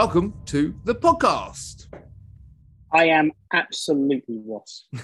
welcome 0.00 0.32
to 0.46 0.74
the 0.84 0.94
podcast. 0.94 1.86
I 2.90 3.04
am 3.08 3.32
absolutely 3.52 4.40
Ross. 4.46 4.86
I 4.94 4.98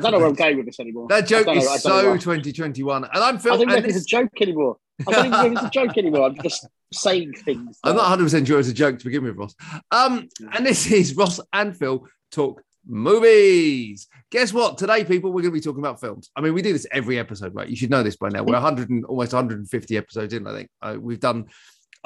don't 0.00 0.12
know 0.12 0.18
where 0.18 0.28
I'm 0.28 0.34
going 0.34 0.58
with 0.58 0.66
this 0.66 0.78
anymore. 0.78 1.08
That 1.08 1.26
joke 1.26 1.48
is 1.48 1.64
know- 1.64 1.76
so 1.78 2.16
2021, 2.16 3.02
and 3.02 3.12
I'm 3.12 3.36
Phil. 3.36 3.54
I 3.54 3.56
don't 3.56 3.66
know 3.66 3.74
And 3.74 3.84
if 3.84 3.96
it's 3.96 4.04
a 4.04 4.08
joke 4.08 4.30
anymore. 4.40 4.76
I 5.08 5.10
don't 5.10 5.26
even 5.26 5.30
know 5.32 5.46
if 5.46 5.52
it's 5.54 5.62
a 5.62 5.70
joke 5.70 5.98
anymore. 5.98 6.26
I'm 6.26 6.36
just 6.40 6.68
saying 6.92 7.32
things. 7.32 7.80
I'm 7.82 7.96
not 7.96 8.02
100 8.02 8.22
percent 8.22 8.46
sure 8.46 8.60
it's 8.60 8.68
a 8.68 8.72
joke 8.72 9.00
to 9.00 9.04
begin 9.04 9.24
with, 9.24 9.34
Ross. 9.34 9.56
Um, 9.90 10.28
and 10.52 10.64
this 10.64 10.88
is 10.92 11.16
Ross 11.16 11.40
and 11.52 11.76
Phil 11.76 12.06
talk 12.30 12.62
movies. 12.86 14.06
Guess 14.30 14.52
what? 14.52 14.78
Today, 14.78 15.02
people, 15.02 15.30
we're 15.32 15.42
going 15.42 15.52
to 15.52 15.58
be 15.58 15.60
talking 15.60 15.82
about 15.82 15.98
films. 15.98 16.30
I 16.36 16.42
mean, 16.42 16.54
we 16.54 16.62
do 16.62 16.72
this 16.72 16.86
every 16.92 17.18
episode, 17.18 17.56
right? 17.56 17.68
You 17.68 17.74
should 17.74 17.90
know 17.90 18.04
this 18.04 18.14
by 18.14 18.28
now. 18.28 18.44
We're 18.44 18.52
100 18.52 18.88
and 18.88 19.04
almost 19.06 19.32
150 19.32 19.96
episodes 19.96 20.32
in. 20.32 20.46
I 20.46 20.52
think 20.52 20.70
uh, 20.80 20.96
we've 21.00 21.18
done 21.18 21.46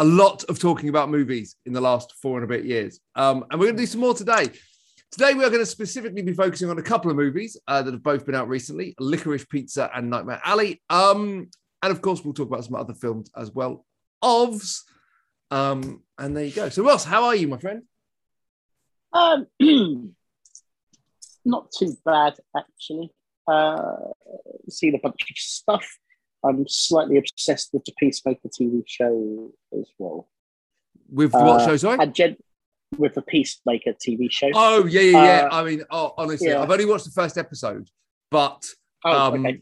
a 0.03 0.05
lot 0.05 0.43
of 0.49 0.59
talking 0.59 0.89
about 0.89 1.09
movies 1.11 1.55
in 1.65 1.73
the 1.73 1.81
last 1.81 2.15
four 2.21 2.37
and 2.37 2.45
a 2.45 2.49
bit 2.49 2.65
years. 2.65 2.99
Um, 3.15 3.45
and 3.49 3.61
we're 3.61 3.67
going 3.67 3.77
to 3.77 3.83
do 3.83 3.87
some 3.87 4.01
more 4.01 4.15
today. 4.15 4.51
Today, 5.13 5.33
we 5.33 5.45
are 5.45 5.49
going 5.49 5.63
to 5.63 5.67
specifically 5.67 6.23
be 6.23 6.33
focusing 6.33 6.69
on 6.71 6.79
a 6.79 6.83
couple 6.83 7.09
of 7.09 7.17
movies 7.17 7.57
uh, 7.69 7.83
that 7.83 7.95
have 7.95 8.03
both 8.03 8.27
been 8.27 8.35
out 8.35 8.49
recently 8.49 8.97
Licorice 8.99 9.49
Pizza 9.49 9.89
and 9.95 10.11
Nightmare 10.11 10.41
Alley. 10.45 10.83
Um, 10.91 11.51
and 11.83 11.93
of 11.93 12.03
course, 12.03 12.25
we'll 12.25 12.35
talk 12.35 12.49
about 12.49 12.65
some 12.65 12.75
other 12.75 12.95
films 12.95 13.31
as 13.37 13.53
well. 13.53 13.87
Ofs. 14.25 14.81
Um, 15.53 16.03
and 16.19 16.37
there 16.37 16.47
you 16.47 16.53
go. 16.53 16.69
So, 16.69 16.83
Ross, 16.83 17.05
how 17.05 17.23
are 17.23 17.37
you, 17.37 17.47
my 17.47 17.59
friend? 17.59 17.83
Um, 19.13 19.47
not 21.45 21.71
too 21.79 21.97
bad 22.05 22.35
actually. 22.57 23.13
Uh, 23.47 23.95
seen 24.69 24.97
a 24.97 24.99
bunch 24.99 25.31
of 25.31 25.37
stuff. 25.37 25.87
I'm 26.45 26.67
slightly 26.69 27.19
obsessed 27.19 27.71
with 27.73 27.85
the 27.85 27.93
Peacemaker 27.99 28.49
TV 28.49 28.83
show 28.87 29.53
as 29.79 29.89
well. 29.99 30.29
With 31.11 31.33
what 31.33 31.61
Uh, 31.61 31.67
show, 31.67 31.77
sorry? 31.77 32.07
Jen, 32.09 32.37
with 32.99 33.15
the 33.15 33.23
Peacemaker 33.23 33.93
TV 33.93 34.31
show. 34.31 34.51
Oh, 34.55 34.87
yeah, 34.87 35.01
yeah, 35.01 35.11
yeah. 35.25 35.49
uh, 35.51 35.61
I 35.61 35.65
mean, 35.65 35.85
oh, 35.91 36.15
honestly, 36.19 36.49
yeah. 36.49 36.61
I've 36.63 36.71
only 36.71 36.85
watched 36.85 37.05
the 37.05 37.11
first 37.11 37.39
episode, 37.39 37.89
but 38.31 38.65
Oh, 39.05 39.33
um, 39.35 39.47
okay. 39.47 39.61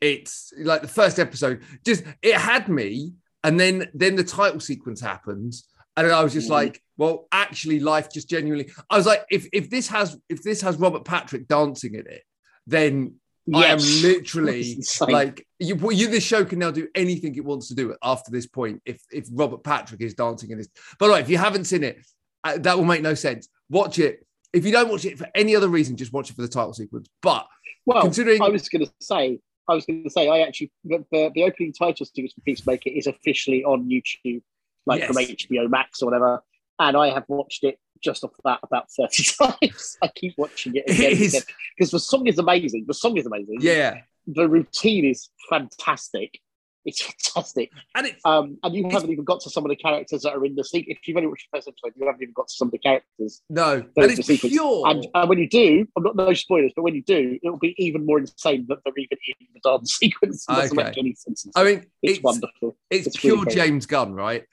it's 0.00 0.52
like 0.58 0.82
the 0.82 0.88
first 0.88 1.18
episode 1.18 1.60
just 1.84 2.02
it 2.22 2.34
had 2.34 2.68
me 2.68 3.12
and 3.44 3.60
then 3.60 3.86
then 3.92 4.16
the 4.16 4.24
title 4.24 4.58
sequence 4.60 4.98
happens 5.00 5.68
and 5.96 6.10
i 6.10 6.24
was 6.24 6.32
just 6.32 6.48
Mhm. 6.48 6.52
like 6.52 6.82
well 6.96 7.28
actually 7.32 7.78
life 7.80 8.10
just 8.10 8.28
genuinely 8.30 8.72
i 8.88 8.96
was 8.96 9.04
like 9.06 9.24
if 9.30 9.46
if 9.52 9.68
this 9.68 9.88
has 9.88 10.16
if 10.30 10.42
this 10.42 10.62
has 10.62 10.76
robert 10.78 11.04
patrick 11.04 11.46
dancing 11.46 11.94
in 11.94 12.06
it 12.06 12.22
then 12.66 13.14
i 13.54 13.66
am 13.66 13.78
literally 14.02 14.76
like 15.08 15.46
you, 15.58 15.76
you 15.90 16.08
this 16.08 16.22
show 16.22 16.44
can 16.44 16.58
now 16.58 16.70
do 16.70 16.86
anything 16.94 17.34
it 17.34 17.44
wants 17.44 17.68
to 17.68 17.74
do 17.74 17.94
after 18.02 18.30
this 18.30 18.46
point 18.46 18.80
if 18.86 19.02
if 19.10 19.26
robert 19.32 19.64
patrick 19.64 20.00
is 20.00 20.14
dancing 20.14 20.50
in 20.50 20.58
this. 20.58 20.68
By 20.98 21.06
the 21.06 21.12
way 21.14 21.20
if 21.20 21.28
you 21.28 21.38
haven't 21.38 21.64
seen 21.64 21.82
it 21.82 21.98
uh, 22.44 22.58
that 22.58 22.76
will 22.76 22.84
make 22.84 23.02
no 23.02 23.14
sense. 23.14 23.48
Watch 23.70 23.98
it. 23.98 24.26
If 24.52 24.66
you 24.66 24.72
don't 24.72 24.90
watch 24.90 25.04
it 25.04 25.18
for 25.18 25.26
any 25.34 25.56
other 25.56 25.68
reason 25.68 25.96
just 25.96 26.12
watch 26.12 26.30
it 26.30 26.36
for 26.36 26.42
the 26.42 26.48
title 26.48 26.72
sequence. 26.72 27.08
But 27.22 27.46
Well, 27.86 28.02
considering 28.02 28.42
I 28.42 28.48
was 28.48 28.68
going 28.68 28.84
to 28.84 28.92
say, 29.00 29.38
I 29.68 29.74
was 29.74 29.86
going 29.86 30.04
to 30.04 30.10
say, 30.10 30.28
I 30.28 30.40
actually 30.40 30.70
the, 30.84 31.04
the, 31.10 31.30
the 31.34 31.44
opening 31.44 31.72
title 31.72 32.04
sequence 32.04 32.32
for 32.32 32.40
Peacemaker 32.42 32.90
is 32.90 33.06
officially 33.06 33.64
on 33.64 33.88
YouTube, 33.88 34.42
like 34.86 35.04
from 35.04 35.16
HBO 35.16 35.70
Max 35.70 36.02
or 36.02 36.06
whatever, 36.06 36.42
and 36.78 36.96
I 36.96 37.10
have 37.10 37.24
watched 37.28 37.64
it 37.64 37.78
just 38.02 38.24
off 38.24 38.32
that 38.44 38.58
about 38.62 38.86
thirty 38.90 39.24
times. 39.38 39.96
I 40.02 40.08
keep 40.14 40.34
watching 40.36 40.74
it 40.76 40.84
again 40.88 41.12
It 41.12 41.44
because 41.76 41.90
the 41.92 42.00
song 42.00 42.26
is 42.26 42.38
amazing. 42.38 42.84
The 42.86 42.94
song 42.94 43.16
is 43.16 43.26
amazing. 43.26 43.58
yeah 43.60 43.98
the 44.26 44.48
routine 44.48 45.04
is 45.04 45.30
fantastic. 45.50 46.38
It's 46.84 47.00
fantastic. 47.02 47.70
and 47.96 48.06
it's 48.08 48.20
Um, 48.24 48.58
and 48.64 48.74
you 48.74 48.88
haven't 48.90 49.10
even 49.10 49.24
got 49.24 49.40
to 49.42 49.50
some 49.50 49.64
of 49.64 49.68
the 49.68 49.76
characters 49.76 50.22
that 50.22 50.32
are 50.32 50.44
in 50.44 50.54
the 50.56 50.64
sequence. 50.64 50.98
If 51.00 51.06
you've 51.08 51.16
only 51.16 51.28
watched 51.28 51.46
the 51.52 51.58
first 51.58 51.68
episode, 51.68 51.92
you 51.96 52.06
haven't 52.06 52.22
even 52.22 52.32
got 52.32 52.48
to 52.48 52.54
some 52.54 52.68
of 52.68 52.72
the 52.72 52.78
characters. 52.78 53.40
No, 53.50 53.84
and 53.96 54.10
it's 54.10 54.26
pure. 54.40 54.88
And, 54.88 55.06
and 55.14 55.28
when 55.28 55.38
you 55.38 55.48
do, 55.48 55.86
I'm 55.96 56.02
not 56.02 56.16
no 56.16 56.32
spoilers, 56.34 56.72
but 56.74 56.82
when 56.82 56.94
you 56.96 57.02
do, 57.02 57.38
it'll 57.42 57.58
be 57.58 57.74
even 57.78 58.04
more 58.06 58.18
insane 58.18 58.66
that 58.68 58.78
they're 58.84 58.94
even 58.96 59.16
in 59.40 59.46
the 59.54 59.60
dance 59.68 59.92
sequence. 59.98 60.44
It 60.48 60.52
doesn't 60.54 60.76
Okay. 60.78 60.88
make 60.88 60.98
any 60.98 61.14
sense. 61.14 61.46
I 61.54 61.62
mean, 61.64 61.78
it's, 62.02 62.18
it's 62.18 62.22
wonderful. 62.22 62.76
it's, 62.90 63.06
it's 63.08 63.16
pure 63.16 63.38
really. 63.44 63.54
James 63.54 63.86
Gunn, 63.86 64.14
right? 64.14 64.44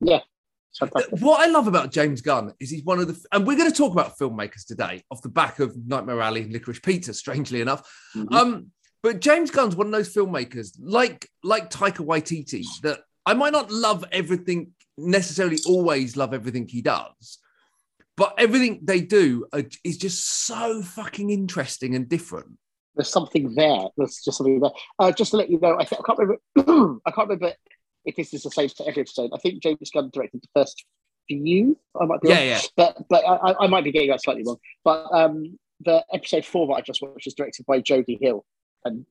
Yeah. 0.00 0.20
What 1.20 1.40
I 1.40 1.50
love 1.50 1.66
about 1.66 1.92
James 1.92 2.20
Gunn 2.20 2.52
is 2.60 2.70
he's 2.70 2.84
one 2.84 2.98
of 2.98 3.08
the, 3.08 3.26
and 3.32 3.46
we're 3.46 3.56
going 3.56 3.70
to 3.70 3.76
talk 3.76 3.92
about 3.92 4.18
filmmakers 4.18 4.66
today 4.66 5.02
off 5.10 5.22
the 5.22 5.28
back 5.28 5.58
of 5.58 5.76
Nightmare 5.86 6.20
Alley 6.20 6.42
and 6.42 6.52
Licorice 6.52 6.82
Pizza, 6.82 7.14
strangely 7.14 7.60
enough. 7.60 7.88
Mhm. 8.14 8.32
Um, 8.32 8.66
but 9.02 9.20
James 9.20 9.50
Gunn's 9.50 9.76
one 9.76 9.86
of 9.86 9.92
those 9.92 10.12
filmmakers, 10.12 10.76
like 10.80 11.28
like 11.42 11.70
Taika 11.70 12.04
Waititi, 12.04 12.64
that 12.82 13.00
I 13.24 13.34
might 13.34 13.52
not 13.52 13.70
love 13.70 14.04
everything 14.12 14.72
necessarily, 14.98 15.58
always 15.66 16.16
love 16.16 16.34
everything 16.34 16.66
he 16.68 16.82
does, 16.82 17.38
but 18.16 18.34
everything 18.38 18.80
they 18.82 19.00
do 19.00 19.46
is 19.84 19.98
just 19.98 20.46
so 20.46 20.82
fucking 20.82 21.30
interesting 21.30 21.94
and 21.94 22.08
different. 22.08 22.58
There's 22.96 23.10
something 23.10 23.54
there. 23.54 23.88
There's 23.96 24.22
just 24.24 24.38
something 24.38 24.58
there. 24.58 24.70
Uh, 24.98 25.12
just 25.12 25.32
to 25.32 25.36
let 25.36 25.50
you 25.50 25.60
know, 25.60 25.76
I, 25.78 25.84
th- 25.84 26.00
I 26.00 26.04
can't 26.06 26.18
remember. 26.18 27.00
I 27.06 27.10
can't 27.10 27.28
remember 27.28 27.52
if 28.06 28.16
this 28.16 28.32
is 28.32 28.42
the 28.42 28.50
same 28.50 28.68
for 28.68 28.88
every 28.88 29.02
episode. 29.02 29.30
I 29.34 29.38
think 29.38 29.62
James 29.62 29.90
Gunn 29.92 30.10
directed 30.12 30.40
the 30.42 30.48
first 30.60 30.84
few. 31.28 31.76
I 32.00 32.04
might 32.06 32.20
be 32.22 32.28
Yeah, 32.28 32.38
wrong. 32.38 32.46
yeah. 32.46 32.60
but 32.76 32.96
but 33.10 33.24
I, 33.26 33.54
I- 33.60 33.66
might 33.66 33.84
be 33.84 33.92
getting 33.92 34.10
that 34.10 34.22
slightly 34.22 34.44
wrong. 34.46 34.58
But 34.84 35.06
um, 35.12 35.58
the 35.80 36.04
episode 36.12 36.44
four 36.44 36.66
that 36.68 36.74
I 36.74 36.80
just 36.80 37.02
watched 37.02 37.26
is 37.26 37.34
directed 37.34 37.66
by 37.66 37.80
Jody 37.80 38.16
Hill, 38.20 38.44
and 38.84 39.04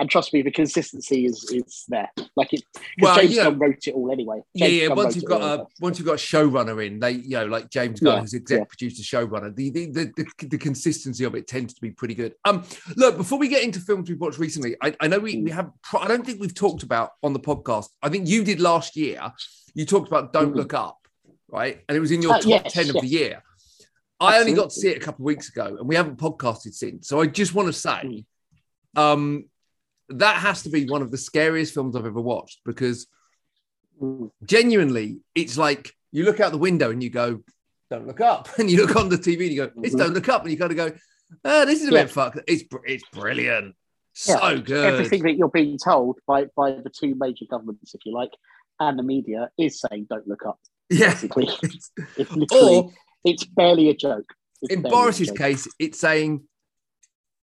and 0.00 0.10
trust 0.10 0.32
me, 0.32 0.42
the 0.42 0.50
consistency 0.50 1.26
is 1.26 1.44
is 1.52 1.84
there. 1.88 2.08
Like 2.34 2.52
it, 2.52 2.62
Well, 3.00 3.14
James 3.16 3.36
yeah. 3.36 3.44
Gunn 3.44 3.58
wrote 3.58 3.86
it 3.86 3.94
all 3.94 4.10
anyway. 4.10 4.40
Yeah, 4.54 4.66
James 4.66 4.80
yeah. 4.82 4.88
Gunn 4.88 4.96
Once 4.96 5.16
you've 5.16 5.24
got 5.26 5.42
a 5.60 5.66
once 5.80 5.98
you've 5.98 6.06
got 6.06 6.14
a 6.14 6.16
showrunner 6.16 6.84
in, 6.86 6.98
they 6.98 7.12
you 7.12 7.36
know 7.36 7.46
like 7.46 7.70
James 7.70 8.00
Gunn, 8.00 8.14
Yeah, 8.14 8.20
who's 8.22 8.34
exec 8.34 8.58
yeah. 8.58 8.64
producer, 8.64 9.02
showrunner. 9.02 9.54
The 9.54 9.70
the, 9.70 9.86
the 9.86 10.12
the 10.16 10.46
the 10.48 10.58
consistency 10.58 11.24
of 11.24 11.34
it 11.34 11.46
tends 11.46 11.74
to 11.74 11.80
be 11.80 11.90
pretty 11.90 12.14
good. 12.14 12.34
Um, 12.44 12.64
look, 12.96 13.16
before 13.16 13.38
we 13.38 13.48
get 13.48 13.62
into 13.62 13.78
films 13.80 14.08
we've 14.08 14.20
watched 14.20 14.38
recently, 14.38 14.76
I, 14.82 14.96
I 15.00 15.06
know 15.06 15.18
we 15.18 15.36
Mm. 15.36 15.44
we 15.44 15.50
have. 15.50 15.70
I 15.98 16.08
don't 16.08 16.24
think 16.26 16.40
we've 16.40 16.54
talked 16.54 16.82
about 16.82 17.10
on 17.22 17.32
the 17.32 17.40
podcast. 17.40 17.88
I 18.02 18.08
think 18.08 18.26
you 18.28 18.42
did 18.42 18.58
last 18.60 18.96
year. 18.96 19.20
You 19.74 19.84
talked 19.86 20.08
about 20.08 20.32
Don't 20.32 20.52
Mm. 20.54 20.56
Look 20.56 20.74
Up, 20.74 20.98
right? 21.48 21.80
And 21.88 21.96
it 21.96 22.00
was 22.00 22.10
in 22.10 22.22
your 22.22 22.32
Uh, 22.34 22.38
top 22.40 22.46
yes, 22.48 22.72
ten 22.72 22.88
of 22.88 22.96
the 23.00 23.06
year. 23.06 23.42
I 24.18 24.38
only 24.38 24.52
got 24.52 24.70
to 24.70 24.74
see 24.80 24.88
it 24.88 24.96
a 24.98 25.00
couple 25.00 25.22
of 25.22 25.26
weeks 25.26 25.48
ago, 25.48 25.76
and 25.78 25.88
we 25.88 25.94
haven't 25.94 26.18
podcasted 26.18 26.74
since. 26.74 27.08
So 27.08 27.20
I 27.20 27.26
just 27.26 27.54
want 27.54 27.68
to 27.68 27.72
say, 27.72 28.26
Mm. 28.96 29.00
um, 29.00 29.44
that 30.10 30.36
has 30.36 30.62
to 30.62 30.70
be 30.70 30.86
one 30.88 31.02
of 31.02 31.10
the 31.10 31.18
scariest 31.18 31.72
films 31.74 31.96
I've 31.96 32.06
ever 32.06 32.20
watched 32.20 32.60
because 32.64 33.06
genuinely, 34.44 35.18
it's 35.34 35.56
like 35.58 35.92
you 36.12 36.24
look 36.24 36.40
out 36.40 36.52
the 36.52 36.58
window 36.58 36.90
and 36.90 37.02
you 37.02 37.10
go, 37.10 37.42
"Don't 37.90 38.06
look 38.06 38.20
up," 38.20 38.48
and 38.58 38.70
you 38.70 38.84
look 38.84 38.96
on 38.96 39.08
the 39.08 39.16
TV 39.16 39.46
and 39.46 39.52
you 39.54 39.66
go, 39.66 39.72
"It's 39.82 39.94
Mhm. 39.94 39.98
don't 39.98 40.14
look 40.14 40.28
up," 40.28 40.42
and 40.42 40.50
you 40.50 40.58
kind 40.58 40.70
of 40.72 40.76
go, 40.76 40.92
oh, 41.44 41.64
"This 41.66 41.82
is 41.82 41.88
a 41.88 41.92
Yeah. 41.92 42.02
bit 42.04 42.10
fucked." 42.10 42.38
It's 42.46 42.64
it's 42.86 43.04
brilliant, 43.12 43.74
Yeah. 44.26 44.38
so 44.40 44.60
good. 44.60 44.84
Everything 44.94 45.22
that 45.24 45.36
you're 45.36 45.48
being 45.50 45.78
told 45.78 46.18
by 46.26 46.46
by 46.56 46.72
the 46.72 46.90
two 46.90 47.14
major 47.14 47.44
governments, 47.50 47.94
if 47.94 48.00
you 48.04 48.12
like, 48.12 48.32
and 48.78 48.98
the 48.98 49.02
media 49.02 49.50
is 49.58 49.80
saying, 49.80 50.06
"Don't 50.10 50.26
look 50.26 50.44
up." 50.46 50.58
yeah. 50.88 51.10
Basically, 51.14 51.48
it's 51.62 51.90
literally 52.36 52.76
Or 52.76 52.92
it's 53.24 53.44
barely 53.44 53.90
a 53.90 53.94
joke. 53.94 54.26
It's 54.62 54.74
in 54.74 54.82
Boris's 54.82 55.28
joke. 55.28 55.36
case, 55.38 55.68
it's 55.78 55.98
saying, 56.00 56.48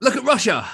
"Look 0.00 0.16
at 0.16 0.24
Russia." 0.24 0.68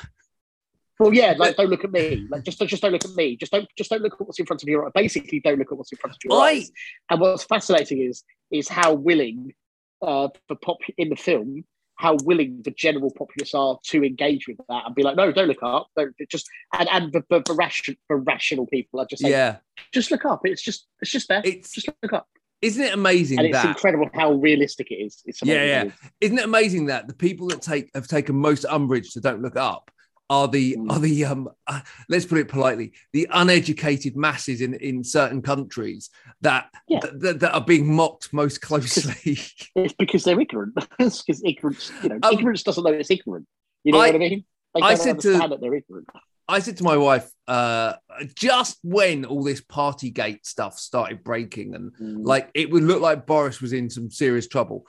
Well, 1.00 1.14
yeah, 1.14 1.34
like 1.38 1.56
don't 1.56 1.70
look 1.70 1.82
at 1.82 1.92
me. 1.92 2.26
Like 2.28 2.44
just 2.44 2.58
just 2.58 2.82
don't 2.82 2.92
look 2.92 3.06
at 3.06 3.14
me. 3.14 3.34
Just 3.34 3.50
don't 3.52 3.66
just 3.76 3.88
don't 3.88 4.02
look 4.02 4.12
at 4.12 4.20
what's 4.20 4.38
in 4.38 4.44
front 4.44 4.62
of 4.62 4.68
your 4.68 4.86
eye. 4.86 4.90
Basically, 4.94 5.40
don't 5.40 5.58
look 5.58 5.72
at 5.72 5.78
what's 5.78 5.90
in 5.90 5.96
front 5.96 6.14
of 6.14 6.20
your 6.22 6.38
I- 6.38 6.48
eyes. 6.50 6.70
And 7.08 7.20
what's 7.22 7.42
fascinating 7.44 8.02
is 8.02 8.22
is 8.50 8.68
how 8.68 8.92
willing 8.92 9.54
uh, 10.02 10.28
the 10.50 10.56
pop 10.56 10.76
in 10.98 11.08
the 11.08 11.16
film, 11.16 11.64
how 11.94 12.18
willing 12.24 12.60
the 12.64 12.70
general 12.70 13.10
populace 13.16 13.54
are 13.54 13.78
to 13.86 14.04
engage 14.04 14.46
with 14.46 14.58
that 14.68 14.82
and 14.84 14.94
be 14.94 15.02
like, 15.02 15.16
no, 15.16 15.32
don't 15.32 15.48
look 15.48 15.62
up. 15.62 15.88
Don't 15.96 16.14
just 16.30 16.46
and 16.78 16.86
and 16.90 17.12
the 17.14 17.24
the, 17.30 17.42
the, 17.46 17.54
ration, 17.54 17.96
the 18.10 18.16
rational 18.16 18.66
people 18.66 19.00
are 19.00 19.06
just 19.06 19.22
like, 19.22 19.30
Yeah, 19.30 19.56
just 19.92 20.10
look 20.10 20.26
up. 20.26 20.42
It's 20.44 20.60
just 20.60 20.86
it's 21.00 21.10
just 21.10 21.28
there. 21.28 21.40
it's 21.46 21.72
just 21.72 21.88
look 22.02 22.12
up. 22.12 22.26
isn't 22.60 22.84
it 22.84 22.92
amazing 22.92 23.38
And 23.38 23.46
it's 23.46 23.56
that 23.56 23.68
incredible 23.68 24.10
how 24.12 24.32
realistic 24.34 24.90
it 24.90 24.96
is. 24.96 25.22
It's 25.24 25.40
Yeah, 25.42 25.54
amazing. 25.80 25.92
isn't 26.20 26.38
it 26.38 26.44
amazing 26.44 26.86
that 26.86 27.08
the 27.08 27.14
people 27.14 27.48
that 27.48 27.62
take 27.62 27.88
have 27.94 28.06
taken 28.06 28.36
most 28.36 28.66
umbrage 28.66 29.12
to 29.12 29.20
don't 29.20 29.40
look 29.40 29.56
up 29.56 29.90
are 30.30 30.48
the 30.48 30.76
Mm. 30.76 30.90
are 30.92 30.98
the 31.00 31.24
um 31.26 31.48
uh, 31.66 31.80
let's 32.08 32.24
put 32.24 32.38
it 32.38 32.48
politely 32.48 32.92
the 33.12 33.26
uneducated 33.32 34.16
masses 34.16 34.60
in 34.62 34.72
in 34.74 35.04
certain 35.04 35.42
countries 35.42 36.08
that 36.40 36.70
Yeah. 36.88 37.00
that, 37.12 37.40
that 37.40 37.52
are 37.52 37.60
being 37.64 37.92
mocked 37.94 38.32
most 38.32 38.62
closely 38.62 39.38
It's 39.74 39.92
because 39.98 40.24
they're 40.24 40.40
ignorant. 40.40 40.74
it's 40.98 41.22
because 41.22 41.42
ignorance, 41.44 41.92
you 42.02 42.08
know, 42.10 42.18
Um, 42.22 42.32
ignorance 42.32 42.62
doesn't 42.62 42.82
know 42.84 42.92
it's 42.92 43.10
ignorant. 43.10 43.46
You 43.84 43.92
know 43.92 43.98
I- 43.98 44.06
what 44.06 44.14
I 44.14 44.18
mean? 44.18 44.44
They 44.74 44.80
I 44.82 44.94
don't 44.94 44.98
said 45.04 45.20
to- 45.20 45.28
understand 45.28 45.52
that 45.52 45.60
they're 45.60 45.74
ignorant. 45.74 46.08
I 46.48 46.58
said 46.60 46.76
to 46.78 46.84
my 46.84 46.96
wife 46.96 47.28
uh 47.48 47.94
just 48.36 48.78
when 48.82 49.24
all 49.24 49.42
this 49.44 49.60
party 49.60 50.10
gate 50.10 50.46
stuff 50.46 50.78
started 50.78 51.24
breaking 51.24 51.74
and 51.74 51.92
Mm. 51.94 52.24
like 52.24 52.50
it 52.54 52.70
would 52.70 52.84
look 52.84 53.00
like 53.02 53.26
Boris 53.26 53.60
was 53.60 53.72
in 53.72 53.90
some 53.90 54.10
serious 54.10 54.46
trouble 54.46 54.86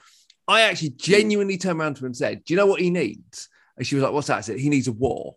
I 0.48 0.62
actually 0.62 0.90
genuinely 0.90 1.56
turned 1.58 1.80
around 1.80 1.94
to 1.96 2.00
him 2.02 2.06
and 2.06 2.16
said 2.16 2.44
do 2.44 2.52
you 2.54 2.56
know 2.58 2.66
what 2.66 2.80
he 2.80 2.90
needs 2.90 3.48
and 3.76 3.86
she 3.86 3.94
was 3.94 4.02
like 4.04 4.12
what's 4.12 4.26
that 4.28 4.38
I 4.38 4.40
said 4.42 4.58
he 4.58 4.68
needs 4.68 4.88
a 4.88 4.92
war 4.92 5.36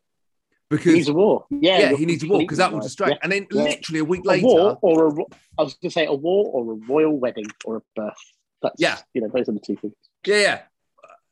Because 0.70 0.86
He 0.86 0.94
needs 0.94 1.10
a 1.10 1.14
war. 1.14 1.46
Yeah, 1.50 1.80
yeah, 1.80 1.96
he 1.96 2.06
needs 2.06 2.24
a 2.24 2.28
war 2.28 2.40
because 2.40 2.58
that 2.58 2.72
will 2.74 2.80
distract. 2.80 3.12
right. 3.12 3.20
And 3.24 3.32
then 3.32 3.48
Yeah. 3.52 3.64
literally 3.64 4.00
a 4.00 4.06
week 4.06 4.22
Yeah. 4.26 4.32
later, 4.32 4.46
war 4.48 4.80
or 4.82 5.08
a. 5.08 5.24
I 5.60 5.64
was 5.64 5.74
going 5.76 5.90
to 5.90 5.94
say 5.94 6.06
a 6.08 6.14
war 6.14 6.46
or 6.54 6.74
a 6.74 6.76
royal 6.88 7.16
wedding 7.18 7.46
or 7.66 7.78
a 7.78 7.82
birth. 7.96 8.14
That's, 8.64 8.82
Yeah. 8.82 8.98
you 9.14 9.22
know, 9.22 9.30
those 9.34 9.48
are 9.48 9.52
the 9.52 9.60
two 9.60 9.76
things. 9.76 9.94
yeah, 10.26 10.38
yeah. 10.42 10.62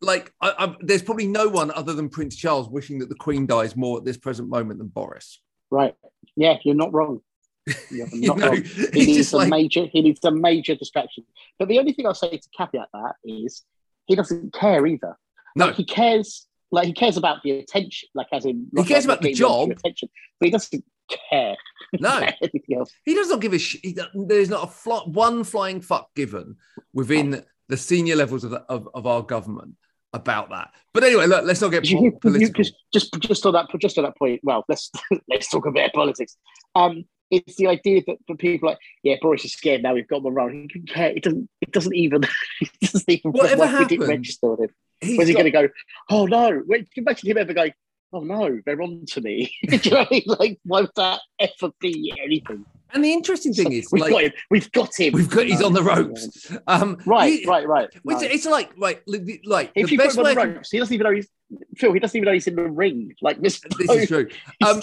Like 0.01 0.31
I, 0.39 0.53
I, 0.59 0.75
there's 0.81 1.01
probably 1.01 1.27
no 1.27 1.47
one 1.49 1.71
other 1.71 1.93
than 1.93 2.09
Prince 2.09 2.35
Charles 2.35 2.69
wishing 2.69 2.99
that 2.99 3.09
the 3.09 3.15
Queen 3.15 3.45
dies 3.47 3.75
more 3.75 3.97
at 3.97 4.05
this 4.05 4.17
present 4.17 4.49
moment 4.49 4.77
than 4.79 4.87
Boris. 4.89 5.39
Right. 5.71 5.95
Yeah, 6.35 6.57
you're 6.63 6.75
not 6.75 6.93
wrong. 6.93 7.21
You're 7.89 8.07
You 8.09 8.27
not 8.27 8.37
know, 8.37 8.47
wrong. 8.49 8.63
He 8.93 9.05
needs 9.05 9.31
a 9.33 9.37
like 9.37 9.49
major. 9.49 9.85
He 9.85 10.01
needs 10.01 10.19
a 10.25 10.31
major 10.31 10.75
distraction. 10.75 11.23
But 11.57 11.69
the 11.69 11.79
only 11.79 11.93
thing 11.93 12.05
I'll 12.05 12.13
say 12.13 12.37
to 12.37 12.49
caveat 12.57 12.89
that 12.93 13.15
is 13.23 13.63
he 14.05 14.15
doesn't 14.15 14.53
care 14.53 14.85
either. 14.85 15.17
no. 15.55 15.67
Like 15.67 15.75
he 15.75 15.85
cares. 15.85 16.45
Like 16.73 16.87
he 16.87 16.93
cares 16.93 17.17
about 17.17 17.43
the 17.43 17.51
attention. 17.51 18.09
Like 18.15 18.27
as 18.33 18.45
in 18.45 18.67
He 18.75 18.83
cares 18.83 19.05
about 19.05 19.21
the 19.21 19.31
job. 19.33 19.69
attention, 19.71 20.09
but 20.39 20.47
he 20.47 20.51
doesn't 20.51 20.83
care. 21.29 21.55
No, 21.99 22.17
about 22.17 22.89
he 23.05 23.13
does 23.13 23.29
not 23.29 23.39
give 23.41 23.53
a 23.53 23.59
shit. 23.59 23.97
There's 24.13 24.49
not 24.49 24.63
a 24.63 24.67
fly, 24.71 25.01
one 25.05 25.43
flying 25.43 25.79
fuck 25.81 26.13
given 26.15 26.57
within 26.93 27.43
the 27.69 27.77
senior 27.77 28.15
levels 28.15 28.43
of, 28.43 28.51
the, 28.51 28.61
of 28.67 28.89
of 28.93 29.05
our 29.05 29.21
government 29.21 29.75
about 30.13 30.49
that. 30.49 30.71
But 30.93 31.03
anyway, 31.03 31.27
look, 31.27 31.45
let's 31.45 31.61
not 31.61 31.69
get 31.71 31.85
You- 31.89 31.97
po- 31.97 32.03
you- 32.05 32.11
political. 32.19 32.63
just, 32.93 33.13
just 33.19 33.45
on 33.45 33.53
that 33.53 33.67
just 33.79 33.97
on 33.99 34.05
that 34.05 34.17
point. 34.17 34.41
Well, 34.43 34.65
let's 34.67 34.89
let's 35.29 35.49
talk 35.49 35.65
a 35.67 35.71
bit 35.71 35.85
of 35.85 35.91
politics. 35.93 36.35
Um, 36.75 37.05
it's 37.31 37.55
the 37.55 37.67
idea 37.67 38.01
that 38.07 38.17
the 38.27 38.35
people 38.35 38.69
like, 38.69 38.77
yeah, 39.01 39.15
Boris 39.21 39.43
is 39.45 39.53
scared 39.53 39.81
now. 39.81 39.93
We've 39.95 40.07
got 40.07 40.21
them 40.23 40.33
around. 40.35 40.51
He 40.73 40.79
doesn't 40.79 40.89
care. 40.89 41.11
It 41.11 41.23
doesn't. 41.23 41.49
It 41.61 41.71
doesn't 41.71 41.95
even. 41.95 42.23
It 42.61 42.69
doesn't 42.81 43.09
even. 43.09 43.31
Whatever 43.31 43.61
why 43.61 43.65
did 43.67 43.91
it 43.91 43.99
happens, 43.99 44.07
register 44.07 44.49
with 44.49 44.59
him? 44.61 44.69
He's 45.01 45.17
Was 45.17 45.27
he 45.27 45.33
got- 45.33 45.41
going 45.41 45.51
to 45.51 45.67
go? 45.67 45.73
Oh 46.09 46.25
no! 46.25 46.61
Wait, 46.67 46.87
imagine 46.95 47.29
him 47.31 47.37
ever 47.37 47.53
going? 47.53 47.73
Oh 48.11 48.19
no, 48.21 48.59
they're 48.65 48.81
on 48.81 49.05
to 49.07 49.21
me. 49.21 49.51
Do 49.67 49.75
you 49.77 49.91
know 49.91 49.97
what 49.99 50.07
I 50.07 50.13
mean? 50.13 50.23
Like, 50.27 50.59
why 50.65 50.81
would 50.81 50.91
that 50.95 51.19
ever 51.39 51.71
be 51.79 52.13
anything? 52.23 52.65
and 52.95 53.03
the 53.03 53.11
interesting 53.11 53.55
thing 53.55 53.71
is, 53.71 53.87
we've 53.91 54.03
like, 54.03 54.11
got 54.11 54.23
him. 54.23 54.31
We've 54.51 54.71
got 54.71 54.95
him. 54.99 55.13
we've 55.13 55.27
got 55.27 55.47
he's 55.47 55.61
No, 55.61 55.65
on 55.65 55.73
the 55.73 55.81
ropes. 55.81 56.51
Um, 56.67 56.99
Right, 57.07 57.39
he- 57.39 57.45
right, 57.47 57.67
right. 57.67 57.89
It's, 58.05 58.21
it's 58.21 58.45
like 58.45 58.71
right, 58.77 59.01
like 59.45 59.71
If 59.73 59.87
the 59.87 59.93
you 59.93 59.97
put 59.97 60.13
him 60.13 60.19
on 60.27 60.35
the 60.35 60.35
ropes, 60.35 60.69
he 60.69 60.77
doesn't 60.77 60.93
even 60.93 61.05
know 61.05 61.11
he's 61.15 61.27
Phil. 61.75 61.91
He 61.91 61.99
doesn't 61.99 62.15
even 62.15 62.25
know 62.27 62.33
he's 62.33 62.45
in 62.45 62.55
the 62.55 62.69
ring. 62.69 63.13
Like 63.23 63.39
this. 63.41 63.61
This 63.79 63.89
is 63.89 64.07
true. 64.07 64.27
Um, 64.63 64.81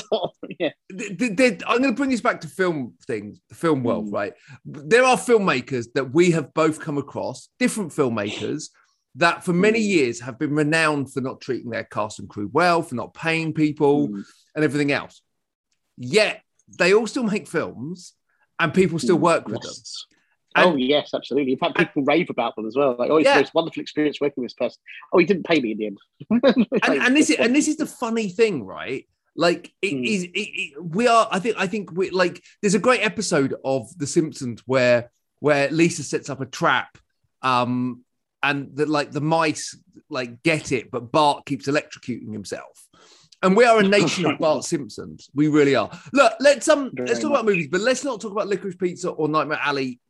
yeah. 0.59 0.71
th- 0.97 1.17
th- 1.19 1.37
th- 1.37 1.63
I'm 1.69 1.79
going 1.79 1.91
to 1.91 1.97
bring 1.97 2.11
this 2.11 2.21
back 2.21 2.41
to 2.41 2.49
film 2.49 2.95
things, 3.07 3.41
film 3.53 3.85
world, 3.85 4.09
Mm. 4.09 4.13
right? 4.13 4.33
There 4.65 5.05
are 5.05 5.17
filmmakers 5.17 5.87
that 5.95 6.13
we 6.13 6.33
have 6.33 6.53
both 6.53 6.81
come 6.81 6.99
across, 6.99 7.49
different 7.61 7.93
filmmakers 7.93 8.71
that 9.17 9.45
for 9.45 9.53
many 9.53 9.81
Mm. 9.81 9.89
years 9.89 10.21
have 10.21 10.39
been 10.39 10.55
renowned 10.55 11.13
for 11.13 11.21
not 11.21 11.41
treating 11.41 11.71
their 11.71 11.85
cast 11.85 12.19
and 12.21 12.29
crew 12.29 12.49
well, 12.53 12.83
for 12.83 12.95
not 12.95 13.13
paying 13.15 13.53
people 13.53 14.09
Mm. 14.09 14.25
and 14.55 14.65
everything 14.65 14.93
else. 14.93 15.21
Yet 15.97 16.43
they 16.79 16.95
all 16.95 17.07
still 17.07 17.25
make 17.25 17.49
films 17.49 18.15
and 18.59 18.73
people 18.73 18.99
still 18.99 19.19
work 19.19 19.49
with 19.49 19.61
them. 19.63 19.73
And- 20.55 20.67
oh 20.71 20.77
yes, 20.77 21.13
absolutely. 21.15 21.53
In 21.53 21.59
fact, 21.59 21.77
people 21.77 22.03
rave 22.05 22.31
about 22.31 22.57
them 22.57 22.67
as 22.67 22.77
well. 22.77 22.97
Like, 22.99 23.11
oh, 23.11 23.17
it's 23.19 23.25
Yeah. 23.27 23.35
the 23.35 23.41
most 23.41 23.55
wonderful 23.55 23.81
experience 23.83 24.21
working 24.21 24.43
with 24.43 24.51
this 24.51 24.55
person. 24.55 24.81
Oh, 25.13 25.19
he 25.19 25.25
didn't 25.27 25.45
pay 25.45 25.61
me 25.61 25.73
in 25.73 25.79
the 25.79 25.87
end. 25.87 25.99
and, 26.85 27.03
and 27.03 27.17
this 27.17 27.31
is 27.31 27.37
and 27.41 27.55
this 27.55 27.69
is 27.69 27.77
the 27.77 27.87
funny 27.87 28.29
thing, 28.29 28.65
right? 28.65 29.07
Like 29.37 29.73
it 29.81 29.95
Mm. 29.95 30.07
is, 30.07 30.25
it, 30.25 30.31
it, 30.35 30.85
we 30.85 31.07
are. 31.07 31.29
I 31.31 31.39
think. 31.39 31.55
I 31.57 31.67
think 31.69 31.93
we 31.93 32.11
like. 32.11 32.43
There's 32.63 32.75
a 32.75 32.81
great 32.81 33.01
episode 33.01 33.55
of 33.65 33.97
The 33.97 34.07
Simpsons 34.09 34.63
where 34.67 35.13
where 35.39 35.71
Lisa 35.71 36.03
sets 36.03 36.29
up 36.29 36.41
a 36.41 36.47
trap, 36.47 36.99
um, 37.43 38.05
and 38.43 38.77
that 38.77 38.89
like 38.89 39.11
the 39.11 39.21
mice 39.21 39.77
like 40.09 40.43
get 40.43 40.73
it, 40.73 40.91
but 40.91 41.13
Bart 41.13 41.47
keeps 41.47 41.69
electrocuting 41.69 42.33
himself. 42.33 42.87
And 43.43 43.57
we 43.57 43.65
are 43.65 43.79
a 43.79 43.83
nation 43.83 44.27
of 44.27 44.39
Bart 44.41 44.65
Simpsons. 44.65 45.31
We 45.35 45.49
really 45.49 45.75
are. 45.75 45.91
Look, 46.13 46.35
let's 46.41 46.69
um, 46.69 46.91
Very 46.95 47.09
let's 47.09 47.21
talk 47.21 47.31
about 47.31 47.47
movies, 47.47 47.69
but 47.71 47.81
let's 47.81 48.05
not 48.05 48.21
talk 48.21 48.33
about 48.33 48.49
Licorice 48.49 48.79
Pizza 48.79 49.11
or 49.11 49.29
Nightmare 49.29 49.61
Alley 49.63 50.01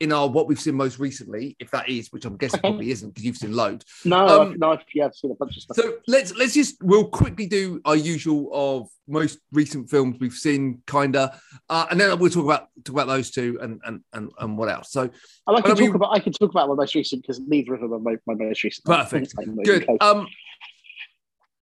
in 0.00 0.12
our 0.12 0.28
what 0.28 0.46
we've 0.46 0.60
seen 0.60 0.74
most 0.76 0.98
recently, 1.00 1.56
if 1.58 1.70
that 1.72 1.88
is, 1.88 2.12
which 2.12 2.24
I'm 2.24 2.36
guessing 2.36 2.60
probably 2.60 2.90
isn't 2.92 3.08
because 3.10 3.24
you've 3.24 3.36
seen 3.36 3.52
loads. 3.52 3.84
no, 4.04 4.26
Um, 4.28 4.52
I've, 4.52 4.58
no, 4.58 4.72
I've, 4.72 4.84
yeah, 4.94 5.06
I've 5.06 5.14
seen 5.14 5.32
a 5.32 5.34
bunch 5.34 5.56
of 5.56 5.62
stuff. 5.64 5.76
So 5.76 5.94
let's 6.06 6.34
let's 6.36 6.54
just 6.54 6.76
we'll 6.82 7.08
quickly 7.08 7.46
do 7.46 7.80
our 7.84 7.96
usual 7.96 8.48
of 8.52 8.88
most 9.08 9.38
recent 9.52 9.90
films 9.90 10.16
we've 10.20 10.32
seen, 10.32 10.82
kinda, 10.86 11.40
uh, 11.68 11.86
and 11.90 12.00
then 12.00 12.16
we'll 12.18 12.30
talk 12.30 12.44
about 12.44 12.68
talk 12.84 12.94
about 12.94 13.08
those 13.08 13.30
two 13.32 13.58
and 13.60 13.80
and 13.84 14.00
and, 14.12 14.30
and 14.38 14.56
what 14.56 14.68
else. 14.68 14.92
So 14.92 15.10
I 15.46 15.50
like 15.52 15.64
to 15.64 15.70
talk 15.70 15.80
mean- 15.80 15.94
about. 15.94 16.14
I 16.14 16.20
can 16.20 16.32
talk 16.32 16.50
about 16.50 16.68
my 16.68 16.74
most 16.74 16.94
recent 16.94 17.22
because 17.22 17.40
neither 17.40 17.74
of 17.74 17.80
them 17.80 17.92
are 17.92 17.98
my, 17.98 18.16
my 18.26 18.34
most 18.34 18.62
recent. 18.62 18.84
Perfect. 18.86 19.34
Good. 19.64 19.84
Um, 20.00 20.28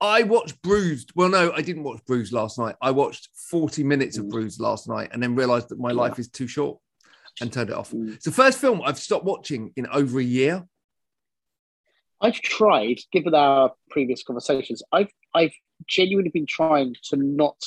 I 0.01 0.23
watched 0.23 0.61
Bruised. 0.61 1.11
Well, 1.15 1.29
no, 1.29 1.51
I 1.53 1.61
didn't 1.61 1.83
watch 1.83 2.03
Bruised 2.05 2.33
last 2.33 2.59
night. 2.59 2.75
I 2.81 2.91
watched 2.91 3.29
forty 3.49 3.83
minutes 3.83 4.17
of 4.17 4.25
Mm. 4.25 4.29
Bruised 4.31 4.59
last 4.59 4.87
night, 4.89 5.09
and 5.13 5.21
then 5.23 5.35
realised 5.35 5.69
that 5.69 5.79
my 5.79 5.91
life 5.91 6.19
is 6.19 6.27
too 6.27 6.47
short, 6.47 6.79
and 7.41 7.51
turned 7.51 7.69
it 7.69 7.75
off. 7.75 7.91
Mm. 7.91 8.13
It's 8.15 8.25
the 8.25 8.31
first 8.31 8.59
film 8.59 8.81
I've 8.83 8.97
stopped 8.99 9.25
watching 9.25 9.71
in 9.75 9.87
over 9.87 10.19
a 10.19 10.23
year. 10.23 10.67
I've 12.21 12.39
tried, 12.41 12.99
given 13.11 13.35
our 13.35 13.73
previous 13.89 14.23
conversations, 14.23 14.81
I've 14.91 15.09
I've 15.33 15.53
genuinely 15.87 16.31
been 16.31 16.45
trying 16.47 16.95
to 17.09 17.17
not 17.17 17.57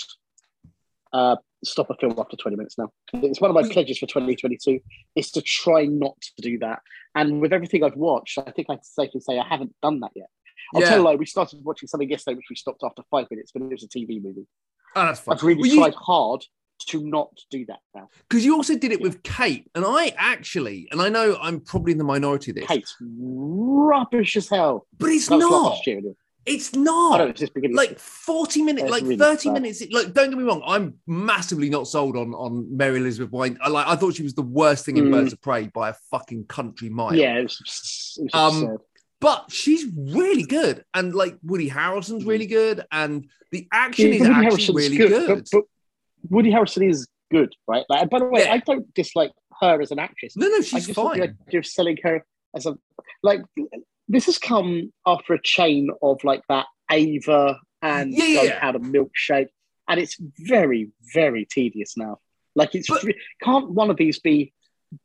uh, 1.13 1.37
stop 1.63 1.91
a 1.91 1.95
film 1.97 2.15
after 2.19 2.35
20 2.37 2.57
minutes 2.57 2.79
now. 2.79 2.91
It's 3.13 3.41
one 3.43 3.51
of 3.51 3.55
my 3.55 3.69
pledges 3.71 3.99
for 3.99 4.07
2022 4.07 4.81
is 5.17 5.31
to 5.33 5.43
try 5.43 5.85
not 5.85 6.19
to 6.37 6.43
do 6.43 6.59
that. 6.61 6.81
And 7.15 7.43
with 7.43 7.53
everything 7.53 7.85
I've 7.85 7.97
watched, 7.97 8.39
I 8.39 8.51
think 8.53 8.69
I 8.71 8.77
can 8.77 8.83
safely 8.85 9.21
say 9.21 9.39
I 9.39 9.47
haven't 9.47 9.75
done 9.83 10.01
that 10.01 10.13
yet. 10.17 10.29
I'll 10.75 10.81
Yeah. 10.81 10.89
tell 10.89 10.99
you, 10.99 11.05
like, 11.05 11.19
we 11.19 11.27
started 11.27 11.63
watching 11.63 11.89
something 11.89 12.09
yesterday, 12.09 12.37
which 12.37 12.47
we 12.49 12.57
stopped 12.57 12.83
after 12.83 13.03
five 13.11 13.27
minutes, 13.31 13.53
but 13.53 13.63
it 13.63 13.71
was 13.71 13.85
a 13.85 13.89
TV 13.89 14.19
movie. 14.23 14.47
Oh, 14.97 15.05
that's 15.07 15.21
fine. 15.21 15.37
I've 15.37 15.43
really 15.43 15.61
Well, 15.61 15.71
you- 15.71 15.77
tried 15.81 15.95
hard 15.95 16.45
to 16.89 17.03
not 17.07 17.31
do 17.51 17.65
that 17.67 17.81
now. 17.95 18.09
because 18.29 18.45
you 18.45 18.55
also 18.55 18.77
did 18.77 18.93
it 18.93 19.01
with 19.01 19.23
Kate, 19.23 19.69
and 19.75 19.85
I 19.87 20.13
actually, 20.17 20.89
and 20.91 21.01
I 21.03 21.09
know 21.09 21.37
I'm 21.41 21.61
probably 21.61 21.93
in 21.93 21.99
the 21.99 22.05
minority 22.05 22.51
of 22.53 22.57
this, 22.57 22.67
Kate, 22.67 22.89
rubbish 23.01 24.37
as 24.37 24.49
hell. 24.49 24.87
but 24.99 25.11
it's 25.11 25.29
That 25.29 25.39
not. 25.39 25.79
It's 26.47 26.75
I 26.75 26.79
not. 26.81 27.19
don't 27.19 27.27
know, 27.27 27.31
it's 27.31 27.41
just 27.41 27.53
beginning. 27.53 27.77
like 27.77 27.99
40 27.99 28.63
minutes, 28.63 28.91
like 28.91 29.03
really 29.03 29.19
30 29.19 29.49
bad. 29.51 29.53
minutes. 29.55 29.83
Like, 29.91 30.15
don't 30.15 30.31
get 30.31 30.39
me 30.39 30.45
wrong, 30.45 30.63
I'm 30.65 30.95
massively 31.07 31.69
not 31.69 31.87
sold 31.89 32.17
on 32.17 32.33
on 32.33 32.75
Mary 32.75 32.97
Elizabeth 32.99 33.31
Wine. 33.33 33.59
I 33.61 33.69
like 33.69 33.87
I 33.87 33.97
thought 33.97 34.15
she 34.15 34.23
was 34.23 34.33
the 34.35 34.43
worst 34.43 34.87
thing 34.87 34.97
in 34.97 35.05
Mm. 35.07 35.13
Birds 35.13 35.33
of 35.35 35.43
Prey 35.43 35.67
by 35.67 35.91
a 35.91 35.95
fucking 36.11 36.47
country 36.47 36.89
mile. 36.89 37.15
yeah, 37.15 37.39
it 37.39 37.43
was, 37.43 38.15
it 38.19 38.31
was 38.33 38.55
Um. 38.55 38.79
But 39.21 39.51
she's 39.51 39.85
really 39.97 40.45
good. 40.45 40.85
And 40.95 41.13
like 41.13 41.37
Woody 41.43 41.69
Harrelson's 41.69 42.25
really 42.25 42.47
good. 42.47 42.85
And 42.93 43.27
the 43.51 43.67
action 43.73 44.13
is 44.13 44.21
Woody 44.21 44.33
actually 44.33 44.47
Harrelson's 44.63 44.77
really 44.77 44.97
good. 44.97 45.29
But, 45.29 45.49
but 45.51 45.65
Woody 46.31 46.51
Harrelson 46.51 46.89
is 46.89 47.09
good, 47.31 47.53
right? 47.67 47.85
Like, 47.89 48.03
and 48.03 48.11
by 48.11 48.19
the 48.21 48.27
way, 48.27 48.45
Yeah. 48.45 48.55
I 48.55 48.59
don't 48.59 48.93
dislike 48.95 49.33
her 49.61 49.81
as 49.81 49.91
an 49.91 49.99
actress. 49.99 50.37
no, 50.37 50.47
no, 50.49 50.57
I 50.57 50.61
she's 50.61 50.87
the 50.87 50.95
fine. 50.95 51.23
idea 51.23 51.59
of 51.61 51.67
selling 51.67 51.99
her 52.03 52.25
as 52.55 52.67
a 52.67 52.77
like 53.23 53.41
this 54.09 54.27
has 54.27 54.39
come 54.39 54.93
after 55.07 55.35
a 55.35 55.43
chain 55.43 55.91
of 56.03 56.23
like 56.25 56.43
that 56.49 56.67
Ava 56.91 57.59
and 57.83 58.13
Yeah, 58.13 58.43
yeah. 58.43 58.61
Had 58.65 58.77
a 58.77 58.79
milkshake, 58.79 59.49
and 59.89 60.01
it's 60.01 60.17
very, 60.39 60.91
very 61.15 61.45
tedious 61.45 61.97
now. 61.97 62.19
Like 62.55 62.75
it's 62.75 62.89
But- 62.89 63.05
can't 63.43 63.71
one 63.71 63.91
of 63.91 63.97
these 63.97 64.19
be 64.19 64.53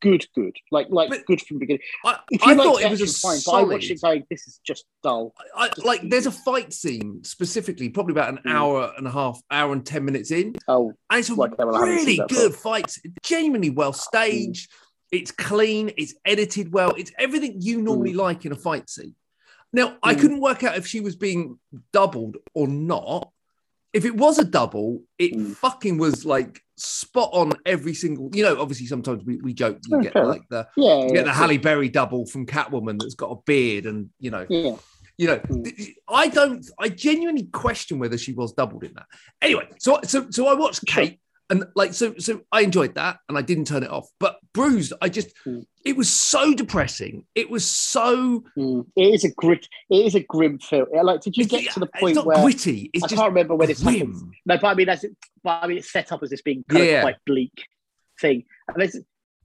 good, 0.01 0.25
good, 0.35 0.55
like 0.71 0.87
like 0.89 1.09
But- 1.09 1.25
good 1.25 1.41
from 1.41 1.55
the 1.57 1.59
beginning. 1.61 1.81
I, 2.05 2.19
If 2.31 2.43
I 2.43 2.51
you 2.51 2.57
like 2.57 2.65
thought 2.67 2.81
it 2.81 2.89
was 2.91 3.01
a 3.01 3.03
action, 3.03 3.29
fine, 3.29 3.39
but 3.45 3.51
I 3.53 3.63
watched 3.63 3.91
it 3.91 4.01
going, 4.01 4.23
this 4.29 4.47
is 4.47 4.59
just 4.65 4.85
dull. 5.03 5.33
I, 5.55 5.69
like 5.83 6.01
there's 6.09 6.25
a 6.25 6.31
fight 6.31 6.71
scene 6.73 7.23
specifically, 7.23 7.89
probably 7.89 8.13
about 8.13 8.29
an 8.29 8.39
Mm. 8.45 8.51
hour 8.53 8.93
and 8.97 9.07
a 9.07 9.11
half, 9.11 9.41
hour 9.51 9.73
and 9.73 9.85
10 9.85 10.05
minutes 10.05 10.31
in. 10.31 10.55
Oh, 10.67 10.93
And 11.09 11.19
it's 11.19 11.29
a 11.29 11.35
Like, 11.35 11.57
well, 11.57 11.75
I 11.75 11.79
haven't 11.87 12.05
seen 12.05 12.19
really 12.19 12.27
good 12.29 12.55
fight. 12.55 12.95
Genuinely 13.23 13.69
well 13.69 13.93
staged. 13.93 14.71
It's 15.11 15.31
clean. 15.31 15.91
It's 15.97 16.15
edited 16.25 16.73
well. 16.73 16.91
It's 16.95 17.11
everything 17.19 17.57
you 17.61 17.81
normally 17.81 18.13
like 18.13 18.45
in 18.45 18.51
a 18.51 18.55
fight 18.55 18.89
scene. 18.89 19.15
Now, 19.71 19.97
I 20.01 20.15
Mm. 20.15 20.19
couldn't 20.21 20.39
work 20.39 20.63
out 20.63 20.77
if 20.77 20.87
she 20.87 21.01
was 21.01 21.15
being 21.15 21.59
doubled 21.91 22.37
or 22.53 22.67
not. 22.67 23.31
If 23.91 24.05
it 24.05 24.15
was 24.15 24.39
a 24.39 24.43
double, 24.43 25.03
it 25.19 25.33
Mm. 25.33 25.55
fucking 25.55 25.97
was 25.99 26.25
like 26.25 26.62
spot 26.77 27.29
on 27.33 27.53
every 27.65 27.93
single. 27.93 28.29
You 28.33 28.43
know, 28.43 28.61
obviously 28.61 28.87
sometimes 28.87 29.23
we, 29.25 29.37
we 29.37 29.53
joke 29.53 29.79
you 29.87 30.01
get 30.01 30.15
like 30.15 30.47
the 30.49 30.67
yeah, 30.75 30.95
you 30.95 31.07
yeah, 31.07 31.13
get 31.13 31.25
the 31.25 31.33
Halle 31.33 31.57
Berry 31.57 31.89
double 31.89 32.25
from 32.25 32.45
Catwoman 32.45 32.99
that's 32.99 33.15
got 33.15 33.31
a 33.31 33.41
beard 33.45 33.85
and 33.85 34.09
you 34.19 34.31
know 34.31 34.45
yeah. 34.49 34.75
you 35.17 35.27
know, 35.27 35.39
Mm. 35.39 35.93
I 36.07 36.27
don't. 36.27 36.65
I 36.79 36.89
genuinely 36.89 37.43
question 37.43 37.99
whether 37.99 38.17
she 38.17 38.33
was 38.33 38.53
doubled 38.53 38.83
in 38.83 38.93
that. 38.95 39.05
Anyway, 39.41 39.67
so 39.79 39.99
so 40.03 40.29
so 40.29 40.47
I 40.47 40.53
watched 40.53 40.85
Kate, 40.85 41.19
and 41.49 41.65
like 41.75 41.93
so 41.93 42.15
so 42.17 42.41
I 42.51 42.61
enjoyed 42.61 42.95
that, 42.95 43.19
and 43.29 43.37
I 43.37 43.41
didn't 43.41 43.65
turn 43.65 43.83
it 43.83 43.89
off. 43.89 44.07
But 44.19 44.37
Bruised, 44.53 44.93
I 45.01 45.09
just 45.09 45.33
Mm. 45.45 45.65
it 45.85 45.97
was 45.97 46.09
so 46.09 46.53
depressing. 46.53 47.25
It 47.35 47.49
was 47.49 47.65
so. 47.69 48.43
Mm. 48.57 48.85
It 48.95 49.13
is 49.13 49.23
a 49.23 49.31
grit. 49.31 49.67
It 49.89 50.05
is 50.05 50.15
a 50.15 50.21
grim 50.21 50.59
film. 50.59 50.87
Like, 51.03 51.21
did 51.21 51.35
you 51.37 51.43
it's- 51.45 51.63
get 51.63 51.73
to 51.73 51.79
the 51.81 51.87
it's 51.93 51.99
point 51.99 52.15
not 52.15 52.25
where 52.25 52.41
gritty. 52.41 52.89
It's 52.93 53.03
I 53.03 53.07
just 53.07 53.19
can't 53.19 53.29
remember 53.31 53.55
when 53.55 53.69
it 53.69 53.79
happens? 53.79 54.23
No, 54.45 54.57
but 54.57 54.63
I 54.65 54.73
mean, 54.73 54.85
that's 54.87 55.03
it. 55.03 55.15
But 55.43 55.59
I 55.63 55.67
mean, 55.67 55.77
it's 55.77 55.91
set 55.91 56.11
up 56.11 56.23
as 56.23 56.29
this 56.29 56.41
being 56.41 56.63
kind 56.69 56.85
Yeah. 56.85 56.91
of 56.99 57.01
quite 57.03 57.15
bleak 57.25 57.65
thing, 58.21 58.45
and 58.69 58.77
there's, 58.79 58.97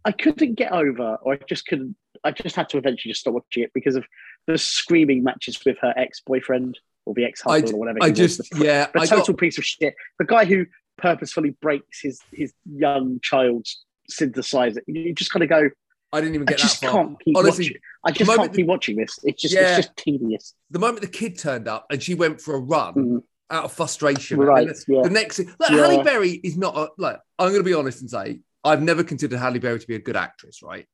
I 0.05 0.13
couldn't 0.13 0.55
get 0.55 0.73
over, 0.73 1.19
or 1.23 1.35
I 1.35 1.39
just 1.49 1.67
couldn't. 1.67 1.97
I 2.25 2.31
just 2.33 2.57
had 2.57 2.69
to 2.71 2.79
eventually 2.79 3.11
just 3.13 3.21
stop 3.23 3.35
watching 3.35 3.63
it 3.65 3.71
because 3.75 3.97
of 3.97 4.05
the 4.47 4.57
screaming 4.59 5.23
matches 5.23 5.59
with 5.65 5.77
her 5.83 5.93
ex-boyfriend 5.97 6.79
or 7.07 7.15
the 7.15 7.25
ex-husband 7.25 7.73
I- 7.73 7.77
or 7.77 7.79
whatever. 7.79 7.99
I 8.03 8.07
he 8.07 8.11
was, 8.13 8.37
just 8.39 8.57
yeah, 8.59 8.87
the 8.93 9.01
I 9.01 9.07
total 9.07 9.35
got, 9.35 9.41
piece 9.41 9.59
of 9.59 9.65
shit. 9.65 9.95
The 10.19 10.25
guy 10.25 10.45
who 10.45 10.67
purposefully 10.99 11.57
breaks 11.63 12.01
his 12.03 12.21
his 12.33 12.53
young 12.71 13.19
child's 13.23 13.85
synthesizer. 14.11 14.79
You 14.87 15.15
just 15.15 15.31
kind 15.33 15.43
of 15.43 15.49
go. 15.49 15.71
I 16.13 16.21
didn't 16.21 16.37
even 16.37 16.49
I 16.49 16.53
get 16.53 16.59
just 16.59 16.81
that 16.81 16.91
far. 16.93 17.05
can't 17.05 17.21
keep 17.21 17.37
Honestly, 17.37 17.65
watching. 17.67 17.77
I 18.05 18.11
just 18.13 18.31
can't 18.37 18.55
keep 18.55 18.67
watching 18.67 18.97
this. 18.97 19.19
It's 19.25 19.43
just 19.43 19.55
Yeah. 19.55 19.77
it's 19.79 19.87
just 19.89 19.97
tedious. 19.97 20.55
the 20.71 20.79
moment 20.79 21.03
the 21.03 21.09
kid 21.09 21.39
turned 21.39 21.69
up 21.69 21.87
and 21.91 22.03
she 22.03 22.15
went 22.15 22.41
for 22.41 22.55
a 22.55 22.59
run 22.59 22.95
Mhm. 22.95 23.23
out 23.51 23.65
of 23.65 23.73
frustration, 23.73 24.39
Right? 24.39 24.67
Yeah. 24.89 25.03
the 25.03 25.11
next 25.11 25.39
like 25.39 25.71
Yeah. 25.71 25.77
Halle 25.87 26.03
Berry 26.03 26.31
is 26.43 26.57
not 26.57 26.77
a, 26.77 26.89
like 26.97 27.19
I'm 27.39 27.49
going 27.51 27.61
to 27.61 27.65
be 27.65 27.75
honest 27.75 28.01
and 28.01 28.11
say 28.11 28.41
I've 28.65 28.83
never 28.83 29.05
considered 29.05 29.39
Halle 29.39 29.59
Berry 29.59 29.79
to 29.79 29.87
be 29.87 29.95
a 29.97 29.99
good 30.01 30.17
actress. 30.17 30.63
Right? 30.63 30.87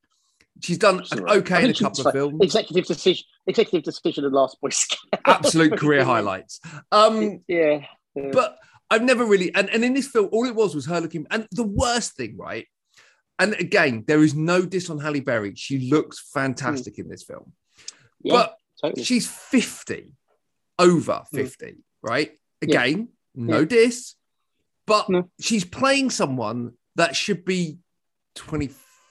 She's 0.61 0.77
done 0.77 1.01
okay 1.13 1.63
in 1.63 1.69
a 1.69 1.73
couple 1.73 1.99
of 2.01 2.05
like- 2.05 2.13
films. 2.13 2.39
Executive 2.41 2.85
decision. 2.85 3.25
Executive 3.47 3.83
decision. 3.83 4.25
And 4.25 4.33
Last 4.33 4.59
Boy 4.61 4.69
Scout. 4.69 4.99
Absolute 5.25 5.77
career 5.79 6.03
highlights. 6.03 6.59
Um, 6.91 7.41
Yeah. 7.47 7.85
yeah. 8.15 8.31
but 8.33 8.57
I've 8.89 9.01
never 9.03 9.25
really 9.25 9.53
and, 9.55 9.69
and 9.69 9.83
in 9.83 9.93
this 9.93 10.07
film, 10.07 10.29
all 10.31 10.45
it 10.45 10.55
was 10.55 10.75
was 10.75 10.85
her 10.85 11.01
looking 11.01 11.25
and 11.31 11.47
the 11.51 11.63
worst 11.63 12.15
thing, 12.15 12.35
right? 12.37 12.67
And 13.39 13.53
again, 13.55 14.03
there 14.07 14.23
is 14.23 14.33
no 14.33 14.65
diss 14.65 14.89
on 14.89 14.99
Halle 14.99 15.19
Berry. 15.19 15.55
She 15.55 15.89
looks 15.89 16.29
fantastic 16.33 16.99
in 16.99 17.09
this 17.09 17.23
film. 17.23 17.51
yeah, 18.23 18.33
But 18.33 18.57
totally. 18.81 19.03
she's 19.03 19.27
50, 19.27 20.13
over 20.79 21.23
Mm. 21.33 21.35
50, 21.35 21.75
right? 22.01 22.31
Yeah. 22.61 22.67
Again, 22.69 23.09
no 23.33 23.59
Yeah. 23.59 23.65
diss, 23.65 24.15
but 24.87 25.09
No. 25.09 25.29
she's 25.41 25.65
playing 25.65 26.11
someone 26.11 26.73
that 26.95 27.15
should 27.15 27.43
be 27.43 27.79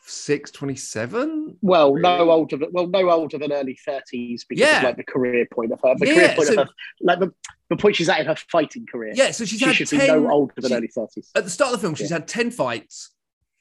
26, 0.09 0.51
27. 0.51 1.57
Well, 1.63 1.95
no 1.97 2.31
older 2.31 2.59
than 2.59 2.69
well, 2.73 2.87
no 2.87 3.11
older 3.11 3.39
than 3.39 3.53
early 3.53 3.79
thirties 3.87 4.45
because 4.47 4.61
Yeah. 4.61 4.79
of 4.79 4.85
like 4.85 4.97
the 4.99 5.05
career 5.05 5.47
point 5.51 5.73
of 5.73 5.81
her. 5.83 5.95
The 5.99 6.07
Yeah, 6.07 6.15
career 6.15 6.33
point 6.37 6.49
so- 6.49 6.53
of 6.61 6.69
her, 6.69 6.75
like 7.01 7.21
the, 7.21 7.33
the 7.71 7.77
point 7.77 7.97
she's 7.97 8.09
at 8.11 8.21
in 8.21 8.27
her 8.27 8.37
fighting 8.53 8.87
career. 8.91 9.13
Yeah, 9.15 9.31
so 9.31 9.45
she's 9.47 9.59
she 9.61 9.65
had 9.65 9.75
should 9.77 9.89
10, 9.89 10.01
be 10.01 10.07
no 10.07 10.31
older 10.31 10.53
than 10.57 10.69
she- 10.71 10.75
early 10.77 10.89
thirties. 10.89 11.31
at 11.35 11.45
the 11.45 11.51
start 11.51 11.73
of 11.73 11.81
the 11.81 11.83
film, 11.87 11.95
she's 11.95 12.11
Yeah. 12.11 12.17
had 12.19 12.29
10 12.29 12.51
fights, 12.51 13.11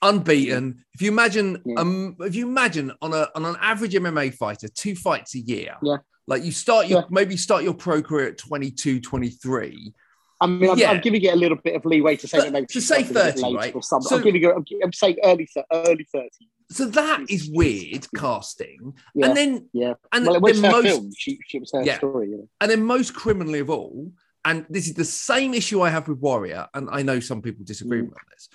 unbeaten. 0.02 0.84
If 0.94 1.02
you 1.02 1.12
imagine, 1.12 1.62
um, 1.78 2.18
if 2.20 2.36
you 2.36 2.46
imagine 2.48 2.92
on 3.02 3.14
a 3.14 3.30
on 3.36 3.46
an 3.46 3.56
average 3.62 3.94
MMA 3.94 4.32
fighter, 4.34 4.68
two 4.68 4.96
fights 4.96 5.36
a 5.36 5.40
year. 5.40 5.76
Yeah. 5.82 5.98
Like 6.28 6.44
you 6.44 6.52
start 6.52 6.88
your 6.88 7.06
maybe 7.10 7.38
start 7.38 7.64
your 7.64 7.74
pro 7.74 8.02
career 8.02 8.28
at 8.30 8.38
22, 8.38 9.00
23. 9.00 9.94
I 10.42 10.48
mean, 10.48 10.70
I'm, 10.70 10.78
Yeah. 10.78 10.92
I'm 10.92 11.02
giving 11.02 11.22
it 11.24 11.34
a 11.34 11.36
little 11.36 11.58
bit 11.58 11.76
of 11.76 11.86
leeway 11.86 12.16
to 12.18 12.28
say 12.28 12.38
But 12.40 12.44
that 12.46 12.54
maybe 12.54 12.66
to 12.68 12.82
say 12.82 13.04
started 13.04 13.12
a 13.12 13.34
bit 13.34 13.42
30, 13.42 13.56
right? 13.56 13.76
Or 13.76 13.84
something. 13.84 14.10
So- 14.10 14.18
I'm 14.18 14.24
giving 14.24 14.44
her. 14.44 14.54
I'm, 14.56 14.66
I'm 14.84 14.94
saying 14.94 15.18
early, 15.24 15.48
early 15.72 16.08
thirties. 16.12 16.48
So 16.72 16.86
that 16.86 17.26
is 17.30 17.50
weird 17.52 18.08
casting. 18.16 18.94
Yeah. 19.14 19.28
And 19.28 19.38
then 19.38 19.70
Yeah. 19.74 19.94
and 20.12 20.26
Well, 20.26 20.44
it 20.46 20.54
then 20.54 20.72
most 20.72 20.86
film. 20.86 21.12
She, 21.18 21.40
she 21.48 21.60
was 21.60 21.72
her 21.74 21.84
Yeah. 21.84 21.98
story. 21.98 22.30
You 22.30 22.38
know? 22.38 22.50
and 22.62 22.72
then 22.72 22.84
most 22.84 23.14
criminally 23.14 23.60
of 23.60 23.70
all, 23.70 24.12
and 24.46 24.66
this 24.70 24.88
is 24.88 24.96
the 24.96 25.06
same 25.06 25.54
issue 25.54 25.82
I 25.82 25.90
have 25.90 26.08
with 26.08 26.20
Warrior, 26.20 26.68
and 26.74 26.90
I 26.92 27.04
know 27.04 27.20
some 27.20 27.42
people 27.42 27.64
disagree 27.64 28.02
Mm. 28.02 28.10
with 28.10 28.18
this. 28.32 28.50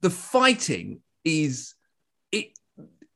The 0.00 0.10
fighting 0.10 1.02
is 1.24 1.74
it 2.32 2.58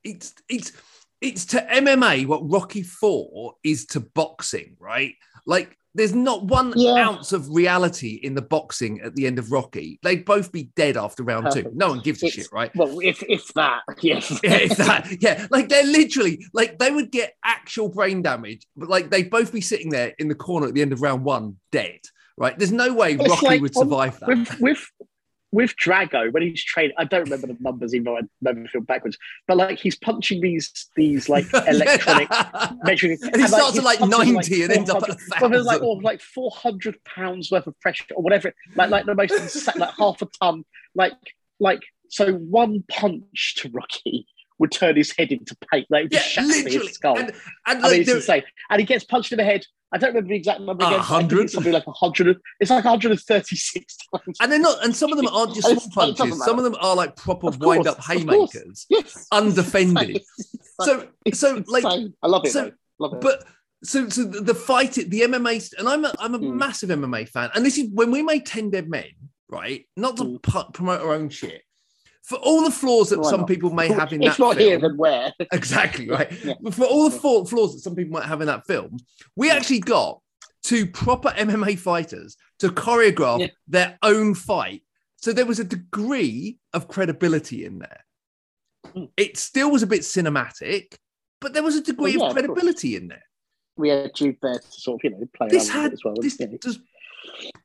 it's 0.02 0.34
it's 0.48 0.72
it's 1.20 1.46
to 1.46 1.60
MMA 1.60 2.26
what 2.26 2.48
Rocky 2.50 2.82
Four 2.82 3.54
is 3.64 3.86
to 3.86 4.00
boxing, 4.00 4.76
right? 4.78 5.14
Like 5.46 5.78
there's 5.94 6.14
not 6.14 6.44
one 6.44 6.72
Yeah. 6.76 6.94
ounce 7.08 7.32
of 7.32 7.48
reality 7.50 8.20
in 8.22 8.34
the 8.34 8.42
boxing 8.42 9.00
at 9.02 9.14
the 9.14 9.26
end 9.26 9.38
of 9.38 9.52
Rocky. 9.52 9.98
They'd 10.02 10.24
both 10.24 10.50
be 10.52 10.70
dead 10.76 10.96
after 10.96 11.22
round 11.22 11.48
two. 11.52 11.70
No 11.74 11.88
one 11.88 12.00
gives 12.00 12.22
a 12.22 12.26
It's- 12.26 12.44
shit, 12.44 12.52
right? 12.52 12.70
Well, 12.74 12.98
if 13.00 13.22
if 13.28 13.52
that, 13.54 13.80
yes. 14.00 14.30
yeah, 14.42 14.54
it's 14.56 14.76
that. 14.76 15.08
Yeah, 15.20 15.46
like 15.50 15.68
they're 15.68 15.86
literally 15.86 16.44
like 16.52 16.78
they 16.78 16.90
would 16.90 17.10
get 17.10 17.34
actual 17.44 17.88
brain 17.88 18.22
damage, 18.22 18.66
but 18.76 18.88
like 18.88 19.10
they'd 19.10 19.30
both 19.30 19.52
be 19.52 19.60
sitting 19.60 19.90
there 19.90 20.12
in 20.18 20.28
the 20.28 20.34
corner 20.34 20.66
at 20.66 20.74
the 20.74 20.82
end 20.82 20.92
of 20.92 21.00
round 21.02 21.24
one, 21.24 21.56
dead. 21.72 22.00
Right? 22.36 22.58
There's 22.58 22.72
no 22.72 22.92
way 22.92 23.12
It's 23.14 23.28
Rocky 23.28 23.46
like 23.46 23.60
would 23.62 23.76
on- 23.76 23.84
survive 23.84 24.18
that. 24.20 24.28
with 24.28 24.60
with 24.60 24.90
with 25.54 25.76
Drago 25.76 26.32
when 26.32 26.42
he's 26.42 26.62
training. 26.62 26.94
I 26.98 27.04
don't 27.04 27.22
remember 27.22 27.46
the 27.46 27.56
numbers, 27.60 27.94
even 27.94 28.04
though 28.04 28.18
I 28.18 28.22
never 28.42 28.66
feel 28.66 28.80
backwards. 28.80 29.16
But 29.46 29.56
like 29.56 29.78
he's 29.78 29.96
punching 29.96 30.40
these 30.40 30.90
these 30.96 31.28
like 31.28 31.46
electronic 31.68 32.28
measuring, 32.84 33.18
and 33.22 33.40
he 33.40 33.46
starts 33.46 33.70
his 33.70 33.78
at 33.78 33.84
like 33.84 34.00
are, 34.00 34.08
90 34.08 34.62
and 34.64 34.72
ends 34.72 34.90
up 34.90 35.04
at 35.08 35.20
400 35.20 35.62
like 35.62 35.80
or 35.80 35.84
oh, 35.84 36.00
like 36.02 36.20
four 36.20 36.50
hundred 36.50 37.02
pounds 37.04 37.50
worth 37.50 37.66
of 37.66 37.78
pressure 37.80 38.04
or 38.16 38.22
whatever. 38.22 38.52
Like 38.74 38.90
like 38.90 39.06
the 39.06 39.14
most 39.14 39.32
insane, 39.32 39.74
like 39.78 39.94
half 39.96 40.20
a 40.20 40.26
ton. 40.42 40.64
Like 40.94 41.14
like 41.60 41.82
so 42.08 42.32
one 42.32 42.84
punch 42.88 43.54
to 43.58 43.70
Rocky 43.70 44.26
would 44.58 44.72
turn 44.72 44.96
his 44.96 45.14
head 45.16 45.32
into 45.32 45.56
paint. 45.70 45.86
Like 45.88 46.08
yeah, 46.10 46.18
just 46.18 46.30
shatter 46.30 46.48
literally. 46.48 46.86
his 46.86 46.94
skull. 46.94 47.18
And, 47.18 47.32
and 47.66 47.84
I 47.84 47.90
mean, 47.90 48.00
it's 48.02 48.10
insane. 48.10 48.42
And 48.70 48.80
he 48.80 48.86
gets 48.86 49.04
punched 49.04 49.32
in 49.32 49.38
the 49.38 49.44
head. 49.44 49.64
I 49.94 49.98
don't 49.98 50.08
remember 50.10 50.30
the 50.30 50.34
exact 50.36 50.60
number 50.60 50.84
A 50.84 50.88
again. 50.88 50.98
but 50.98 51.04
I 51.04 51.06
think 51.18 51.22
hundred? 51.22 51.44
It's 51.44 51.52
something 51.54 51.72
like 51.72 51.84
hundred. 51.86 52.40
It's 52.60 52.70
like 52.70 52.84
136 52.84 53.96
times. 54.14 54.36
and 54.40 54.50
they're 54.52 54.58
not, 54.58 54.84
and 54.84 54.94
some 54.94 55.12
of 55.12 55.16
them 55.18 55.28
aren't 55.28 55.54
just 55.54 55.68
small 55.68 55.76
it's- 55.76 55.86
it 55.86 56.16
doesn't 56.18 56.18
punches. 56.18 56.44
Some 56.44 56.58
of 56.58 56.64
them 56.64 56.74
are 56.80 56.96
like 56.96 57.14
proper 57.16 57.46
course, 57.52 57.58
wind 57.58 57.86
up 57.86 58.02
haymakers, 58.04 58.86
Yes. 58.90 59.26
undefended. 59.32 60.22
So, 60.82 61.06
so 61.32 61.62
like. 61.68 61.84
I 61.84 62.26
love 62.26 62.44
it. 62.44 62.50
so- 62.52 62.72
Love 62.98 63.14
it. 63.14 63.20
but 63.20 63.44
so 63.84 64.08
so 64.08 64.24
the, 64.24 64.54
fight, 64.54 64.92
the 64.94 65.20
MMA, 65.22 65.74
and 65.78 65.88
I'm 65.88 66.04
a, 66.04 66.14
I'm 66.18 66.34
a 66.34 66.38
Mm. 66.38 66.54
massive 66.54 66.90
MMA 66.90 67.28
fan, 67.28 67.50
and 67.54 67.64
this 67.66 67.76
is 67.76 67.88
when 67.92 68.10
we 68.10 68.22
made 68.22 68.46
Ten 68.46 68.70
Dead 68.70 68.88
Men, 68.88 69.04
right? 69.48 69.84
Not 69.96 70.16
to 70.18 70.24
Mm. 70.24 70.42
pu- 70.42 70.72
promote 70.72 71.00
our 71.02 71.12
own 71.12 71.28
shit. 71.28 71.62
For 72.24 72.36
all 72.38 72.64
the 72.64 72.70
flaws 72.70 73.10
that 73.10 73.20
Why 73.20 73.30
some 73.30 73.40
not? 73.40 73.48
people 73.48 73.70
may 73.70 73.88
have 73.88 74.12
in 74.12 74.22
if 74.22 74.32
that 74.32 74.38
not 74.42 74.56
film, 74.56 74.68
here, 74.68 74.78
then 74.80 74.96
where? 74.96 75.32
exactly 75.52 76.08
right. 76.08 76.32
Yeah. 76.44 76.54
But 76.60 76.74
for 76.74 76.84
all 76.84 77.10
the 77.10 77.18
flaws 77.18 77.74
that 77.74 77.80
some 77.80 77.94
people 77.94 78.12
might 78.18 78.26
have 78.26 78.40
in 78.40 78.46
that 78.46 78.66
film, 78.66 78.96
we 79.36 79.50
actually 79.50 79.80
got 79.80 80.20
two 80.62 80.86
proper 80.86 81.28
MMA 81.30 81.78
fighters 81.78 82.36
to 82.60 82.68
choreograph 82.68 83.40
Yeah. 83.40 83.46
their 83.68 83.98
own 84.02 84.34
fight. 84.34 84.82
So 85.18 85.32
there 85.34 85.44
was 85.46 85.58
a 85.60 85.64
degree 85.64 86.58
of 86.72 86.88
credibility 86.88 87.64
in 87.66 87.78
there. 87.78 88.04
Mm. 88.96 89.10
It 89.18 89.36
still 89.36 89.70
was 89.70 89.82
a 89.82 89.86
bit 89.86 90.00
cinematic, 90.00 90.96
but 91.40 91.52
there 91.52 91.62
was 91.62 91.76
a 91.76 91.82
degree 91.82 92.16
Well, 92.16 92.26
yeah, 92.26 92.30
of 92.30 92.30
of 92.30 92.32
credibility 92.46 92.96
in 92.96 93.08
there. 93.08 93.22
We 93.76 93.88
had 93.90 94.14
Jude 94.14 94.36
there 94.40 94.58
to 94.58 94.70
sort 94.70 95.00
of, 95.04 95.10
you 95.12 95.18
know, 95.18 95.26
play 95.36 95.48
This 95.48 95.68
around 95.68 95.74
with 95.76 95.82
had 95.82 95.90
it 95.90 95.94
as 95.94 96.04
well. 96.04 96.14
this 96.20 96.40
you 96.40 96.46
know. 96.46 96.58
just 96.62 96.80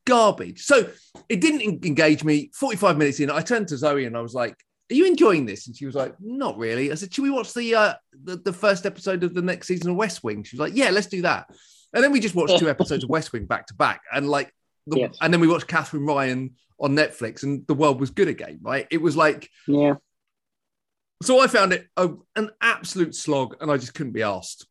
garbage. 0.05 0.63
So 0.63 0.89
it 1.27 1.41
didn't 1.41 1.85
engage 1.85 2.23
me. 2.23 2.51
45 2.55 2.97
minutes 2.97 3.19
in, 3.19 3.29
I 3.31 3.41
turned 3.41 3.67
to 3.69 3.77
Zoe 3.77 4.05
and 4.05 4.17
I 4.17 4.21
was 4.21 4.33
like, 4.33 4.55
Are 4.91 4.95
you 4.95 5.05
enjoying 5.05 5.45
this? 5.45 5.67
And 5.67 5.75
she 5.75 5.85
was 5.85 5.95
like, 5.95 6.15
Not 6.19 6.57
really. 6.57 6.91
I 6.91 6.95
said, 6.95 7.13
Should 7.13 7.23
we 7.23 7.29
watch 7.29 7.53
the 7.53 7.75
uh 7.75 7.93
the, 8.23 8.37
the 8.37 8.53
first 8.53 8.85
episode 8.85 9.23
of 9.23 9.33
the 9.33 9.41
next 9.41 9.67
season 9.67 9.91
of 9.91 9.95
West 9.97 10.23
Wing? 10.23 10.43
She 10.43 10.55
was 10.57 10.61
like, 10.67 10.75
Yeah, 10.77 10.89
let's 10.89 11.07
do 11.07 11.21
that. 11.23 11.49
And 11.93 12.03
then 12.03 12.11
we 12.11 12.19
just 12.19 12.35
watched 12.35 12.57
two 12.59 12.69
episodes 12.75 13.03
of 13.03 13.09
West 13.09 13.33
Wing 13.33 13.45
back 13.45 13.67
to 13.67 13.73
back. 13.73 14.01
And 14.13 14.27
like 14.29 14.53
the, 14.87 14.99
Yes. 14.99 15.17
and 15.21 15.33
then 15.33 15.41
we 15.41 15.47
watched 15.47 15.67
Katherine 15.67 16.05
Ryan 16.05 16.55
on 16.79 16.95
Netflix 16.95 17.43
and 17.43 17.65
the 17.67 17.73
world 17.73 17.99
was 17.99 18.09
good 18.09 18.27
again, 18.29 18.59
right? 18.61 18.87
It 18.89 19.01
was 19.01 19.15
like 19.17 19.49
Yeah. 19.67 19.95
so 21.21 21.39
I 21.39 21.47
found 21.47 21.73
it 21.73 21.87
a, 21.97 22.09
an 22.35 22.51
absolute 22.61 23.13
slog 23.15 23.55
and 23.61 23.69
I 23.71 23.77
just 23.77 23.93
couldn't 23.93 24.13
be 24.13 24.23
asked. 24.23 24.65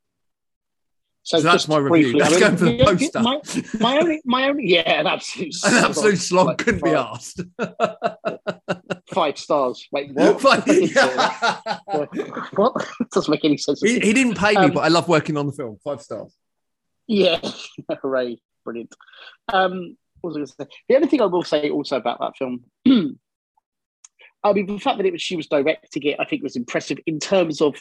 So, 1.29 1.37
So 1.37 1.43
that's 1.43 1.69
my 1.69 1.77
review. 1.77 2.13
briefly, 2.13 2.23
I 2.23 2.29
Let's 2.29 2.41
mean, 2.63 2.79
go 2.79 2.87
for 2.87 2.95
the 2.95 2.97
poster. 3.13 3.21
My, 3.21 3.41
my 3.81 3.99
only, 3.99 4.23
my 4.25 4.49
only, 4.49 4.67
yeah, 4.67 4.99
an 4.99 5.07
absolute, 5.07 5.55
An 5.67 5.85
absolute 5.85 6.17
slog 6.17 6.47
Like 6.47 6.57
couldn't 6.57 6.83
be 6.83 6.91
asked. 6.93 7.43
Five 9.13 9.37
stars. 9.37 9.87
Wait, 9.93 10.15
what? 10.15 10.43
Like, 10.43 10.63
I 10.63 10.65
didn't 10.73 10.89
say 10.89 10.95
that. 10.95 11.81
yeah. 12.15 12.45
what? 12.55 12.89
Doesn't 13.13 13.31
make 13.31 13.45
any 13.45 13.59
sense. 13.59 13.83
he, 13.83 14.01
he 14.01 14.15
didn't 14.15 14.39
pay 14.39 14.53
me, 14.53 14.57
Um, 14.57 14.71
but 14.71 14.81
I 14.85 14.89
love 14.89 15.07
working 15.07 15.37
on 15.37 15.45
the 15.45 15.53
film. 15.53 15.77
Five 15.85 16.01
stars. 16.01 16.35
Yeah, 17.07 17.39
hooray, 18.03 18.39
brilliant. 18.65 18.95
Um, 19.53 19.99
what 20.23 20.31
was 20.31 20.37
I 20.37 20.39
going 20.39 20.47
to 20.47 20.53
say? 20.53 20.67
The 20.89 20.95
only 20.97 21.09
thing 21.09 21.21
I 21.21 21.27
will 21.27 21.45
say 21.45 21.69
also 21.69 21.99
about 21.99 22.21
that 22.21 22.39
film, 22.39 22.65
I 24.43 24.53
mean, 24.55 24.65
the 24.65 24.79
fact 24.79 24.97
that 24.97 25.05
it 25.05 25.13
was 25.13 25.21
she 25.21 25.37
was 25.37 25.47
directing 25.47 26.05
it, 26.05 26.17
I 26.19 26.25
think 26.25 26.43
was 26.43 26.57
impressive 26.57 26.99
in 27.05 27.19
terms 27.21 27.61
of. 27.61 27.75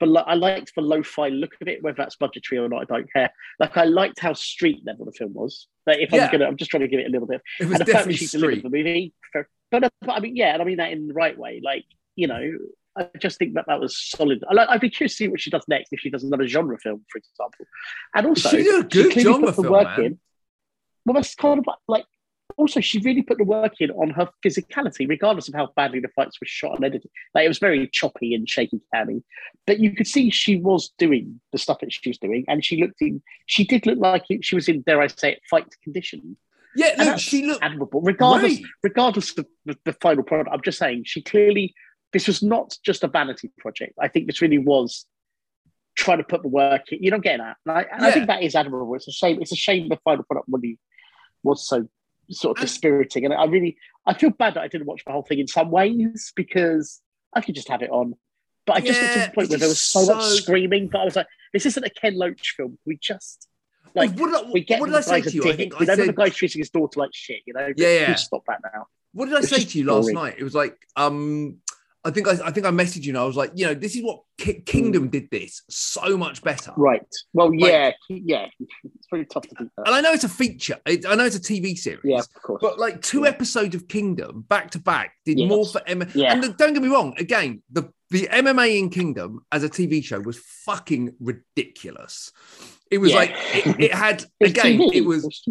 The, 0.00 0.06
lo- 0.06 0.22
I 0.26 0.34
liked 0.34 0.74
the 0.76 0.80
lo-fi 0.82 1.28
look 1.28 1.54
of 1.60 1.66
it, 1.66 1.82
whether 1.82 1.96
that's 1.96 2.14
budgetary 2.16 2.60
or 2.60 2.68
not, 2.68 2.82
I 2.82 2.84
don't 2.84 3.12
care. 3.12 3.30
Like 3.58 3.76
I 3.76 3.84
liked 3.84 4.20
how 4.20 4.32
street 4.32 4.82
level 4.86 5.04
the 5.06 5.12
film 5.12 5.34
was. 5.34 5.66
Like 5.86 5.98
if 5.98 6.12
Yeah. 6.12 6.26
I'm 6.26 6.30
gonna, 6.32 6.44
I'm 6.46 6.56
just 6.56 6.70
trying 6.70 6.82
to 6.82 6.88
give 6.88 7.00
it 7.00 7.06
a 7.06 7.10
little 7.10 7.26
bit. 7.26 7.40
It 7.58 7.64
was 7.64 7.80
and 7.80 7.80
the 7.80 7.92
fact 7.92 8.06
definitely 8.06 8.16
she 8.16 8.26
delivered 8.28 8.58
street. 8.58 8.62
the 8.62 8.68
movie, 8.78 9.12
for, 9.32 9.48
but, 9.72 9.84
uh, 9.84 9.90
but 10.02 10.10
I 10.12 10.20
mean, 10.20 10.36
yeah, 10.36 10.52
and 10.52 10.62
I 10.62 10.64
mean 10.64 10.76
that 10.76 10.92
in 10.92 11.08
the 11.08 11.14
right 11.14 11.36
way. 11.36 11.60
Like 11.64 11.84
you 12.14 12.26
know, 12.28 12.42
I 12.96 13.08
just 13.18 13.38
think 13.38 13.54
that 13.54 13.64
that 13.66 13.80
was 13.80 13.96
solid. 13.96 14.44
I 14.48 14.54
like, 14.54 14.68
I'd 14.68 14.80
be 14.80 14.90
curious 14.90 15.12
to 15.14 15.16
see 15.24 15.28
what 15.28 15.40
she 15.40 15.50
does 15.50 15.64
next 15.68 15.92
if 15.92 16.00
she 16.00 16.10
does 16.10 16.22
another 16.24 16.46
genre 16.46 16.78
film, 16.78 17.04
for 17.10 17.18
example. 17.18 17.66
And 18.14 18.26
also, 18.26 18.50
She 18.50 18.62
did 18.62 18.84
a 18.84 18.88
good 18.88 19.12
genre 19.20 19.52
film, 19.52 19.72
man. 19.84 20.00
in. 20.04 20.18
Well, 21.04 21.14
that's 21.14 21.34
kind 21.34 21.58
of 21.60 21.66
like. 21.88 22.04
Also, 22.56 22.80
she 22.80 22.98
really 23.00 23.22
put 23.22 23.38
the 23.38 23.44
work 23.44 23.74
in 23.80 23.90
on 23.90 24.10
her 24.10 24.28
physicality, 24.44 25.08
regardless 25.08 25.48
of 25.48 25.54
how 25.54 25.70
badly 25.76 26.00
the 26.00 26.08
fights 26.16 26.40
were 26.40 26.46
shot 26.46 26.74
and 26.76 26.84
edited. 26.84 27.10
Like 27.34 27.44
it 27.44 27.48
was 27.48 27.58
very 27.58 27.88
choppy 27.88 28.34
and 28.34 28.48
shaky 28.48 28.80
canny, 28.92 29.22
but 29.66 29.78
you 29.78 29.94
could 29.94 30.06
see 30.06 30.30
she 30.30 30.56
was 30.56 30.92
doing 30.98 31.40
the 31.52 31.58
stuff 31.58 31.80
that 31.80 31.92
she 31.92 32.08
was 32.08 32.18
doing, 32.18 32.44
and 32.48 32.64
she 32.64 32.80
looked 32.80 33.00
in. 33.00 33.22
She 33.46 33.64
did 33.64 33.86
look 33.86 33.98
like 33.98 34.24
she 34.40 34.54
was 34.54 34.68
in, 34.68 34.82
dare 34.82 35.00
I 35.00 35.08
say, 35.08 35.32
it, 35.32 35.42
fight 35.48 35.66
condition. 35.84 36.36
Yeah, 36.74 37.16
she 37.16 37.44
looked 37.44 37.62
admirable, 37.62 38.00
regardless 38.00 38.56
great. 38.56 38.66
regardless 38.82 39.36
of 39.36 39.46
the, 39.64 39.76
the 39.84 39.92
final 39.94 40.22
product, 40.22 40.50
I'm 40.52 40.62
just 40.62 40.78
saying 40.78 41.04
she 41.06 41.22
clearly 41.22 41.74
this 42.12 42.26
was 42.26 42.42
not 42.42 42.76
just 42.84 43.04
a 43.04 43.08
vanity 43.08 43.50
project. 43.58 43.92
I 44.00 44.08
think 44.08 44.26
this 44.26 44.40
really 44.40 44.58
was 44.58 45.06
trying 45.96 46.18
to 46.18 46.24
put 46.24 46.42
the 46.42 46.48
work 46.48 46.92
in. 46.92 47.02
You're 47.02 47.12
not 47.12 47.22
getting 47.22 47.44
that. 47.44 47.56
And, 47.66 47.78
I, 47.78 47.86
and 47.92 48.06
I 48.06 48.10
think 48.12 48.28
that 48.28 48.42
is 48.42 48.54
admirable. 48.54 48.94
It's 48.94 49.08
a 49.08 49.12
shame. 49.12 49.42
It's 49.42 49.52
a 49.52 49.56
shame 49.56 49.88
the 49.88 49.98
final 50.04 50.24
product 50.24 50.48
really 50.50 50.78
was 51.42 51.68
so 51.68 51.88
sort 52.30 52.58
of 52.58 52.62
dispiriting. 52.62 53.24
And 53.24 53.34
I 53.34 53.44
really, 53.44 53.76
I 54.06 54.14
feel 54.14 54.30
bad 54.30 54.54
that 54.54 54.60
I 54.62 54.68
didn't 54.68 54.86
watch 54.86 55.04
the 55.04 55.12
whole 55.12 55.22
thing 55.22 55.38
in 55.38 55.46
some 55.48 55.70
ways 55.70 56.32
because 56.36 57.00
I 57.34 57.40
could 57.40 57.54
just 57.54 57.68
have 57.68 57.82
it 57.82 57.90
on. 57.90 58.14
But 58.66 58.76
I 58.76 58.80
just 58.80 59.00
got 59.00 59.12
to 59.14 59.20
the 59.20 59.34
point 59.34 59.48
where 59.50 59.58
there 59.58 59.68
was 59.68 59.78
just 59.78 59.92
so, 59.92 60.06
much 60.06 60.22
screaming. 60.42 60.88
But 60.88 61.00
I 61.00 61.04
was 61.04 61.16
like, 61.16 61.26
this 61.52 61.64
isn't 61.66 61.84
a 61.84 61.90
Ken 61.90 62.16
Loach 62.18 62.54
film. 62.56 62.78
We 62.84 62.98
just 63.00 63.48
like 63.94 64.10
what 64.18 64.26
did 64.30 64.46
I, 64.46 64.50
we 64.52 64.60
get 64.62 64.80
what 64.80 64.86
did 64.86 64.96
I 64.96 65.00
say 65.00 65.22
to 65.22 65.30
you? 65.30 65.42
a 65.42 65.44
I 65.46 65.48
dick. 65.48 65.56
think 65.56 65.80
we 65.80 65.86
I 65.86 65.88
know 65.94 65.96
the 65.96 66.04
said, 66.06 66.16
guy's 66.16 66.34
treating 66.36 66.60
his 66.60 66.70
daughter 66.70 67.00
like 67.00 67.10
shit. 67.14 67.40
You 67.46 67.54
know, 67.54 67.72
Yeah, 67.76 68.00
yeah. 68.00 68.14
Stop 68.16 68.42
that 68.46 68.60
now. 68.74 68.86
what 69.12 69.26
did 69.26 69.34
I 69.36 69.38
it's 69.38 69.48
say 69.48 69.64
to 69.64 69.78
you 69.78 69.84
last 69.86 70.02
boring. 70.02 70.14
night? 70.16 70.34
It 70.38 70.44
was 70.44 70.54
like, 70.54 70.76
um, 70.96 71.56
I 72.08 72.10
think 72.10 72.26
I, 72.26 72.32
I 72.46 72.50
think 72.50 72.64
I 72.66 72.70
messaged 72.70 73.04
you 73.04 73.10
and 73.10 73.18
I 73.18 73.24
was 73.24 73.36
like, 73.36 73.52
you 73.54 73.66
know, 73.66 73.74
this 73.74 73.94
is 73.94 74.02
what 74.02 74.22
Ki- 74.38 74.62
Kingdom 74.62 75.08
did 75.10 75.28
this 75.30 75.62
so 75.68 76.16
much 76.16 76.42
better. 76.42 76.72
Right. 76.76 77.02
Well, 77.34 77.50
Like- 77.50 77.70
yeah, 77.70 77.90
yeah. 78.08 78.46
It's 78.96 79.06
pretty 79.08 79.26
tough 79.26 79.42
to 79.48 79.54
beat 79.56 79.68
that. 79.76 79.86
And 79.86 79.94
I 79.94 80.00
know 80.00 80.12
it's 80.12 80.24
a 80.24 80.28
feature. 80.28 80.78
It, 80.86 81.04
I 81.06 81.14
know 81.14 81.24
it's 81.26 81.36
a 81.36 81.40
TV 81.40 81.76
series. 81.76 82.00
Yeah, 82.04 82.20
of 82.20 82.32
course. 82.42 82.60
But 82.62 82.78
like 82.78 83.02
two 83.02 83.22
Yeah. 83.24 83.28
episodes 83.28 83.74
of 83.74 83.88
Kingdom 83.88 84.46
back 84.48 84.70
to 84.72 84.78
back 84.78 85.12
did 85.26 85.38
Yes. 85.38 85.48
more 85.48 85.66
for 85.66 85.80
MMA. 85.86 86.10
Yeah. 86.14 86.32
And 86.32 86.56
don't 86.56 86.72
get 86.72 86.82
me 86.82 86.88
wrong, 86.88 87.14
again, 87.18 87.62
the, 87.70 87.92
the 88.10 88.26
MMA 88.32 88.78
in 88.78 88.88
Kingdom 88.90 89.44
as 89.52 89.62
a 89.64 89.68
TV 89.68 90.02
show 90.02 90.18
was 90.20 90.38
fucking 90.38 91.14
ridiculous. 91.20 92.32
It 92.90 92.98
was 92.98 93.10
Yeah. 93.10 93.16
like 93.16 93.30
it, 93.54 93.80
it 93.80 93.94
had 93.94 94.24
again, 94.40 94.78
TV. 94.78 94.94
it 94.94 95.00
was 95.04 95.44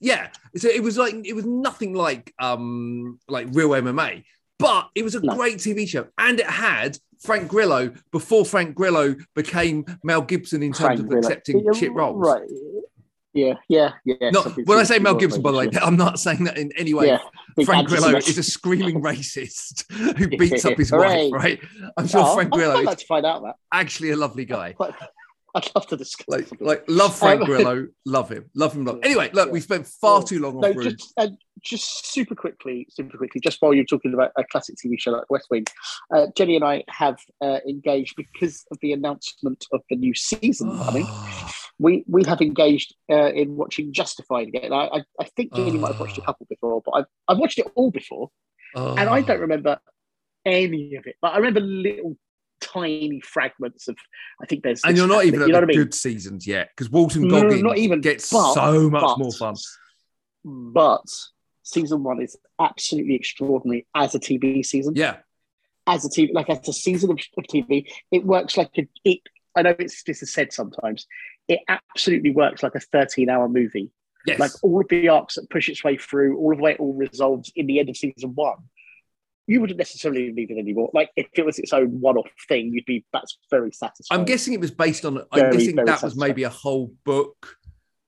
yeah. 0.00 0.30
So 0.56 0.68
it 0.68 0.82
was 0.82 0.98
like 0.98 1.14
it 1.24 1.34
was 1.34 1.44
nothing 1.46 1.94
like 1.94 2.34
um 2.40 3.20
like 3.28 3.46
real 3.52 3.68
MMA, 3.70 4.24
but 4.62 4.88
it 4.94 5.02
was 5.02 5.14
a 5.14 5.20
No. 5.20 5.34
great 5.34 5.56
TV 5.58 5.86
show, 5.86 6.06
and 6.18 6.40
it 6.40 6.46
had 6.46 6.98
Frank 7.20 7.48
Grillo 7.48 7.92
before 8.10 8.44
Frank 8.44 8.74
Grillo 8.74 9.14
became 9.34 9.84
Mel 10.02 10.22
Gibson 10.22 10.62
in 10.62 10.70
terms 10.72 10.78
Frank 10.80 11.00
of 11.00 11.08
Grillo. 11.08 11.26
accepting 11.26 11.62
Yeah, 11.64 11.72
shit 11.78 11.92
roles. 11.92 12.16
Right. 12.26 12.42
Yeah, 13.34 13.54
yeah, 13.68 13.92
yeah. 14.04 14.28
No, 14.30 14.42
Something 14.42 14.64
when 14.66 14.76
I 14.78 14.82
say 14.82 14.98
Mel 14.98 15.14
Gibson, 15.14 15.40
by 15.40 15.52
the 15.52 15.58
way. 15.58 15.68
I'm 15.80 15.96
not 15.96 16.18
saying 16.18 16.44
that 16.44 16.58
in 16.58 16.70
any 16.76 16.92
way. 16.92 17.06
Yeah, 17.06 17.64
Frank 17.64 17.88
Grillo 17.88 18.14
is 18.16 18.36
a 18.36 18.42
screaming 18.42 19.02
racist 19.02 19.90
who 20.18 20.28
beats 20.28 20.64
up 20.66 20.76
his 20.76 20.92
wife, 20.92 21.32
right? 21.32 21.58
I'm 21.96 22.06
sure 22.06 22.20
Oh, 22.24 22.34
Frank 22.34 22.50
Grillo 22.50 22.78
is 22.80 22.84
like 22.86 22.98
to 22.98 23.06
find 23.06 23.24
out 23.24 23.42
that. 23.44 23.54
actually 23.72 24.10
a 24.10 24.16
lovely 24.16 24.44
guy. 24.44 24.74
I'd 25.54 25.70
love 25.74 25.86
to 25.88 25.96
discuss. 25.96 26.26
Like, 26.28 26.48
like 26.60 26.84
love 26.88 27.14
Frank 27.16 27.40
Um, 27.42 27.46
Grillo, 27.46 27.86
love 28.06 28.30
him, 28.30 28.50
love 28.54 28.72
him, 28.74 28.84
love. 28.86 28.98
Yeah. 29.02 29.06
Anyway, 29.10 29.30
look, 29.34 29.48
Yeah. 29.48 29.52
we 29.52 29.60
spent 29.60 29.86
far 29.86 30.22
too 30.22 30.40
long 30.40 30.54
on 30.56 30.60
no, 30.62 30.72
Bruised. 30.72 30.98
just 30.98 31.12
uh, 31.18 31.28
just 31.62 32.06
super 32.12 32.34
quickly, 32.34 32.86
super 32.90 33.16
quickly, 33.18 33.40
just 33.40 33.60
while 33.60 33.74
you're 33.74 33.84
talking 33.84 34.14
about 34.14 34.32
a 34.38 34.44
classic 34.44 34.76
TV 34.82 34.98
show 34.98 35.10
like 35.12 35.30
West 35.30 35.46
Wing, 35.50 35.64
uh, 36.14 36.26
Jenny 36.36 36.56
and 36.56 36.64
I 36.64 36.84
have 36.88 37.18
uh, 37.40 37.58
engaged 37.68 38.14
because 38.16 38.64
of 38.70 38.78
the 38.80 38.92
announcement 38.92 39.66
of 39.72 39.82
the 39.90 39.96
new 39.96 40.14
season 40.14 40.70
coming. 40.84 41.06
we 41.78 42.02
we 42.08 42.24
have 42.24 42.40
engaged 42.40 42.94
uh, 43.10 43.30
in 43.32 43.56
watching 43.56 43.92
Justified 43.92 44.48
again. 44.48 44.72
I 44.72 44.86
I, 44.86 45.02
I 45.20 45.24
think 45.36 45.54
Jenny 45.54 45.72
might 45.72 45.92
have 45.92 46.00
watched 46.00 46.16
a 46.18 46.22
Oh. 46.22 46.24
couple 46.24 46.46
before, 46.48 46.82
but 46.84 46.92
I've 46.92 47.06
I've 47.28 47.38
watched 47.38 47.58
it 47.58 47.66
all 47.74 47.90
before, 47.90 48.30
and 48.74 49.08
I 49.08 49.20
don't 49.20 49.40
remember 49.40 49.78
any 50.46 50.96
of 50.96 51.06
it. 51.06 51.16
But 51.20 51.34
I 51.34 51.36
remember 51.36 51.60
little 51.60 52.16
tiny 52.72 53.20
fragments 53.20 53.88
of. 53.88 53.96
I 54.42 54.46
think 54.46 54.62
there's. 54.62 54.82
and 54.84 54.96
you're 54.96 55.06
not 55.08 55.24
even 55.24 55.42
at 55.42 55.48
you 55.48 55.52
know 55.52 55.60
the 55.60 55.66
what 55.66 55.70
I 55.74 55.76
mean? 55.76 55.84
good 55.84 55.94
seasons 55.94 56.46
yet 56.46 56.70
because 56.76 56.90
Walton 56.90 57.28
No, 57.28 57.40
Goggins 57.42 57.62
not 57.62 57.78
even, 57.78 58.00
gets 58.00 58.30
but- 58.30 58.54
so 58.54 58.90
much 58.90 59.02
but- 59.02 59.18
more 59.18 59.32
fun. 59.32 59.54
But 60.44 61.04
season 61.62 62.02
one 62.02 62.20
is 62.20 62.36
absolutely 62.60 63.14
extraordinary 63.14 63.86
as 63.94 64.14
a 64.14 64.18
TV 64.18 64.64
season. 64.64 64.94
Yeah, 64.96 65.18
As 65.86 66.04
a 66.04 66.08
TV, 66.08 66.32
like 66.32 66.50
as 66.50 66.66
a 66.68 66.72
season 66.72 67.10
of, 67.10 67.18
of 67.38 67.44
TV, 67.44 67.88
it 68.10 68.24
works 68.24 68.56
like 68.56 68.70
a. 68.78 68.88
It, 69.04 69.20
I 69.56 69.62
know 69.62 69.74
it's 69.78 70.02
this 70.02 70.22
is 70.22 70.32
said 70.32 70.52
sometimes. 70.52 71.06
It 71.48 71.60
absolutely 71.68 72.30
works 72.30 72.62
like 72.62 72.74
a 72.74 72.80
13 72.80 73.28
hour 73.28 73.48
movie. 73.48 73.90
yes, 74.26 74.38
Like 74.40 74.52
all 74.62 74.80
of 74.80 74.88
the 74.88 75.08
arcs 75.08 75.34
that 75.34 75.50
push 75.50 75.68
its 75.68 75.84
way 75.84 75.96
through, 75.96 76.38
all 76.38 76.52
of 76.52 76.58
the 76.58 76.64
way 76.64 76.72
it 76.72 76.80
all 76.80 76.94
resolves 76.94 77.52
in 77.54 77.66
the 77.66 77.78
end 77.80 77.88
of 77.88 77.96
season 77.96 78.30
one. 78.34 78.58
You 79.48 79.60
wouldn't 79.60 79.78
necessarily 79.78 80.30
need 80.32 80.50
it 80.50 80.58
anymore. 80.58 80.90
Like 80.94 81.10
if 81.16 81.26
it 81.34 81.44
was 81.44 81.58
its 81.58 81.72
own 81.72 82.00
one-off 82.00 82.28
thing, 82.48 82.72
you'd 82.72 82.84
be 82.84 83.04
that's 83.12 83.38
very 83.50 83.72
satisfying. 83.72 84.20
I'm 84.20 84.24
guessing 84.24 84.54
it 84.54 84.60
was 84.60 84.70
based 84.70 85.04
on. 85.04 85.18
I'm 85.18 85.24
Very, 85.34 85.52
guessing 85.56 85.74
very 85.76 85.86
that 85.86 86.02
was 86.02 86.16
maybe 86.16 86.44
a 86.44 86.48
whole 86.48 86.92
book, 87.04 87.56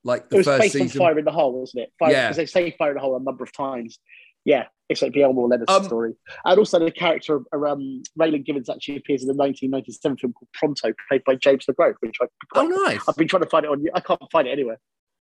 like 0.04 0.26
it 0.30 0.36
was 0.36 0.46
first 0.46 0.60
based 0.62 0.72
season. 0.74 1.00
on 1.00 1.06
Fire 1.08 1.18
in 1.18 1.24
the 1.24 1.32
Hole, 1.32 1.58
wasn't 1.60 1.82
it? 1.84 1.92
Fire, 1.98 2.12
Yeah. 2.12 2.28
because 2.28 2.36
they 2.36 2.46
say 2.46 2.70
Fire 2.78 2.90
in 2.90 2.94
the 2.94 3.00
Hole 3.00 3.16
a 3.16 3.20
number 3.20 3.42
of 3.42 3.52
times. 3.52 3.98
Yeah, 4.46 4.66
it's 4.90 5.00
like 5.02 5.12
the 5.14 5.22
Elmore 5.22 5.48
Leonard 5.48 5.70
Um, 5.70 5.84
story, 5.84 6.14
and 6.44 6.58
also 6.58 6.78
the 6.78 6.90
character 6.90 7.36
of 7.36 7.46
um, 7.64 8.02
Raylan 8.18 8.44
Givens 8.44 8.68
actually 8.68 8.96
appears 8.98 9.22
in 9.22 9.28
the 9.28 9.32
1997 9.34 10.18
film 10.18 10.32
called 10.34 10.48
Pronto, 10.52 10.92
played 11.08 11.24
by 11.24 11.34
James 11.34 11.64
LeGros, 11.64 11.94
which 12.00 12.16
I, 12.20 12.26
Oh, 12.54 12.66
nice. 12.66 13.00
I've 13.08 13.16
been 13.16 13.26
trying 13.26 13.42
to 13.42 13.48
find 13.48 13.64
it 13.64 13.70
on. 13.70 13.82
I 13.94 14.00
can't 14.00 14.20
find 14.30 14.46
it 14.46 14.50
anywhere. 14.52 14.78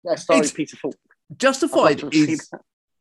Yeah, 0.06 0.16
starring 0.16 0.42
It's- 0.44 0.54
Peter 0.54 0.78
Falk. 0.78 0.96
Justified 1.36 1.98
to 2.00 2.06
have 2.06 2.14
seen 2.14 2.30
is. 2.30 2.50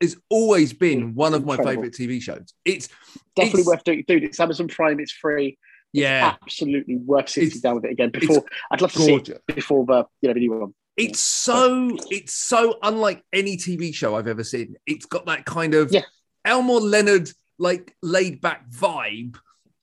Has 0.00 0.16
always 0.30 0.72
been 0.72 1.14
one 1.14 1.34
of 1.34 1.44
my 1.44 1.56
favorite 1.56 1.92
TV 1.94 2.20
shows. 2.20 2.52
It's 2.64 2.88
definitely 3.34 3.60
it's- 3.62 3.66
worth 3.66 3.84
doing. 3.84 4.04
Dude, 4.06 4.24
it's 4.24 4.38
Amazon 4.40 4.68
Prime. 4.68 5.00
It's 5.00 5.12
free. 5.12 5.58
yeah, 5.92 6.34
Absolutely 6.42 6.96
worth 6.96 7.28
sitting 7.30 7.46
It's- 7.48 7.60
down 7.62 7.76
with 7.76 7.84
it 7.86 7.92
again. 7.92 8.10
Before 8.10 8.44
I'd 8.70 8.80
love 8.82 8.92
to 8.92 8.98
see 8.98 9.14
it 9.14 9.42
before 9.46 9.86
the 9.86 10.04
you 10.20 10.28
know 10.28 10.34
the 10.34 10.40
new 10.40 10.52
one. 10.60 10.74
It's 10.96 11.20
so 11.20 11.96
it's 12.10 12.34
so 12.34 12.78
unlike 12.82 13.22
any 13.32 13.56
TV 13.56 13.94
show 13.94 14.16
I've 14.16 14.28
ever 14.28 14.44
seen. 14.44 14.76
It's 14.86 15.06
got 15.06 15.26
that 15.26 15.44
kind 15.44 15.74
of 15.74 15.92
Yeah. 15.92 16.02
Elmore 16.44 16.80
Leonard 16.80 17.30
like 17.58 17.94
laid 18.02 18.40
back 18.40 18.68
vibe 18.70 19.36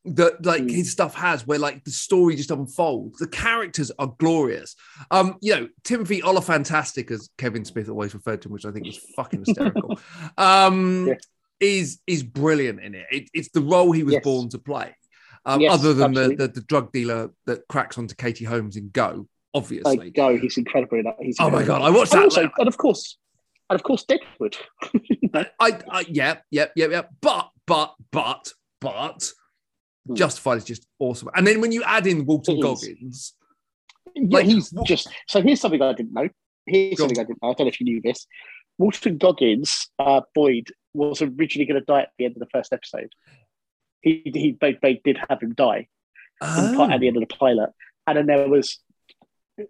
that 0.06 0.46
like 0.46 0.64
Mm. 0.64 0.72
his 0.72 0.92
stuff 0.92 1.16
has, 1.16 1.48
where 1.48 1.60
like 1.60 1.84
the 1.86 1.92
story 1.92 2.36
just 2.36 2.52
unfolds. 2.52 3.20
The 3.20 3.28
characters 3.28 3.92
are 4.00 4.14
glorious. 4.18 4.76
Um, 5.12 5.38
you 5.42 5.56
know, 5.56 5.70
Timothy 5.84 6.22
Olyphantastic, 6.22 7.10
as 7.12 7.30
Kevin 7.38 7.64
Smith 7.66 7.88
always 7.90 8.14
referred 8.14 8.42
to 8.42 8.50
him, 8.50 8.54
which 8.54 8.66
I 8.66 8.72
think 8.72 8.86
was 8.86 8.98
fucking 9.16 9.46
hysterical. 9.46 9.98
um, 10.38 11.08
Yeah. 11.08 11.14
is 11.60 12.00
is 12.08 12.24
brilliant 12.24 12.82
in 12.82 12.96
it. 12.96 13.06
it. 13.12 13.30
It's 13.34 13.50
the 13.50 13.62
role 13.62 13.92
he 13.94 14.04
was 14.04 14.14
Yes. 14.16 14.24
born 14.24 14.50
to 14.50 14.60
play. 14.60 14.94
Um, 15.46 15.62
Yes, 15.62 15.74
other 15.74 15.94
than 15.94 16.14
the, 16.14 16.36
the 16.38 16.48
the 16.50 16.62
drug 16.62 16.92
dealer 16.92 17.32
that 17.46 17.68
cracks 17.70 17.98
onto 17.98 18.16
Katie 18.16 18.46
Holmes 18.46 18.76
in 18.76 18.90
Go, 18.90 19.28
obviously. 19.54 19.98
Like, 19.98 20.14
go, 20.16 20.38
he's 20.38 20.58
incredible 20.58 20.98
in 21.00 21.06
that. 21.06 21.16
He's 21.22 21.38
Oh 21.40 21.50
my 21.50 21.64
god, 21.64 21.82
I 21.82 21.90
watched 21.90 22.12
that. 22.12 22.24
also, 22.24 22.50
and 22.58 22.68
of 22.68 22.78
course, 22.78 23.18
and 23.70 23.76
of 23.80 23.84
course, 23.84 24.04
Deadwood. 24.06 24.58
I, 25.34 25.80
I, 25.90 26.06
yeah, 26.10 26.38
yeah, 26.52 26.66
yeah, 26.76 26.88
yeah. 26.88 27.02
But, 27.22 27.50
but, 27.66 27.94
but, 28.12 28.52
but, 28.82 29.32
Hmm. 30.08 30.16
Justified 30.16 30.58
is 30.58 30.66
just 30.66 30.86
awesome. 31.00 31.30
And 31.36 31.48
then 31.48 31.62
when 31.62 31.72
you 31.72 31.84
add 31.84 32.08
in 32.08 32.26
Walton 32.26 32.60
Goggins, 32.60 33.34
Yeah, 34.16 34.24
Like, 34.38 34.46
he's 34.46 34.70
wh- 34.78 34.84
just. 34.86 35.08
So 35.28 35.42
here's 35.42 35.62
something 35.62 35.82
I 35.82 35.94
didn't 35.94 36.14
know. 36.14 36.28
Here's 36.66 36.98
Go 36.98 37.06
on. 37.06 37.10
something 37.10 37.20
I 37.26 37.28
didn't 37.28 37.42
know. 37.42 37.50
I 37.50 37.54
don't 37.54 37.66
know 37.66 37.70
if 37.70 37.80
you 37.80 37.86
knew 37.86 38.02
this. 38.04 38.28
Walton 38.78 39.18
Goggins, 39.18 39.88
uh, 40.00 40.22
Boyd, 40.36 40.72
was 40.94 41.22
originally 41.22 41.66
going 41.66 41.80
to 41.80 41.86
die 41.86 42.02
at 42.02 42.10
the 42.18 42.26
end 42.26 42.36
of 42.36 42.40
the 42.40 42.48
first 42.52 42.74
episode. 42.74 43.10
He, 44.02 44.22
he 44.26 44.58
they, 44.60 44.78
they 44.82 45.02
did 45.04 45.18
have 45.30 45.42
him 45.42 45.54
die 45.56 45.88
pi- 46.42 46.94
at 46.94 47.00
the 47.00 47.08
end 47.08 47.16
of 47.18 47.22
the 47.28 47.36
pilot, 47.36 47.70
and 48.06 48.18
then 48.18 48.26
there 48.28 48.48
was 48.50 48.80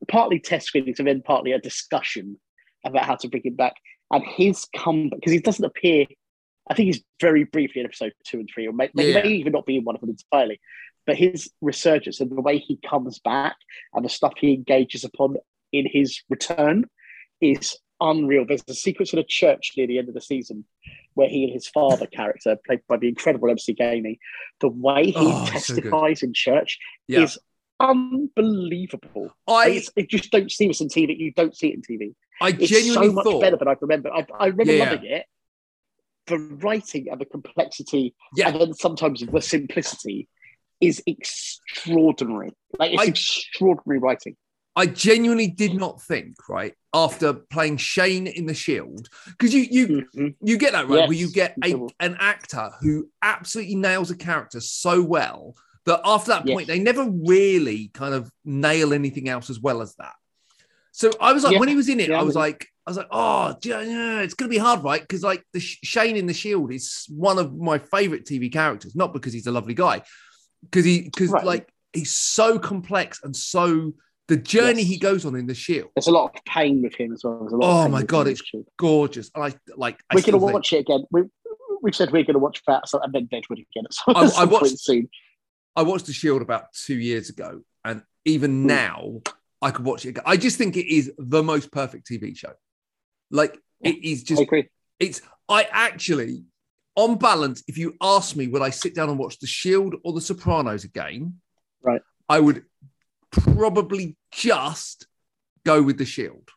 partly 0.08 0.40
test 0.40 0.66
screenings 0.68 0.98
and 1.00 1.08
then 1.08 1.22
partly 1.22 1.52
a 1.52 1.60
discussion 1.60 2.40
about 2.86 3.06
how 3.06 3.16
to 3.16 3.28
bring 3.28 3.44
him 3.44 3.56
back. 3.56 3.74
And 4.12 4.24
his 4.26 4.66
comeback 4.76 5.20
because 5.20 5.32
he 5.32 5.40
doesn't 5.40 5.64
appear. 5.66 6.06
I 6.70 6.74
think 6.74 6.88
he's 6.88 7.04
very 7.20 7.44
briefly 7.44 7.82
in 7.82 7.86
episode 7.88 8.14
two 8.26 8.40
and 8.40 8.50
three, 8.54 8.68
or 8.68 8.74
may, 8.74 8.90
Yeah. 8.94 9.22
may 9.24 9.30
even 9.34 9.52
not 9.52 9.66
be 9.66 9.78
in 9.78 9.84
one 9.84 9.96
of 9.96 10.02
them 10.02 10.10
entirely. 10.12 10.60
But 11.06 11.18
his 11.18 11.52
resurgence 11.62 12.22
and 12.22 12.32
the 12.32 12.40
way 12.42 12.58
he 12.58 12.78
comes 12.90 13.20
back 13.20 13.58
and 13.94 14.06
the 14.06 14.10
stuff 14.10 14.34
he 14.38 14.54
engages 14.54 15.04
upon 15.04 15.36
in 15.74 15.86
his 15.92 16.22
return 16.30 16.86
is 17.42 17.78
unreal. 18.00 18.46
There's 18.48 18.64
a 18.70 18.74
sequence 18.74 19.12
in 19.12 19.20
a 19.20 19.24
church 19.24 19.72
near 19.76 19.88
the 19.88 19.98
end 19.98 20.08
of 20.08 20.14
the 20.14 20.22
season 20.22 20.64
where 21.16 21.28
he 21.28 21.44
and 21.44 21.54
his 21.54 21.68
father 21.68 22.06
character, 22.08 22.58
played 22.66 22.80
by 22.88 22.98
the 22.98 23.10
incredible 23.10 23.50
MC 23.50 23.76
Gainey, 23.76 24.20
the 24.62 24.70
way 24.70 25.08
he 25.08 25.14
Oh, 25.18 25.46
so 25.46 25.52
testifies 25.52 26.24
in 26.24 26.34
church 26.34 26.80
yeah, 27.08 27.22
is 27.22 27.38
unbelievable. 27.80 29.30
I, 29.48 29.70
It's, 29.70 29.90
it 29.96 30.10
just 30.10 30.32
don't 30.32 30.52
see 30.52 30.68
this 30.68 30.82
in 30.82 30.88
TV. 30.88 31.18
You 31.18 31.32
don't 31.34 31.56
see 31.56 31.70
it 31.70 31.76
in 31.76 31.82
TV. 31.82 32.14
I 32.42 32.50
It's 32.50 32.70
genuinely 32.70 33.08
so 33.08 33.14
much 33.14 33.24
thought, 33.26 33.42
better 33.42 33.58
than 33.58 33.68
I 33.68 33.76
remember. 33.80 34.12
I, 34.12 34.26
I 34.40 34.48
remember 34.48 34.74
yeah. 34.74 34.84
loving 34.86 35.06
it. 35.06 35.26
The 36.28 36.38
writing 36.38 37.08
and 37.12 37.20
the 37.20 37.26
complexity, 37.26 38.16
yeah, 38.36 38.50
and 38.50 38.60
then 38.62 38.74
sometimes 38.74 39.22
the 39.22 39.42
simplicity, 39.42 40.28
is 40.80 41.02
extraordinary. 41.06 42.52
Like 42.80 42.94
it's 42.94 43.02
I- 43.02 43.06
extraordinary 43.06 44.00
writing. 44.00 44.36
I 44.76 44.88
genuinely 44.88 45.48
did 45.48 45.76
not 45.76 46.02
think 46.02 46.34
right 46.50 46.74
after 46.96 47.32
playing 47.34 47.78
Shane 47.78 48.26
in 48.26 48.48
the 48.48 48.56
Shield 48.56 49.08
because 49.28 49.54
you 49.54 49.68
you 49.70 49.88
Mhm. 50.16 50.36
you 50.42 50.58
get 50.58 50.72
that 50.72 50.88
right 50.88 51.08
where 51.08 51.14
you 51.18 51.30
get 51.32 51.56
a, 51.64 51.76
an 52.00 52.18
actor 52.20 52.72
who 52.82 53.08
absolutely 53.22 53.76
nails 53.76 54.10
a 54.10 54.16
character 54.18 54.60
so 54.62 55.04
well 55.04 55.56
that 55.86 56.02
after 56.04 56.30
that 56.32 56.46
point 56.48 56.68
Yes. 56.68 56.76
they 56.76 56.80
never 56.80 57.08
really 57.08 57.90
kind 57.94 58.16
of 58.16 58.32
nail 58.46 58.94
anything 58.94 59.30
else 59.30 59.52
as 59.52 59.60
well 59.60 59.82
as 59.82 59.94
that. 59.98 60.16
So 60.92 61.12
I 61.22 61.34
was 61.34 61.44
like, 61.44 61.54
Yeah. 61.54 61.60
when 61.60 61.70
he 61.70 61.76
was 61.76 61.90
in 61.90 62.00
it, 62.00 62.10
Yeah, 62.10 62.20
I 62.20 62.24
was 62.24 62.36
like, 62.36 62.68
I 62.86 62.90
was 62.90 62.98
like, 62.98 63.08
oh, 63.12 63.56
it's 63.64 64.34
gonna 64.34 64.50
be 64.50 64.58
hard, 64.58 64.84
right? 64.84 65.00
Because 65.02 65.24
like 65.24 65.44
the 65.54 65.60
Sh- 65.60 65.80
Shane 65.84 66.18
in 66.18 66.26
the 66.26 66.34
Shield 66.34 66.72
is 66.74 67.06
one 67.10 67.40
of 67.40 67.56
my 67.56 67.78
favorite 67.80 68.26
TV 68.26 68.52
characters, 68.52 68.96
not 68.96 69.14
because 69.14 69.32
he's 69.34 69.48
a 69.48 69.52
lovely 69.52 69.74
guy, 69.74 70.02
because 70.64 70.84
he 70.86 71.04
because 71.04 71.30
Right. 71.32 71.46
like 71.46 71.70
he's 71.94 72.12
so 72.16 72.60
complex 72.60 73.22
and 73.24 73.36
so 73.36 73.94
the 74.28 74.36
journey 74.38 74.82
Yes. 74.82 74.90
he 74.92 74.98
goes 74.98 75.26
on 75.26 75.36
in 75.36 75.48
the 75.48 75.54
Shield. 75.56 75.90
There's 75.96 76.08
a 76.08 76.12
lot 76.12 76.36
of 76.36 76.44
pain 76.46 76.82
with 76.82 76.96
him 76.96 77.14
as 77.14 77.24
well. 77.24 77.48
A 77.50 77.56
lot 77.56 77.86
Oh 77.86 77.88
my 77.90 78.04
God, 78.04 78.28
it's 78.28 78.42
Gorgeous. 78.78 79.30
I 79.36 79.54
like. 79.78 80.00
We're 80.14 80.22
going 80.22 80.34
to 80.34 80.40
think- 80.40 80.54
watch 80.54 80.74
it 80.74 80.78
again. 80.80 81.04
We, 81.12 81.24
we've 81.82 81.96
said 81.96 82.12
we're 82.12 82.24
going 82.24 82.34
to 82.34 82.40
watch 82.40 82.62
that 82.68 82.88
so, 82.88 83.00
and 83.02 83.14
then 83.14 83.26
Deadwood 83.32 83.60
again 83.60 83.84
at 83.86 83.94
some, 83.94 84.16
I- 84.16 84.22
I 84.22 84.28
some 84.28 84.50
point 84.50 84.62
watched- 84.64 84.80
soon. 84.80 85.10
I 85.76 85.82
watched 85.84 86.06
The 86.06 86.14
Shield 86.14 86.42
about 86.42 86.72
two 86.74 86.96
years 87.00 87.30
ago, 87.30 87.62
and 87.86 88.02
even 88.26 88.62
Hmm. 88.62 88.68
now 88.68 89.22
I 89.62 89.72
could 89.72 89.86
watch 89.86 90.06
it. 90.06 90.10
Again. 90.10 90.24
I 90.26 90.36
just 90.38 90.58
think 90.58 90.76
it 90.78 90.88
is 90.94 91.12
the 91.18 91.44
most 91.44 91.72
perfect 91.72 92.08
TV 92.10 92.36
show. 92.38 92.54
Like 93.34 93.60
it 93.82 94.02
is 94.06 94.22
I 94.22 94.26
just. 94.26 94.42
agree. 94.42 94.70
It's. 95.00 95.22
I 95.50 95.68
actually, 95.72 96.46
on 96.96 97.18
balance, 97.18 97.64
if 97.68 97.78
you 97.78 97.96
ask 98.00 98.36
me, 98.38 98.48
would 98.48 98.62
I 98.62 98.70
sit 98.70 98.96
down 98.96 99.10
and 99.10 99.20
watch 99.20 99.40
The 99.40 99.48
Shield 99.48 99.96
or 100.06 100.14
The 100.14 100.22
Sopranos 100.22 100.86
again? 100.86 101.42
Right. 101.82 102.02
I 102.30 102.40
would 102.40 102.64
probably 103.32 104.16
just 104.32 105.08
go 105.66 105.82
with 105.82 105.98
The 105.98 106.06
Shield. 106.06 106.50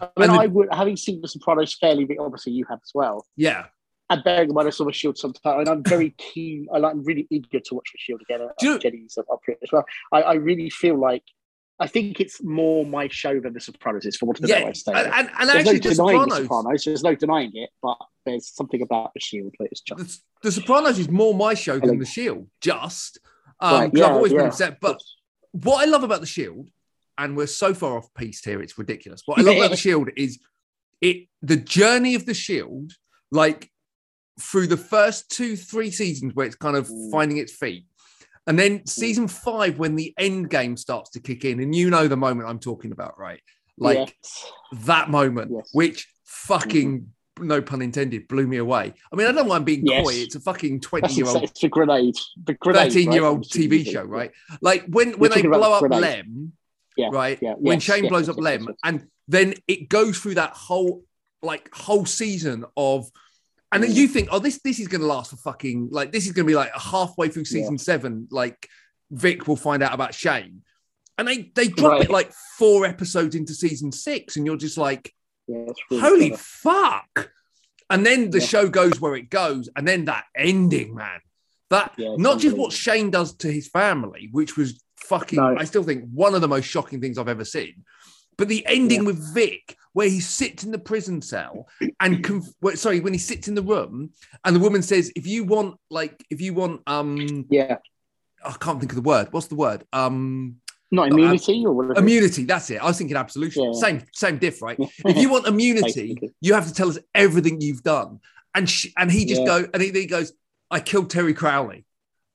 I 0.00 0.08
mean, 0.18 0.30
And 0.30 0.40
I 0.40 0.46
would, 0.46 0.68
having 0.72 0.96
seen 0.96 1.20
The 1.22 1.28
Sopranos 1.28 1.74
fairly, 1.74 2.06
obviously 2.18 2.52
you 2.52 2.64
have 2.68 2.80
as 2.82 2.90
well. 2.94 3.24
Yeah. 3.36 3.66
And 4.10 4.24
bearing 4.24 4.48
in 4.48 4.54
mind, 4.54 4.66
I 4.66 4.70
saw 4.70 4.84
The 4.84 4.92
Shield 4.92 5.16
sometime, 5.16 5.60
and 5.60 5.68
I'm 5.68 5.84
very 5.84 6.10
keen. 6.18 6.66
I 6.74 6.78
like, 6.78 6.92
I'm 6.92 7.04
really 7.04 7.26
eager 7.30 7.60
to 7.60 7.74
watch 7.74 7.88
The 7.92 7.98
Shield 7.98 8.20
again. 8.22 8.40
Do 8.58 8.66
you- 8.66 8.74
Uh, 8.74 8.78
Jenny's 8.78 9.16
up 9.16 9.26
for 9.44 9.52
it 9.52 9.58
as 9.62 9.70
well. 9.72 9.86
I, 10.12 10.22
I 10.22 10.34
really 10.34 10.68
feel 10.68 10.98
like 10.98 11.22
I 11.80 11.86
think 11.86 12.20
it's 12.20 12.42
more 12.42 12.84
my 12.84 13.08
show 13.08 13.40
than 13.40 13.54
The 13.54 13.60
Sopranos 13.60 14.04
is, 14.04 14.16
for 14.16 14.26
want 14.26 14.38
of 14.38 14.44
a 14.44 14.48
better 14.48 14.60
Yeah. 14.60 14.64
way 14.66 14.70
of 14.70 14.76
saying 14.76 14.98
And, 14.98 15.06
and, 15.06 15.30
and 15.38 15.48
There's 15.48 15.66
actually, 15.66 15.72
no 15.72 15.80
The 15.80 15.80
denying 15.80 16.18
The 16.28 16.34
Sopranos. 16.36 16.42
Sopranos. 16.42 16.84
There's 16.84 17.02
no 17.02 17.14
denying 17.14 17.50
it, 17.54 17.70
but 17.82 17.96
there's 18.26 18.46
something 18.54 18.82
about 18.82 19.12
The 19.14 19.20
Shield 19.20 19.54
that 19.58 19.68
is 19.72 19.80
just. 19.80 19.98
The, 20.42 20.48
the 20.48 20.52
Sopranos 20.52 20.98
is 20.98 21.08
more 21.08 21.34
my 21.34 21.54
show 21.54 21.78
than 21.78 21.98
The 21.98 22.04
Shield. 22.06 22.48
Just. 22.60 23.18
Um, 23.60 23.72
Right, 23.72 23.92
'cause 23.92 24.02
I've 24.02 24.12
always 24.12 24.32
been 24.32 24.42
yeah. 24.42 24.48
upset. 24.48 24.78
But 24.80 25.00
what 25.52 25.82
I 25.86 25.90
love 25.90 26.04
about 26.04 26.20
the 26.20 26.26
Shield, 26.26 26.68
and 27.18 27.36
we're 27.36 27.46
so 27.46 27.72
far 27.74 27.96
off 27.98 28.12
piece 28.14 28.44
here, 28.44 28.62
it's 28.62 28.78
ridiculous. 28.78 29.22
What 29.26 29.38
I 29.38 29.42
love 29.42 29.56
about 29.56 29.70
the 29.70 29.76
Shield 29.86 30.10
is 30.16 30.38
it 31.00 31.28
the 31.42 31.56
journey 31.56 32.14
of 32.14 32.26
the 32.26 32.34
Shield, 32.34 32.92
like 33.30 33.70
through 34.40 34.66
the 34.66 34.76
first 34.76 35.30
two, 35.30 35.56
three 35.56 35.90
seasons 35.90 36.34
where 36.34 36.46
it's 36.46 36.56
kind 36.56 36.76
of 36.76 36.88
finding 37.10 37.38
its 37.38 37.52
feet. 37.52 37.84
And 38.50 38.58
then 38.58 38.84
season 38.84 39.28
five, 39.28 39.78
when 39.78 39.94
the 39.94 40.12
end 40.18 40.50
game 40.50 40.76
starts 40.76 41.10
to 41.10 41.20
kick 41.20 41.44
in, 41.44 41.60
and 41.60 41.72
you 41.72 41.88
know 41.88 42.08
the 42.08 42.16
moment 42.16 42.48
I'm 42.48 42.58
talking 42.58 42.90
about, 42.90 43.16
right? 43.16 43.40
Like 43.78 44.08
Yes. 44.08 44.52
that 44.86 45.08
moment, 45.08 45.52
Yes. 45.54 45.68
which 45.72 46.08
fucking 46.24 47.02
mm-hmm. 47.02 47.46
no 47.46 47.62
pun 47.62 47.80
intended, 47.80 48.26
blew 48.26 48.48
me 48.48 48.56
away. 48.56 48.92
I 49.12 49.14
mean, 49.14 49.28
I 49.28 49.30
don't 49.30 49.46
mind 49.46 49.66
being 49.66 49.86
Yes. 49.86 50.04
coy. 50.04 50.14
It's 50.14 50.34
a 50.34 50.40
fucking 50.40 50.80
twenty 50.80 51.14
year 51.14 51.28
old, 51.28 51.44
it's 51.44 51.60
the 51.60 51.68
grenade. 51.68 52.16
The 52.44 52.54
grenade. 52.54 52.92
13 52.92 53.12
year 53.12 53.22
right? 53.22 53.28
old 53.28 53.44
It's 53.46 53.56
TV 53.56 53.88
show, 53.88 54.02
right? 54.02 54.32
Like 54.60 54.84
when 54.88 55.12
when 55.12 55.30
they 55.30 55.42
blow 55.42 55.72
up 55.72 55.82
Grenade. 55.82 56.00
Lem, 56.00 56.52
Yeah, 56.96 57.10
right? 57.12 57.38
yeah, 57.40 57.52
when 57.54 57.76
yes, 57.76 57.84
Shane 57.84 58.08
blows 58.08 58.28
up 58.28 58.36
Lem, 58.36 58.66
and 58.82 59.06
then 59.28 59.54
it 59.68 59.88
goes 59.88 60.18
through 60.18 60.34
that 60.34 60.54
whole 60.54 61.04
like 61.40 61.72
whole 61.72 62.04
season 62.04 62.64
of, 62.76 63.08
and 63.72 63.82
then 63.82 63.90
Mm. 63.90 63.94
you 63.96 64.08
think, 64.08 64.28
oh, 64.32 64.38
this 64.38 64.60
this 64.62 64.80
is 64.80 64.88
going 64.88 65.00
to 65.02 65.06
last 65.06 65.30
for 65.30 65.36
fucking 65.36 65.88
like 65.90 66.12
this 66.12 66.26
is 66.26 66.32
going 66.32 66.46
to 66.46 66.50
be 66.50 66.54
like 66.56 66.72
halfway 66.74 67.28
through 67.28 67.44
season 67.44 67.78
seven, 67.78 68.26
like 68.30 68.68
Vic 69.10 69.46
will 69.48 69.56
find 69.56 69.82
out 69.82 69.92
about 69.94 70.14
Shane, 70.14 70.62
and 71.18 71.26
they 71.28 71.50
they 71.54 71.68
drop 71.68 71.92
Right. 71.92 72.02
it 72.02 72.10
like 72.10 72.32
four 72.58 72.84
episodes 72.86 73.34
into 73.34 73.54
season 73.54 73.92
six, 73.92 74.36
and 74.36 74.46
you're 74.46 74.56
just 74.56 74.78
like, 74.78 75.14
Yeah, 75.48 75.66
really 75.90 76.00
holy 76.02 76.30
fuck! 76.36 77.30
And 77.88 78.06
then 78.06 78.30
the 78.30 78.38
Yeah. 78.40 78.46
show 78.46 78.68
goes 78.68 79.00
where 79.00 79.16
it 79.16 79.30
goes, 79.30 79.68
and 79.76 79.86
then 79.86 80.04
that 80.06 80.24
ending, 80.36 80.94
man. 80.94 81.20
That 81.70 81.92
Yeah, 81.96 82.14
not 82.16 82.40
just 82.40 82.56
what. 82.56 82.72
Shane 82.72 83.10
does 83.10 83.34
to 83.36 83.50
his 83.52 83.68
family, 83.68 84.28
which 84.32 84.56
was 84.56 84.82
fucking, 84.96 85.38
No. 85.38 85.56
I 85.58 85.64
still 85.64 85.82
think 85.84 86.04
one 86.12 86.34
of 86.34 86.40
the 86.40 86.48
most 86.48 86.66
shocking 86.66 87.00
things 87.00 87.18
I've 87.18 87.28
ever 87.28 87.44
seen. 87.44 87.84
But 88.40 88.48
the 88.48 88.64
ending 88.66 89.04
with 89.04 89.34
Vic, 89.34 89.76
where 89.92 90.08
he 90.08 90.18
sits 90.18 90.64
in 90.64 90.70
the 90.72 90.78
prison 90.78 91.20
cell 91.20 91.68
and 92.00 92.24
conf- 92.24 92.54
sorry, 92.76 93.00
when 93.00 93.12
he 93.12 93.18
sits 93.18 93.48
in 93.48 93.54
the 93.54 93.60
room, 93.62 94.12
and 94.46 94.56
the 94.56 94.60
woman 94.60 94.80
says, 94.80 95.12
"If 95.14 95.26
you 95.26 95.44
want, 95.44 95.76
like, 95.90 96.24
if 96.30 96.40
you 96.40 96.54
want, 96.54 96.80
um, 96.86 97.44
Yeah, 97.50 97.76
I 98.42 98.52
can't 98.52 98.80
think 98.80 98.92
of 98.92 98.96
the 98.96 99.02
word. 99.02 99.28
What's 99.30 99.48
the 99.48 99.56
word? 99.56 99.84
Um, 99.92 100.56
not 100.90 101.08
immunity 101.08 101.62
or 101.66 101.72
whatever. 101.74 102.00
immunity. 102.00 102.44
That's 102.44 102.70
it. 102.70 102.80
I 102.82 102.86
was 102.86 102.96
thinking 102.96 103.14
absolution. 103.14 103.62
Yeah. 103.62 103.72
Same, 103.78 104.02
same 104.14 104.38
diff, 104.38 104.62
right? 104.62 104.78
if 104.80 105.16
you 105.18 105.30
want 105.30 105.46
immunity, 105.46 106.18
you 106.40 106.54
have 106.54 106.66
to 106.66 106.72
tell 106.72 106.88
us 106.88 106.98
everything 107.14 107.60
you've 107.60 107.82
done. 107.82 108.20
And 108.54 108.70
she, 108.70 108.94
and 108.96 109.12
he 109.12 109.26
just 109.26 109.42
Yeah. 109.42 109.46
go 109.60 109.68
and 109.74 109.82
he, 109.82 109.90
he 109.90 110.06
goes, 110.06 110.32
I 110.70 110.80
killed 110.80 111.10
Terry 111.10 111.34
Crowley, 111.34 111.84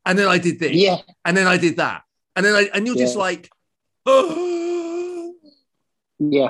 and 0.05 0.19
then 0.19 0.27
I 0.27 0.37
did 0.37 0.59
this, 0.59 0.73
yeah, 0.73 0.97
and 1.25 1.35
then 1.35 1.47
I 1.47 1.57
did 1.57 1.77
that, 1.77 2.03
and 2.35 2.45
then 2.45 2.53
I 2.53 2.69
and 2.75 2.85
you're 2.85 2.95
just 2.95 3.15
like, 3.17 3.49
oh. 4.05 4.61
Yeah, 6.19 6.49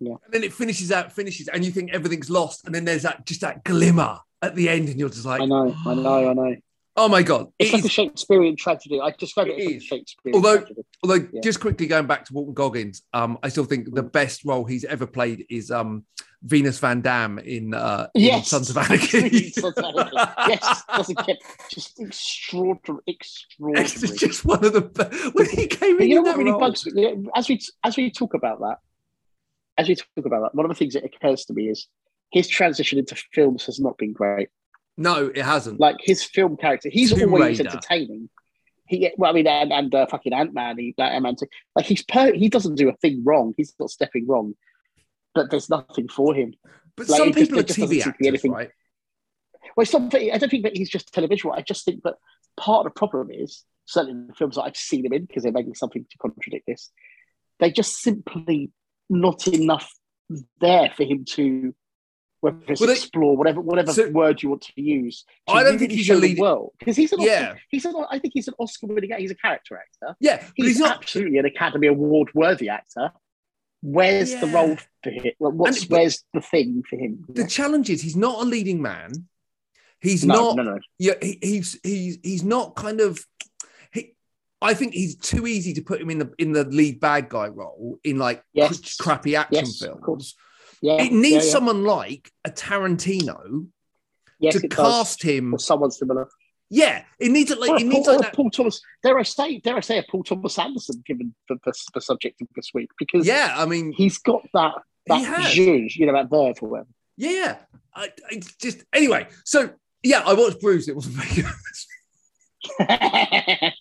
Yeah. 0.00 0.14
And 0.24 0.32
then 0.32 0.44
it 0.44 0.52
finishes 0.52 0.90
out, 0.92 1.12
finishes, 1.12 1.48
and 1.48 1.64
you 1.64 1.70
think 1.70 1.92
everything's 1.92 2.28
lost, 2.30 2.66
and 2.66 2.74
then 2.74 2.84
there's 2.84 3.02
that 3.02 3.24
just 3.26 3.40
that 3.42 3.64
glimmer 3.64 4.18
at 4.42 4.54
the 4.54 4.68
end, 4.68 4.88
and 4.88 4.98
you're 4.98 5.08
just 5.08 5.24
like, 5.24 5.40
I 5.40 5.46
know, 5.46 5.74
I 5.86 5.94
know, 5.94 6.30
I 6.30 6.32
know. 6.34 6.56
oh 6.96 7.08
my 7.08 7.22
god! 7.22 7.48
It's 7.58 7.70
It 7.70 7.76
like 7.76 7.84
a 7.84 7.88
Shakespearean 7.88 8.56
tragedy. 8.56 9.00
I 9.00 9.12
describe 9.18 9.48
it, 9.48 9.58
It 9.58 9.66
as 9.66 9.72
is. 9.76 9.82
a 9.82 9.86
Shakespearean 9.86 10.34
Although- 10.36 10.58
tragedy. 10.58 10.82
Although, 11.02 11.28
Yeah. 11.32 11.40
just 11.42 11.60
quickly 11.60 11.86
going 11.86 12.06
back 12.06 12.24
to 12.26 12.32
Walton 12.34 12.54
Goggins, 12.54 13.02
um, 13.12 13.38
I 13.42 13.48
still 13.48 13.64
think 13.64 13.94
the 13.94 14.02
best 14.02 14.44
role 14.44 14.64
he's 14.64 14.84
ever 14.84 15.06
played 15.06 15.46
is 15.50 15.70
um, 15.70 16.04
Venus 16.44 16.78
Van 16.78 17.00
Dam 17.00 17.38
in, 17.38 17.72
uh, 17.72 18.06
in 18.14 18.22
Yes, 18.22 18.48
Sons 18.48 18.68
of 18.70 18.76
absolutely, 18.76 19.18
Anarchy. 19.20 19.50
Sons 19.50 19.78
of 19.78 19.84
Anarchy. 19.84 20.12
yes, 20.48 20.82
doesn't 20.94 21.26
get 21.26 21.36
just 21.70 21.98
extraordinary, 22.00 23.02
extraordinary. 23.06 23.84
It's 23.86 24.12
just 24.20 24.44
one 24.44 24.64
of 24.64 24.72
the 24.74 25.30
when 25.34 25.48
he 25.48 25.66
came 25.66 26.00
in. 26.00 26.08
you 26.08 26.16
know 26.16 26.22
what 26.22 26.36
really 26.36 26.50
role- 26.50 26.60
bugs 26.60 26.84
me? 26.86 27.16
As 27.34 27.48
we 27.48 27.60
as 27.82 27.96
we 27.96 28.10
talk 28.10 28.34
about 28.34 28.60
that, 28.60 28.76
as 29.78 29.88
we 29.88 29.94
talk 29.94 30.06
about 30.26 30.42
that, 30.42 30.54
one 30.54 30.66
of 30.66 30.68
the 30.68 30.74
things 30.74 30.94
that 30.94 31.04
occurs 31.04 31.44
to 31.46 31.54
me 31.54 31.68
is 31.68 31.88
his 32.30 32.46
transition 32.48 32.98
into 32.98 33.14
films 33.32 33.64
has 33.66 33.80
not 33.80 33.96
been 33.96 34.12
great. 34.12 34.48
No, 34.96 35.26
it 35.34 35.44
hasn't. 35.44 35.80
Like 35.80 35.96
his 36.00 36.22
film 36.22 36.56
character, 36.56 36.88
he's 36.90 37.10
Tomb 37.12 37.32
always 37.32 37.58
Raider. 37.58 37.70
entertaining. 37.70 38.28
He, 38.86 39.10
well, 39.16 39.30
I 39.30 39.34
mean, 39.34 39.46
and, 39.46 39.72
and 39.72 39.94
uh, 39.94 40.06
fucking 40.06 40.34
Ant 40.34 40.52
Man, 40.52 40.76
he 40.78 40.94
that 40.98 41.12
Ant-Man 41.12 41.36
like 41.74 41.86
he's 41.86 42.02
per, 42.04 42.34
he 42.34 42.50
doesn't 42.50 42.74
do 42.74 42.90
a 42.90 42.96
thing 42.96 43.22
wrong. 43.24 43.54
He's 43.56 43.74
not 43.80 43.88
stepping 43.90 44.26
wrong, 44.28 44.54
but 45.34 45.50
there's 45.50 45.68
nothing 45.70 46.08
for 46.08 46.34
him. 46.34 46.54
but 46.96 47.08
like, 47.08 47.18
some 47.18 47.28
just- 47.32 47.38
people 47.38 47.58
are 47.58 47.62
just 47.62 47.78
doesn't 47.80 47.96
TV 47.96 48.02
seem 48.02 48.12
to 48.12 48.18
be 48.18 48.26
actors, 48.26 48.26
anything- 48.28 48.52
right? 48.52 48.70
Well, 49.76 49.86
I 49.94 50.38
don't 50.38 50.50
think 50.50 50.62
that 50.64 50.76
he's 50.76 50.90
just 50.90 51.12
televisual. 51.12 51.52
I 51.56 51.62
just 51.62 51.84
think 51.84 52.02
that 52.04 52.14
part 52.56 52.86
of 52.86 52.92
the 52.92 52.98
problem 52.98 53.30
is 53.32 53.64
certainly 53.86 54.12
in 54.12 54.26
the 54.28 54.34
films 54.34 54.54
that 54.56 54.62
I've 54.62 54.76
seen 54.76 55.04
him 55.04 55.12
in 55.12 55.24
because 55.24 55.42
they're 55.42 55.52
making 55.52 55.74
something 55.74 56.04
to 56.08 56.18
contradict 56.18 56.66
this. 56.66 56.90
They're 57.58 57.70
just 57.70 57.96
simply 58.00 58.70
not 59.10 59.46
enough 59.48 59.90
there 60.60 60.90
for 60.96 61.04
him 61.04 61.24
to 61.30 61.74
whether 62.40 62.58
it's 62.68 62.80
Well, 62.80 62.88
they- 62.88 62.92
explore 62.92 63.36
whatever 63.36 63.60
whatever 63.62 63.92
So- 63.92 64.10
word 64.10 64.42
you 64.42 64.50
want 64.50 64.62
to 64.62 64.80
use. 64.80 65.24
To 65.48 65.54
I 65.54 65.62
don't 65.64 65.78
think 65.78 65.92
he's 65.92 66.10
a 66.10 66.14
lead- 66.14 66.38
world 66.38 66.72
because 66.78 66.94
he's 66.96 67.12
an 67.12 67.20
Oscar, 67.20 67.30
Yeah. 67.30 67.54
he's 67.70 67.84
an 67.86 67.94
I 68.10 68.18
think 68.18 68.34
he's 68.34 68.48
an 68.48 68.54
Oscar 68.58 68.86
winning 68.86 69.10
guy. 69.10 69.18
he's 69.20 69.30
a 69.30 69.34
character 69.34 69.76
actor. 69.78 70.14
Yeah, 70.20 70.36
but 70.36 70.52
He's, 70.56 70.66
he's 70.66 70.78
not. 70.80 70.98
absolutely 70.98 71.38
an 71.38 71.46
Academy 71.46 71.86
Award 71.86 72.30
worthy 72.34 72.68
actor. 72.68 73.12
Where's 73.86 74.34
the 74.40 74.46
role 74.46 74.76
for 75.02 75.10
him? 75.10 75.32
What's 75.38 75.82
And- 75.82 75.90
where's 75.90 76.24
the 76.32 76.40
thing 76.40 76.82
for 76.88 76.96
him? 76.96 77.22
The 77.28 77.46
challenge 77.46 77.90
is 77.90 78.00
he's 78.00 78.16
not 78.16 78.40
a 78.40 78.44
leading 78.44 78.80
man. 78.80 79.28
He's 80.00 80.24
no, 80.24 80.54
not. 80.54 80.56
no, 80.56 80.62
no. 80.62 80.78
Yeah, 80.98 81.14
he, 81.20 81.38
he's 81.42 81.78
he's 81.82 82.18
he's 82.22 82.42
not 82.42 82.74
kind 82.76 83.02
of. 83.02 83.22
He, 83.92 84.14
I 84.62 84.72
think 84.72 84.94
he's 84.94 85.16
too 85.16 85.46
easy 85.46 85.74
to 85.74 85.82
put 85.82 86.00
him 86.00 86.08
in 86.08 86.18
the 86.18 86.32
in 86.38 86.52
the 86.52 86.64
lead 86.64 86.98
bad 86.98 87.28
guy 87.28 87.48
role 87.48 87.98
in 88.04 88.18
like 88.18 88.42
Yes. 88.54 88.96
crappy 88.96 89.36
action 89.36 89.66
Yes, 89.66 89.78
films. 89.78 90.34
Yeah, 90.80 91.02
It 91.02 91.12
needs 91.12 91.30
yeah, 91.30 91.42
yeah. 91.42 91.50
someone 91.50 91.84
like 91.84 92.30
a 92.44 92.50
Tarantino 92.50 93.66
yes, 94.38 94.54
to 94.54 94.64
it 94.64 94.70
does. 94.70 94.76
cast 94.78 95.22
him. 95.22 95.52
or 95.54 95.58
someone 95.58 95.90
similar. 95.90 96.28
Yeah, 96.74 97.04
it 97.20 97.30
needs 97.30 97.52
a, 97.52 97.56
like 97.56 97.80
it 97.80 97.84
needs 97.86 98.04
Paul, 98.04 98.16
like 98.16 98.24
that. 98.26 98.34
Paul 98.34 98.50
Thomas. 98.50 98.80
Dare 99.04 99.16
I 99.16 99.22
say? 99.22 99.58
Dare 99.58 99.76
I 99.76 99.80
say 99.80 99.98
a 99.98 100.02
Paul 100.10 100.24
Thomas 100.24 100.58
Anderson 100.58 101.04
given 101.06 101.32
for, 101.46 101.56
for, 101.62 101.72
for 101.92 102.00
subject 102.00 102.42
of 102.42 102.48
this 102.56 102.72
week 102.74 102.90
because 102.98 103.24
Yeah, 103.24 103.54
I 103.56 103.64
mean, 103.64 103.92
he's 103.92 104.18
got 104.18 104.42
that 104.54 104.74
that 105.06 105.22
zhuzh, 105.52 105.94
you 105.94 106.06
know, 106.06 106.14
that 106.14 106.28
verve 106.28 106.56
or 106.62 106.68
whatever. 106.70 106.88
yeah, 107.16 107.30
yeah. 107.30 107.56
I, 107.94 108.08
I 108.28 108.40
just 108.60 108.82
anyway. 108.92 109.28
So 109.44 109.70
yeah, 110.02 110.24
I 110.26 110.34
watched 110.34 110.60
Bruised. 110.60 110.88
It 110.88 110.96
wasn't 110.96 111.14
very 111.14 111.42
good. 111.42 111.52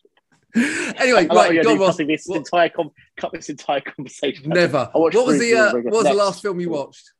anyway, 1.00 1.28
I 1.28 1.36
right, 1.36 1.64
go 1.64 1.84
on, 1.84 2.08
this 2.08 2.26
What- 2.28 2.38
entire 2.38 2.70
com- 2.70 2.92
cut 3.18 3.32
this 3.34 3.50
entire 3.50 3.82
conversation. 3.82 4.50
Never. 4.50 4.92
What 4.94 5.16
was 5.16 5.26
Bruce 5.26 5.40
the 5.40 5.56
uh, 5.56 5.74
what 5.74 5.86
was 5.94 6.04
the 6.04 6.14
last 6.14 6.44
film 6.44 6.60
you 6.60 6.70
watched? 6.70 7.12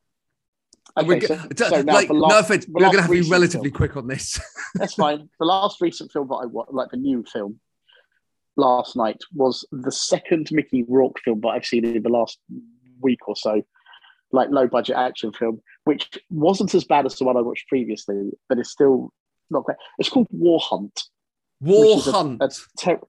Okay, 0.96 1.08
we're 1.08 1.22
so, 1.22 1.70
so 1.70 1.82
now 1.82 1.94
like, 1.94 2.08
the 2.08 2.14
no 2.14 2.40
offense, 2.40 2.68
we're 2.68 2.82
going 2.82 2.94
to 2.94 3.02
have 3.02 3.10
to 3.10 3.22
be 3.22 3.30
relatively 3.30 3.70
film. 3.70 3.78
quick 3.78 3.98
on 3.98 4.08
this. 4.08 4.40
That's 4.76 4.94
fine. 4.94 5.28
The 5.40 5.46
last 5.46 5.82
recent 5.82 6.12
film 6.12 6.28
that 6.28 6.36
I 6.36 6.46
watched, 6.46 6.72
like 6.74 6.92
the 6.92 6.98
new 6.98 7.24
film, 7.24 7.60
last 8.58 8.96
night 8.96 9.18
was 9.34 9.66
the 9.72 9.92
second 9.92 10.50
Mickey 10.52 10.84
Rourke 10.88 11.20
film 11.24 11.42
that 11.42 11.50
I've 11.50 11.66
seen 11.66 11.84
in 11.86 12.04
the 12.04 12.10
last 12.10 12.38
week 13.02 13.28
or 13.28 13.36
so, 13.36 13.64
like 14.32 14.50
low 14.52 14.68
budget 14.68 14.96
action 14.96 15.32
film, 15.34 15.62
which 15.86 16.10
wasn't 16.30 16.76
as 16.76 16.84
bad 16.84 17.06
as 17.08 17.16
the 17.18 17.26
one 17.26 17.38
I 17.38 17.42
watched 17.42 17.68
previously, 17.68 18.30
but 18.48 18.60
it's 18.60 18.70
still 18.70 19.12
not 19.50 19.64
great. 19.64 19.78
It's 19.98 20.10
called 20.10 20.28
War 20.32 20.60
Hunt. 20.62 21.04
War 21.60 21.98
is 21.98 22.08
a- 22.08 22.12
Hunt. 22.12 22.42
a 22.42 22.50
ter- 22.80 23.00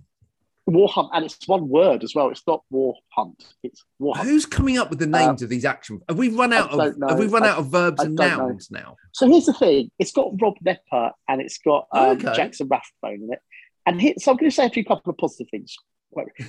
War 0.66 0.88
Hunt, 0.88 1.10
and 1.12 1.24
it's 1.24 1.46
one 1.46 1.68
word 1.68 2.02
as 2.04 2.14
well. 2.14 2.30
It's 2.30 2.42
not 2.46 2.62
War 2.70 2.94
Hunt. 3.10 3.44
It's 3.62 3.84
War 3.98 4.16
Hunt. 4.16 4.28
Who's 4.28 4.46
coming 4.46 4.78
up 4.78 4.88
with 4.90 4.98
the 4.98 5.06
names 5.06 5.42
of 5.42 5.48
these 5.50 5.64
action? 5.64 6.00
Have 6.08 6.16
we 6.18 6.30
run 6.30 6.52
out 6.52 6.70
of? 6.70 6.96
know. 6.96 7.08
Have 7.08 7.18
we 7.18 7.26
run 7.26 7.44
I- 7.44 7.50
out 7.50 7.58
of 7.58 7.66
verbs 7.68 8.00
I 8.00 8.04
and 8.04 8.16
don't 8.16 8.30
know. 8.30 8.48
nouns 8.48 8.70
now? 8.70 8.96
So 9.12 9.28
here's 9.28 9.46
the 9.46 9.52
thing: 9.52 9.90
it's 9.98 10.12
got 10.12 10.32
Rob 10.40 10.54
Knepper 10.64 11.12
and 11.28 11.40
it's 11.42 11.58
got 11.58 11.86
um, 11.92 12.16
Okay. 12.16 12.32
Jackson 12.34 12.68
Rathbone 12.68 13.22
in 13.24 13.32
it. 13.32 13.40
And 13.86 14.00
here, 14.00 14.14
so 14.18 14.30
I'm 14.30 14.38
going 14.38 14.50
to 14.50 14.54
say 14.54 14.64
a 14.64 14.70
few 14.70 14.84
couple 14.84 15.10
of 15.10 15.18
positive 15.18 15.48
things. 15.50 15.76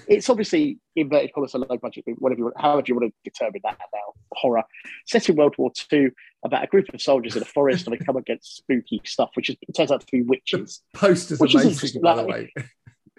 It's 0.08 0.30
obviously 0.30 0.78
inverted 0.96 1.34
commas 1.34 1.56
a 1.56 1.58
low 1.58 1.78
budget, 1.78 2.06
whatever 2.20 2.38
you 2.40 2.44
want, 2.46 2.62
however 2.62 2.84
you 2.88 2.96
want 2.96 3.12
to 3.12 3.30
determine 3.30 3.62
that 3.64 3.80
now. 3.94 4.14
Horror 4.34 4.64
set 5.08 5.28
in 5.28 5.36
World 5.36 5.56
War 5.58 5.72
II 5.92 6.10
about 6.44 6.64
a 6.64 6.68
group 6.68 6.86
of 6.94 7.02
soldiers 7.02 7.36
in 7.36 7.42
a 7.42 7.46
forest 7.46 7.88
and 7.88 7.94
they 8.00 8.06
come 8.06 8.16
against 8.16 8.58
spooky 8.58 9.02
stuff, 9.06 9.32
which 9.34 9.50
is, 9.50 9.56
it 9.68 9.74
turns 9.74 9.92
out 9.92 10.02
to 10.02 10.08
be 10.12 10.22
witches. 10.22 10.82
Poster's 10.94 11.40
Which 11.40 11.56
is 11.56 11.62
amazing, 11.62 11.72
interesting, 11.72 12.02
by 12.04 12.16
the 12.16 12.24
way. 12.24 12.54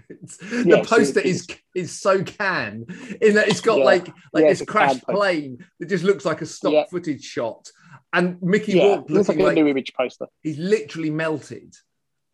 Yes, 0.09 0.37
the 0.39 0.83
poster 0.87 1.21
it 1.21 1.27
is 1.27 1.47
is 1.75 1.99
so 1.99 2.23
can 2.23 2.87
in 3.21 3.35
that 3.35 3.49
it's 3.49 3.61
got 3.61 3.79
Yeah. 3.79 3.85
like 3.85 4.07
like 4.33 4.45
Yeah, 4.45 4.51
this 4.51 4.63
crashed 4.63 5.05
poster. 5.05 5.13
plane 5.13 5.65
that 5.81 5.89
just 5.89 6.05
looks 6.05 6.25
like 6.25 6.43
a 6.43 6.47
stock 6.47 6.73
Yeah. 6.73 6.85
footage 6.91 7.25
shot, 7.25 7.69
and 8.13 8.41
Mickey 8.43 8.73
Yeah, 8.73 8.97
Rourke 8.97 9.11
looks 9.11 9.29
like 9.29 9.39
a 9.39 9.43
like 9.43 9.55
new 9.55 9.67
image 9.67 9.93
poster. 9.95 10.27
he's 10.43 10.59
literally 10.59 11.11
melted, 11.11 11.75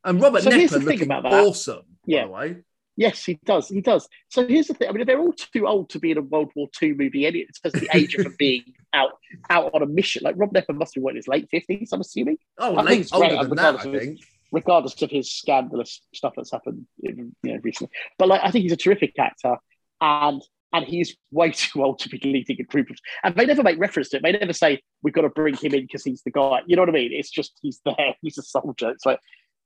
and 0.04 0.20
Robert 0.20 0.42
So 0.42 0.50
Knepper 0.50 0.82
looking 0.82 1.02
about 1.02 1.22
that. 1.24 1.32
awesome. 1.32 1.82
Yeah. 2.06 2.26
by 2.26 2.26
the 2.26 2.32
way. 2.54 2.62
Yes, 2.94 3.24
he 3.24 3.40
does. 3.46 3.68
He 3.68 3.80
does. 3.80 4.06
So 4.28 4.46
here's 4.46 4.66
the 4.66 4.74
thing. 4.74 4.86
I 4.86 4.92
mean, 4.92 5.06
they're 5.06 5.18
all 5.18 5.32
too 5.32 5.66
old 5.66 5.88
to 5.90 5.98
be 5.98 6.10
in 6.10 6.18
a 6.18 6.20
World 6.20 6.50
War 6.54 6.68
II 6.82 6.92
movie. 6.92 7.24
Any 7.26 7.38
it's 7.38 7.58
just 7.58 7.74
the 7.76 7.88
age 7.94 8.14
of 8.16 8.24
them 8.24 8.34
being 8.38 8.64
out 8.92 9.12
out 9.48 9.70
on 9.72 9.82
a 9.82 9.86
mission. 9.86 10.22
Like 10.24 10.34
Rob 10.36 10.52
Knepper 10.52 10.74
must 10.76 10.94
be 10.94 11.00
what 11.00 11.12
in 11.12 11.16
his 11.16 11.26
late 11.26 11.48
fifties. 11.50 11.90
I'm 11.94 12.02
assuming. 12.02 12.36
Oh, 12.58 12.76
I 12.76 12.82
late 12.82 13.08
older 13.10 13.44
than 13.46 13.56
that, 13.56 13.80
I 13.86 13.98
think. 13.98 14.20
Regardless 14.52 15.00
of 15.02 15.10
his 15.10 15.32
scandalous 15.32 16.02
stuff 16.14 16.34
that's 16.36 16.52
happened 16.52 16.86
in, 17.02 17.34
you 17.42 17.54
know, 17.54 17.60
recently. 17.62 17.90
But 18.18 18.28
like, 18.28 18.42
I 18.44 18.50
think 18.50 18.62
he's 18.62 18.72
a 18.72 18.76
terrific 18.76 19.18
actor, 19.18 19.56
and 20.00 20.42
and 20.72 20.84
he's 20.86 21.16
way 21.30 21.50
too 21.54 21.82
old 21.82 21.98
to 22.00 22.08
be 22.08 22.20
leading 22.22 22.58
a 22.60 22.64
group 22.64 22.90
of. 22.90 22.96
And 23.24 23.34
they 23.34 23.46
never 23.46 23.62
make 23.62 23.78
reference 23.78 24.10
to 24.10 24.18
it. 24.18 24.22
They 24.22 24.32
never 24.32 24.52
say 24.52 24.82
we've 25.02 25.14
got 25.14 25.22
to 25.22 25.30
bring 25.30 25.54
him 25.54 25.74
in 25.74 25.82
because 25.82 26.04
he's 26.04 26.22
the 26.22 26.30
guy. 26.30 26.60
You 26.66 26.76
know 26.76 26.82
what 26.82 26.90
I 26.90 26.92
mean? 26.92 27.12
It's 27.12 27.30
just 27.30 27.58
he's 27.62 27.80
there. 27.84 28.14
He's 28.22 28.38
a 28.38 28.42
soldier. 28.42 28.90
It's 28.90 29.06
like. 29.06 29.18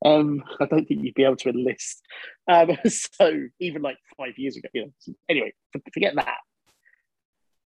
Um, 0.04 0.44
I 0.60 0.66
don't 0.66 0.86
think 0.86 1.02
you'd 1.02 1.14
be 1.14 1.24
able 1.24 1.36
to 1.36 1.48
enlist. 1.48 2.02
Um, 2.46 2.76
so 2.86 3.44
even 3.58 3.80
like 3.80 3.96
five 4.18 4.36
years 4.36 4.54
ago, 4.54 4.68
you 4.74 4.82
know. 4.84 5.14
Anyway, 5.26 5.54
forget 5.94 6.14
that. 6.16 6.36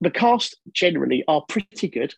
The 0.01 0.09
cast 0.09 0.57
generally 0.73 1.23
are 1.27 1.43
pretty 1.47 1.87
good, 1.87 2.15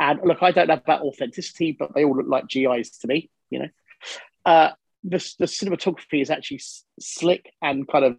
and 0.00 0.20
look, 0.24 0.42
I 0.42 0.50
don't 0.50 0.68
know 0.68 0.74
about 0.74 1.02
authenticity, 1.02 1.76
but 1.78 1.94
they 1.94 2.04
all 2.04 2.16
look 2.16 2.26
like 2.26 2.48
GIs 2.48 2.96
to 3.00 3.06
me. 3.06 3.30
You 3.50 3.58
know, 3.60 3.68
uh, 4.44 4.70
the, 5.04 5.18
the 5.38 5.46
cinematography 5.46 6.20
is 6.20 6.30
actually 6.30 6.58
s- 6.58 6.84
slick 7.00 7.52
and 7.62 7.86
kind 7.88 8.04
of 8.04 8.16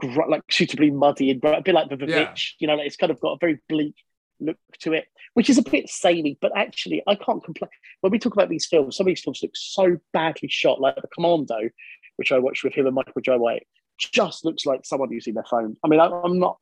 gr- 0.00 0.28
like 0.28 0.42
suitably 0.50 0.90
muddy 0.90 1.30
and 1.30 1.42
a 1.44 1.60
bit 1.62 1.74
like 1.74 1.88
the 1.88 1.96
Yeah. 2.06 2.26
Vivitch. 2.32 2.52
You 2.58 2.66
know, 2.66 2.74
like 2.76 2.86
it's 2.86 2.96
kind 2.96 3.10
of 3.12 3.20
got 3.20 3.32
a 3.32 3.38
very 3.40 3.60
bleak 3.68 3.94
look 4.40 4.56
to 4.80 4.92
it, 4.92 5.06
which 5.34 5.48
is 5.50 5.58
a 5.58 5.62
bit 5.62 5.88
samey. 5.88 6.38
But 6.40 6.56
actually, 6.56 7.02
I 7.06 7.14
can't 7.14 7.44
complain. 7.44 7.70
When 8.00 8.10
we 8.10 8.18
talk 8.18 8.32
about 8.34 8.48
these 8.48 8.66
films, 8.66 8.96
some 8.96 9.06
of 9.06 9.10
these 9.10 9.20
films 9.22 9.40
look 9.42 9.52
so 9.54 9.96
badly 10.12 10.48
shot, 10.48 10.80
like 10.80 10.96
The 10.96 11.08
Commando, 11.14 11.70
which 12.16 12.32
I 12.32 12.38
watched 12.38 12.64
with 12.64 12.74
him 12.74 12.86
and 12.86 12.94
Michael 12.94 13.20
Jai 13.22 13.36
White, 13.36 13.66
just 13.98 14.44
looks 14.44 14.66
like 14.66 14.84
someone 14.84 15.12
using 15.12 15.34
their 15.34 15.44
phone. 15.48 15.76
I 15.84 15.88
mean, 15.88 16.00
I, 16.00 16.06
I'm 16.06 16.38
not. 16.38 16.58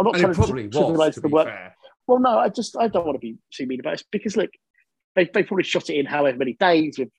I'm 0.00 0.04
not 0.06 0.14
And 0.14 0.22
trying 0.22 0.34
probably 0.34 0.68
to 0.68 0.78
was, 0.80 1.14
to 1.16 1.20
the 1.20 1.28
work. 1.28 1.48
fair. 1.48 1.74
Well, 2.06 2.20
no, 2.20 2.38
I 2.38 2.48
just 2.48 2.76
I 2.76 2.88
don't 2.88 3.04
want 3.04 3.16
to 3.16 3.20
be 3.20 3.36
too 3.52 3.66
mean 3.66 3.80
about 3.80 3.94
it 3.94 4.04
because 4.12 4.36
look, 4.36 4.50
they 5.14 5.24
they 5.24 5.42
probably 5.42 5.64
shot 5.64 5.90
it 5.90 5.96
in 5.98 6.06
however 6.06 6.38
many 6.38 6.54
days 6.54 6.98
with. 6.98 7.10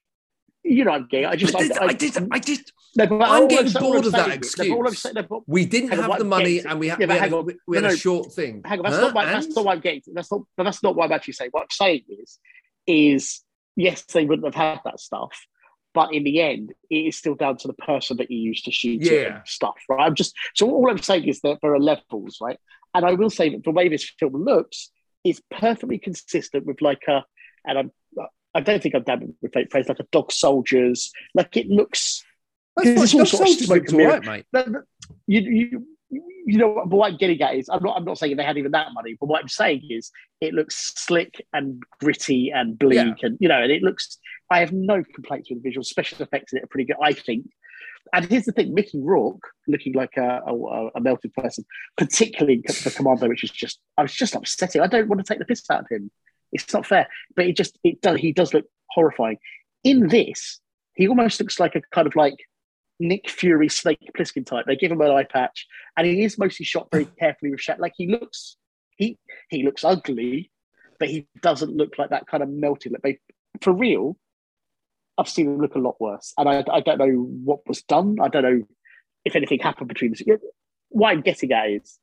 You 0.63 0.83
know, 0.85 0.91
I'm 0.91 1.07
gay. 1.07 1.25
I 1.25 1.35
just 1.35 1.53
But 1.53 1.61
did- 1.63 1.77
I 1.77 1.93
did. 1.93 2.27
I 2.31 2.39
did. 2.39 2.59
No, 2.95 3.07
but 3.07 3.21
I'm 3.29 3.47
getting 3.47 3.71
bored 3.71 4.05
of 4.05 4.11
that 4.11 4.25
saying 4.27 4.39
is- 4.41 4.57
no, 4.57 4.75
all 4.75 4.79
I'm 4.81 4.85
excuse. 4.93 5.13
saying- 5.13 5.27
no, 5.29 5.43
We 5.47 5.65
didn't 5.65 5.91
have 5.91 6.17
the 6.17 6.25
money, 6.25 6.55
getting 6.55 6.71
and 6.71 6.79
we 6.79 6.87
had, 6.89 6.99
Yeah, 6.99 7.05
we 7.07 7.13
had, 7.13 7.31
a, 7.33 7.45
we 7.67 7.77
had 7.77 7.85
a 7.85 7.95
short 7.97 8.33
thing. 8.33 8.61
Hang 8.65 8.79
on, 8.79 8.83
that's 8.83 8.95
Huh? 8.95 9.01
not, 9.03 9.13
what, 9.15 9.25
that's 9.25 9.47
not 9.55 9.65
what 9.65 9.71
I'm 9.75 9.79
getting. 9.81 10.13
That's 10.13 10.31
not. 10.31 10.41
But 10.57 10.63
that's 10.63 10.83
not 10.83 10.95
what 10.95 11.05
I'm 11.05 11.11
actually 11.11 11.33
saying. 11.33 11.51
What 11.51 11.61
I'm 11.63 11.67
saying 11.71 12.01
is, 12.09 12.39
is 12.87 13.41
yes, 13.75 14.03
they 14.03 14.25
wouldn't 14.25 14.45
have 14.53 14.55
had 14.55 14.81
that 14.85 14.99
stuff, 14.99 15.31
but 15.93 16.13
in 16.13 16.23
the 16.23 16.41
end, 16.41 16.73
it 16.89 16.95
is 16.95 17.15
still 17.17 17.35
down 17.35 17.57
to 17.57 17.67
the 17.67 17.73
person 17.73 18.17
that 18.17 18.29
you 18.29 18.39
use 18.39 18.61
to 18.63 18.71
shoot 18.71 19.01
Yeah. 19.01 19.41
stuff, 19.45 19.75
right? 19.87 20.05
I'm 20.05 20.15
just 20.15 20.35
so 20.55 20.69
all 20.69 20.89
I'm 20.89 20.97
saying 20.97 21.25
is 21.25 21.39
that 21.41 21.59
there 21.61 21.73
are 21.73 21.79
levels, 21.79 22.37
right? 22.41 22.57
And 22.93 23.05
I 23.05 23.13
will 23.13 23.29
say 23.29 23.49
that 23.49 23.63
the 23.63 23.71
way 23.71 23.87
this 23.87 24.09
film 24.19 24.33
looks 24.43 24.89
is 25.23 25.41
perfectly 25.51 25.99
consistent 25.99 26.65
with 26.65 26.81
like 26.81 27.03
a, 27.07 27.23
and 27.65 27.77
I'm. 27.77 27.91
I 28.55 28.61
don't 28.61 28.81
think 28.81 28.95
I'm 28.95 29.03
damn 29.03 29.33
with 29.41 29.53
fake 29.53 29.71
phrase 29.71 29.87
like 29.87 29.99
a 29.99 30.07
dog 30.11 30.31
soldiers. 30.31 31.11
Like 31.35 31.55
it 31.57 31.67
looks. 31.67 32.23
That's 32.75 33.13
all 33.13 33.19
Dog 33.19 33.21
of 33.21 33.29
Soldiers 33.29 33.65
smoke 33.65 33.77
looked 33.77 33.91
and 33.91 34.07
right, 34.07 34.23
mate. 34.25 34.45
No, 34.53 34.63
no, 34.63 34.81
you, 35.27 35.41
you, 35.41 35.85
you 36.09 36.57
know 36.57 36.69
what, 36.69 36.89
but 36.89 36.95
what 36.97 37.11
I'm 37.11 37.17
getting 37.17 37.41
at 37.41 37.55
is 37.55 37.69
I'm 37.69 37.83
not 37.83 37.97
I'm 37.97 38.05
not 38.05 38.17
saying 38.17 38.37
they 38.37 38.43
had 38.43 38.57
even 38.57 38.71
that 38.71 38.93
money, 38.93 39.17
but 39.19 39.27
what 39.27 39.41
I'm 39.41 39.49
saying 39.49 39.87
is 39.89 40.11
it 40.41 40.53
looks 40.53 40.93
slick 40.95 41.45
and 41.53 41.83
gritty 41.99 42.51
and 42.51 42.79
bleak 42.79 42.95
Yeah. 42.95 43.13
and 43.23 43.37
you 43.39 43.47
know, 43.47 43.61
and 43.61 43.71
it 43.71 43.83
looks 43.83 44.17
I 44.49 44.59
have 44.59 44.71
no 44.71 45.03
complaints 45.13 45.49
with 45.49 45.61
the 45.61 45.69
visual 45.69 45.83
special 45.83 46.21
effects 46.21 46.53
in 46.53 46.59
it 46.59 46.63
are 46.63 46.67
pretty 46.67 46.85
good, 46.85 46.97
I 47.03 47.13
think. 47.13 47.47
And 48.13 48.25
here's 48.25 48.45
the 48.45 48.51
thing, 48.51 48.73
Mickey 48.73 48.99
Rourke 48.99 49.43
looking 49.67 49.93
like 49.93 50.17
a, 50.17 50.41
a, 50.47 50.89
a 50.95 51.01
melted 51.01 51.33
person, 51.33 51.63
particularly 51.97 52.63
the 52.65 52.93
Commando, 52.95 53.27
which 53.27 53.43
is 53.43 53.51
just 53.51 53.79
I 53.97 54.01
was 54.01 54.13
just 54.13 54.35
upsetting. 54.35 54.81
I 54.81 54.87
don't 54.87 55.07
want 55.07 55.23
to 55.23 55.31
take 55.31 55.39
the 55.39 55.45
piss 55.45 55.63
out 55.69 55.81
of 55.81 55.87
him. 55.91 56.09
It's 56.51 56.73
not 56.73 56.85
fair. 56.85 57.07
But 57.35 57.45
it 57.45 57.55
just 57.55 57.77
it 57.83 58.01
does 58.01 58.19
he 58.19 58.31
does 58.31 58.53
look 58.53 58.65
horrifying. 58.89 59.37
In 59.83 60.07
this, 60.07 60.59
he 60.95 61.07
almost 61.07 61.39
looks 61.39 61.59
like 61.59 61.75
a 61.75 61.81
kind 61.93 62.07
of 62.07 62.15
like 62.15 62.35
Nick 62.99 63.29
Fury, 63.29 63.69
Snake 63.69 64.11
Plissken 64.17 64.45
type. 64.45 64.65
They 64.65 64.75
give 64.75 64.91
him 64.91 65.01
an 65.01 65.11
eye 65.11 65.23
patch, 65.23 65.67
and 65.95 66.05
he 66.05 66.23
is 66.23 66.37
mostly 66.37 66.65
shot 66.65 66.89
very 66.91 67.05
carefully 67.19 67.51
with 67.51 67.61
shot. 67.61 67.79
Like 67.79 67.93
he 67.95 68.07
looks, 68.07 68.57
he 68.97 69.17
he 69.49 69.63
looks 69.63 69.83
ugly, 69.83 70.51
but 70.99 71.09
he 71.09 71.27
doesn't 71.41 71.75
look 71.75 71.97
like 71.97 72.09
that 72.09 72.27
kind 72.27 72.43
of 72.43 72.49
melted. 72.49 72.91
Like 72.91 73.01
they, 73.01 73.19
for 73.61 73.73
real, 73.73 74.17
I've 75.17 75.29
seen 75.29 75.47
him 75.47 75.61
look 75.61 75.75
a 75.75 75.79
lot 75.79 75.99
worse, 75.99 76.33
and 76.37 76.49
I, 76.49 76.63
I 76.71 76.81
don't 76.81 76.97
know 76.97 77.29
what 77.43 77.67
was 77.67 77.81
done. 77.83 78.17
I 78.21 78.27
don't 78.27 78.43
know 78.43 78.63
if 79.25 79.35
anything 79.35 79.59
happened 79.59 79.87
between 79.87 80.11
the. 80.11 80.39
What 80.89 81.09
I'm 81.09 81.21
getting 81.21 81.51
at 81.51 81.69
is, 81.69 81.99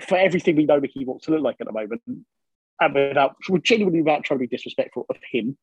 for 0.00 0.18
everything 0.18 0.56
we 0.56 0.66
know 0.66 0.80
Mickey 0.80 1.04
wants 1.04 1.24
to 1.24 1.32
look 1.32 1.42
like 1.42 1.56
at 1.60 1.66
the 1.66 1.72
moment, 1.72 2.02
and 2.80 2.94
without 2.94 3.36
genuinely 3.62 4.02
without 4.02 4.24
trying 4.24 4.38
to 4.38 4.46
be 4.46 4.54
disrespectful 4.56 5.06
of 5.08 5.16
him, 5.30 5.56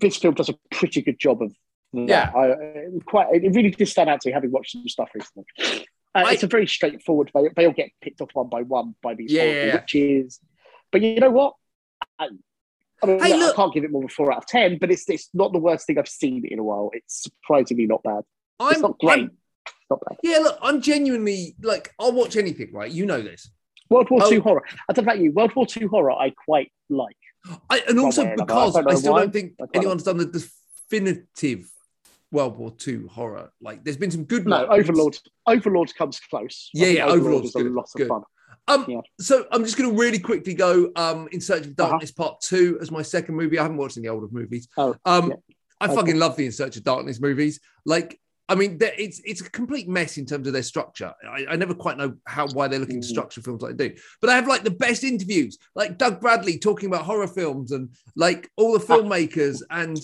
this 0.00 0.16
film 0.16 0.34
does 0.34 0.48
a 0.48 0.54
pretty 0.70 1.02
good 1.02 1.18
job 1.18 1.42
of 1.42 1.52
that. 1.92 2.08
Yeah. 2.08 2.30
I, 2.34 2.52
I- 2.52 2.86
quite. 3.04 3.28
It 3.32 3.54
really 3.54 3.70
did 3.70 3.86
stand 3.88 4.10
out 4.10 4.20
to 4.22 4.28
me 4.28 4.32
having 4.32 4.50
watched 4.50 4.72
some 4.72 4.88
stuff 4.88 5.10
recently. 5.14 5.86
Uh, 6.14 6.24
I- 6.26 6.32
it's 6.32 6.42
a 6.42 6.46
very 6.48 6.66
straightforward. 6.66 7.30
They, 7.34 7.48
they 7.56 7.66
all 7.66 7.72
get 7.72 7.90
picked 8.00 8.20
off 8.20 8.30
one 8.32 8.48
by 8.48 8.62
one 8.62 8.94
by 9.02 9.14
these 9.14 9.32
Yeah, 9.32 9.44
yeah, 9.44 9.64
yeah. 9.66 9.74
witches. 9.74 10.40
But 10.92 11.02
you 11.02 11.20
know 11.20 11.30
what? 11.30 11.54
I, 12.18 12.28
I, 13.02 13.06
mean, 13.06 13.20
Hey, 13.20 13.36
look. 13.36 13.54
I 13.54 13.56
can't 13.56 13.72
give 13.72 13.84
it 13.84 13.92
more 13.92 14.02
than 14.02 14.08
four 14.08 14.32
out 14.32 14.38
of 14.38 14.46
ten, 14.46 14.78
but 14.78 14.90
it's 14.90 15.08
it's 15.08 15.28
not 15.34 15.52
the 15.52 15.58
worst 15.60 15.86
thing 15.86 15.98
I've 15.98 16.08
seen 16.08 16.44
in 16.46 16.58
a 16.58 16.64
while. 16.64 16.90
It's 16.92 17.22
surprisingly 17.22 17.86
not 17.86 18.02
bad. 18.02 18.24
It's 18.60 18.76
I'm, 18.76 18.82
not 18.82 18.98
great. 18.98 19.18
I'm- 19.20 19.30
not 19.88 20.00
bad. 20.08 20.18
yeah, 20.22 20.38
look, 20.38 20.56
I'm 20.62 20.80
genuinely 20.80 21.56
like, 21.62 21.92
I'll 21.98 22.12
watch 22.12 22.36
anything, 22.36 22.72
right? 22.72 22.90
You 22.90 23.06
know 23.06 23.22
this. 23.22 23.50
World 23.90 24.08
War 24.10 24.20
Oh. 24.22 24.30
Two 24.30 24.40
horror. 24.40 24.62
I 24.88 24.92
don't 24.92 25.04
know 25.04 25.12
about 25.12 25.22
you. 25.22 25.32
World 25.32 25.54
War 25.54 25.66
Two 25.66 25.88
horror, 25.88 26.12
I 26.12 26.30
quite 26.30 26.72
like. 26.88 27.16
I, 27.68 27.82
and 27.88 27.98
also 27.98 28.22
way 28.24 28.30
or 28.30 28.32
another. 28.34 28.46
because 28.46 28.76
I 28.76 28.80
don't 28.82 28.92
I, 28.92 28.94
still 28.96 29.12
why. 29.12 29.20
don't 29.20 29.32
think 29.32 29.54
anyone's 29.74 30.02
done 30.02 30.18
the 30.18 30.26
definitive 30.90 31.70
World 32.30 32.56
War 32.58 32.72
II 32.86 33.06
horror. 33.10 33.50
Like, 33.60 33.82
there's 33.84 33.96
been 33.96 34.10
some 34.10 34.24
good 34.24 34.46
No, 34.46 34.66
ones. 34.66 34.68
Overlord. 34.70 35.18
Overlord 35.46 35.94
comes 35.96 36.20
close. 36.20 36.70
Yeah, 36.72 36.88
yeah, 36.88 37.06
Overlord's 37.06 37.48
is 37.48 37.54
a 37.56 37.58
lot 37.60 37.84
of 37.84 37.92
good. 37.96 38.08
fun. 38.08 38.22
Um, 38.68 38.84
Yeah. 38.88 39.00
so 39.18 39.46
I'm 39.50 39.64
just 39.64 39.76
going 39.76 39.90
to 39.90 39.96
really 39.96 40.18
quickly 40.18 40.54
go 40.54 40.92
um, 40.96 41.28
in 41.32 41.40
Search 41.40 41.62
of 41.66 41.72
Uh-huh. 41.78 41.88
Darkness 41.88 42.12
Part 42.12 42.40
Two 42.40 42.78
as 42.80 42.90
my 42.90 43.02
second 43.02 43.34
movie. 43.34 43.58
I 43.58 43.62
haven't 43.62 43.78
watched 43.78 43.96
any 43.98 44.06
older 44.08 44.28
movies. 44.30 44.68
Oh, 44.76 44.94
um, 45.04 45.30
yeah. 45.30 45.36
I 45.80 45.86
Okay. 45.86 45.94
fucking 45.94 46.18
love 46.18 46.36
the 46.36 46.44
In 46.46 46.52
Search 46.52 46.76
of 46.76 46.84
Darkness 46.84 47.20
movies. 47.20 47.58
Like, 47.86 48.20
I 48.50 48.56
mean, 48.56 48.78
it's 48.80 49.20
it's 49.24 49.40
a 49.40 49.48
complete 49.48 49.88
mess 49.88 50.18
in 50.18 50.26
terms 50.26 50.48
of 50.48 50.52
their 50.52 50.64
structure. 50.64 51.14
I, 51.24 51.46
I 51.50 51.56
never 51.56 51.72
quite 51.72 51.96
know 51.96 52.16
how 52.26 52.48
why 52.48 52.66
they're 52.66 52.80
looking 52.80 53.00
to 53.00 53.06
Mm. 53.06 53.10
structure 53.10 53.40
films 53.40 53.62
like 53.62 53.76
they 53.76 53.90
do. 53.90 54.00
But 54.20 54.26
they 54.26 54.32
have 54.34 54.48
like 54.48 54.64
the 54.64 54.72
best 54.72 55.04
interviews, 55.04 55.56
like 55.76 55.98
Doug 55.98 56.20
Bradley 56.20 56.58
talking 56.58 56.88
about 56.88 57.04
horror 57.04 57.28
films 57.28 57.70
and 57.70 57.90
like 58.16 58.50
all 58.56 58.72
the 58.76 58.84
filmmakers 58.84 59.62
and 59.70 59.96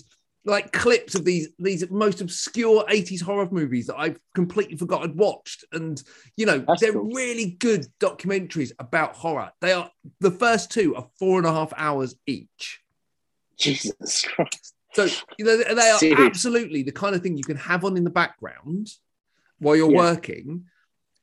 like 0.45 0.73
clips 0.73 1.17
of 1.17 1.25
these 1.25 1.49
these 1.59 1.91
most 1.91 2.21
obscure 2.21 2.85
80s 2.89 3.21
horror 3.21 3.49
movies 3.51 3.89
that 3.89 3.99
I've 3.99 4.21
completely 4.37 4.77
forgot 4.77 5.03
I'd 5.03 5.17
watched. 5.17 5.65
And 5.73 6.01
you 6.37 6.47
know, 6.47 6.61
That's 6.69 6.81
they're 6.81 6.93
cool. 6.93 7.11
really 7.11 7.57
good 7.59 7.89
documentaries 7.99 8.71
about 8.79 9.17
horror. 9.17 9.51
They 9.61 9.73
are 9.73 9.91
the 10.21 10.31
first 10.31 10.71
two 10.71 10.95
are 10.95 11.09
four 11.19 11.39
and 11.39 11.49
a 11.49 11.53
half 11.53 11.73
hours 11.77 12.15
each. 12.29 12.81
Jesus 13.59 14.23
Christ. 14.23 14.76
So 14.97 15.07
you 15.39 15.45
know, 15.45 15.57
they 15.59 15.91
are 15.91 15.99
Serious. 15.99 16.21
absolutely 16.21 16.83
the 16.83 16.93
kind 16.93 17.15
of 17.15 17.23
thing 17.23 17.37
you 17.37 17.45
can 17.45 17.57
have 17.59 17.85
on 17.85 17.97
in 17.97 18.05
the 18.05 18.11
background 18.11 18.89
while 19.59 19.77
you're 19.77 19.91
Yeah. 19.91 19.99
working, 19.99 20.67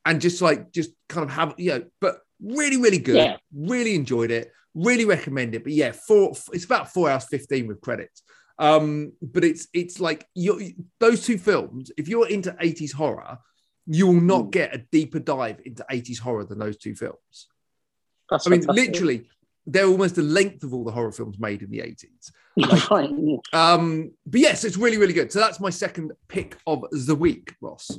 and 0.06 0.22
just 0.22 0.42
like 0.42 0.72
just 0.72 0.92
kind 1.10 1.24
of 1.24 1.32
have 1.32 1.56
you 1.58 1.72
know, 1.72 1.84
but 2.00 2.20
really, 2.42 2.78
really 2.78 3.00
good. 3.00 3.16
Yeah. 3.16 3.38
Really 3.54 3.96
enjoyed 3.96 4.32
it. 4.32 4.52
Really 4.76 5.06
recommend 5.06 5.56
it. 5.56 5.64
But 5.64 5.74
yeah, 5.74 5.92
four. 5.92 6.34
It's 6.52 6.66
about 6.66 6.94
four 6.94 7.10
hours 7.10 7.26
fifteen 7.26 7.68
with 7.68 7.82
credits. 7.82 8.22
Um, 8.60 9.14
but 9.22 9.44
it's 9.44 9.68
it's 9.74 10.00
like 10.00 10.28
you 10.36 10.74
those 11.00 11.26
two 11.26 11.38
films. 11.40 11.92
If 11.98 12.08
you're 12.08 12.28
into 12.30 12.56
eighties 12.60 12.92
horror, 12.92 13.40
you 13.88 14.06
will 14.08 14.22
not 14.22 14.46
Mm. 14.46 14.52
get 14.52 14.76
a 14.76 14.78
deeper 14.92 15.20
dive 15.20 15.60
into 15.66 15.84
80s 15.92 16.20
horror 16.20 16.46
than 16.46 16.58
those 16.60 16.78
two 16.78 16.96
films. 16.96 17.48
That's 18.30 18.48
I 18.48 18.52
mean, 18.52 18.62
fantastic. 18.62 18.88
literally, 18.94 19.30
they're 19.66 19.88
almost 19.88 20.16
the 20.16 20.22
length 20.22 20.64
of 20.64 20.74
all 20.74 20.84
the 20.84 20.92
horror 20.92 21.12
films 21.12 21.40
made 21.40 21.62
in 21.62 21.70
the 21.70 21.80
80s. 21.80 22.32
right. 22.92 23.10
Um, 23.54 24.12
but 24.26 24.40
yes, 24.40 24.64
it's 24.64 24.78
really, 24.78 24.98
really 24.98 25.14
good. 25.14 25.32
So 25.32 25.40
that's 25.40 25.60
my 25.60 25.70
second 25.70 26.12
pick 26.28 26.58
of 26.68 26.86
the 26.92 27.16
week, 27.16 27.56
Ross. 27.62 27.98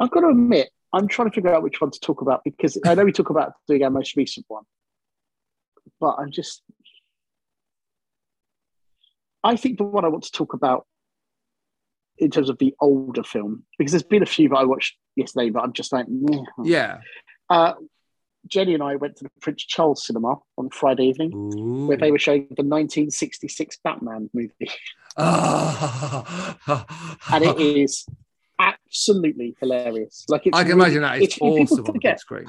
I've 0.00 0.10
got 0.10 0.20
to 0.20 0.28
admit, 0.28 0.70
I'm 0.92 1.08
trying 1.08 1.30
to 1.30 1.34
figure 1.34 1.54
out 1.54 1.62
which 1.62 1.80
one 1.80 1.90
to 1.90 2.00
talk 2.00 2.22
about 2.22 2.42
because 2.44 2.78
I 2.84 2.94
know 2.94 3.04
we 3.04 3.12
talk 3.12 3.30
about 3.30 3.52
doing 3.68 3.82
our 3.82 3.90
most 3.90 4.16
recent 4.16 4.46
one, 4.48 4.64
but 6.00 6.16
I'm 6.18 6.30
just. 6.30 6.62
I 9.42 9.56
think 9.56 9.76
the 9.76 9.84
one 9.84 10.04
I 10.04 10.08
want 10.08 10.24
to 10.24 10.32
talk 10.32 10.54
about 10.54 10.86
in 12.16 12.30
terms 12.30 12.48
of 12.48 12.58
the 12.58 12.74
older 12.80 13.22
film, 13.22 13.64
because 13.78 13.92
there's 13.92 14.02
been 14.02 14.22
a 14.22 14.26
few 14.26 14.48
that 14.48 14.56
I 14.56 14.64
watched 14.64 14.96
yesterday, 15.16 15.50
but 15.50 15.62
I'm 15.62 15.72
just 15.72 15.92
like, 15.92 16.06
meh. 16.08 16.42
Yeah. 16.62 16.98
Uh, 17.50 17.74
Jenny 18.46 18.74
and 18.74 18.82
I 18.82 18.96
went 18.96 19.16
to 19.16 19.24
the 19.24 19.30
Prince 19.40 19.64
Charles 19.64 20.06
Cinema 20.06 20.36
on 20.58 20.70
Friday 20.70 21.06
evening, 21.06 21.86
where 21.86 21.96
they 21.96 22.10
were 22.10 22.18
showing 22.18 22.46
the 22.50 22.62
1966 22.62 23.78
Batman 23.82 24.30
movie, 24.32 24.70
and 25.16 26.54
it 27.44 27.60
is 27.60 28.06
absolutely 28.58 29.56
hilarious. 29.60 30.26
Like, 30.28 30.46
it's 30.46 30.56
I 30.56 30.62
can 30.62 30.72
imagine 30.72 31.02
that. 31.02 31.22
It's, 31.22 31.38
awesome 31.40 31.86
on 31.86 31.98
big 32.00 32.18
screen. 32.18 32.46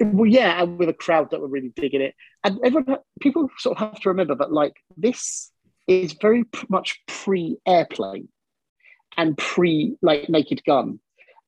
Well, 0.00 0.26
yeah, 0.26 0.62
and 0.62 0.78
with 0.78 0.88
a 0.88 0.94
crowd 0.94 1.30
that 1.30 1.40
were 1.40 1.48
really 1.48 1.72
digging 1.74 2.00
it, 2.00 2.14
and 2.44 2.58
everyone, 2.64 2.98
people 3.20 3.50
sort 3.58 3.78
of 3.78 3.90
have 3.90 4.00
to 4.00 4.08
remember 4.10 4.36
that 4.36 4.52
like 4.52 4.76
this 4.96 5.50
is 5.88 6.12
very 6.12 6.44
much 6.68 7.00
pre-airplane 7.06 8.28
and 9.16 9.36
pre 9.36 9.96
like 10.00 10.28
Naked 10.28 10.62
Gun, 10.64 11.00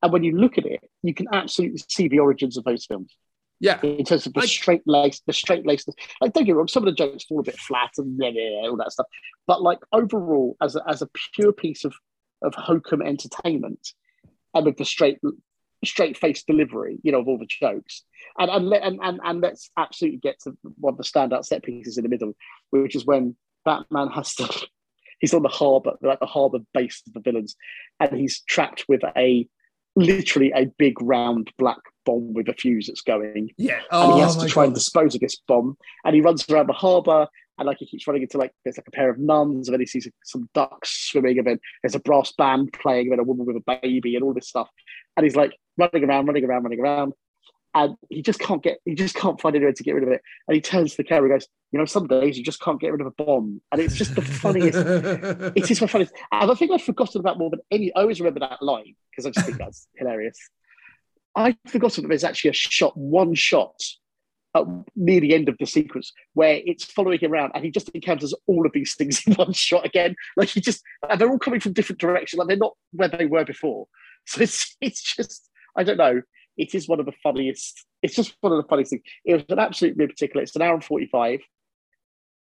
and 0.02 0.12
when 0.12 0.24
you 0.24 0.36
look 0.36 0.58
at 0.58 0.66
it, 0.66 0.80
you 1.02 1.14
can 1.14 1.28
absolutely 1.32 1.80
see 1.88 2.08
the 2.08 2.18
origins 2.18 2.56
of 2.56 2.64
those 2.64 2.86
films 2.86 3.14
Yeah. 3.60 3.78
in 3.82 4.04
terms 4.04 4.26
of 4.26 4.32
the 4.32 4.40
I- 4.40 4.46
straight 4.46 4.82
lace, 4.86 5.20
the 5.26 5.32
straight 5.32 5.66
lace. 5.66 5.84
Like, 6.20 6.32
don't 6.32 6.44
get 6.44 6.52
me 6.52 6.56
wrong, 6.56 6.68
some 6.68 6.82
of 6.86 6.86
the 6.86 6.96
jokes 6.96 7.24
fall 7.24 7.40
a 7.40 7.42
bit 7.44 7.58
flat 7.58 7.90
and 7.98 8.16
blah, 8.16 8.30
blah, 8.30 8.40
blah, 8.40 8.70
all 8.70 8.76
that 8.78 8.92
stuff, 8.92 9.06
but 9.46 9.62
like 9.62 9.78
overall, 9.92 10.56
as 10.62 10.76
a, 10.76 10.82
as 10.88 11.02
a 11.02 11.08
pure 11.34 11.52
piece 11.52 11.84
of 11.84 11.94
of 12.42 12.54
hokum 12.54 13.02
entertainment, 13.02 13.92
and 14.54 14.64
with 14.64 14.78
the 14.78 14.84
straight 14.84 15.18
straight 15.84 16.16
face 16.18 16.42
delivery, 16.42 16.98
you 17.02 17.12
know, 17.12 17.20
of 17.20 17.28
all 17.28 17.38
the 17.38 17.46
jokes. 17.46 18.02
And 18.38 18.50
and, 18.50 18.68
let- 18.68 18.82
and 18.82 18.98
and 19.02 19.20
and 19.22 19.40
let's 19.42 19.70
absolutely 19.76 20.18
get 20.20 20.40
to 20.44 20.56
one 20.78 20.94
of 20.94 20.98
the 20.98 21.04
standout 21.04 21.44
set 21.44 21.62
pieces 21.62 21.98
in 21.98 22.02
the 22.04 22.08
middle, 22.08 22.34
which 22.70 22.94
is 22.96 23.04
when 23.04 23.36
Batman 23.66 24.08
has 24.08 24.34
to 24.36 24.48
he's 25.20 25.34
on 25.34 25.42
the 25.42 25.48
harbour, 25.48 25.96
like 26.02 26.20
the 26.20 26.24
harbour 26.26 26.60
base 26.72 27.02
of 27.06 27.12
the 27.12 27.20
villains, 27.20 27.56
and 28.00 28.16
he's 28.16 28.40
trapped 28.40 28.86
with 28.88 29.02
a 29.16 29.46
literally 29.96 30.52
a 30.54 30.66
big 30.78 31.00
round 31.00 31.50
black 31.58 31.78
bomb 32.06 32.32
with 32.32 32.48
a 32.48 32.54
fuse 32.54 32.86
that's 32.86 33.02
going. 33.02 33.50
Yeah. 33.56 33.80
Oh, 33.90 34.04
And 34.04 34.12
Oh, 34.12 34.16
he 34.16 34.22
has 34.22 34.36
oh 34.36 34.40
to 34.40 34.46
my 34.46 34.50
try 34.50 34.64
and 34.64 34.74
dispose 34.74 35.14
of 35.14 35.20
this 35.20 35.36
bomb. 35.46 35.76
And 36.04 36.14
he 36.14 36.20
runs 36.20 36.48
around 36.48 36.68
the 36.68 36.74
harbour 36.74 37.26
and 37.60 37.66
like 37.66 37.76
he 37.78 37.86
keeps 37.86 38.06
running 38.06 38.22
into 38.22 38.38
like 38.38 38.52
there's 38.64 38.78
like 38.78 38.88
a 38.88 38.90
pair 38.90 39.10
of 39.10 39.18
nuns, 39.18 39.68
and 39.68 39.74
then 39.74 39.80
he 39.80 39.86
sees 39.86 40.08
some 40.24 40.48
ducks 40.54 41.08
swimming, 41.10 41.38
and 41.38 41.46
then 41.46 41.60
there's 41.82 41.94
a 41.94 42.00
brass 42.00 42.32
band 42.32 42.72
playing, 42.72 43.06
and 43.06 43.12
then 43.12 43.18
a 43.20 43.22
woman 43.22 43.44
with 43.44 43.56
a 43.56 43.78
baby, 43.82 44.16
and 44.16 44.24
all 44.24 44.32
this 44.32 44.48
stuff. 44.48 44.68
And 45.16 45.24
he's 45.24 45.36
like 45.36 45.52
running 45.76 46.04
around, 46.04 46.26
running 46.26 46.44
around, 46.44 46.62
running 46.62 46.80
around, 46.80 47.12
and 47.74 47.96
he 48.08 48.22
just 48.22 48.40
can't 48.40 48.62
get, 48.62 48.78
he 48.84 48.94
just 48.94 49.14
can't 49.14 49.40
find 49.40 49.54
anywhere 49.54 49.72
to 49.72 49.82
get 49.82 49.94
rid 49.94 50.02
of 50.02 50.10
it. 50.10 50.22
And 50.48 50.54
he 50.54 50.60
turns 50.60 50.92
to 50.92 50.96
the 50.98 51.04
camera, 51.04 51.30
and 51.30 51.40
goes, 51.40 51.48
"You 51.72 51.78
know, 51.78 51.84
some 51.84 52.06
days 52.06 52.36
you 52.36 52.44
just 52.44 52.60
can't 52.60 52.80
get 52.80 52.92
rid 52.92 53.00
of 53.00 53.06
a 53.06 53.10
bomb," 53.22 53.60
and 53.70 53.80
it's 53.80 53.94
just 53.94 54.14
the 54.14 54.22
funniest. 54.22 54.78
it 55.56 55.70
is 55.70 55.80
my 55.80 55.86
funniest. 55.86 56.14
And 56.32 56.50
I 56.50 56.54
think 56.54 56.72
I've 56.72 56.82
forgotten 56.82 57.20
about 57.20 57.38
more 57.38 57.50
than 57.50 57.60
any. 57.70 57.94
I 57.94 58.00
always 58.00 58.20
remember 58.20 58.40
that 58.40 58.62
line 58.62 58.94
because 59.10 59.26
I 59.26 59.30
just 59.30 59.46
think 59.46 59.58
that's 59.58 59.86
hilarious. 59.94 60.36
I've 61.36 61.56
forgotten 61.68 62.02
that 62.02 62.08
there's 62.08 62.24
actually 62.24 62.50
a 62.50 62.54
shot, 62.54 62.96
one 62.96 63.34
shot 63.34 63.80
at 64.56 64.64
near 64.96 65.20
the 65.20 65.34
end 65.34 65.48
of 65.48 65.56
the 65.58 65.66
sequence 65.66 66.12
where 66.34 66.60
it's 66.64 66.84
following 66.84 67.20
him 67.20 67.32
around 67.32 67.52
and 67.54 67.64
he 67.64 67.70
just 67.70 67.88
encounters 67.90 68.34
all 68.46 68.66
of 68.66 68.72
these 68.72 68.94
things 68.94 69.22
in 69.26 69.34
one 69.34 69.52
shot 69.52 69.86
again. 69.86 70.16
Like 70.36 70.48
he 70.48 70.60
just, 70.60 70.82
and 71.08 71.20
they're 71.20 71.30
all 71.30 71.38
coming 71.38 71.60
from 71.60 71.72
different 71.72 72.00
directions. 72.00 72.38
Like 72.38 72.48
they're 72.48 72.56
not 72.56 72.74
where 72.92 73.08
they 73.08 73.26
were 73.26 73.44
before. 73.44 73.86
So 74.26 74.42
it's, 74.42 74.76
it's 74.80 75.02
just, 75.16 75.48
I 75.76 75.84
don't 75.84 75.96
know. 75.96 76.22
It 76.60 76.74
is 76.74 76.88
one 76.88 77.00
of 77.00 77.06
the 77.06 77.14
funniest. 77.22 77.84
It's 78.02 78.14
just 78.14 78.36
one 78.40 78.52
of 78.52 78.62
the 78.62 78.68
funniest 78.68 78.90
things. 78.90 79.02
It 79.24 79.34
was 79.34 79.44
an 79.48 79.58
absolute 79.58 79.98
in 80.00 80.08
particular. 80.08 80.42
It's 80.42 80.54
an 80.56 80.62
hour 80.62 80.74
and 80.74 80.84
45. 80.84 81.40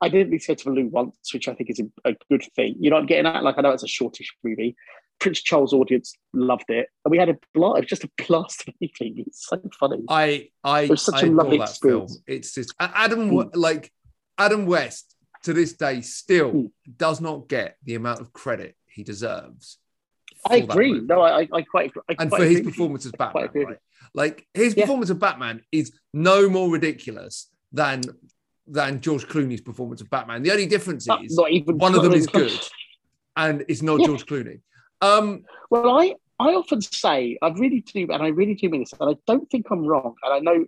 I 0.02 0.10
didn't 0.10 0.30
need 0.32 0.42
to 0.42 0.48
go 0.48 0.54
to 0.56 0.64
the 0.66 0.72
loo 0.72 0.88
once, 0.88 1.34
which 1.34 1.48
I 1.48 1.54
think 1.54 1.70
is 1.70 1.80
a, 1.80 2.10
a 2.12 2.16
good 2.30 2.44
thing. 2.56 2.76
You 2.80 2.90
know, 2.90 2.98
I'm 2.98 3.06
getting 3.06 3.26
at 3.26 3.44
like 3.44 3.56
I 3.58 3.62
know 3.62 3.72
it's 3.72 3.84
a 3.84 3.88
shortish 3.88 4.36
movie. 4.44 4.76
Prince 5.20 5.42
Charles' 5.42 5.74
audience 5.74 6.14
loved 6.34 6.70
it, 6.70 6.88
and 7.04 7.12
we 7.12 7.18
had 7.18 7.30
a 7.30 7.38
blast. 7.56 7.78
It 7.78 7.82
was 7.82 7.90
just 7.90 8.04
a 8.04 8.12
blast 8.28 8.68
of 8.68 8.74
evening. 8.80 9.24
It's 9.26 9.48
so 9.48 9.60
funny. 9.80 10.04
I 10.10 10.50
I 10.64 10.82
It 10.82 10.90
was 10.92 11.02
such 11.02 11.24
I 11.24 11.28
a 11.28 11.30
lovely 11.32 11.58
that 11.58 11.78
film. 11.82 12.08
It's 12.28 12.54
just 12.54 12.74
Adam 12.80 13.34
We- 13.34 13.46
like 13.56 13.92
Adam 14.38 14.68
West 14.68 15.16
to 15.44 15.54
this 15.54 15.74
day 15.74 16.02
still 16.02 16.52
Mm. 16.52 16.72
does 16.98 17.20
not 17.22 17.48
get 17.48 17.78
the 17.84 17.96
amount 17.96 18.22
of 18.22 18.34
credit 18.34 18.76
he 18.88 19.04
deserves. 19.04 19.80
I 20.50 20.56
agree. 20.58 21.00
No, 21.02 21.22
I, 21.22 21.48
I 21.54 21.62
quite 21.62 21.90
agree. 21.90 22.02
I 22.10 22.16
and 22.20 22.30
quite 22.30 22.40
for 22.40 22.46
his 22.46 22.52
agree 22.52 22.56
with 22.58 22.66
you. 22.66 22.72
performance 22.72 23.06
as 23.06 23.12
Batman, 23.14 23.50
right? 23.54 23.78
Like 24.14 24.48
his 24.54 24.76
Yeah. 24.76 24.84
performance 24.84 25.10
of 25.10 25.20
Batman 25.20 25.62
is 25.72 25.94
no 26.14 26.50
more 26.50 26.70
ridiculous 26.70 27.50
than 27.72 28.02
than 28.70 29.00
George 29.00 29.26
Clooney's 29.28 29.62
performance 29.62 30.02
of 30.02 30.10
Batman. 30.10 30.44
The 30.44 30.52
only 30.52 30.66
difference 30.66 31.08
Not- 31.08 31.24
is 31.24 31.36
not 31.38 31.52
even 31.52 31.78
one 31.78 31.96
of 31.96 32.04
them 32.04 32.14
is 32.14 32.28
good, 32.28 32.52
and 33.38 33.64
it's 33.70 33.82
not 33.82 34.00
Yeah. 34.02 34.08
George 34.08 34.26
Clooney. 34.26 34.62
Um, 35.02 35.44
Well, 35.70 35.98
I, 35.98 36.16
I 36.40 36.50
often 36.54 36.82
say, 36.82 37.38
I 37.42 37.48
really 37.50 37.80
do, 37.82 38.08
and 38.12 38.22
I 38.24 38.28
really 38.30 38.56
do 38.56 38.68
mean 38.70 38.82
this, 38.82 38.94
and 39.00 39.10
I 39.10 39.16
don't 39.26 39.50
think 39.50 39.68
I'm 39.72 39.86
wrong. 39.86 40.16
And 40.24 40.34
I 40.34 40.40
know 40.40 40.66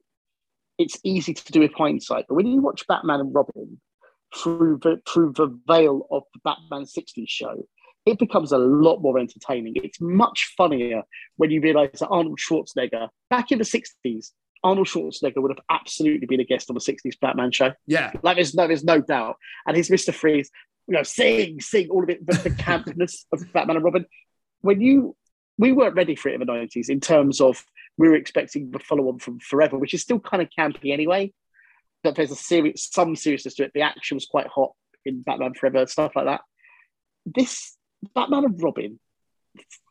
it's 0.78 0.98
easy 1.04 1.34
to 1.34 1.52
do 1.52 1.60
with 1.60 1.74
hindsight, 1.74 2.26
but 2.30 2.36
when 2.36 2.48
you 2.48 2.62
watch 2.62 2.88
Batman 2.88 3.20
and 3.20 3.36
Robin 3.36 3.82
through 4.36 4.80
the 4.82 5.02
through 5.08 5.34
the 5.34 5.48
veil 5.68 6.08
of 6.12 6.24
the 6.34 6.40
Batman 6.44 6.86
60s 6.86 7.28
show, 7.30 7.68
it 8.06 8.20
becomes 8.20 8.52
a 8.52 8.58
lot 8.58 9.02
more 9.02 9.20
entertaining. 9.20 9.74
It's 9.76 10.00
much 10.02 10.54
funnier 10.58 11.04
when 11.38 11.52
you 11.52 11.62
realise 11.62 12.00
that 12.00 12.08
Arnold 12.08 12.40
Schwarzenegger, 12.40 13.10
back 13.30 13.52
in 13.52 13.58
the 13.58 13.64
60s, 13.64 14.32
Arnold 14.64 14.88
Schwarzenegger 14.88 15.38
would 15.42 15.52
have 15.52 15.64
absolutely 15.70 16.26
been 16.26 16.40
a 16.40 16.46
guest 16.46 16.70
on 16.70 16.76
the 16.76 16.82
60s 16.82 17.20
Batman 17.20 17.52
show. 17.52 17.74
yeah, 17.88 18.12
Like 18.24 18.38
there's 18.38 18.56
no, 18.56 18.68
there's 18.68 18.84
no 18.84 19.02
doubt. 19.02 19.38
And 19.66 19.76
his 19.76 19.90
Mr. 19.90 20.14
Freeze, 20.14 20.50
you 20.88 20.96
know, 20.96 21.04
sing, 21.04 21.62
sing, 21.62 21.90
all 21.90 22.04
of 22.04 22.10
it, 22.10 22.26
the, 22.26 22.38
the 22.38 22.50
campness 22.50 23.26
of 23.32 23.52
Batman 23.54 23.78
and 23.78 23.86
Robin. 23.86 24.06
When 24.62 24.82
you, 24.82 25.16
we 25.58 25.72
weren't 25.72 25.96
ready 25.96 26.16
for 26.16 26.30
it 26.30 26.34
in 26.34 26.40
the 26.40 26.46
nineties 26.46 26.90
in 26.90 27.00
terms 27.00 27.40
of 27.42 27.64
we 27.98 28.08
were 28.10 28.16
expecting 28.16 28.72
the 28.72 28.80
follow-on 28.80 29.20
from 29.20 29.40
Forever, 29.40 29.78
which 29.78 29.94
is 29.94 30.02
still 30.02 30.20
kind 30.20 30.42
of 30.42 30.50
campy 30.58 30.92
anyway. 30.92 31.34
But 32.02 32.16
there's 32.16 32.32
a 32.32 32.36
serious, 32.36 32.88
some 32.92 33.16
seriousness 33.16 33.56
to 33.56 33.66
it. 33.66 33.72
The 33.74 33.82
action 33.82 34.16
was 34.16 34.26
quite 34.26 34.48
hot 34.48 34.72
in 35.06 35.22
Batman 35.22 35.54
Forever, 35.54 35.86
stuff 35.86 36.14
like 36.16 36.26
that. 36.26 36.42
This 37.26 37.76
Batman 38.16 38.46
and 38.46 38.62
Robin, 38.64 39.00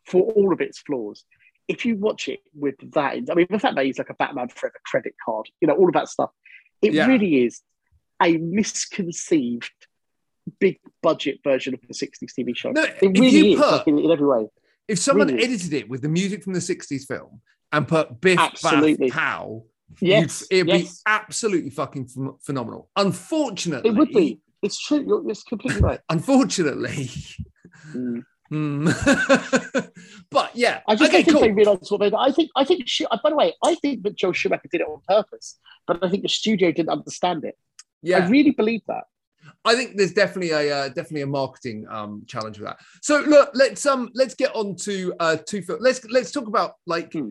for 0.07 0.21
all 0.33 0.51
of 0.53 0.61
its 0.61 0.79
flaws, 0.79 1.23
if 1.67 1.85
you 1.85 1.95
watch 1.97 2.27
it 2.27 2.39
with 2.55 2.75
that, 2.93 3.17
I 3.29 3.33
mean, 3.35 3.47
the 3.49 3.59
fact 3.59 3.75
that 3.75 3.85
he's 3.85 3.97
like 3.99 4.09
a 4.09 4.15
Batman 4.15 4.47
Forever 4.49 4.79
credit 4.85 5.13
card, 5.23 5.47
you 5.61 5.67
know, 5.67 5.75
all 5.75 5.87
of 5.87 5.93
that 5.93 6.09
stuff, 6.09 6.31
it 6.81 6.93
Yeah. 6.93 7.05
really 7.07 7.45
is 7.45 7.61
a 8.21 8.37
misconceived 8.37 9.69
big 10.59 10.79
budget 11.03 11.39
version 11.43 11.73
of 11.75 11.81
the 11.87 11.93
60s 11.93 12.33
TV 12.33 12.55
show. 12.55 12.71
No, 12.71 12.81
it 12.83 13.01
really 13.01 13.27
you 13.29 13.53
is, 13.53 13.59
put- 13.59 13.71
like, 13.71 13.87
in, 13.87 13.99
in 13.99 14.09
every 14.11 14.25
way. 14.25 14.47
if 14.87 14.97
someone 14.97 15.27
Really? 15.27 15.43
edited 15.43 15.73
it 15.73 15.87
with 15.89 16.01
the 16.01 16.09
music 16.09 16.43
from 16.43 16.53
the 16.53 16.59
'60s 16.61 17.05
film 17.07 17.41
and 17.71 17.87
put 17.87 18.19
Biff 18.19 18.39
Absolutely. 18.39 19.09
Bath 19.09 19.17
Pow, 19.17 19.63
Yes, 20.01 20.43
it'd 20.51 20.67
be 20.67 20.87
absolutely 21.05 21.69
fucking 21.71 22.05
ph- 22.05 22.29
phenomenal. 22.43 22.89
Unfortunately, 22.95 23.89
It 23.89 23.95
would 23.95 24.09
be. 24.09 24.39
It's 24.61 24.79
true. 24.79 25.03
You're, 25.07 25.29
it's 25.29 25.43
completely 25.43 25.81
right. 25.81 25.99
Unfortunately. 26.09 27.09
Mm. 27.93 28.23
Hmm. 28.49 28.85
but 30.31 30.55
yeah, 30.55 30.81
I 30.87 30.95
just 30.95 31.11
okay, 31.11 31.21
think 31.21 31.33
cool. 31.37 31.41
they 31.41 31.51
realised 31.51 31.91
what 31.91 31.99
they. 31.99 32.11
I 32.17 32.31
think. 32.31 32.49
I 32.55 32.63
think. 32.63 32.87
Schu- 32.87 33.05
By 33.23 33.29
the 33.29 33.35
way, 33.35 33.53
I 33.63 33.75
think 33.75 34.03
that 34.03 34.15
Joel 34.15 34.33
Schumacher 34.33 34.67
did 34.71 34.81
it 34.81 34.87
on 34.87 35.01
purpose, 35.07 35.59
but 35.85 36.03
I 36.03 36.09
think 36.09 36.23
the 36.23 36.29
studio 36.29 36.71
didn't 36.71 36.89
understand 36.89 37.45
it. 37.45 37.57
yeah, 38.01 38.25
I 38.25 38.27
really 38.27 38.51
believe 38.51 38.81
that. 38.87 39.03
I 39.65 39.75
think 39.75 39.97
there's 39.97 40.13
definitely 40.13 40.51
a 40.51 40.75
uh, 40.75 40.87
definitely 40.87 41.21
a 41.21 41.27
marketing 41.27 41.85
um, 41.89 42.23
challenge 42.27 42.59
with 42.59 42.67
that. 42.69 42.77
So 43.01 43.19
look, 43.19 43.51
let's 43.53 43.85
um 43.85 44.09
let's 44.15 44.33
get 44.33 44.55
on 44.55 44.75
to 44.77 45.13
uh 45.19 45.37
two 45.45 45.63
let's 45.79 46.03
let's 46.05 46.31
talk 46.31 46.47
about 46.47 46.73
like 46.87 47.13
Hmm. 47.13 47.29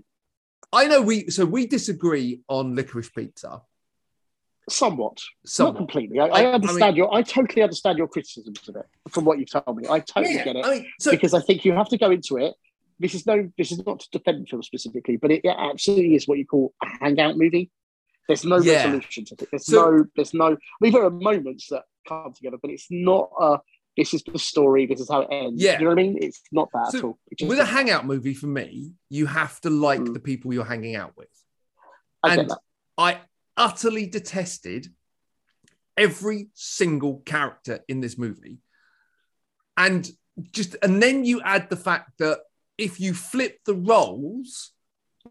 I 0.73 0.87
know 0.87 1.01
we 1.03 1.31
so 1.31 1.45
we 1.45 1.67
disagree 1.67 2.43
on 2.49 2.75
licorice 2.75 3.11
pizza 3.11 3.63
Somewhat, 4.69 5.19
not 5.59 5.77
completely. 5.77 6.19
I, 6.21 6.27
I- 6.27 6.29
I 6.29 6.43
I 6.43 6.53
understand 6.53 6.95
mean- 6.95 6.97
your. 6.97 7.15
I 7.15 7.23
totally 7.23 7.63
understand 7.63 7.99
your 7.99 8.09
criticisms 8.09 8.69
of 8.69 8.77
it 8.77 8.87
from 9.11 9.25
what 9.25 9.39
you've 9.39 9.51
told 9.51 9.77
me. 9.77 9.87
I 9.89 10.01
totally 10.01 10.35
Yeah, 10.35 10.45
get 10.45 10.57
it 10.57 10.65
I 10.65 10.71
mean, 10.75 10.87
so 11.01 11.11
because 11.11 11.35
I 11.35 11.41
think 11.41 11.65
you 11.65 11.73
have 11.73 11.89
to 11.91 11.99
go 11.99 12.11
into 12.11 12.37
it. 12.39 12.55
This 13.01 13.15
is 13.15 13.27
no. 13.27 13.51
This 13.57 13.71
is 13.73 13.85
not 13.87 14.01
to 14.01 14.09
defend 14.11 14.49
film 14.49 14.63
specifically, 14.63 15.17
but 15.17 15.31
it, 15.31 15.43
it 15.45 15.55
absolutely 15.57 16.15
is 16.17 16.27
what 16.27 16.39
you 16.39 16.47
call 16.47 16.75
a 16.83 16.87
hangout 17.01 17.37
movie. 17.37 17.71
There's 18.27 18.45
no 18.45 18.59
Yeah. 18.59 18.85
resolution 18.85 19.25
to 19.27 19.35
it. 19.35 19.49
There's 19.51 19.67
So- 19.67 19.91
no. 19.91 20.05
There's 20.17 20.35
no. 20.35 20.47
I 20.53 20.57
mean, 20.81 20.93
there 20.93 21.05
are 21.05 21.11
moments 21.11 21.69
that 21.69 21.85
come 22.07 22.33
together, 22.35 22.57
but 22.61 22.71
it's 22.71 22.87
not 22.91 23.31
a. 23.41 23.59
this 23.97 24.15
is 24.15 24.23
the 24.23 24.39
story, 24.39 24.87
this 24.87 25.01
is 25.01 25.09
how 25.11 25.23
it 25.23 25.29
ends. 25.33 25.61
Yeah. 25.63 25.79
You 25.79 25.85
know 25.87 25.91
what 25.91 25.99
I 25.99 26.03
mean? 26.03 26.19
It's 26.21 26.41
not 26.53 26.69
that 26.73 26.93
So, 26.93 26.99
at 26.99 27.05
all. 27.05 27.19
Just 27.37 27.49
With 27.49 27.59
a 27.59 27.65
hangout 27.65 28.07
movie, 28.07 28.33
for 28.35 28.47
me, 28.47 28.93
you 29.11 29.27
have 29.27 29.61
to 29.63 29.71
like 29.71 30.01
Mm. 30.01 30.15
the 30.15 30.21
people 30.21 30.53
you're 30.55 30.65
hanging 30.65 30.95
out 30.95 31.17
with. 31.17 31.29
I 32.23 32.29
get 32.31 32.39
and 32.39 32.51
that. 32.51 32.59
I 32.97 33.19
utterly 33.59 34.07
detested 34.07 34.87
every 35.97 36.49
single 36.55 37.19
character 37.27 37.81
in 37.89 38.01
this 38.01 38.17
movie. 38.17 38.59
And 39.77 40.09
just 40.53 40.77
and 40.83 41.03
then 41.03 41.25
you 41.25 41.41
add 41.43 41.69
the 41.71 41.77
fact 41.77 42.13
that 42.19 42.39
if 42.77 43.01
you 43.01 43.13
flip 43.15 43.59
the 43.67 43.75
roles, 43.75 44.73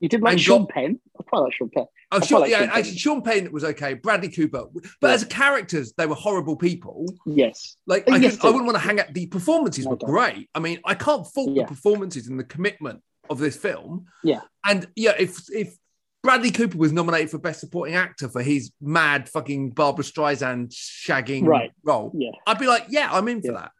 You 0.02 0.10
did 0.10 0.22
like 0.22 0.38
Sean 0.40 0.62
got- 0.64 0.70
Penn. 0.70 1.00
I 1.20 1.24
quite 1.24 1.40
like 1.40 1.54
Sean 1.54 1.70
Penn. 1.74 1.86
oh, 2.12 2.18
I 2.22 2.26
Sean, 2.26 2.42
like 2.42 2.52
yeah, 2.52 2.58
Sean 2.60 2.68
Penn. 2.70 2.78
actually, 2.80 2.98
Sean 2.98 3.22
Penn 3.22 3.52
was 3.52 3.64
okay. 3.64 3.94
Bradley 3.94 4.30
Cooper, 4.30 4.66
but 5.02 5.08
Yeah. 5.08 5.14
as 5.14 5.24
characters, 5.26 5.94
they 5.98 6.06
were 6.06 6.16
horrible 6.16 6.58
people. 6.58 7.06
Yes. 7.26 7.78
Like 7.88 8.08
Uh, 8.10 8.14
I, 8.16 8.18
yes, 8.18 8.36
could- 8.38 8.48
I 8.48 8.52
wouldn't 8.52 8.66
want 8.66 8.76
to 8.76 8.84
hang 8.88 9.00
out. 9.00 9.14
The 9.14 9.28
performances 9.28 9.86
No 9.86 9.92
were 9.92 9.98
great. 9.98 10.50
I 10.54 10.60
mean, 10.60 10.80
I 10.86 10.94
can't 10.96 11.26
fault 11.26 11.52
Yeah. 11.56 11.64
the 11.64 11.70
performances 11.70 12.28
and 12.28 12.38
the 12.40 12.44
commitment 12.44 13.02
of 13.30 13.40
this 13.40 13.56
film. 13.58 14.06
Yeah. 14.24 14.42
And 14.66 14.88
yeah, 14.96 15.16
if 15.18 15.50
if 15.52 15.78
Bradley 16.24 16.52
Cooper 16.52 16.78
was 16.78 16.92
nominated 16.92 17.30
for 17.30 17.38
Best 17.38 17.60
Supporting 17.60 17.96
Actor 17.96 18.30
for 18.30 18.42
his 18.42 18.72
mad 18.82 19.30
fucking 19.30 19.70
Barbra 19.72 20.04
Streisand 20.04 20.70
shagging 20.74 21.46
Right. 21.48 21.72
role, 21.84 22.12
Yeah. 22.16 22.32
I'd 22.46 22.60
be 22.60 22.68
like, 22.68 22.86
yeah, 22.90 23.10
I'm 23.12 23.28
in 23.28 23.42
for 23.42 23.48
Yeah. 23.52 23.60
that. 23.60 23.72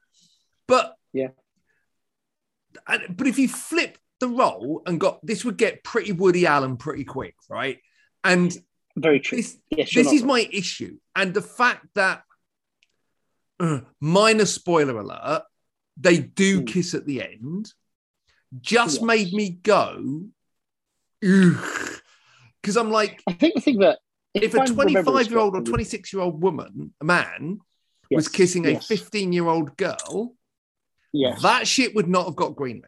But 0.68 0.96
Yeah. 1.14 1.28
but 3.10 3.28
if 3.28 3.40
you 3.40 3.48
flip 3.50 3.98
the 4.20 4.28
role 4.28 4.82
and 4.86 5.00
got 5.00 5.24
this 5.26 5.44
would 5.46 5.58
get 5.58 5.84
pretty 5.84 6.12
Woody 6.12 6.46
Allen 6.46 6.78
pretty 6.78 7.04
quick, 7.04 7.36
right? 7.50 7.80
And 8.24 8.56
Very 8.96 9.20
true. 9.20 9.38
this 9.38 9.58
Yes, 9.70 9.94
this 9.94 10.12
is 10.12 10.22
wrong. 10.22 10.28
my 10.30 10.50
issue. 10.52 10.98
And 11.16 11.34
the 11.34 11.42
fact 11.42 11.88
that, 11.96 12.24
uh, 13.60 13.82
minor 14.00 14.46
spoiler 14.46 15.00
alert, 15.00 15.44
they 15.98 16.20
do 16.20 16.60
Hmm. 16.60 16.66
kiss 16.66 16.94
at 16.94 17.06
the 17.06 17.24
end, 17.24 17.74
just 18.62 18.98
Yes. 18.98 19.04
made 19.04 19.34
me 19.34 19.50
go, 19.50 20.30
because 22.68 22.76
I'm 22.76 22.92
like, 22.92 23.24
I 23.26 23.32
think 23.32 23.56
the 23.56 23.62
thing 23.62 23.80
that 23.80 24.00
if 24.34 24.54
a 24.54 24.60
I'm 24.60 24.76
remembering 24.76 25.06
25 25.06 25.32
year 25.32 25.40
old 25.40 25.56
or 25.56 25.62
26 25.62 26.12
year 26.12 26.22
old 26.22 26.42
woman, 26.42 26.94
a 27.00 27.06
man, 27.06 27.60
was 28.12 28.26
Yes, 28.26 28.28
kissing 28.28 28.66
a 28.68 28.78
15 28.78 29.32
year 29.32 29.48
old 29.48 29.78
girl, 29.78 30.36
Yes. 31.14 31.42
that 31.44 31.66
shit 31.66 31.96
would 31.96 32.10
not 32.10 32.26
have 32.26 32.36
got 32.36 32.56
greenlit. 32.56 32.82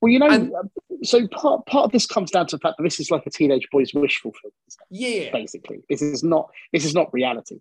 Well, 0.00 0.12
you 0.12 0.20
know, 0.20 0.28
and- 0.30 0.54
uh, 0.54 0.62
so 1.02 1.26
part 1.26 1.66
part 1.66 1.86
of 1.86 1.90
this 1.90 2.06
comes 2.06 2.30
down 2.30 2.46
to 2.46 2.56
the 2.56 2.60
fact 2.60 2.76
that 2.78 2.84
this 2.84 3.00
is 3.00 3.10
like 3.10 3.26
a 3.26 3.30
teenage 3.30 3.66
boy's 3.72 3.92
wish 3.92 4.20
fulfillment. 4.20 4.54
Yeah. 4.90 5.32
Basically, 5.32 5.82
this 5.88 6.00
is 6.02 6.22
not 6.22 6.48
this 6.72 6.84
is 6.84 6.94
not 6.94 7.12
reality. 7.12 7.58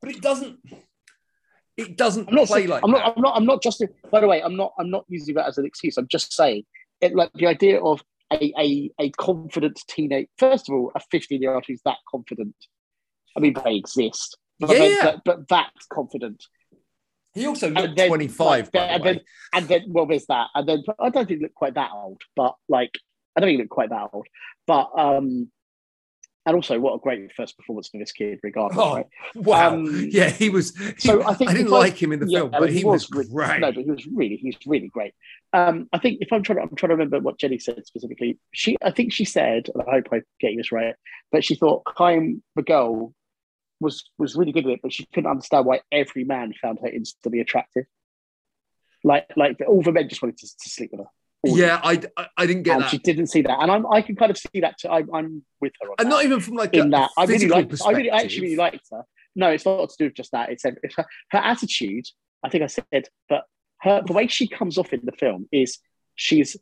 But 0.00 0.12
it 0.12 0.22
doesn't, 0.22 0.58
it 1.76 1.98
doesn't 1.98 2.30
I'm 2.30 2.34
not 2.34 2.46
play 2.46 2.60
saying, 2.60 2.68
like 2.70 2.82
I'm 2.84 2.92
that. 2.92 2.98
not 3.00 3.16
I'm 3.16 3.22
not 3.22 3.36
I'm 3.36 3.44
not 3.44 3.62
just 3.62 3.82
by 4.10 4.20
the 4.20 4.28
way 4.28 4.42
I'm 4.42 4.56
not 4.56 4.72
I'm 4.78 4.88
not 4.88 5.04
using 5.08 5.34
that 5.34 5.46
as 5.46 5.58
an 5.58 5.66
excuse. 5.66 5.98
I'm 5.98 6.08
just 6.08 6.32
saying 6.32 6.64
it 7.02 7.14
like 7.14 7.30
the 7.34 7.46
idea 7.46 7.78
of 7.82 8.02
a 8.32 8.52
a, 8.58 8.90
a 9.00 9.10
confident 9.10 9.80
teenage. 9.88 10.28
First 10.38 10.68
of 10.68 10.74
all, 10.74 10.92
a 10.94 11.00
15 11.10 11.40
year 11.42 11.54
old 11.54 11.64
who's 11.66 11.82
that 11.84 11.98
confident. 12.10 12.54
I 13.36 13.40
mean, 13.40 13.54
they 13.64 13.74
exist. 13.76 14.36
But, 14.58 14.70
Yeah, 14.70 14.78
but, 14.78 14.90
yeah. 14.90 15.02
but, 15.02 15.24
but 15.24 15.48
that 15.48 15.70
confident. 15.92 16.42
He 17.34 17.46
also 17.46 17.68
looked 17.68 17.96
then, 17.98 18.08
25, 18.08 18.40
like, 18.64 18.72
by 18.72 18.78
the 18.80 18.92
and 18.94 19.04
way. 19.04 19.12
then- 19.12 19.20
And 19.52 19.68
then, 19.68 19.84
well, 19.88 20.06
there's 20.06 20.24
that. 20.26 20.48
And 20.54 20.66
then, 20.66 20.82
I 20.98 21.10
don't 21.10 21.26
think 21.28 21.38
he 21.38 21.42
looked 21.42 21.54
quite 21.54 21.74
that 21.74 21.90
old, 21.92 22.22
but 22.34 22.54
like, 22.68 22.92
I 23.36 23.40
don't 23.40 23.48
think 23.48 23.56
he 23.58 23.62
looked 23.62 23.70
quite 23.70 23.90
that 23.90 24.08
old. 24.12 24.26
But, 24.66 24.88
um, 24.96 25.50
and 26.46 26.54
also, 26.54 26.78
what 26.78 26.94
a 26.94 26.98
great 26.98 27.32
first 27.32 27.58
performance 27.58 27.88
for 27.88 27.98
this 27.98 28.12
kid, 28.12 28.38
regardless, 28.42 28.78
Oh, 28.80 28.94
right? 28.96 29.06
Wow. 29.34 29.74
Um, 29.74 30.08
yeah, 30.10 30.30
he 30.30 30.48
was. 30.48 30.76
he- 30.76 30.92
so 30.98 31.22
I 31.24 31.34
think 31.34 31.50
I 31.50 31.54
didn't 31.54 31.72
I- 31.72 31.76
like 31.78 32.00
him 32.00 32.12
in 32.12 32.20
the 32.20 32.26
Yeah, 32.28 32.38
film, 32.40 32.50
but 32.52 32.62
mean, 32.62 32.72
he, 32.72 32.84
was, 32.84 33.10
really- 33.10 33.28
great. 33.28 33.60
No, 33.60 33.72
but 33.72 33.84
he 33.84 33.90
was 33.90 34.06
really, 34.06 34.36
he 34.36 34.48
was 34.48 34.56
really 34.66 34.88
great. 34.88 35.12
Um, 35.52 35.88
I 35.92 35.98
think 35.98 36.18
if 36.20 36.32
I'm 36.32 36.42
trying 36.42 36.58
to, 36.58 36.62
I'm 36.62 36.76
trying 36.76 36.90
to 36.90 36.94
remember 36.94 37.18
what 37.20 37.38
Jenny 37.38 37.58
said 37.58 37.84
specifically. 37.84 38.38
She, 38.52 38.76
I 38.82 38.92
think 38.92 39.12
she 39.12 39.24
said, 39.24 39.68
and 39.74 39.82
I 39.86 39.90
hope 39.90 40.06
I'm 40.12 40.22
getting 40.40 40.56
this 40.58 40.70
right, 40.72 40.94
but 41.32 41.44
she 41.44 41.56
thought 41.56 41.82
Haim 41.96 42.42
the 42.54 42.62
girl 42.62 43.12
was 43.80 44.08
was 44.16 44.36
really 44.36 44.52
good 44.52 44.64
at 44.66 44.72
it, 44.72 44.80
but 44.82 44.92
she 44.92 45.04
couldn't 45.12 45.30
understand 45.30 45.66
why 45.66 45.80
every 45.92 46.24
man 46.24 46.54
found 46.62 46.78
her 46.82 46.88
instantly 46.88 47.40
attractive. 47.40 47.84
Like, 49.04 49.26
like 49.36 49.58
all 49.66 49.82
the 49.82 49.92
men 49.92 50.08
just 50.08 50.22
wanted 50.22 50.38
to, 50.38 50.46
to 50.46 50.68
sleep 50.70 50.90
with 50.92 51.00
her. 51.00 51.10
Yeah, 51.54 51.80
I, 51.82 52.00
I, 52.36 52.46
didn't 52.46 52.62
get 52.64 52.74
and 52.74 52.82
that. 52.84 52.90
she 52.90 52.98
didn't 52.98 53.26
see 53.28 53.42
that, 53.42 53.58
and 53.60 53.70
I'm, 53.70 53.86
I 53.92 54.02
can 54.02 54.16
kind 54.16 54.30
of 54.30 54.38
see 54.38 54.60
that. 54.60 54.78
Too. 54.78 54.88
I, 54.88 55.02
I'm 55.12 55.42
with 55.60 55.72
her 55.80 55.88
on 55.88 55.94
and 55.98 56.06
that. 56.06 56.14
not 56.14 56.24
even 56.24 56.40
from 56.40 56.54
like 56.54 56.74
in 56.74 56.90
that. 56.90 57.10
I 57.16 57.24
really 57.24 57.48
like. 57.48 57.70
I 57.84 57.90
really, 57.92 58.10
I 58.10 58.18
actually 58.18 58.42
really 58.42 58.56
liked 58.56 58.86
her. 58.92 59.02
No, 59.34 59.50
it's 59.50 59.64
not 59.66 59.88
to 59.90 59.96
do 59.98 60.04
with 60.04 60.14
just 60.14 60.32
that. 60.32 60.50
It's, 60.50 60.64
her, 60.64 60.76
her 61.30 61.38
attitude. 61.38 62.06
I 62.42 62.48
think 62.48 62.64
I 62.64 62.66
said, 62.68 63.08
but 63.28 63.44
her 63.82 64.02
the 64.06 64.12
way 64.12 64.26
she 64.28 64.48
comes 64.48 64.78
off 64.78 64.92
in 64.92 65.00
the 65.04 65.12
film 65.12 65.48
is 65.52 65.78
she's 66.14 66.56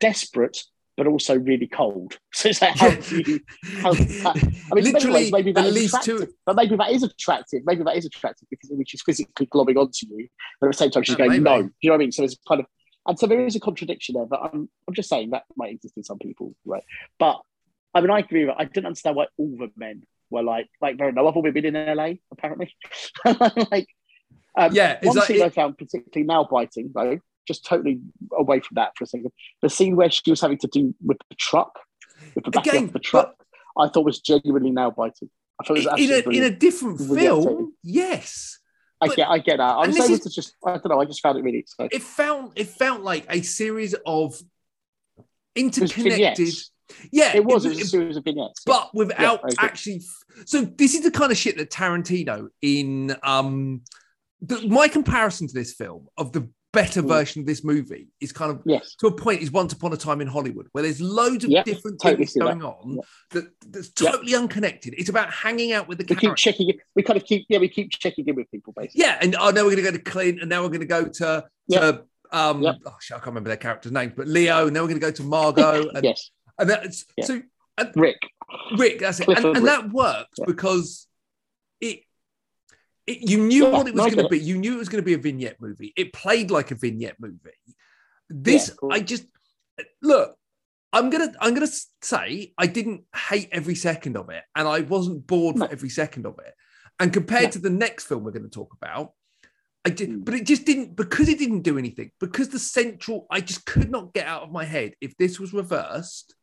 desperate, 0.00 0.58
but 0.96 1.06
also 1.06 1.36
really 1.38 1.66
cold. 1.66 2.18
So 2.34 2.48
it's 2.50 2.62
like, 2.62 2.76
how 2.76 2.90
do 2.90 3.22
you? 3.26 3.40
How, 3.82 3.90
I 3.90 4.74
mean, 4.74 4.84
Literally, 4.84 5.14
ways, 5.24 5.32
maybe 5.32 5.52
that 5.52 5.60
at 5.64 5.68
is 5.68 5.74
least 5.74 5.94
attractive, 5.94 6.28
two. 6.28 6.34
but 6.46 6.54
maybe 6.56 6.76
that 6.76 6.90
is 6.92 7.02
attractive. 7.02 7.62
Maybe 7.64 7.82
that 7.82 7.96
is 7.96 8.06
attractive 8.06 8.46
because 8.48 8.70
I 8.70 8.74
mean, 8.74 8.84
she's 8.86 9.02
physically 9.02 9.46
globbing 9.46 9.76
onto 9.76 10.06
you, 10.08 10.28
but 10.60 10.68
at 10.68 10.72
the 10.72 10.78
same 10.78 10.90
time 10.90 11.02
she's 11.02 11.14
Yeah, 11.18 11.26
going 11.26 11.42
maybe. 11.42 11.44
no. 11.44 11.62
Do 11.62 11.70
you 11.80 11.90
know 11.90 11.94
what 11.94 11.96
I 11.96 11.98
mean? 11.98 12.12
So 12.12 12.22
it's 12.22 12.36
kind 12.46 12.60
of, 12.60 12.66
and 13.08 13.18
so 13.18 13.26
there 13.26 13.44
is 13.44 13.56
a 13.56 13.60
contradiction 13.60 14.14
there. 14.14 14.26
But 14.26 14.40
I'm, 14.44 14.68
I'm 14.86 14.94
just 14.94 15.08
saying 15.08 15.30
that 15.30 15.44
might 15.56 15.72
exist 15.72 15.96
in 15.96 16.04
some 16.04 16.18
people, 16.18 16.54
right? 16.64 16.84
But 17.18 17.40
I 17.94 18.00
mean, 18.00 18.10
I 18.10 18.20
agree 18.20 18.44
with. 18.44 18.54
I 18.56 18.64
didn't 18.64 18.86
understand 18.86 19.16
why 19.16 19.26
all 19.38 19.56
the 19.58 19.70
men 19.76 20.02
were 20.30 20.42
like, 20.42 20.68
like 20.80 20.98
very 20.98 21.10
no, 21.12 21.22
no 21.22 21.28
other 21.28 21.50
been 21.52 21.64
in 21.64 21.96
LA 21.96 22.12
apparently. 22.30 22.74
like, 23.24 23.88
um, 24.56 24.72
Yeah, 24.72 24.98
one 25.02 25.20
scene 25.22 25.42
I 25.42 25.48
found 25.48 25.78
particularly 25.78 26.26
nail 26.26 26.46
biting 26.50 26.92
though, 26.94 27.18
just 27.46 27.64
totally 27.64 28.00
away 28.36 28.60
from 28.60 28.74
that 28.76 28.92
for 28.96 29.04
a 29.04 29.06
second. 29.06 29.32
The 29.62 29.70
scene 29.70 29.96
where 29.96 30.10
she 30.10 30.30
was 30.30 30.40
having 30.40 30.58
to 30.58 30.66
do 30.68 30.94
with 31.02 31.18
the 31.30 31.34
truck, 31.36 31.78
with 32.34 32.44
the 32.44 32.50
back 32.50 32.66
Again, 32.66 32.84
of 32.84 32.92
the 32.92 32.98
truck, 32.98 33.34
I 33.78 33.88
thought 33.88 34.04
was 34.04 34.20
genuinely 34.20 34.70
nail 34.70 34.90
biting. 34.90 35.30
I 35.60 35.64
thought 35.64 35.78
it 35.78 35.86
was 35.86 35.86
in 35.86 35.92
absolutely 36.14 36.38
a 36.38 36.46
in 36.46 36.52
a 36.52 36.56
different 36.56 37.00
Really 37.00 37.20
film, 37.22 37.38
upsetting. 37.38 37.72
yes. 37.82 38.57
I 39.00 39.06
but- 39.06 39.16
get, 39.16 39.28
I 39.28 39.38
get 39.38 39.56
that. 39.58 39.62
I 39.76 39.86
was 39.86 39.96
able 39.96 40.14
is- 40.14 40.20
to 40.20 40.30
just, 40.30 40.54
I 40.66 40.72
don't 40.72 40.88
know, 40.88 41.00
I 41.00 41.04
just 41.04 41.20
found 41.20 41.38
it 41.38 41.42
really 41.42 41.58
exciting. 41.58 41.90
It 41.92 42.02
felt 42.02 42.52
it 42.56 42.68
felt 42.68 43.02
like 43.02 43.26
a 43.30 43.42
series 43.42 43.94
of 44.06 44.34
interconnected. 45.54 46.54
Yeah, 47.12 47.36
It 47.36 47.44
was, 47.44 47.66
it 47.66 47.70
was 47.70 47.80
a 47.80 47.84
series 47.84 48.16
of 48.16 48.24
vignettes. 48.24 48.62
but 48.64 48.94
without 48.94 49.40
agree. 49.40 49.56
actually. 49.58 50.02
So 50.46 50.62
this 50.64 50.94
is 50.94 51.02
the 51.02 51.10
kind 51.10 51.30
of 51.30 51.36
shit 51.36 51.58
that 51.58 51.70
Tarantino 51.70 52.48
in 52.62 53.14
um, 53.22 53.82
the, 54.40 54.66
my 54.68 54.88
comparison 54.88 55.48
to 55.48 55.52
this 55.54 55.74
film 55.74 56.08
of 56.16 56.32
the 56.32 56.48
better 56.72 57.02
Mm. 57.02 57.08
version 57.08 57.40
of 57.40 57.46
this 57.46 57.64
movie 57.64 58.08
is 58.20 58.32
kind 58.32 58.50
of 58.50 58.60
yes, 58.66 58.94
to 58.96 59.06
a 59.06 59.12
point 59.12 59.40
is 59.40 59.50
Once 59.50 59.72
Upon 59.72 59.92
a 59.92 59.96
Time 59.96 60.20
in 60.20 60.26
Hollywood, 60.28 60.68
where 60.72 60.82
there's 60.82 61.00
loads 61.00 61.44
of 61.44 61.50
Yep, 61.50 61.64
different 61.64 62.00
totally 62.00 62.16
things 62.24 62.32
see 62.34 62.40
that. 62.40 62.44
going 62.46 62.62
on 62.62 62.96
Yep. 62.96 63.04
that 63.30 63.72
that's 63.72 63.90
Yep. 64.00 64.12
totally 64.12 64.34
unconnected. 64.34 64.94
It's 64.98 65.08
about 65.08 65.32
hanging 65.32 65.72
out 65.72 65.88
with 65.88 65.98
the 65.98 66.04
we 66.08 66.16
keep 66.16 66.36
checking 66.36 66.68
it. 66.68 66.76
We 66.94 67.02
kind 67.02 67.16
of 67.16 67.24
keep, 67.24 67.46
yeah, 67.48 67.58
we 67.58 67.68
keep 67.68 67.90
checking 67.92 68.26
in 68.28 68.34
with 68.36 68.50
people 68.50 68.74
basically. 68.76 69.00
Yeah, 69.02 69.18
and 69.20 69.34
oh, 69.36 69.50
now 69.50 69.62
we're 69.64 69.70
going 69.74 69.76
to 69.76 69.82
go 69.82 69.92
to 69.92 69.98
Clint, 70.02 70.40
and 70.40 70.48
now 70.50 70.62
we're 70.62 70.68
going 70.68 70.80
to 70.80 70.86
go 70.86 71.06
to 71.08 71.48
Yep. 71.68 71.80
to 71.80 72.04
um, 72.30 72.62
Yep. 72.62 72.76
oh 72.86 72.96
shit, 73.00 73.14
I 73.16 73.18
can't 73.20 73.28
remember 73.28 73.48
their 73.48 73.56
character's 73.56 73.92
names, 73.92 74.12
but 74.14 74.28
Leo. 74.28 74.66
And 74.66 74.74
now 74.74 74.80
we're 74.82 74.88
going 74.88 75.00
to 75.00 75.06
go 75.06 75.10
to 75.10 75.22
Margot, 75.22 75.88
and, 75.94 76.04
yes, 76.04 76.30
and 76.58 76.68
that's 76.68 77.06
Yeah. 77.16 77.24
so 77.24 77.42
Rick. 77.96 78.18
Rick. 78.76 78.98
That's 79.00 79.20
it, 79.20 79.24
Clifford 79.24 79.44
and, 79.46 79.56
and 79.58 79.66
that 79.66 79.90
worked 79.90 80.34
Yeah. 80.38 80.44
because. 80.46 81.06
It, 83.08 83.28
you 83.30 83.38
knew 83.38 83.64
Yeah, 83.64 83.70
what 83.70 83.88
it 83.88 83.94
was 83.94 84.14
going 84.14 84.26
to 84.26 84.28
be. 84.28 84.38
You 84.38 84.58
knew 84.58 84.74
it 84.74 84.78
was 84.78 84.88
going 84.90 85.02
to 85.02 85.06
be 85.06 85.14
a 85.14 85.18
vignette 85.18 85.60
movie. 85.60 85.92
It 85.96 86.12
played 86.12 86.50
like 86.50 86.70
a 86.70 86.74
vignette 86.74 87.16
movie. 87.18 87.36
This, 88.28 88.68
Yeah, 88.68 88.74
cool. 88.78 88.92
I 88.92 89.00
just 89.00 89.24
look. 90.02 90.36
I'm 90.92 91.10
gonna, 91.10 91.32
I'm 91.40 91.52
gonna 91.52 91.68
say 92.02 92.52
I 92.56 92.66
didn't 92.66 93.04
hate 93.14 93.48
every 93.52 93.74
second 93.74 94.16
of 94.16 94.30
it, 94.30 94.42
and 94.54 94.66
I 94.66 94.80
wasn't 94.80 95.26
bored 95.26 95.56
No. 95.56 95.66
for 95.66 95.72
every 95.72 95.90
second 95.90 96.24
of 96.26 96.38
it. 96.38 96.54
And 96.98 97.12
compared 97.12 97.44
No. 97.44 97.50
to 97.50 97.58
the 97.58 97.70
next 97.70 98.04
film 98.06 98.24
we're 98.24 98.30
going 98.30 98.44
to 98.50 98.58
talk 98.60 98.72
about, 98.80 99.12
I 99.84 99.90
did, 99.90 100.10
Mm. 100.10 100.24
but 100.24 100.34
it 100.34 100.44
just 100.46 100.64
didn't 100.64 100.96
because 100.96 101.28
it 101.28 101.38
didn't 101.38 101.62
do 101.62 101.76
anything. 101.78 102.10
Because 102.20 102.48
the 102.48 102.58
central, 102.58 103.26
I 103.30 103.40
just 103.42 103.64
could 103.66 103.90
not 103.90 104.12
get 104.14 104.26
out 104.26 104.42
of 104.44 104.50
my 104.50 104.64
head 104.64 104.94
if 105.00 105.16
this 105.18 105.38
was 105.38 105.52
reversed. 105.52 106.34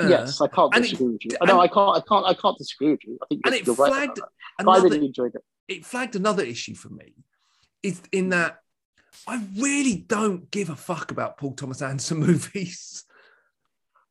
uh, 0.00 0.06
yes, 0.08 0.40
I 0.40 0.48
can't 0.48 0.74
and 0.74 0.82
it- 0.84 0.88
disagree 0.90 1.12
with 1.12 1.24
you. 1.26 1.30
I 1.40 1.44
know 1.44 1.60
I 1.60 1.68
can't, 1.68 1.96
I 1.98 2.00
can't, 2.08 2.26
I 2.26 2.34
can't 2.34 2.56
disagree 2.56 2.90
with 2.92 3.04
you. 3.04 3.18
I 3.22 3.26
think 3.28 3.40
and 3.44 3.54
it 3.54 3.66
you're 3.66 3.76
right. 3.76 4.10
That. 4.64 4.70
I 4.70 4.82
really 4.82 5.06
enjoyed 5.06 5.34
it. 5.34 5.42
It 5.68 5.84
flagged 5.84 6.16
another 6.16 6.42
issue 6.42 6.74
for 6.74 6.88
me. 6.88 7.14
Is 7.82 8.02
in 8.12 8.28
that 8.30 8.58
I 9.26 9.42
really 9.56 9.96
don't 9.96 10.50
give 10.50 10.70
a 10.70 10.76
fuck 10.76 11.10
about 11.10 11.36
Paul 11.38 11.52
Thomas 11.52 11.82
Anderson 11.82 12.18
movies. 12.26 13.04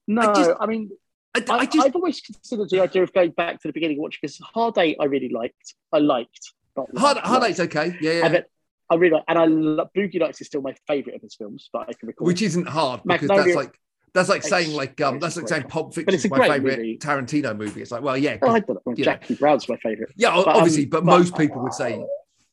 No, 0.07 0.21
I, 0.21 0.33
just- 0.33 0.67
mean, 0.67 0.89
I, 1.35 1.43
I, 1.49 1.57
I 1.59 1.65
just 1.65 1.85
I've 1.87 1.95
always 1.95 2.19
considered 2.21 2.69
the 2.69 2.81
idea 2.81 3.03
of 3.03 3.13
going 3.13 3.31
back 3.31 3.61
to 3.61 3.67
the 3.67 3.73
beginning 3.73 4.01
watching 4.01 4.19
because 4.21 4.39
Hard 4.39 4.77
Eight 4.79 4.97
I 4.99 5.05
really 5.05 5.29
liked. 5.29 5.75
I 5.93 5.99
liked. 5.99 6.53
Hard, 6.75 6.89
liked, 6.93 7.27
hard. 7.27 7.43
Eight's 7.43 7.59
okay, 7.59 7.95
yeah, 8.01 8.11
yeah. 8.13 8.27
Then 8.29 8.43
I 8.89 8.95
really 8.95 9.13
like, 9.15 9.23
and 9.27 9.37
I 9.37 9.45
love 9.45 9.89
Boogie 9.95 10.19
Nights 10.19 10.41
is 10.41 10.47
still 10.47 10.61
my 10.61 10.73
favourite 10.87 11.15
of 11.15 11.21
his 11.21 11.35
films, 11.35 11.69
but 11.71 11.81
I 11.89 11.93
can 11.93 12.07
recall. 12.07 12.25
which 12.25 12.41
isn't 12.41 12.67
hard 12.67 13.01
because 13.05 13.27
Magnolia- 13.27 13.43
that's 13.43 13.55
like 13.55 13.79
That's 14.13 14.29
like 14.29 14.43
saying 14.43 14.75
like 14.75 14.99
um 15.01 15.19
that's 15.19 15.37
like 15.37 15.47
saying 15.47 15.63
Pulp 15.63 15.93
Fiction 15.93 16.15
is 16.15 16.29
my 16.29 16.47
favorite 16.47 16.77
movie. 16.79 16.97
Tarantino 16.97 17.55
movie. 17.57 17.81
It's 17.81 17.91
like, 17.91 18.01
well, 18.01 18.17
yeah, 18.17 18.37
Oh, 18.41 18.49
I 18.51 18.59
don't 18.59 18.79
know. 18.85 18.93
Jackie 18.95 19.35
Brown's 19.35 19.67
my 19.69 19.77
favorite. 19.77 20.11
yeah, 20.15 20.31
but, 20.35 20.47
um, 20.47 20.55
obviously, 20.57 20.85
but, 20.85 21.05
but- 21.05 21.17
most 21.17 21.35
people 21.37 21.61
would 21.61 21.73
say 21.73 22.03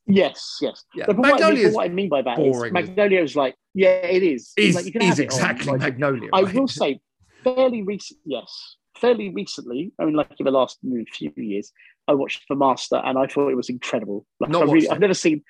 Yes, 0.08 0.58
yes. 0.60 0.84
yeah. 0.94 1.04
But 1.08 1.16
what, 1.16 1.26
I 1.26 1.28
mean, 1.28 1.40
Magnolia 1.40 1.62
but 1.64 1.68
is, 1.68 1.74
what 1.74 1.84
I 1.84 1.88
mean 1.88 2.08
by 2.08 2.22
that 2.22 2.36
boring. 2.36 2.70
is 2.70 2.72
Magnolia 2.72 3.22
is 3.22 3.34
like, 3.34 3.56
yeah, 3.74 3.88
it 3.88 4.22
is. 4.22 4.52
is, 4.56 4.76
like, 4.76 4.94
is 4.94 5.18
on, 5.18 5.24
exactly 5.24 5.72
like, 5.72 5.80
Magnolia. 5.80 6.30
I 6.32 6.44
will 6.44 6.68
say, 6.80 7.00
fairly 7.42 7.82
recent, 7.82 8.20
yes, 8.24 8.76
fairly 9.00 9.30
recently. 9.30 9.92
I 9.98 10.04
mean, 10.04 10.14
like 10.14 10.30
in 10.38 10.44
the 10.44 10.52
last 10.52 10.78
mm, 10.86 11.04
few 11.08 11.32
years, 11.36 11.72
I 12.06 12.14
watched 12.14 12.44
The 12.48 12.54
Master, 12.54 13.02
and 13.04 13.18
I 13.18 13.26
thought 13.26 13.48
it 13.48 13.56
was 13.56 13.68
incredible. 13.68 14.24
Like, 14.38 14.50
Not 14.50 14.68
I 14.68 14.72
really, 14.72 14.88
I've 14.88 15.00
never 15.00 15.14
seen, 15.14 15.42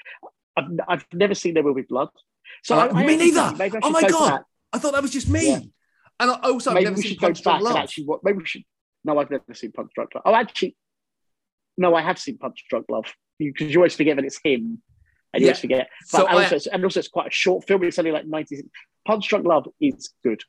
I've, 0.57 0.65
I've 0.89 1.07
never 1.13 1.35
seen 1.35 1.53
There 1.53 1.63
Will 1.63 1.75
Be 1.75 1.83
Blood. 1.83 2.09
So 2.63 2.79
Uh, 2.79 2.89
I, 2.95 3.05
me 3.05 3.17
neither. 3.17 3.53
Oh 3.83 3.91
my 3.91 4.09
God. 4.09 4.31
that. 4.31 4.45
I 4.73 4.79
thought 4.79 4.95
that 4.95 5.03
was 5.03 5.13
just 5.13 5.29
me. 5.29 5.49
Yeah. 5.49 5.61
And 6.21 6.31
I 6.31 6.35
also 6.35 6.71
I've 6.71 6.75
maybe 6.75 6.85
never 6.87 6.97
we 6.97 7.03
seen 7.03 7.11
should 7.13 7.21
go 7.21 7.27
Punch 7.29 7.39
back 7.39 7.45
Drunk 7.45 7.57
and 7.67 7.75
Love. 7.75 7.77
actually 7.77 8.05
what 8.05 8.21
maybe 8.25 8.39
we 8.39 8.47
should 8.47 8.63
no 9.05 9.19
i've 9.19 9.31
never 9.31 9.45
seen 9.55 9.71
punch 9.71 9.91
drunk 9.95 10.11
love 10.15 10.23
oh 10.27 10.35
actually 10.35 10.77
no 11.79 11.95
i 11.95 12.03
have 12.03 12.19
seen 12.19 12.37
punch 12.39 12.65
drunk 12.69 12.87
love 12.89 13.05
because 13.39 13.71
you, 13.73 13.79
always 13.79 13.95
forget 13.95 14.17
that 14.17 14.25
it's 14.25 14.41
him 14.43 14.83
and 15.33 15.43
you 15.43 15.47
Yeah. 15.47 15.51
always 15.53 15.61
forget. 15.61 15.89
But 16.11 16.19
So 16.19 16.27
and, 16.27 16.39
I- 16.39 16.43
also, 16.43 16.57
it's- 16.57 16.67
and 16.73 16.85
also 16.85 16.99
it's 17.01 17.09
quite 17.09 17.29
a 17.29 17.31
short 17.31 17.67
film 17.67 17.85
it's 17.85 17.99
only 17.99 18.11
like 18.13 18.27
90 18.27 18.63
punch 19.07 19.29
drunk 19.29 19.47
love 19.47 19.69
is 19.81 20.11
good. 20.25 20.43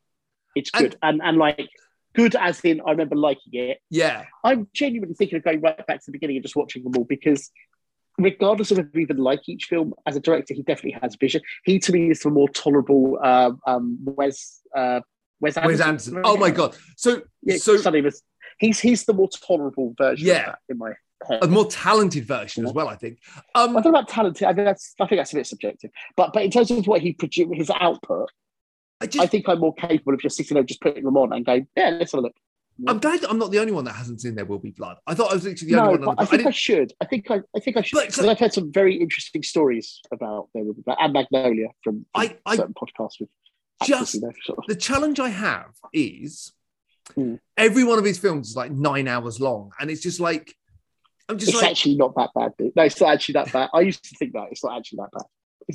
It's 0.55 0.71
good. 0.71 0.95
And, 1.03 1.21
and 1.23 1.37
like 1.37 1.69
good 2.15 2.35
as 2.35 2.61
in 2.61 2.81
i 2.87 2.89
remember 2.91 3.15
liking 3.15 3.53
it. 3.53 3.79
Yeah. 3.91 4.25
i'm 4.43 4.67
genuinely 4.73 5.13
thinking 5.15 5.37
of 5.37 5.43
going 5.43 5.61
right 5.61 5.85
back 5.85 5.97
to 5.99 6.05
the 6.07 6.11
beginning 6.13 6.37
and 6.37 6.43
just 6.43 6.55
watching 6.55 6.83
them 6.83 6.93
all 6.97 7.03
because 7.03 7.51
regardless 8.17 8.71
of 8.71 8.77
whether 8.77 8.89
we 8.95 9.03
even 9.03 9.17
like 9.17 9.47
each 9.47 9.65
film 9.65 9.93
as 10.07 10.15
a 10.15 10.19
director 10.19 10.53
he 10.55 10.63
definitely 10.63 10.97
has 11.01 11.15
vision. 11.15 11.41
He 11.65 11.77
to 11.79 11.91
me 11.91 12.09
is 12.09 12.21
the 12.21 12.31
more 12.31 12.49
tolerable 12.49 13.19
uh, 13.21 13.51
um 13.67 13.99
wes 14.01 14.61
uh 14.75 15.01
Wes 15.39 15.55
Wes 15.55 15.65
Anderson. 15.79 15.87
Anderson. 15.87 16.21
Oh 16.23 16.37
my 16.37 16.49
god. 16.51 16.75
So 16.95 17.21
Yeah, 17.43 17.57
so 17.57 17.77
suddenly 17.77 18.01
was 18.01 18.21
he's 18.59 18.79
he's 18.79 19.05
the 19.05 19.13
more 19.13 19.29
tolerable 19.29 19.93
version 19.97 20.27
Yeah. 20.27 20.39
of 20.39 20.45
that 20.45 20.59
in 20.69 20.77
my 20.77 20.89
head. 21.27 21.43
a 21.43 21.47
more 21.47 21.65
talented 21.67 22.25
version 22.25 22.65
as 22.65 22.73
well, 22.73 22.87
I 22.87 22.95
think. 22.95 23.19
I 23.55 23.63
Um 23.63 23.73
don't 23.73 23.83
know 23.85 23.89
about 23.91 24.07
talented. 24.07 24.47
I 24.47 24.53
mean, 24.53 24.65
that's 24.65 24.93
I 24.99 25.07
think 25.07 25.19
that's 25.19 25.33
a 25.33 25.35
bit 25.35 25.47
subjective. 25.47 25.91
But 26.15 26.33
but 26.33 26.43
in 26.43 26.51
terms 26.51 26.71
of 26.71 26.87
what 26.87 27.01
he 27.01 27.13
produced, 27.13 27.53
his 27.53 27.69
output, 27.69 28.29
I 29.01 29.07
I 29.19 29.27
think 29.27 29.47
I'm 29.47 29.59
more 29.59 29.73
capable 29.75 30.13
of 30.13 30.19
just 30.21 30.37
sitting 30.37 30.55
there, 30.55 30.63
just 30.63 30.81
putting 30.81 31.03
them 31.03 31.17
on 31.17 31.33
and 31.33 31.45
going, 31.45 31.67
yeah, 31.75 31.89
let's 31.89 32.11
have 32.13 32.19
a 32.19 32.23
look. 32.23 32.35
I'm 32.87 32.99
glad 32.99 33.21
that 33.21 33.31
I'm 33.31 33.39
not 33.39 33.49
the 33.49 33.57
only 33.57 33.73
one 33.73 33.85
that 33.85 33.93
hasn't 33.93 34.21
seen 34.21 34.35
There 34.35 34.45
Will 34.45 34.59
Be 34.59 34.69
Blood. 34.69 34.97
I 35.07 35.15
thought 35.15 35.31
I 35.31 35.33
was 35.33 35.43
literally 35.45 35.71
the 35.71 35.77
No, 35.77 35.87
only 35.93 36.05
one. 36.05 36.15
I 36.19 36.21
I 36.21 36.25
think 36.25 36.41
I, 36.41 36.43
didn't, 36.43 36.55
should. 36.55 36.93
I 37.01 37.05
think 37.05 37.31
I, 37.31 37.39
I 37.55 37.59
think 37.59 37.75
I 37.75 37.81
should. 37.81 37.95
But- 38.15 38.29
I've 38.29 38.37
heard 38.37 38.53
some 38.53 38.71
very 38.71 38.95
interesting 38.95 39.41
stories 39.41 39.99
about 40.11 40.49
There 40.53 40.63
Will 40.63 40.75
Be 40.75 40.83
Blood 40.83 40.97
and 40.99 41.11
Magnolia 41.11 41.69
from, 41.83 42.05
from 42.13 42.21
I- 42.21 42.37
I 42.45 42.55
certain 42.55 42.75
podcasts 42.75 43.19
with 43.19 43.29
just- 43.85 44.15
actors, 44.15 44.15
you 44.15 44.21
know, 44.21 44.31
sort 44.45 44.57
of. 44.59 44.63
the 44.67 44.75
challenge 44.75 45.19
I 45.19 45.29
have 45.29 45.71
is 45.93 46.53
Hmm. 47.15 47.35
every 47.55 47.83
one 47.85 47.97
of 47.99 48.03
his 48.05 48.17
films 48.19 48.49
is 48.49 48.55
like 48.57 48.71
nine 48.71 49.07
hours 49.07 49.39
long, 49.39 49.71
and 49.79 49.89
it's 49.89 50.01
just 50.01 50.19
like 50.19 50.53
I'm 51.29 51.37
just 51.37 51.51
It's 51.53 51.61
like. 51.61 51.71
actually 51.71 51.95
not 51.95 52.15
that 52.15 52.29
bad. 52.33 52.53
Dude. 52.57 52.73
No, 52.75 52.83
it's 52.83 52.99
not 53.01 53.13
actually 53.13 53.33
that 53.33 53.51
bad. 53.51 53.69
I 53.73 53.81
used 53.81 54.03
to 54.05 54.15
think 54.15 54.31
that 54.33 54.47
it's 54.51 54.63
not 54.63 54.77
actually 54.77 54.97
that 54.97 55.11
bad. 55.11 55.23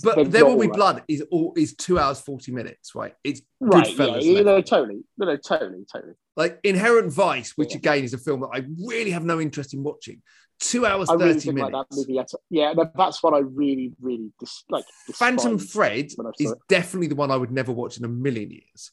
But 0.02 0.30
There 0.30 0.46
Will 0.46 0.58
Be 0.58 0.66
that 0.68 0.74
Blood 0.74 1.02
is 1.08 1.22
all 1.30 1.52
is 1.56 1.74
two 1.74 1.98
hours 1.98 2.18
forty 2.20 2.50
minutes, 2.52 2.94
right? 2.94 3.14
It's 3.24 3.42
Right, 3.60 3.86
Goodfellas 3.86 4.22
yeah, 4.22 4.38
you 4.38 4.44
know, 4.44 4.60
totally, 4.62 5.00
no, 5.18 5.26
no, 5.26 5.36
totally, 5.36 5.84
totally. 5.92 6.14
like 6.36 6.58
Inherent 6.64 7.12
Vice, 7.12 7.52
which 7.56 7.72
Yeah. 7.72 7.78
again 7.78 8.04
is 8.04 8.14
a 8.14 8.18
film 8.18 8.40
that 8.40 8.50
I 8.54 8.64
really 8.86 9.10
have 9.10 9.24
no 9.24 9.40
interest 9.40 9.74
in 9.74 9.82
watching. 9.82 10.22
Two 10.60 10.86
hours 10.86 11.10
I 11.10 11.14
really 11.14 11.34
thirty 11.34 11.52
minutes. 11.52 11.72
like 11.74 11.86
that 11.90 11.96
movie. 11.96 12.20
Yeah, 12.48 12.72
that's 12.96 13.22
what 13.22 13.34
I 13.34 13.40
really, 13.40 13.92
really 14.00 14.32
dis- 14.40 14.64
like. 14.70 14.84
Phantom 15.14 15.58
Thread 15.58 16.06
is 16.38 16.52
it. 16.52 16.58
definitely 16.68 17.08
the 17.08 17.16
one 17.16 17.30
I 17.30 17.36
would 17.36 17.50
never 17.52 17.72
watch 17.72 17.98
in 17.98 18.04
a 18.04 18.08
million 18.08 18.50
years. 18.50 18.92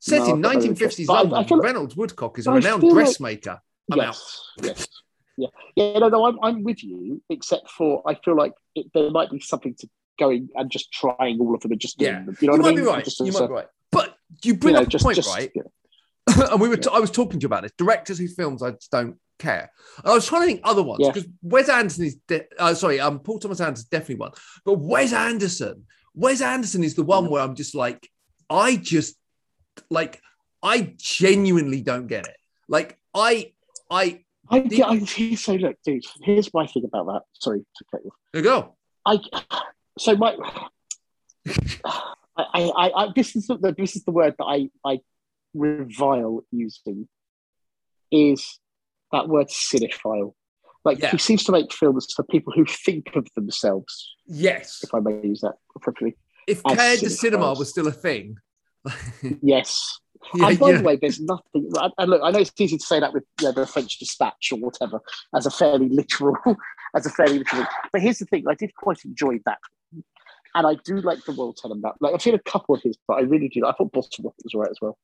Set 0.00 0.20
No, 0.20 0.34
in 0.34 0.44
I've 0.44 0.56
1950s 0.56 0.68
interest. 1.00 1.10
I- 1.10 1.14
I 1.14 1.22
London, 1.22 1.58
like- 1.58 1.64
Reynolds 1.64 1.96
Woodcock 1.96 2.38
is 2.38 2.46
a 2.46 2.52
renowned 2.52 2.82
like- 2.82 2.92
dressmaker. 2.92 3.60
Out. 3.92 3.96
yes, 3.98 4.40
yes, 4.62 4.88
yeah, 5.36 5.48
yeah. 5.76 5.98
No, 5.98 6.08
no, 6.08 6.24
I'm, 6.24 6.38
I'm 6.42 6.62
with 6.64 6.82
you. 6.82 7.22
Except 7.28 7.70
for 7.70 8.02
I 8.08 8.14
feel 8.14 8.34
like 8.34 8.54
it, 8.74 8.86
there 8.94 9.10
might 9.10 9.30
be 9.30 9.40
something 9.40 9.74
to 9.80 9.88
going 10.18 10.48
and 10.54 10.70
just 10.70 10.92
trying 10.92 11.38
all 11.40 11.54
of 11.54 11.60
them 11.60 11.72
and 11.72 11.80
just 11.80 12.00
Yeah. 12.00 12.22
them. 12.24 12.36
You 12.40 12.48
know 12.48 12.54
you 12.54 12.60
what 12.62 12.66
I 12.68 12.70
might 12.70 12.76
mean? 12.76 12.84
be 12.84 12.90
right. 12.90 13.04
Just 13.04 13.20
You 13.20 13.32
might 13.32 13.46
be 13.46 13.52
right. 13.52 13.66
But 13.90 14.16
you 14.42 14.52
you 14.52 14.58
bring 14.58 14.74
know, 14.74 14.80
up 14.80 14.86
a 14.86 14.90
just, 14.90 15.04
point, 15.04 15.16
just, 15.16 15.28
right? 15.34 15.50
yeah. 15.54 15.62
and 16.50 16.60
we 16.60 16.68
were. 16.68 16.76
T- 16.76 16.88
I 16.92 16.98
was 16.98 17.10
talking 17.10 17.38
to 17.38 17.44
you 17.44 17.46
about 17.46 17.62
this. 17.62 17.72
Directors 17.78 18.18
whose 18.18 18.34
films 18.34 18.62
I 18.62 18.70
just 18.72 18.90
don't 18.90 19.16
care. 19.38 19.70
And 19.98 20.06
I 20.10 20.14
was 20.14 20.26
trying 20.26 20.42
to 20.42 20.46
think 20.46 20.60
other 20.64 20.82
ones 20.82 21.00
Yeah. 21.02 21.10
because 21.12 21.28
Wes 21.42 21.68
Anderson 21.68 22.06
is. 22.06 22.16
De- 22.26 22.46
uh, 22.58 22.74
sorry, 22.74 22.98
um, 23.00 23.20
Paul 23.20 23.38
Thomas 23.38 23.60
Anderson 23.60 23.86
definitely 23.90 24.16
one. 24.16 24.32
But 24.64 24.74
Wes 24.78 25.12
Anderson, 25.12 25.84
Wes 26.14 26.40
Anderson 26.40 26.82
is 26.82 26.94
the 26.94 27.02
one 27.02 27.24
Yeah. 27.24 27.30
where 27.30 27.42
I'm 27.42 27.54
just 27.54 27.74
like, 27.74 28.08
I 28.48 28.76
just 28.76 29.16
like, 29.90 30.20
I 30.62 30.94
genuinely 30.96 31.82
don't 31.82 32.06
get 32.06 32.26
it. 32.26 32.36
Like, 32.68 32.98
I, 33.14 33.52
I. 33.90 34.20
I, 34.50 34.58
yeah, 34.70 34.86
I, 34.86 34.98
so 35.36 35.54
look, 35.54 35.76
dude. 35.84 36.04
Here's 36.22 36.52
my 36.52 36.66
thing 36.66 36.84
about 36.84 37.06
that. 37.06 37.22
Sorry 37.34 37.60
to 37.60 37.84
cut 37.90 38.00
you. 38.04 38.10
There 38.32 38.42
you 38.42 38.48
go. 38.48 38.76
I 39.06 39.18
so 39.98 40.16
my 40.16 40.36
I, 42.36 42.44
I, 42.76 42.90
I 42.96 43.12
this 43.14 43.36
is 43.36 43.46
the 43.46 43.74
this 43.76 43.96
is 43.96 44.04
the 44.04 44.10
word 44.10 44.34
that 44.38 44.44
I 44.44 44.68
I 44.84 45.00
revile 45.54 46.44
using 46.50 47.08
is 48.10 48.58
that 49.12 49.28
word 49.28 49.48
cinephile. 49.48 50.34
Like 50.84 50.98
Yeah. 51.00 51.10
he 51.12 51.18
seems 51.18 51.44
to 51.44 51.52
make 51.52 51.72
films 51.72 52.12
for 52.14 52.24
people 52.24 52.52
who 52.52 52.64
think 52.64 53.14
of 53.16 53.26
themselves, 53.34 54.14
Yes. 54.26 54.80
if 54.82 54.92
I 54.92 55.00
may 55.00 55.20
use 55.22 55.40
that 55.40 55.54
properly. 55.80 56.16
If 56.46 56.60
As 56.66 56.76
Cared 56.76 56.98
to. 57.00 57.10
Cinema 57.10 57.54
was 57.54 57.70
still 57.70 57.86
a 57.86 57.92
thing. 57.92 58.36
Yes. 59.42 59.98
yeah, 60.34 60.48
and 60.48 60.58
by 60.58 60.70
yeah. 60.70 60.78
the 60.78 60.84
way, 60.84 60.96
there's 60.96 61.20
nothing. 61.20 61.70
And 61.80 61.92
and 61.98 62.10
look, 62.10 62.20
I 62.22 62.30
know 62.30 62.40
it's 62.40 62.52
easy 62.58 62.76
to 62.78 62.84
say 62.84 63.00
that 63.00 63.12
with 63.14 63.24
you 63.40 63.46
know, 63.46 63.52
the 63.52 63.66
French 63.66 63.98
Dispatch 63.98 64.50
or 64.52 64.58
whatever 64.58 65.00
as 65.34 65.46
a 65.46 65.50
fairly 65.50 65.88
literal, 65.88 66.36
as 66.96 67.06
a 67.06 67.10
fairly 67.10 67.38
literal. 67.38 67.66
But 67.92 68.02
here's 68.02 68.18
the 68.18 68.26
thing: 68.26 68.44
I 68.48 68.54
did 68.54 68.74
quite 68.74 69.04
enjoy 69.04 69.38
that, 69.46 69.58
and 70.54 70.66
I 70.66 70.76
do 70.84 70.96
like 71.00 71.24
the 71.24 71.32
Royal 71.32 71.54
Tenenbaum. 71.54 71.94
Like 72.00 72.14
I've 72.14 72.22
seen 72.22 72.34
a 72.34 72.38
couple 72.50 72.74
of 72.74 72.82
his, 72.82 72.96
but 73.08 73.14
I 73.14 73.20
really 73.22 73.48
do. 73.48 73.66
I 73.66 73.72
thought 73.72 73.92
Bottomwood 73.92 74.32
was 74.42 74.54
right 74.54 74.70
as 74.70 74.78
well. 74.80 74.98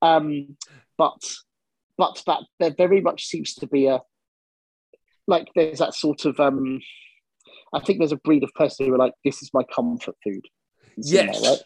Um, 0.00 0.56
but 0.98 1.20
but 1.98 2.22
that 2.26 2.40
there 2.58 2.74
very 2.76 3.00
much 3.00 3.26
seems 3.26 3.54
to 3.54 3.66
be 3.66 3.86
a 3.86 4.00
like 5.26 5.48
there's 5.54 5.78
that 5.78 5.94
sort 5.94 6.24
of 6.24 6.38
um. 6.40 6.80
I 7.74 7.80
think 7.80 7.98
there's 7.98 8.12
a 8.12 8.16
breed 8.16 8.44
of 8.44 8.50
person 8.54 8.86
who 8.86 8.94
are 8.94 8.98
like, 8.98 9.14
this 9.24 9.42
is 9.42 9.50
my 9.54 9.62
comfort 9.74 10.14
food. 10.22 10.44
Yes. 10.98 11.42
right? 11.42 11.58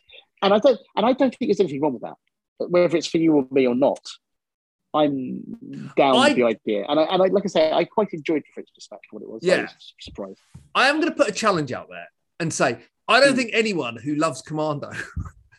And 0.42 0.54
I 0.54 0.58
don't, 0.60 0.78
and 0.94 1.04
I 1.04 1.12
don't 1.12 1.34
think 1.34 1.48
there's 1.48 1.58
anything 1.58 1.80
wrong 1.80 1.94
with 1.94 2.02
that 2.02 2.14
whether 2.58 2.96
it's 2.96 3.06
for 3.06 3.18
you 3.18 3.34
or 3.34 3.46
me 3.50 3.66
or 3.66 3.74
not, 3.74 4.00
I'm 4.94 5.42
down 5.96 6.16
I- 6.16 6.28
with 6.28 6.36
the 6.36 6.44
idea. 6.44 6.84
And 6.88 6.98
I, 6.98 7.02
and 7.04 7.22
I, 7.22 7.26
like 7.26 7.44
I 7.44 7.48
say, 7.48 7.70
I 7.72 7.84
quite 7.84 8.12
enjoyed 8.12 8.42
the 8.42 8.52
French 8.54 8.68
Dispatch 8.74 9.00
for 9.10 9.16
what 9.16 9.22
it 9.22 9.28
was. 9.28 9.42
I 9.44 9.46
Yeah. 9.46 9.62
was 9.62 9.94
surprised. 10.00 10.40
I 10.74 10.88
am 10.88 10.96
going 11.00 11.08
to 11.12 11.16
put 11.16 11.28
a 11.28 11.32
challenge 11.32 11.72
out 11.72 11.88
there 11.90 12.06
and 12.40 12.52
say 12.52 12.78
I 13.08 13.20
don't 13.20 13.30
Hmm. 13.30 13.36
think 13.36 13.50
anyone 13.54 13.96
who 13.96 14.14
loves 14.16 14.42
Commando 14.42 14.90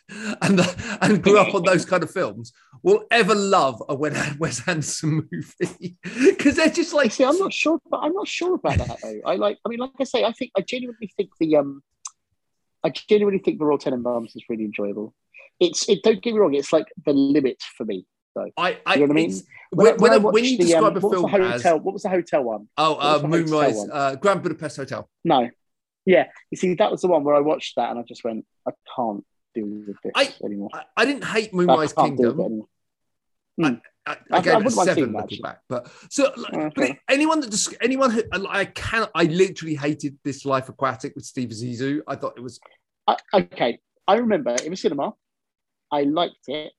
and 0.42 0.60
and 1.00 1.22
grew 1.22 1.38
up 1.38 1.54
on 1.54 1.62
those 1.64 1.84
kind 1.84 2.02
of 2.02 2.10
films 2.10 2.52
will 2.82 3.04
ever 3.10 3.34
love 3.34 3.82
a 3.88 3.94
Wes 3.94 4.66
Anderson 4.68 5.28
movie 5.32 5.96
because 6.02 6.56
they're 6.56 6.70
just 6.70 6.94
like 6.94 7.10
See, 7.12 7.24
I'm 7.24 7.38
not 7.38 7.52
sure, 7.52 7.78
but 7.90 7.98
I'm 7.98 8.12
not 8.14 8.28
sure 8.28 8.54
about 8.54 8.78
that 8.78 8.98
though. 9.02 9.20
I 9.26 9.36
like, 9.36 9.58
I 9.64 9.68
mean, 9.68 9.80
like 9.80 9.90
I 10.00 10.04
say, 10.04 10.24
I 10.24 10.32
think 10.32 10.52
I 10.56 10.60
genuinely 10.62 11.10
think 11.16 11.30
the 11.40 11.56
um, 11.56 11.82
I 12.84 12.90
genuinely 12.90 13.40
think 13.40 13.58
the 13.58 13.64
Royal 13.64 13.78
Tenenbaums 13.78 14.36
is 14.36 14.44
really 14.48 14.64
enjoyable. 14.64 15.14
It's 15.60 15.88
it. 15.88 16.02
Don't 16.02 16.22
get 16.22 16.34
me 16.34 16.40
wrong, 16.40 16.54
it's 16.54 16.72
like 16.72 16.86
the 17.04 17.12
limit 17.12 17.60
for 17.76 17.84
me. 17.84 18.06
I, 18.56 18.78
I 18.86 18.94
You 18.94 19.00
know 19.00 19.06
what 19.06 19.10
I 19.10 19.14
mean? 19.14 19.32
When, 19.70 19.86
when, 19.86 19.96
when, 19.98 20.12
I 20.12 20.16
when 20.18 20.44
you 20.44 20.56
the, 20.56 20.64
describe 20.64 20.84
um, 20.84 20.96
a 20.96 21.00
what 21.00 21.10
was 21.10 21.12
film 21.12 21.32
the 21.32 21.48
as 21.48 21.62
hotel, 21.62 21.80
what 21.80 21.92
was 21.92 22.02
the 22.04 22.08
hotel 22.08 22.42
one? 22.44 22.68
oh 22.78 22.94
uh, 22.94 23.18
the 23.18 23.26
hotel 23.26 23.30
Moonrise 23.30 23.88
uh, 23.92 24.14
Grand 24.14 24.42
Budapest 24.44 24.76
Hotel 24.76 25.10
No, 25.24 25.50
yeah. 26.08 26.28
You 26.50 26.56
see, 26.56 26.74
that 26.74 26.90
was 26.90 27.02
the 27.02 27.08
one 27.08 27.22
where 27.22 27.34
I 27.34 27.40
watched 27.40 27.76
that 27.76 27.90
and 27.90 27.98
I 27.98 28.02
just 28.02 28.24
went, 28.24 28.46
I 28.66 28.72
can't 28.96 29.24
do 29.54 29.84
with 29.86 29.96
this 30.02 30.12
I- 30.14 30.34
anymore. 30.44 30.70
I, 30.72 30.84
I 30.96 31.04
didn't 31.04 31.24
hate 31.24 31.52
Moonrise 31.52 31.92
Kingdom 31.92 32.40
anymore. 32.40 32.66
I, 33.62 33.68
hmm. 33.68 33.74
I- 33.74 33.80
I 34.06 34.16
I 34.30 34.40
gave 34.40 34.46
it 34.46 34.54
a 34.54 34.58
wouldn't 34.58 34.76
mind 34.76 34.86
seven 34.88 35.12
looking 35.12 35.42
back 35.42 35.60
but 35.68 35.92
so 36.08 36.32
like, 36.34 36.54
Oh, 36.54 36.70
but 36.74 36.96
anyone 37.10 37.40
that 37.40 37.50
just 37.50 37.74
anyone 37.82 38.10
who 38.10 38.22
I 38.48 38.64
can 38.64 39.06
I 39.14 39.24
literally 39.24 39.74
hated 39.74 40.18
this 40.24 40.46
Life 40.46 40.70
Aquatic 40.70 41.14
with 41.14 41.26
Steve 41.26 41.50
Zissou 41.50 42.00
I 42.08 42.16
thought 42.16 42.38
it 42.38 42.42
was 42.42 42.58
I, 43.06 43.16
okay, 43.34 43.80
I 44.06 44.14
remember 44.14 44.54
it 44.54 44.70
was 44.70 44.80
cinema. 44.80 45.12
I 45.92 46.04
liked 46.04 46.48
it, 46.48 46.72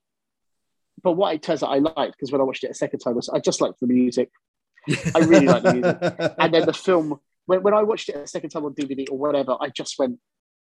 but 1.04 1.12
what 1.12 1.32
it 1.34 1.42
turns 1.42 1.62
out 1.62 1.70
I 1.70 1.78
liked 1.78 2.16
because 2.16 2.32
when 2.32 2.40
I 2.40 2.44
watched 2.44 2.64
it 2.64 2.72
a 2.72 2.74
second 2.74 2.98
time 2.98 3.14
was 3.14 3.28
I 3.28 3.38
just 3.38 3.60
liked 3.60 3.78
the 3.78 3.86
music, 3.86 4.30
I 5.14 5.20
really 5.20 5.46
like 5.46 5.62
the 5.62 5.74
music. 5.74 6.34
and 6.36 6.52
then 6.52 6.66
the 6.66 6.72
film. 6.72 7.20
When, 7.46 7.62
when 7.62 7.74
I 7.74 7.82
watched 7.82 8.08
it 8.08 8.16
a 8.16 8.26
second 8.26 8.50
time 8.50 8.64
on 8.64 8.74
DVD 8.74 9.06
or 9.10 9.18
whatever, 9.18 9.56
I 9.60 9.68
just 9.70 9.98
went, 9.98 10.18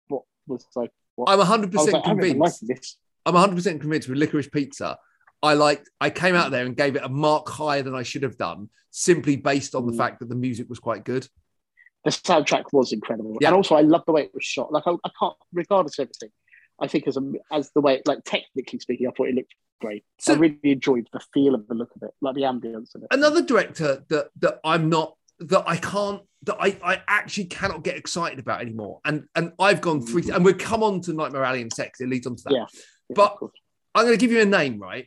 "What 0.08 0.24
was 0.48 0.66
like?" 0.76 0.92
What? 1.16 1.30
I'm 1.30 1.38
100 1.40 1.66
I 1.76 1.78
was 1.78 1.86
percent 1.86 1.94
like, 1.94 2.08
I 2.08 2.10
remember 2.12 2.28
convinced 2.34 2.68
this. 2.68 2.98
I'm 3.26 3.34
100 3.34 3.56
percent 3.56 3.82
convinced 3.82 4.08
with 4.10 4.18
Licorice 4.18 4.50
Pizza. 4.52 4.98
I 5.44 5.54
liked. 5.56 5.90
I 6.00 6.10
came 6.10 6.36
out 6.36 6.52
there 6.52 6.66
and 6.66 6.76
gave 6.76 6.96
it 6.96 7.04
a 7.04 7.10
mark 7.10 7.50
higher 7.50 7.82
than 7.84 7.96
I 7.96 8.04
should 8.04 8.24
have 8.24 8.38
done, 8.38 8.70
simply 8.92 9.36
based 9.36 9.76
on 9.76 9.86
the 9.86 9.94
Mm. 9.94 9.98
fact 9.98 10.20
that 10.20 10.30
the 10.30 10.36
music 10.36 10.70
was 10.70 10.80
quite 10.80 11.04
good. 11.04 11.28
The 12.04 12.12
soundtrack 12.12 12.66
was 12.72 12.94
incredible, 12.94 13.38
Yeah. 13.42 13.50
and 13.50 13.56
also 13.56 13.76
I 13.76 13.82
love 13.82 14.04
the 14.06 14.12
way 14.12 14.24
it 14.24 14.32
was 14.34 14.44
shot. 14.44 14.72
Like 14.72 14.84
I, 14.88 14.92
I 15.04 15.10
can't, 15.20 15.36
regardless 15.54 16.00
of 16.00 16.04
everything, 16.04 16.32
I 16.80 16.88
think 16.88 17.08
as 17.08 17.18
a 17.18 17.32
as 17.52 17.72
the 17.76 17.82
way 17.82 18.02
like 18.08 18.20
technically 18.26 18.80
speaking, 18.80 19.08
I 19.08 19.12
thought 19.12 19.28
it 19.30 19.36
looked 19.36 19.54
great. 19.82 20.04
So- 20.20 20.34
I 20.34 20.38
really 20.38 20.58
enjoyed 20.64 21.08
the 21.12 21.20
feel 21.34 21.54
of 21.56 21.68
the 21.68 21.76
look 21.76 21.92
of 21.96 22.04
it, 22.04 22.12
like 22.22 22.36
the 22.36 22.42
ambience 22.42 22.96
of 22.96 23.04
it. 23.04 23.08
Another 23.12 23.42
director 23.44 24.04
that 24.10 24.30
that 24.40 24.60
I'm 24.64 24.90
not 24.90 25.16
that 25.42 25.64
I 25.68 25.78
can't 25.78 26.22
that 26.44 26.58
I, 26.60 26.78
I 26.84 27.02
actually 27.08 27.46
cannot 27.46 27.84
get 27.84 27.98
excited 27.98 28.40
about 28.40 28.62
anymore. 28.62 29.00
And 29.06 29.26
and 29.36 29.54
I've 29.60 29.82
gone 29.82 30.02
three 30.02 30.30
and 30.32 30.44
we'll 30.44 30.56
come 30.56 30.84
on 30.84 31.02
to 31.02 31.14
Nightmare 31.14 31.44
Alley 31.44 31.62
and 31.62 31.72
Sex. 31.72 32.02
It 32.02 32.10
leads 32.10 32.26
on 32.26 32.36
to 32.36 32.44
that. 32.46 32.54
Yeah. 32.54 32.66
but- 33.16 33.38
I'm 33.94 34.06
going 34.06 34.18
to 34.18 34.26
give 34.26 34.32
you 34.32 34.42
a 34.42 34.46
name, 34.46 34.80
right? 34.80 35.06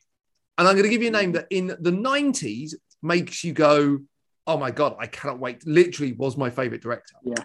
And 0.58 0.68
I'm 0.68 0.74
going 0.74 0.84
to 0.84 0.90
give 0.90 1.02
you 1.02 1.08
a 1.08 1.12
name 1.12 1.32
that 1.32 1.46
in 1.50 1.68
the 1.68 1.90
90s 1.90 2.74
makes 3.02 3.42
you 3.42 3.52
go, 3.52 4.00
oh 4.46 4.58
my 4.58 4.70
God, 4.70 4.96
I 4.98 5.06
cannot 5.06 5.38
wait. 5.38 5.66
Literally 5.66 6.12
was 6.12 6.36
my 6.36 6.50
favorite 6.50 6.82
director. 6.82 7.14
Yeah. 7.24 7.44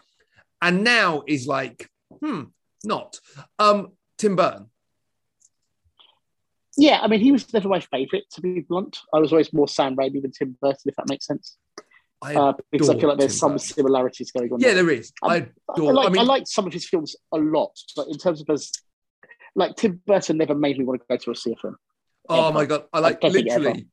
And 0.61 0.83
now 0.83 1.23
is 1.27 1.47
like, 1.47 1.89
hmm, 2.21 2.43
not. 2.83 3.17
Um, 3.57 3.93
Tim 4.17 4.35
Burton. 4.35 4.69
yeah, 6.77 6.99
I 7.01 7.07
mean, 7.07 7.21
he 7.21 7.31
was 7.31 7.51
never 7.53 7.69
my 7.69 7.79
favourite, 7.79 8.25
to 8.31 8.41
be 8.41 8.59
blunt. 8.59 8.99
I 9.13 9.19
was 9.19 9.31
always 9.31 9.53
more 9.53 9.67
Sam 9.67 9.95
Raimi 9.95 10.21
than 10.21 10.31
Tim 10.31 10.57
Burton, 10.61 10.81
if 10.85 10.95
that 10.97 11.07
makes 11.07 11.25
sense. 11.25 11.57
I, 12.21 12.35
Uh, 12.35 12.53
because 12.71 12.89
I 12.89 12.99
feel 12.99 13.09
like 13.09 13.17
there's 13.17 13.37
some 13.39 13.53
Burton. 13.53 13.65
similarities 13.67 14.31
going 14.31 14.51
on. 14.51 14.59
yeah, 14.59 14.73
there. 14.73 14.83
there 14.83 14.93
is. 14.93 15.11
Um, 15.23 15.31
I 15.31 15.35
I, 15.35 15.47
adore, 15.73 15.93
like, 15.93 16.07
I 16.07 16.09
mean, 16.11 16.21
I 16.21 16.25
like 16.25 16.47
some 16.47 16.67
of 16.67 16.73
his 16.73 16.87
films 16.87 17.15
a 17.31 17.37
lot, 17.37 17.71
but 17.95 18.07
in 18.07 18.17
terms 18.17 18.41
of 18.41 18.49
as 18.49 18.71
like 19.55 19.75
Tim 19.75 20.01
Burton 20.05 20.37
never 20.37 20.53
made 20.55 20.77
me 20.77 20.85
want 20.85 21.01
to 21.01 21.07
go 21.09 21.17
to 21.17 21.31
a 21.31 21.35
see 21.35 21.55
film. 21.61 21.75
oh 22.27 22.47
ever. 22.47 22.53
my 22.53 22.65
God. 22.65 22.83
I 22.93 22.99
like 22.99 23.21
think 23.21 23.35
ever. 23.49 23.59
literally. 23.59 23.87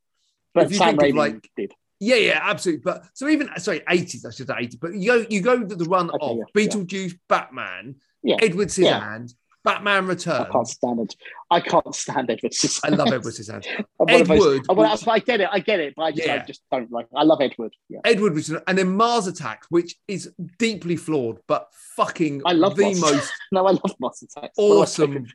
But 0.55 0.73
Sam 0.73 0.97
Raimi 0.97 1.15
like- 1.15 1.51
did. 1.57 1.73
Yeah, 1.99 2.17
yeah, 2.17 2.41
absolutely. 2.43 2.83
But 2.83 3.05
so 3.15 3.27
even 3.29 3.49
sorry, 3.59 3.81
80s, 3.81 4.27
I 4.27 4.31
should 4.31 4.47
say 4.49 4.53
80s, 4.55 4.79
but 4.79 4.95
you 4.95 5.07
go 5.13 5.27
you 5.31 5.41
go 5.41 5.65
to 5.65 5.75
the 5.77 5.85
run 5.87 6.11
Okay, 6.11 6.19
of 6.21 6.37
yeah, 6.39 6.45
Beetlejuice, 6.55 7.19
Batman, 7.27 7.95
Yeah, 8.23 8.37
Edward 8.43 8.77
yeah. 8.77 9.01
Scissorhands, 9.01 9.35
Batman 9.67 10.07
Returns. 10.07 10.47
I 10.49 10.51
can't 10.53 10.69
stand 10.69 11.01
it. 11.01 11.17
I 11.51 11.61
can't 11.61 11.95
stand 11.95 12.31
Edward 12.31 12.53
Scissorhands. 12.53 12.81
I 12.85 12.89
love 12.97 13.09
Edward 13.09 13.35
Scissorhands. 13.35 13.67
I'm 14.01 14.07
one 14.07 14.21
of 14.23 14.29
those- 14.29 14.39
Edward 14.39 14.67
I'm 14.71 14.77
one- 14.77 14.91
was- 14.91 15.07
I 15.07 15.19
get 15.19 15.41
it, 15.43 15.49
I 15.53 15.59
get 15.61 15.81
it, 15.81 15.95
but 15.97 16.03
I 16.05 16.13
just, 16.13 16.29
I 16.29 16.39
just 16.39 16.63
don't 16.73 16.91
like. 16.91 17.07
I 17.15 17.25
love 17.25 17.41
Edward. 17.43 17.75
Yeah, 17.91 18.01
Edward 18.05 18.35
was, 18.35 18.49
and 18.51 18.79
then 18.79 18.97
Mars 18.97 19.27
Attacks, 19.27 19.67
which 19.71 19.95
is 20.09 20.33
deeply 20.59 20.97
flawed, 20.97 21.39
but 21.47 21.69
fucking 21.97 22.43
I 22.47 22.53
love 22.53 22.77
the 22.77 22.85
Mars. 22.85 23.01
most. 23.01 23.33
no, 23.53 23.67
I 23.67 23.73
love 23.73 23.95
Mars 24.01 24.23
Attacks. 24.23 24.57
One 24.57 24.71
of 24.71 24.77
my 24.79 24.83
Awesome. 24.83 25.27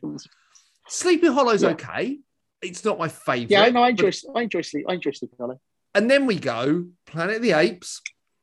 Sleepy 0.88 1.28
Hollow's 1.28 1.62
Yeah. 1.62 1.70
okay. 1.70 2.18
It's 2.62 2.84
not 2.84 2.98
my 2.98 3.08
favorite. 3.08 3.50
Yeah, 3.50 3.62
I 3.62 3.70
know. 3.70 3.82
I 3.82 3.90
enjoy. 3.90 4.10
but- 4.10 4.38
I 4.38 4.42
enjoy 4.42 4.62
sleep. 4.62 4.86
I 4.88 4.94
enjoy 4.94 5.10
Sleepy 5.12 5.36
Hollow. 5.38 5.60
And 5.94 6.10
then 6.10 6.26
we 6.26 6.38
go 6.38 6.86
Planet 7.06 7.36
of 7.36 7.42
the 7.42 7.52
Apes. 7.52 8.00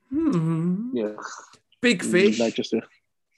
Hmm. 0.09 0.91
Yeah, 0.93 1.13
Big 1.81 2.03
Fish. 2.03 2.39
No, 2.39 2.49
just 2.49 2.73
a, 2.73 2.81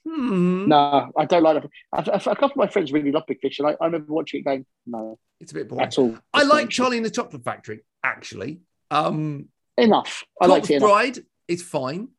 Hmm. 0.08 0.68
no. 0.68 1.12
I 1.18 1.26
don't 1.26 1.44
like 1.44 1.64
it. 1.64 1.70
A, 1.94 2.00
a 2.16 2.20
couple 2.20 2.46
of 2.48 2.56
my 2.56 2.68
friends 2.68 2.92
really 2.92 3.12
love 3.12 3.24
Big 3.28 3.40
Fish, 3.40 3.60
and 3.60 3.68
I, 3.68 3.76
I 3.80 3.86
remember 3.86 4.14
watching 4.14 4.40
it 4.42 4.44
going, 4.44 4.66
no, 4.86 5.20
It's 5.40 5.52
a 5.52 5.56
bit 5.56 5.70
boring. 5.70 5.86
at 5.86 5.98
all. 6.00 6.18
I 6.34 6.44
like 6.44 6.70
Charlie 6.70 6.98
and 6.98 7.06
the 7.06 7.12
Chocolate 7.12 7.44
Factory, 7.44 7.82
actually. 8.04 8.62
Um, 8.90 9.50
enough. 9.78 10.24
I 10.42 10.46
like 10.48 10.62
liked 10.62 10.72
it 10.72 10.76
enough. 10.78 10.90
Bride 10.90 11.20
is 11.48 11.62
fine. 11.64 12.10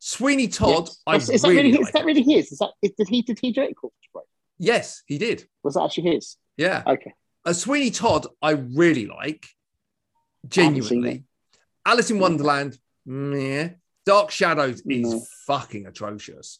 Sweeney 0.00 0.48
Todd, 0.48 0.86
Yes. 0.88 1.02
I 1.06 1.16
is, 1.16 1.30
is 1.30 1.42
that 1.42 1.48
really 1.48 1.62
really, 1.62 1.72
like. 1.78 1.86
is 1.86 1.92
that 1.92 2.04
really 2.04 2.22
his? 2.22 2.52
Is 2.52 2.58
that 2.58 2.70
is, 2.82 2.92
did 2.98 3.08
he 3.08 3.22
did 3.22 3.38
he 3.40 3.52
do 3.52 3.62
it? 3.62 3.74
Corpse 3.74 3.96
Bride? 4.12 4.24
yes, 4.58 5.02
he 5.06 5.18
did. 5.18 5.46
Was 5.62 5.74
that 5.74 5.82
actually 5.84 6.10
his? 6.14 6.36
Yeah. 6.56 6.82
Okay. 6.86 7.12
Uh, 7.44 7.52
Sweeney 7.52 7.90
Todd, 7.90 8.26
I 8.42 8.50
really 8.52 9.06
like. 9.06 9.46
Genuinely. 10.46 11.24
Alice 11.84 12.10
in 12.10 12.18
Wonderland, 12.18 12.78
meh. 13.06 13.70
Dark 14.06 14.30
Shadows 14.30 14.80
is 14.86 15.12
No. 15.14 15.22
fucking 15.46 15.86
atrocious. 15.86 16.58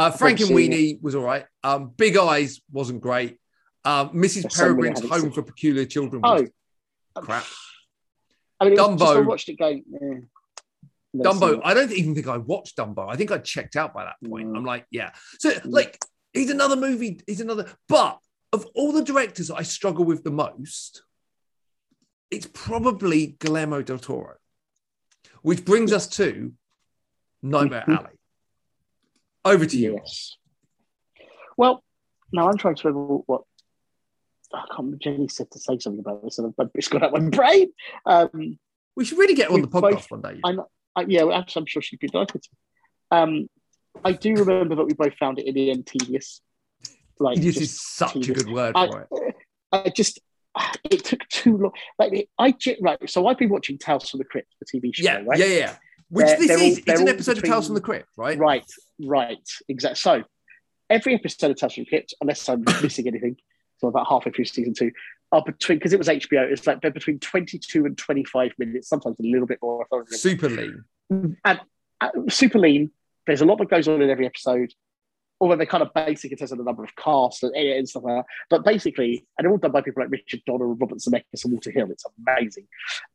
Uh, 0.00 0.10
Frankenweenie 0.10 1.00
was 1.02 1.14
all 1.14 1.22
right. 1.22 1.44
Um, 1.62 1.92
Big 1.96 2.16
Eyes 2.16 2.60
wasn't 2.72 3.00
great. 3.02 3.38
Um, 3.84 4.10
Mrs. 4.10 4.42
There's 4.56 4.58
many 4.74 4.88
I 4.88 4.92
Peregrine's 4.92 5.08
Home 5.10 5.20
seen. 5.20 5.32
for 5.32 5.42
Peculiar 5.42 5.84
Children 5.84 6.22
was 6.22 6.48
Oh, 7.16 7.20
crap. 7.20 7.44
I 8.60 8.64
mean, 8.64 8.74
was 8.78 8.98
just, 8.98 9.02
I 9.02 9.14
Dumbo. 9.16 9.26
watched 9.26 9.48
it 9.50 9.58
going. 9.58 9.84
Seen 9.90 10.28
Dumbo. 11.14 11.60
I 11.64 11.74
don't 11.74 11.92
even 11.92 12.14
think 12.14 12.28
I 12.28 12.38
watched 12.38 12.76
Dumbo. 12.76 13.08
I 13.12 13.16
think 13.16 13.30
I 13.30 13.38
checked 13.38 13.76
out 13.76 13.92
by 13.92 14.04
that 14.04 14.16
point. 14.26 14.48
Mm. 14.48 14.56
I'm 14.56 14.64
like, 14.64 14.86
yeah. 14.90 15.10
So, 15.38 15.52
like, 15.64 15.98
he's 16.32 16.50
another 16.50 16.76
movie. 16.76 17.20
He's 17.26 17.40
another. 17.40 17.66
But 17.88 18.18
of 18.52 18.66
all 18.74 18.92
the 18.92 19.02
directors 19.04 19.48
that 19.48 19.56
I 19.56 19.62
struggle 19.62 20.04
with 20.04 20.22
the 20.24 20.30
most, 20.30 21.02
it's 22.30 22.48
probably 22.52 23.36
Guillermo 23.40 23.82
del 23.82 23.98
Toro, 23.98 24.34
which 25.42 25.64
brings 25.64 25.92
us 25.92 26.06
to 26.16 26.52
Nightmare 27.42 27.84
Mhm. 27.86 27.98
Alley. 27.98 28.19
Over 29.44 29.66
to 29.66 29.76
you. 29.76 29.96
Yes. 29.98 30.36
Well, 31.56 31.82
now 32.32 32.48
I'm 32.48 32.56
trying 32.56 32.76
to 32.76 32.88
remember 32.88 33.22
what. 33.26 33.42
I 34.52 34.58
can't 34.60 34.70
remember. 34.78 34.98
Jenny 34.98 35.28
said 35.28 35.50
to 35.52 35.58
say 35.58 35.78
something 35.78 36.00
about 36.00 36.22
this, 36.24 36.38
and 36.38 36.52
it's 36.74 36.88
got 36.88 37.02
out 37.04 37.12
my 37.12 37.20
brain. 37.20 37.72
Um, 38.04 38.58
We 38.96 39.04
should 39.04 39.18
really 39.18 39.34
get 39.34 39.50
on 39.50 39.60
the 39.62 39.68
podcast 39.68 39.80
both- 39.80 40.10
one 40.10 40.22
day. 40.22 40.40
I, 40.44 40.56
I, 40.96 41.04
yeah, 41.08 41.24
actually, 41.32 41.60
I'm 41.60 41.66
sure 41.66 41.80
she'd 41.82 42.00
be 42.00 42.08
delighted. 42.08 42.44
Um, 43.10 43.48
I 44.04 44.12
do 44.12 44.34
remember 44.34 44.74
that 44.76 44.84
we 44.84 44.94
both 44.94 45.14
found 45.14 45.38
it 45.38 45.46
in 45.46 45.54
the 45.54 45.70
end 45.70 45.86
tedious. 45.86 46.40
Like, 47.18 47.40
This 47.40 47.58
is 47.58 47.80
such 47.80 48.16
a 48.28 48.32
good 48.32 48.48
word 48.50 48.72
I, 48.74 48.86
for 48.88 49.08
it. 49.26 49.34
I 49.72 49.88
just, 49.90 50.20
it 50.90 51.04
took 51.04 51.20
too 51.28 51.56
long. 51.56 51.72
Like, 51.98 52.28
I 52.38 52.54
right. 52.80 52.98
So 53.10 53.26
I've 53.28 53.38
been 53.38 53.50
watching 53.50 53.78
Tales 53.78 54.08
from 54.10 54.18
the 54.18 54.24
Crypt, 54.24 54.52
the 54.60 54.66
TV 54.66 54.94
show, 54.94 55.04
Yeah, 55.04 55.22
right? 55.26 55.38
yeah, 55.38 55.46
yeah. 55.46 55.76
Which 56.10 56.26
They're- 56.26 56.36
this 56.38 56.48
they're 56.48 56.58
is. 56.58 56.74
they're 56.84 56.94
It's 56.94 57.00
an 57.02 57.08
all 57.08 57.14
episode 57.14 57.30
of 57.32 57.36
between- 57.36 57.52
Tales 57.52 57.66
from 57.66 57.74
the 57.76 57.80
Crypt, 57.80 58.08
right? 58.16 58.38
Right, 58.38 58.64
right, 59.00 59.48
exactly. 59.68 59.96
So 59.96 60.24
every 60.88 61.14
episode 61.14 61.50
of 61.52 61.56
Tales 61.56 61.74
from 61.74 61.84
the 61.84 61.88
Crypt, 61.88 62.14
unless 62.20 62.48
I'm 62.48 62.64
missing 62.82 63.06
anything, 63.06 63.36
so 63.78 63.88
about 63.88 64.06
halfway 64.08 64.32
through 64.32 64.44
season 64.46 64.74
two, 64.74 64.90
are 65.32 65.42
between 65.44 65.78
because 65.78 65.92
it 65.92 65.98
was 65.98 66.08
HBO. 66.08 66.50
It's 66.50 66.66
like 66.66 66.80
they're 66.80 66.90
between 66.90 67.18
22 67.20 67.86
and 67.86 67.96
25 67.96 68.52
minutes, 68.58 68.88
sometimes 68.88 69.16
a 69.20 69.22
little 69.22 69.46
bit 69.46 69.58
more. 69.62 69.82
I 69.82 69.86
thought 69.88 70.00
it 70.02 70.10
was- 70.10 70.20
Super 70.20 70.48
lean. 70.48 70.84
and 71.10 71.60
uh, 72.00 72.08
super 72.28 72.58
lean. 72.58 72.90
There's 73.26 73.40
a 73.40 73.44
lot 73.44 73.58
that 73.58 73.70
goes 73.70 73.86
on 73.86 74.02
in 74.02 74.10
every 74.10 74.26
episode. 74.26 74.72
Although 75.40 75.56
they're 75.56 75.66
kind 75.66 75.82
of 75.82 75.94
basic 75.94 76.30
in 76.32 76.36
terms 76.38 76.52
of 76.52 76.58
the 76.58 76.64
number 76.64 76.84
of 76.84 76.94
casts 76.96 77.42
and, 77.42 77.54
and 77.56 77.88
stuff 77.88 78.02
like 78.04 78.16
that. 78.16 78.24
But 78.50 78.64
basically, 78.64 79.26
and 79.38 79.44
they're 79.44 79.50
all 79.50 79.56
done 79.58 79.72
by 79.72 79.80
people 79.80 80.02
like 80.02 80.10
Richard 80.12 80.42
Donner, 80.46 80.66
Robert 80.66 80.98
Zemeckis, 80.98 81.44
and 81.44 81.52
Walter 81.52 81.70
Hill. 81.70 81.90
It's 81.90 82.04
amazing 82.26 82.66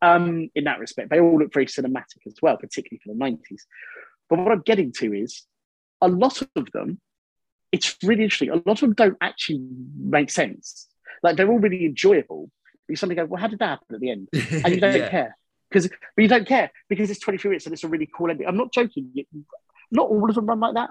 um, 0.01 0.49
in 0.55 0.63
that 0.63 0.79
respect. 0.79 1.11
They 1.11 1.19
all 1.19 1.37
look 1.37 1.53
very 1.53 1.67
cinematic 1.67 2.25
as 2.25 2.35
well, 2.41 2.57
particularly 2.57 2.99
for 3.05 3.13
the 3.13 3.19
90s. 3.19 3.61
But 4.29 4.39
what 4.39 4.51
I'm 4.51 4.61
getting 4.65 4.91
to 4.93 5.13
is 5.13 5.43
a 6.01 6.07
lot 6.07 6.41
of 6.55 6.71
them, 6.71 6.99
it's 7.71 7.95
really 8.03 8.23
interesting. 8.23 8.49
A 8.49 8.55
lot 8.55 8.63
of 8.67 8.79
them 8.79 8.93
don't 8.93 9.17
actually 9.21 9.61
make 9.95 10.31
sense. 10.31 10.87
Like 11.21 11.37
they're 11.37 11.49
all 11.51 11.59
really 11.59 11.85
enjoyable. 11.85 12.49
You 12.87 12.95
suddenly 12.95 13.15
go, 13.15 13.25
well, 13.25 13.39
how 13.41 13.47
did 13.47 13.59
that 13.59 13.69
happen 13.69 13.95
at 13.95 14.01
the 14.01 14.09
end? 14.11 14.29
and 14.33 14.73
you 14.73 14.81
don't 14.81 14.95
Yeah. 14.95 15.09
care 15.09 15.37
because 15.69 15.87
but 15.89 16.21
you 16.21 16.27
don't 16.27 16.47
care 16.47 16.71
because 16.89 17.09
it's 17.09 17.19
23 17.19 17.49
minutes 17.49 17.65
and 17.65 17.73
it's 17.73 17.83
a 17.83 17.87
really 17.87 18.09
cool 18.15 18.29
ending. 18.31 18.47
I'm 18.47 18.57
not 18.57 18.71
joking. 18.71 19.11
Not 19.91 20.09
all 20.09 20.27
of 20.29 20.35
them 20.35 20.45
run 20.47 20.59
like 20.59 20.73
that, 20.75 20.89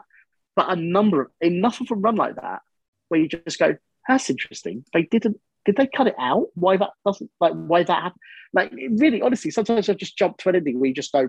but 0.56 0.70
a 0.70 0.76
number 0.76 1.22
of 1.22 1.30
enough 1.40 1.80
of 1.80 1.90
a 1.90 1.94
run 1.94 2.16
like 2.16 2.36
that 2.36 2.60
where 3.08 3.20
you 3.20 3.28
just 3.28 3.58
go, 3.58 3.76
that's 4.08 4.30
interesting. 4.30 4.84
They 4.92 5.02
didn't. 5.02 5.40
Did 5.64 5.76
they 5.76 5.86
cut 5.86 6.06
it 6.06 6.14
out? 6.18 6.48
Why 6.54 6.76
that 6.76 6.90
doesn't 7.06 7.30
like 7.40 7.54
why 7.54 7.84
that 7.84 8.02
happened? 8.02 8.20
Like 8.52 8.72
really, 8.96 9.22
honestly, 9.22 9.50
sometimes 9.50 9.88
I 9.88 9.94
just 9.94 10.16
jump 10.16 10.36
to 10.38 10.50
an 10.50 10.56
ending 10.56 10.78
where 10.78 10.88
you 10.88 10.94
just 10.94 11.12
go, 11.12 11.28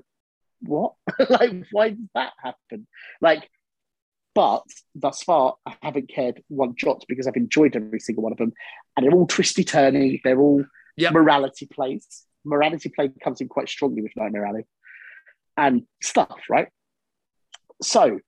what? 0.62 0.94
like 1.30 1.66
why 1.72 1.90
did 1.90 2.10
that 2.16 2.34
happen? 2.44 2.86
Like, 3.22 3.50
but 4.34 4.64
thus 4.94 5.24
far 5.24 5.56
I 5.66 5.76
haven't 5.82 6.10
cared 6.10 6.44
one 6.50 6.76
jot 6.78 7.06
because 7.08 7.28
I've 7.28 7.38
enjoyed 7.38 7.76
every 7.76 8.00
single 8.02 8.24
one 8.24 8.34
of 8.34 8.38
them, 8.38 8.52
and 8.96 9.06
they're 9.06 9.14
all 9.14 9.28
twisty 9.28 9.64
turny. 9.64 10.22
They're 10.24 10.40
all 10.40 10.66
Yep. 10.98 11.12
morality 11.12 11.66
plays. 11.66 12.08
Morality 12.46 12.88
play 12.88 13.10
comes 13.22 13.42
in 13.42 13.50
quite 13.50 13.68
strongly 13.68 14.02
with 14.02 14.14
Nightmare 14.16 14.46
Alley 14.46 14.66
and 15.58 15.84
stuff, 16.02 16.40
right? 16.50 16.70
So 17.82 18.20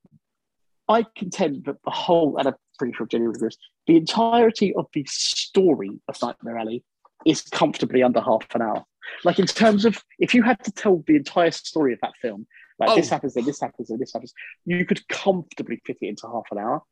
I 0.87 1.05
contend 1.15 1.65
that 1.65 1.77
the 1.83 1.91
whole, 1.91 2.37
and 2.37 2.47
I'm 2.47 2.55
pretty 2.77 2.93
sure 2.93 3.05
Jenny 3.05 3.25
agree, 3.25 3.47
this, 3.47 3.57
the 3.87 3.97
entirety 3.97 4.73
of 4.75 4.87
the 4.93 5.05
story 5.09 5.99
of 6.07 6.21
Nightmare 6.21 6.57
Alley 6.57 6.83
is 7.25 7.41
comfortably 7.41 8.03
under 8.03 8.21
half 8.21 8.45
an 8.55 8.61
hour. 8.61 8.83
Like 9.23 9.39
in 9.39 9.45
terms 9.45 9.85
of 9.85 10.03
if 10.19 10.33
you 10.33 10.43
had 10.43 10.63
to 10.65 10.71
tell 10.71 11.03
the 11.07 11.15
entire 11.15 11.51
story 11.51 11.93
of 11.93 11.99
that 12.01 12.13
film, 12.21 12.47
like 12.79 12.89
Oh. 12.89 12.95
this 12.95 13.09
happens, 13.09 13.33
then 13.33 13.45
this 13.45 13.59
happens, 13.59 13.87
then 13.87 13.99
this 13.99 14.13
happens, 14.13 14.33
you 14.65 14.85
could 14.85 15.07
comfortably 15.07 15.81
fit 15.85 15.97
it 16.01 16.07
into 16.07 16.27
half 16.27 16.45
an 16.51 16.59
hour. 16.59 16.83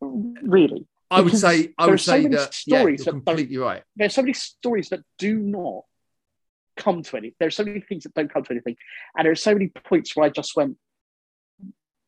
Really, 0.00 0.86
I 1.10 1.20
would 1.20 1.36
say, 1.36 1.72
I 1.78 1.86
would 1.86 1.94
are 1.94 1.98
so 1.98 2.12
say 2.12 2.26
that 2.28 2.60
yeah, 2.66 2.82
you're 2.82 2.96
that 2.96 3.04
completely 3.04 3.56
right. 3.56 3.82
there's 3.96 4.14
so 4.14 4.22
many 4.22 4.34
stories 4.34 4.88
that 4.90 5.00
do 5.18 5.38
not 5.38 5.82
come 6.76 7.02
to 7.02 7.16
anything. 7.16 7.36
There 7.38 7.48
are 7.48 7.52
so 7.52 7.64
many 7.64 7.80
things 7.80 8.02
that 8.02 8.14
don't 8.14 8.32
come 8.32 8.42
to 8.42 8.50
anything. 8.50 8.76
And 9.16 9.24
there 9.24 9.32
are 9.32 9.36
so 9.36 9.52
many 9.52 9.68
points 9.68 10.14
where 10.16 10.26
I 10.26 10.30
just 10.30 10.56
went, 10.56 10.76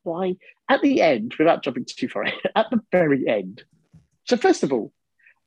why? 0.07 0.37
At 0.69 0.81
the 0.83 1.03
end, 1.03 1.35
without 1.39 1.63
jumping 1.63 1.85
too 1.85 2.09
far, 2.09 2.25
at 2.57 2.71
the 2.71 2.81
very 2.93 3.29
end. 3.29 3.65
So, 4.25 4.37
first 4.37 4.63
of 4.63 4.73
all, 4.73 4.93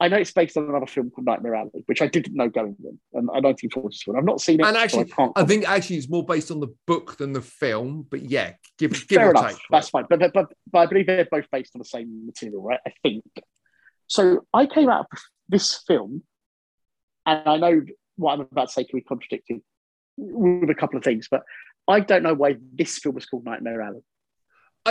I 0.02 0.08
know 0.08 0.18
it's 0.18 0.32
based 0.32 0.56
on 0.56 0.70
another 0.70 0.86
film 0.86 1.10
called 1.10 1.26
Nightmare 1.26 1.56
Alley, 1.56 1.84
which 1.88 2.02
I 2.02 2.08
didn't 2.08 2.36
know 2.36 2.48
going 2.48 2.76
in, 2.80 3.00
and 3.14 3.28
1942. 3.28 4.12
And 4.12 4.18
I've 4.18 4.26
not 4.26 4.40
seen 4.40 4.62
it. 4.62 4.66
And 4.66 4.76
so 4.76 4.82
actually, 4.82 5.12
I 5.12 5.16
can't. 5.16 5.32
I 5.36 5.44
think 5.44 5.68
actually 5.68 5.98
it's 5.98 6.10
more 6.10 6.26
based 6.26 6.52
on 6.52 6.62
the 6.62 6.74
book 6.88 7.18
than 7.18 7.34
the 7.34 7.42
film, 7.42 8.06
but 8.10 8.22
yeah, 8.22 8.54
give 8.78 8.92
give 8.92 9.18
Fair 9.18 9.28
or 9.28 9.32
enough. 9.32 9.52
take. 9.52 9.60
That's 9.70 9.90
fine. 9.90 10.06
But, 10.10 10.20
but, 10.20 10.34
but, 10.34 10.54
but 10.72 10.80
I 10.80 10.86
believe 10.86 11.08
they're 11.08 11.28
both 11.30 11.52
based 11.52 11.72
on 11.76 11.80
the 11.80 11.86
same 11.86 12.26
material, 12.26 12.62
right? 12.62 12.80
I 12.86 12.94
think. 13.04 13.26
So 14.08 14.46
I 14.54 14.66
came 14.66 14.90
out 14.90 15.08
of 15.12 15.20
this 15.50 15.84
film, 15.86 16.24
and 17.26 17.44
I 17.46 17.58
know 17.58 17.82
what 18.16 18.34
I'm 18.34 18.42
about 18.42 18.68
to 18.68 18.74
say 18.74 18.84
can 18.86 19.00
be 19.00 19.04
contradicted 19.04 19.62
with 20.18 20.70
a 20.70 20.76
couple 20.76 20.98
of 20.98 21.04
things, 21.04 21.28
but 21.30 21.44
I 21.90 22.00
don't 22.00 22.24
know 22.24 22.34
why 22.34 22.58
this 22.74 23.00
film 23.00 23.16
was 23.16 23.26
called 23.26 23.46
Nightmare 23.46 23.82
Alley. 23.82 24.02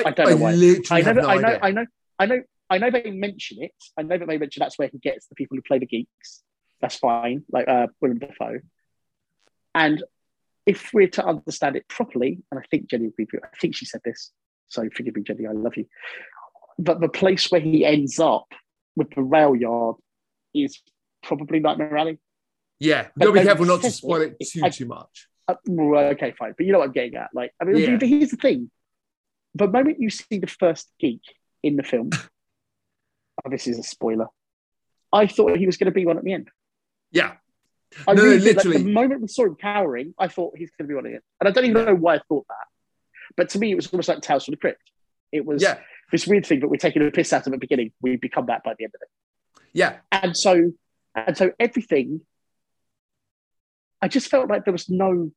I, 0.07 0.09
I 0.09 0.13
don't 0.13 0.31
know 0.31 0.37
why. 0.37 0.53
literally 0.53 1.03
I 1.03 1.13
know, 1.13 1.21
no 1.21 1.29
I 1.29 1.37
know. 1.39 1.59
I 1.63 1.71
know, 1.71 1.87
I 2.19 2.27
know, 2.27 2.43
I 2.71 2.79
know 2.79 2.91
they 2.91 3.11
mention 3.11 3.63
it. 3.63 3.73
I 3.97 4.03
know 4.03 4.19
that 4.19 4.29
they 4.29 4.39
mention 4.39 4.61
that's 4.61 4.79
where 4.79 4.89
he 4.89 4.99
gets 4.99 5.27
the 5.27 5.35
people 5.35 5.57
who 5.57 5.63
play 5.63 5.79
the 5.79 5.87
geeks. 5.87 6.43
That's 6.81 6.97
fine, 6.97 7.45
like 7.51 7.67
uh, 7.69 7.89
Willem 8.01 8.19
Dafoe. 8.19 8.61
And 9.75 10.03
if 10.67 10.93
we're 10.93 11.09
to 11.09 11.25
understand 11.25 11.77
it 11.77 11.89
properly, 11.89 12.43
and 12.51 12.61
I 12.61 12.63
think 12.71 12.89
Jenny, 12.91 13.05
would 13.07 13.17
be- 13.17 13.27
I 13.43 13.57
think 13.61 13.75
she 13.75 13.85
said 13.85 14.01
this, 14.05 14.33
so 14.69 14.89
forgive 14.95 15.17
me, 15.17 15.23
Jenny, 15.23 15.47
I 15.47 15.53
love 15.53 15.77
you. 15.77 15.87
But 16.79 17.01
the 17.01 17.09
place 17.09 17.51
where 17.51 17.61
he 17.61 17.85
ends 17.85 18.19
up 18.21 18.53
with 18.97 19.11
the 19.15 19.23
rail 19.23 19.57
yard 19.57 19.97
is 20.55 20.81
probably 21.23 21.59
Nightmare 21.61 21.97
Alley. 21.97 22.19
yeah, 22.79 23.09
but 23.17 23.25
you'll 23.25 23.33
be 23.35 23.43
careful 23.43 23.67
not 23.67 23.83
to 23.83 23.91
spoil 23.91 24.23
it. 24.23 24.37
it 24.41 24.49
too 24.51 24.61
I- 24.65 24.71
too 24.71 24.87
much. 24.87 25.29
Uh, 25.49 25.55
okay, 26.13 26.35
fine. 26.39 26.53
But 26.57 26.67
you 26.67 26.73
know 26.73 26.81
what 26.81 26.89
I'm 26.89 26.93
getting 26.93 27.15
at. 27.15 27.31
Like, 27.33 27.53
I 27.59 27.65
mean, 27.65 27.77
Yeah. 27.79 27.99
here's 28.07 28.31
the 28.31 28.37
thing: 28.37 28.71
the 29.59 29.69
moment 29.69 30.01
you 30.01 30.11
see 30.11 30.39
the 30.39 30.47
first 30.47 30.91
geek 31.01 31.23
in 31.63 31.77
the 31.77 31.83
film, 31.83 32.11
oh, 33.47 33.51
this 33.51 33.67
is 33.67 33.79
a 33.79 33.83
spoiler. 33.83 34.27
I 35.13 35.27
thought 35.27 35.57
he 35.57 35.67
was 35.67 35.77
going 35.77 35.87
to 35.87 35.93
be 35.93 36.07
one 36.07 36.19
at 36.19 36.25
the 36.25 36.33
end. 36.33 36.49
Yeah, 37.11 37.35
I 38.07 38.15
No, 38.15 38.23
really 38.23 38.39
did. 38.41 38.57
Like, 38.57 38.65
literally. 38.67 38.83
the 38.85 38.93
moment 38.93 39.23
we 39.23 39.29
saw 39.29 39.45
him 39.47 39.57
cowering, 39.57 40.15
I 40.19 40.29
thought 40.29 40.57
he's 40.57 40.71
going 40.71 40.87
to 40.87 40.89
be 40.89 40.95
one 40.95 41.07
at 41.07 41.09
the 41.11 41.15
end, 41.17 41.25
and 41.41 41.49
I 41.49 41.53
don't 41.53 41.65
even 41.65 41.85
know 41.87 41.95
why 41.95 42.17
I 42.17 42.21
thought 42.29 42.47
that. 42.49 42.67
But 43.37 43.49
to 43.51 43.59
me, 43.59 43.73
it 43.73 43.77
was 43.77 43.87
almost 43.89 44.09
like 44.09 44.21
Tales 44.21 44.45
from 44.45 44.53
the 44.53 44.59
Crypt. 44.59 44.83
It 45.33 45.45
was 45.45 45.63
yeah, 45.63 45.79
this 46.13 46.27
weird 46.27 46.47
thing 46.47 46.61
that 46.61 46.69
we're 46.69 46.77
taking 46.77 47.07
a 47.07 47.11
piss 47.11 47.33
out 47.33 47.43
of 47.43 47.47
at 47.49 47.53
the 47.53 47.59
beginning. 47.59 47.93
We 48.01 48.17
become 48.17 48.47
that 48.47 48.63
by 48.65 48.75
the 48.79 48.85
end 48.85 48.93
of 48.95 49.03
it. 49.03 49.63
yeah. 49.73 49.97
and 50.13 50.37
so 50.37 50.73
and 51.15 51.37
so 51.37 51.51
everything 51.59 52.21
i 54.01 54.07
just 54.09 54.29
felt 54.29 54.49
like 54.49 54.65
there 54.65 54.73
was 54.73 54.89
no 54.89 55.31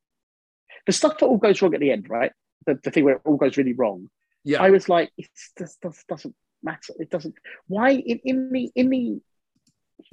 the 0.86 0.92
stuff 0.92 1.18
that 1.18 1.26
all 1.26 1.38
goes 1.38 1.60
wrong 1.60 1.74
at 1.74 1.80
the 1.80 1.90
end 1.90 2.08
right 2.08 2.32
the, 2.66 2.78
the 2.82 2.90
thing 2.90 3.04
where 3.04 3.16
it 3.16 3.22
all 3.24 3.36
goes 3.36 3.56
really 3.56 3.72
wrong 3.72 4.08
Yeah. 4.44 4.62
i 4.62 4.70
was 4.70 4.88
like 4.88 5.10
it 5.16 5.28
just, 5.58 5.82
just 5.82 6.06
doesn't 6.08 6.34
matter 6.62 6.94
it 6.98 7.10
doesn't 7.10 7.34
why 7.66 7.90
in, 7.90 8.20
in 8.24 8.52
the 8.52 8.70
in 8.76 8.88
the 8.88 9.20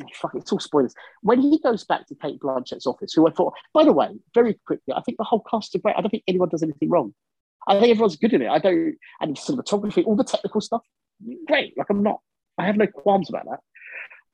oh, 0.02 0.08
fuck 0.14 0.36
it's 0.36 0.52
all 0.52 0.60
spoilers 0.60 0.96
when 1.22 1.42
he 1.42 1.60
goes 1.60 1.84
back 1.84 2.08
to 2.08 2.16
Cate 2.16 2.40
Blanchett's 2.40 2.88
office 2.88 3.14
who 3.14 3.28
i 3.28 3.32
thought 3.32 3.54
by 3.74 3.84
the 3.84 3.94
way 3.94 4.10
very 4.34 4.60
quickly 4.66 4.94
i 4.96 5.02
think 5.02 5.18
the 5.18 5.24
whole 5.24 5.44
cast 5.50 5.76
are 5.76 5.80
great 5.80 5.96
i 5.98 6.02
don't 6.02 6.10
think 6.10 6.24
anyone 6.28 6.50
does 6.50 6.64
anything 6.64 6.90
wrong 6.90 7.14
i 7.68 7.80
think 7.80 7.92
everyone's 7.92 8.16
good 8.16 8.34
in 8.34 8.42
it 8.42 8.50
i 8.50 8.60
don't 8.60 8.96
and 9.22 9.36
cinematography 9.36 10.06
all 10.06 10.16
the 10.16 10.24
technical 10.24 10.62
stuff 10.62 10.82
great 11.48 11.78
like 11.78 11.88
i'm 11.90 12.02
not 12.02 12.20
i 12.58 12.66
have 12.66 12.78
no 12.78 12.88
qualms 12.88 13.30
about 13.30 13.46
that 13.46 13.60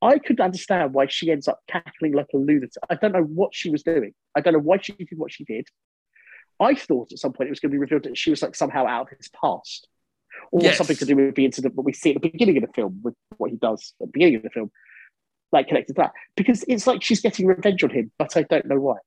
I 0.02 0.20
could 0.20 0.40
understand 0.40 0.94
why 0.94 1.08
she 1.08 1.32
ends 1.32 1.48
up 1.48 1.62
cackling 1.68 2.14
like 2.14 2.28
a 2.34 2.38
lunatic. 2.38 2.82
I 2.90 2.96
don't 2.96 3.14
know 3.14 3.24
what 3.24 3.56
she 3.56 3.70
was 3.70 3.84
doing. 3.84 4.14
I 4.36 4.42
don't 4.42 4.54
know 4.54 4.60
why 4.60 4.78
she 4.82 4.94
did 4.94 5.18
what 5.18 5.32
she 5.32 5.44
did. 5.46 5.68
I 6.60 6.76
thought 6.76 7.12
at 7.12 7.20
some 7.20 7.34
point 7.34 7.48
it 7.48 7.52
was 7.52 7.60
going 7.60 7.72
to 7.72 7.76
be 7.76 7.80
revealed 7.80 8.04
that 8.04 8.18
she 8.18 8.30
was 8.30 8.42
like 8.42 8.56
somehow 8.56 8.86
out 8.88 9.12
of 9.12 9.18
his 9.18 9.30
past, 9.30 9.88
or 10.52 10.62
Yes. 10.62 10.78
something 10.78 10.96
to 10.98 11.06
do 11.06 11.16
with 11.16 11.36
the 11.36 11.46
incident 11.46 11.76
that 11.76 11.82
we 11.82 11.94
see 11.94 12.12
at 12.12 12.22
the 12.22 12.30
beginning 12.30 12.58
of 12.58 12.64
the 12.64 12.74
film 12.74 13.00
with 13.04 13.16
what 13.38 13.52
he 13.52 13.58
does 13.58 13.94
at 14.00 14.08
the 14.08 14.12
beginning 14.12 14.36
of 14.36 14.44
the 14.44 14.50
film, 14.50 14.72
like 15.52 15.68
connected 15.68 15.96
to 15.96 16.02
that. 16.02 16.14
Because 16.36 16.64
it's 16.68 16.88
like 16.88 17.04
she's 17.04 17.22
getting 17.22 17.48
revenge 17.48 17.84
on 17.84 17.90
him, 17.90 18.12
but 18.18 18.36
I 18.38 18.44
don't 18.44 18.66
know 18.66 18.80
why. 18.80 18.98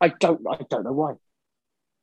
I 0.00 0.08
don't. 0.08 0.40
I 0.50 0.58
don't 0.68 0.84
know 0.84 0.92
why. 0.92 1.14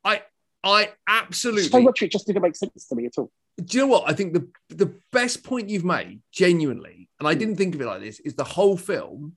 I 0.06 0.24
I 0.64 0.94
absolutely. 1.08 1.64
So 1.64 1.82
much 1.82 2.02
it 2.02 2.12
just 2.12 2.28
didn't 2.28 2.42
make 2.42 2.56
sense 2.56 2.88
to 2.88 2.96
me 2.96 3.06
at 3.06 3.18
all. 3.18 3.32
Do 3.58 3.78
you 3.78 3.84
know 3.84 3.90
what? 3.90 4.10
I 4.10 4.14
think 4.14 4.34
the 4.34 4.48
the 4.70 4.96
best 5.12 5.44
point 5.44 5.70
you've 5.70 5.84
made, 5.84 6.22
genuinely, 6.32 7.10
and 7.20 7.28
I 7.28 7.34
hmm. 7.34 7.40
didn't 7.40 7.56
think 7.58 7.76
of 7.76 7.82
it 7.82 7.86
like 7.86 8.02
this, 8.02 8.20
is 8.22 8.36
the 8.36 8.46
whole 8.46 8.78
film 8.78 9.36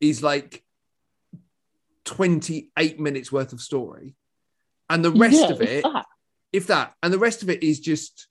is 0.00 0.22
like 0.22 0.64
28 2.04 3.00
minutes 3.00 3.32
worth 3.32 3.52
of 3.52 3.60
story. 3.60 4.16
And 4.90 5.04
the 5.04 5.10
rest 5.10 5.40
Yeah, 5.40 5.50
of 5.50 5.62
it, 5.62 5.82
that. 5.82 6.06
if 6.52 6.66
that, 6.68 6.94
and 7.02 7.12
the 7.12 7.18
rest 7.18 7.42
of 7.42 7.50
it 7.50 7.62
is 7.62 7.80
just 7.80 8.28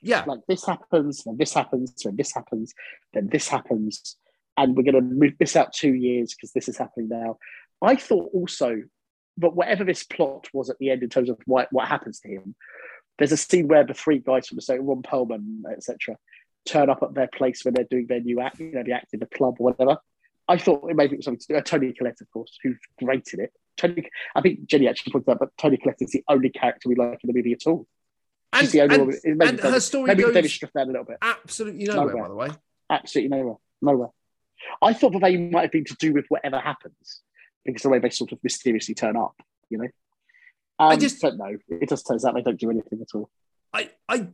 yeah, 0.00 0.24
like 0.26 0.40
this 0.48 0.64
happens, 0.64 1.24
then 1.24 1.36
this 1.36 1.52
happens, 1.52 1.92
then 2.04 2.16
this 2.16 2.32
happens, 2.32 2.74
then 3.12 3.28
this 3.30 3.48
happens, 3.48 4.16
and 4.56 4.76
we're 4.76 4.84
going 4.84 4.94
to 4.94 5.00
move 5.00 5.34
this 5.38 5.56
out 5.56 5.72
two 5.72 5.94
years 5.94 6.34
because 6.34 6.52
this 6.52 6.68
is 6.68 6.76
happening 6.78 7.08
now. 7.08 7.38
I 7.82 7.96
thought 7.96 8.30
also, 8.32 8.82
but 9.36 9.56
whatever 9.56 9.84
this 9.84 10.04
plot 10.04 10.48
was 10.52 10.70
at 10.70 10.78
the 10.78 10.90
end 10.90 11.02
in 11.02 11.08
terms 11.08 11.28
of 11.28 11.38
what, 11.46 11.68
what 11.72 11.88
happens 11.88 12.20
to 12.20 12.28
him, 12.28 12.54
there's 13.18 13.32
a 13.32 13.36
scene 13.36 13.68
where 13.68 13.84
the 13.84 13.94
three 13.94 14.18
guys 14.18 14.46
from 14.46 14.56
the 14.56 14.62
state, 14.62 14.82
Ron 14.82 15.02
Perlman, 15.02 15.62
etc., 15.70 16.16
turn 16.66 16.90
up 16.90 17.02
at 17.02 17.14
their 17.14 17.28
place 17.28 17.64
when 17.64 17.74
they're 17.74 17.84
doing 17.84 18.06
their 18.06 18.20
new 18.20 18.40
act, 18.40 18.60
you 18.60 18.72
know, 18.72 18.82
the 18.82 18.92
act 18.92 19.08
in 19.12 19.20
the 19.20 19.26
club 19.26 19.56
or 19.58 19.72
whatever. 19.72 19.98
I 20.48 20.58
thought 20.58 20.88
it 20.90 20.96
maybe 20.96 21.14
it 21.14 21.18
was 21.18 21.24
something 21.24 21.40
to 21.40 21.46
do. 21.48 21.56
Uh, 21.56 21.60
Toni 21.62 21.92
Collette, 21.92 22.20
of 22.20 22.30
course, 22.30 22.56
who's 22.62 22.78
great 23.02 23.28
in 23.32 23.40
it. 23.40 23.52
Toni, 23.76 24.08
I 24.34 24.40
think 24.40 24.66
Jenny 24.66 24.88
actually 24.88 25.12
pointed 25.12 25.30
out, 25.30 25.38
but 25.40 25.56
Toni 25.58 25.76
Collette 25.76 25.96
is 26.00 26.10
the 26.10 26.24
only 26.28 26.50
character 26.50 26.88
we 26.88 26.94
like 26.94 27.18
in 27.22 27.28
the 27.28 27.32
movie 27.34 27.52
at 27.52 27.66
all. 27.66 27.86
and, 28.52 28.62
She's 28.62 28.72
the 28.72 28.80
only 28.82 28.94
and, 29.24 29.38
one. 29.38 29.48
And 29.48 29.60
her 29.60 29.80
story 29.80 30.08
maybe 30.08 30.22
David 30.24 30.42
goes 30.42 30.52
stripped 30.52 30.74
down 30.74 30.84
a 30.88 30.92
little 30.92 31.04
bit. 31.04 31.18
absolutely 31.22 31.84
nowhere, 31.84 32.06
Nowhere. 32.14 32.22
by 32.22 32.28
the 32.28 32.34
way. 32.34 32.48
Absolutely 32.90 33.36
nowhere. 33.36 33.56
Nowhere. 33.82 34.08
I 34.82 34.92
thought 34.94 35.12
that 35.12 35.22
they 35.22 35.36
might 35.36 35.62
have 35.62 35.72
been 35.72 35.84
to 35.84 35.94
do 35.96 36.12
with 36.12 36.24
whatever 36.28 36.58
happens 36.58 37.20
because 37.64 37.82
the 37.82 37.88
way 37.88 37.98
they 37.98 38.10
sort 38.10 38.32
of 38.32 38.38
mysteriously 38.42 38.94
turn 38.94 39.16
up, 39.16 39.34
you 39.68 39.78
know. 39.78 39.88
Um, 40.78 40.88
I 40.92 40.96
just- 40.96 41.20
don't 41.20 41.36
know. 41.36 41.56
it 41.68 41.88
just 41.88 42.06
turns 42.06 42.24
out 42.24 42.34
they 42.34 42.42
don't 42.42 42.58
do 42.60 42.70
anything 42.70 43.00
at 43.00 43.08
all. 43.14 43.30
I 43.72 43.90
I 44.08 44.28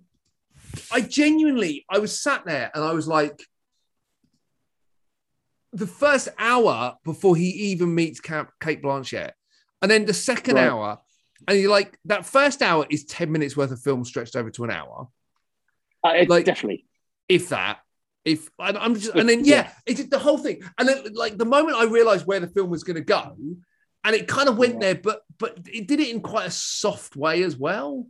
I 0.93 1.01
genuinely 1.01 1.85
I 1.91 1.99
was 1.99 2.19
sat 2.21 2.45
there 2.45 2.71
and 2.75 2.85
I 2.85 2.93
was 2.93 3.09
like 3.09 3.43
the 5.73 5.87
first 5.87 6.29
hour 6.39 6.97
before 7.05 7.35
he 7.37 7.49
even 7.73 7.95
meets 7.95 8.21
Ca- 8.21 8.49
Cate 8.61 8.83
Blanchett, 8.83 9.33
and 9.81 9.91
then 9.91 10.05
the 10.05 10.15
second 10.15 10.57
Right. 10.57 10.69
hour, 10.69 10.99
and 11.49 11.59
you're 11.59 11.71
like 11.71 11.99
that 12.05 12.27
first 12.27 12.63
hour 12.63 12.87
is 12.91 13.05
ten 13.05 13.33
minutes 13.33 13.57
worth 13.57 13.71
of 13.73 13.81
film 13.81 14.05
stretched 14.05 14.37
over 14.37 14.51
to 14.51 14.65
an 14.65 14.71
hour, 14.71 15.09
Uh, 16.05 16.25
Like- 16.29 16.45
definitely. 16.45 16.85
if 17.29 17.49
that. 17.51 17.81
If 18.25 18.51
and 18.59 18.79
I'm 18.79 18.95
just 18.95 19.15
and 19.17 19.29
then 19.29 19.45
Yeah. 19.45 19.55
yeah, 19.65 19.73
it's 19.87 20.05
the 20.05 20.19
whole 20.19 20.39
thing, 20.39 20.63
and 20.79 20.89
then 20.89 21.13
like 21.15 21.39
the 21.39 21.45
moment 21.45 21.77
I 21.77 21.85
realized 21.85 22.25
where 22.27 22.39
the 22.39 22.47
film 22.49 22.71
was 22.71 22.85
going 22.85 22.95
to 22.97 23.01
go, 23.03 23.37
and 24.05 24.15
it 24.17 24.29
kind 24.29 24.49
of 24.49 24.57
went 24.59 24.75
Yeah. 24.75 24.81
there, 24.81 24.95
but 24.97 25.23
but 25.39 25.59
it 25.73 25.89
did 25.89 25.99
it 25.99 26.09
in 26.11 26.21
quite 26.21 26.47
a 26.47 26.51
soft 26.53 27.17
way 27.17 27.43
as 27.43 27.57
well. 27.57 28.07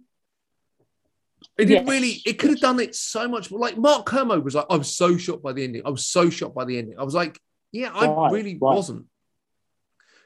It 1.58 1.64
didn't 1.66 1.86
really. 1.86 2.20
It 2.26 2.38
could 2.38 2.50
have 2.50 2.60
done 2.60 2.78
it 2.80 2.94
so 2.94 3.26
much 3.26 3.50
more. 3.50 3.58
Like 3.60 3.76
Mark 3.78 4.04
Kermode 4.06 4.44
was 4.44 4.54
like, 4.54 4.66
I 4.70 4.76
was 4.76 4.94
so 4.94 5.16
shocked 5.16 5.42
by 5.42 5.52
the 5.52 5.64
ending. 5.64 5.82
I 5.84 5.90
was 5.90 6.04
so 6.06 6.28
shocked 6.30 6.54
by 6.54 6.64
the 6.66 6.78
ending. 6.78 6.98
I 6.98 7.04
was 7.04 7.14
like, 7.14 7.40
yeah, 7.72 7.90
I 7.94 8.06
Right, 8.06 8.32
really 8.32 8.52
right. 8.52 8.74
wasn't. 8.76 9.06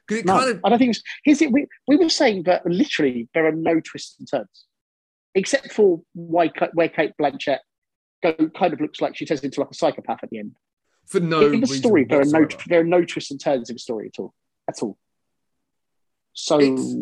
Because 0.07 0.21
it 0.21 0.27
No, 0.27 0.39
kind 0.39 0.51
of 0.51 0.61
I 0.65 0.69
don't 0.69 0.79
think 0.79 0.91
it's. 0.91 1.03
Here's 1.25 1.43
it. 1.43 1.51
We, 1.53 1.67
we 1.89 1.97
were 1.97 2.09
saying 2.09 2.45
that 2.45 2.65
literally 2.67 3.29
there 3.35 3.47
are 3.47 3.53
no 3.53 3.81
twists 3.81 4.17
and 4.19 4.29
turns, 4.31 4.67
except 5.35 5.73
for 5.73 6.03
why 6.13 6.51
where 6.75 6.89
Cate 6.89 7.13
Blanchett 7.21 7.59
go, 8.23 8.35
kind 8.57 8.73
of 8.73 8.81
looks 8.81 9.01
like 9.01 9.17
she 9.17 9.27
turns 9.27 9.41
into 9.41 9.61
like 9.61 9.71
a 9.71 9.75
psychopath 9.75 10.21
at 10.23 10.31
the 10.31 10.39
end. 10.39 10.57
for 11.07 11.21
no 11.21 11.41
in 11.53 11.61
the 11.61 11.67
story, 11.67 12.05
there 12.05 12.21
are 12.21 12.25
no 12.25 12.47
there 12.69 12.81
are 12.81 12.85
no 12.85 13.05
twists 13.05 13.31
and 13.33 13.41
turns 13.41 13.69
in 13.71 13.75
the 13.77 13.81
story 13.81 14.07
at 14.15 14.21
all. 14.21 14.33
At 14.69 14.83
all. 14.83 14.97
So 16.33 16.61
It's- 16.61 16.95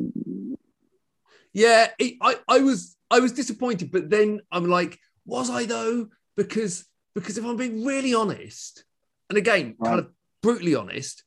Yeah, 1.52 1.88
it, 1.98 2.14
I, 2.20 2.36
I 2.48 2.60
was 2.60 2.96
I 3.10 3.20
was 3.20 3.32
disappointed, 3.32 3.92
but 3.92 4.08
then 4.10 4.40
I'm 4.50 4.68
like, 4.68 4.98
was 5.26 5.50
I 5.50 5.66
though? 5.66 6.08
Because 6.36 6.86
because 7.14 7.38
if 7.38 7.44
I'm 7.44 7.56
being 7.56 7.84
really 7.84 8.12
honest, 8.14 8.82
and 9.28 9.36
again, 9.38 9.76
kind 9.82 10.00
of 10.00 10.10
brutally 10.44 10.74
honest, 10.74 11.24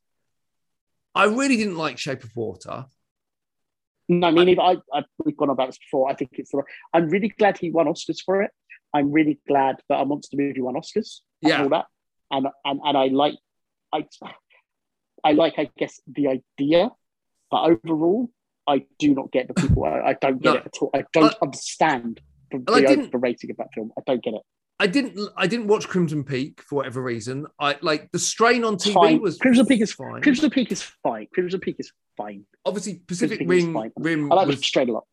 I 1.15 1.25
really 1.25 1.57
didn't 1.57 1.77
like 1.77 1.97
Shape 1.97 2.23
of 2.23 2.35
Water. 2.35 2.85
No, 4.09 4.27
I 4.27 4.31
mean, 4.31 4.47
if 4.49 4.59
I, 4.59 4.77
I 4.93 5.03
we've 5.25 5.35
gone 5.35 5.49
about 5.49 5.67
this 5.67 5.79
before. 5.79 6.09
I 6.09 6.13
think 6.13 6.31
it's 6.33 6.51
the. 6.51 6.63
I'm 6.93 7.09
really 7.09 7.29
glad 7.29 7.57
he 7.57 7.71
won 7.71 7.87
Oscars 7.87 8.19
for 8.25 8.41
it. 8.43 8.51
I'm 8.93 9.11
really 9.11 9.39
glad 9.47 9.77
that 9.89 9.99
a 9.99 10.05
monster 10.05 10.37
movie 10.37 10.61
won 10.61 10.75
Oscars. 10.75 11.19
and 11.41 11.49
Yeah. 11.49 11.63
all 11.63 11.69
that, 11.69 11.85
and 12.31 12.47
and 12.63 12.79
and 12.83 12.97
I 12.97 13.07
like, 13.07 13.35
I, 13.91 14.05
I 15.23 15.31
like, 15.33 15.55
I 15.57 15.69
guess 15.77 15.99
the 16.07 16.27
idea, 16.59 16.89
but 17.51 17.63
overall, 17.63 18.29
I 18.65 18.85
do 18.99 19.13
not 19.13 19.31
get 19.31 19.47
the 19.49 19.55
people. 19.55 19.83
I, 19.83 20.11
I 20.11 20.13
don't 20.13 20.41
get 20.41 20.53
No. 20.53 20.59
it 20.59 20.65
at 20.67 20.77
all. 20.81 20.91
I 20.93 21.03
don't 21.11 21.33
I- 21.33 21.37
understand 21.41 22.21
the, 22.51 22.59
the 22.59 23.05
overrating 23.07 23.51
of 23.51 23.57
that 23.57 23.73
film. 23.73 23.91
I 23.97 24.01
don't 24.05 24.23
get 24.23 24.35
it. 24.35 24.41
I 24.79 24.87
didn't 24.87 25.19
I 25.35 25.47
didn't 25.47 25.67
watch 25.67 25.87
Crimson 25.87 26.23
Peak 26.23 26.61
for 26.61 26.75
whatever 26.75 27.01
reason. 27.01 27.47
I 27.59 27.77
like 27.81 28.11
the 28.11 28.19
strain 28.19 28.63
on 28.63 28.75
TV 28.75 28.93
fine. 28.93 29.21
was 29.21 29.37
Crimson 29.37 29.65
Peak 29.65 29.81
is 29.81 29.91
fine. 29.93 30.21
Crimson 30.21 30.49
Peak 30.49 30.71
is 30.71 30.83
fine. 31.03 31.27
Crimson 31.33 31.59
Peak 31.59 31.77
is 31.79 31.91
fine. 32.15 32.45
Obviously, 32.65 32.95
Pacific 32.95 33.41
Rim. 33.45 33.75
Rim 33.97 34.31
I 34.31 34.35
like 34.35 34.47
the 34.47 34.51
was 34.51 34.65
strain 34.65 34.89
a 34.89 34.93
lot. 34.93 35.05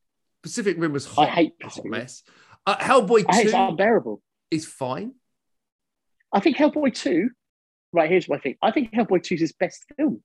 Pacific 0.42 0.76
Rim 0.78 0.92
was 0.92 1.06
I 1.16 1.26
hate 1.26 1.54
hot 1.62 1.70
Pacific 1.70 1.90
Rim. 1.90 2.00
mess. 2.02 2.22
Uh, 2.66 2.76
Hellboy 2.76 3.24
I 3.28 3.36
hate 3.36 3.46
it's 3.46 3.54
unbearable. 3.54 4.20
is 4.50 4.66
fine. 4.66 5.14
I 6.32 6.40
think 6.40 6.56
Hellboy 6.56 6.92
2, 6.94 7.30
right, 7.92 8.10
here's 8.10 8.26
what 8.26 8.40
I 8.40 8.42
think. 8.42 8.58
I 8.60 8.70
think 8.72 8.92
Hellboy 8.92 9.22
2 9.22 9.36
is 9.36 9.40
his 9.40 9.52
best 9.52 9.84
film. 9.96 10.22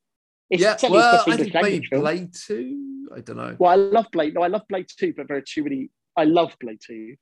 It's 0.49 0.61
yeah, 0.63 0.75
well, 0.89 1.23
I 1.27 1.37
think 1.37 1.53
maybe. 1.53 1.87
Blade 1.91 2.33
Two. 2.33 3.07
I 3.15 3.21
don't 3.21 3.37
know. 3.37 3.55
Well, 3.59 3.71
I 3.71 3.75
love 3.75 4.07
Blade. 4.11 4.33
No, 4.33 4.41
I 4.41 4.47
love 4.47 4.63
Blade 4.67 4.87
2, 4.97 5.13
but 5.15 5.27
there 5.27 5.37
are 5.37 5.41
too 5.41 5.63
many. 5.63 5.91
I 6.17 6.23
love 6.23 6.55
Blade 6.59 6.79
2, 6.85 7.15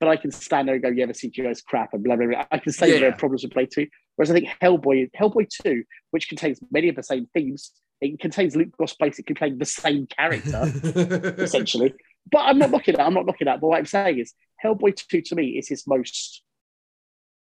but 0.00 0.08
I 0.08 0.16
can 0.16 0.30
stand 0.30 0.68
there 0.68 0.74
and 0.74 0.82
go, 0.82 0.90
yeah, 0.90 1.06
the 1.06 1.12
CGI 1.12 1.50
is 1.50 1.60
crap 1.60 1.92
and 1.92 2.02
blah, 2.02 2.16
blah, 2.16 2.26
blah. 2.26 2.44
I 2.50 2.58
can 2.58 2.72
say 2.72 2.98
there 2.98 3.08
are 3.08 3.16
problems 3.16 3.42
with 3.42 3.52
Blade 3.52 3.70
2. 3.72 3.86
Whereas 4.16 4.30
I 4.30 4.34
think 4.34 4.48
Hellboy, 4.62 5.10
Hellboy 5.18 5.48
2, 5.64 5.82
which 6.10 6.28
contains 6.28 6.60
many 6.70 6.88
of 6.88 6.96
the 6.96 7.02
same 7.02 7.26
themes, 7.34 7.72
it 8.00 8.20
contains 8.20 8.54
Luke 8.54 8.76
Goss 8.78 8.94
basically 8.94 9.34
playing 9.34 9.58
the 9.58 9.64
same 9.64 10.06
character, 10.06 10.72
essentially. 11.38 11.94
But 12.30 12.40
I'm 12.40 12.58
not 12.58 12.70
looking 12.70 12.94
at 12.94 13.00
I'm 13.00 13.14
not 13.14 13.26
looking 13.26 13.48
at 13.48 13.60
But 13.60 13.68
what 13.68 13.78
I'm 13.78 13.86
saying 13.86 14.18
is 14.18 14.34
Hellboy 14.64 14.94
2 15.08 15.22
to 15.22 15.34
me 15.34 15.58
is 15.58 15.68
his 15.68 15.86
most 15.86 16.42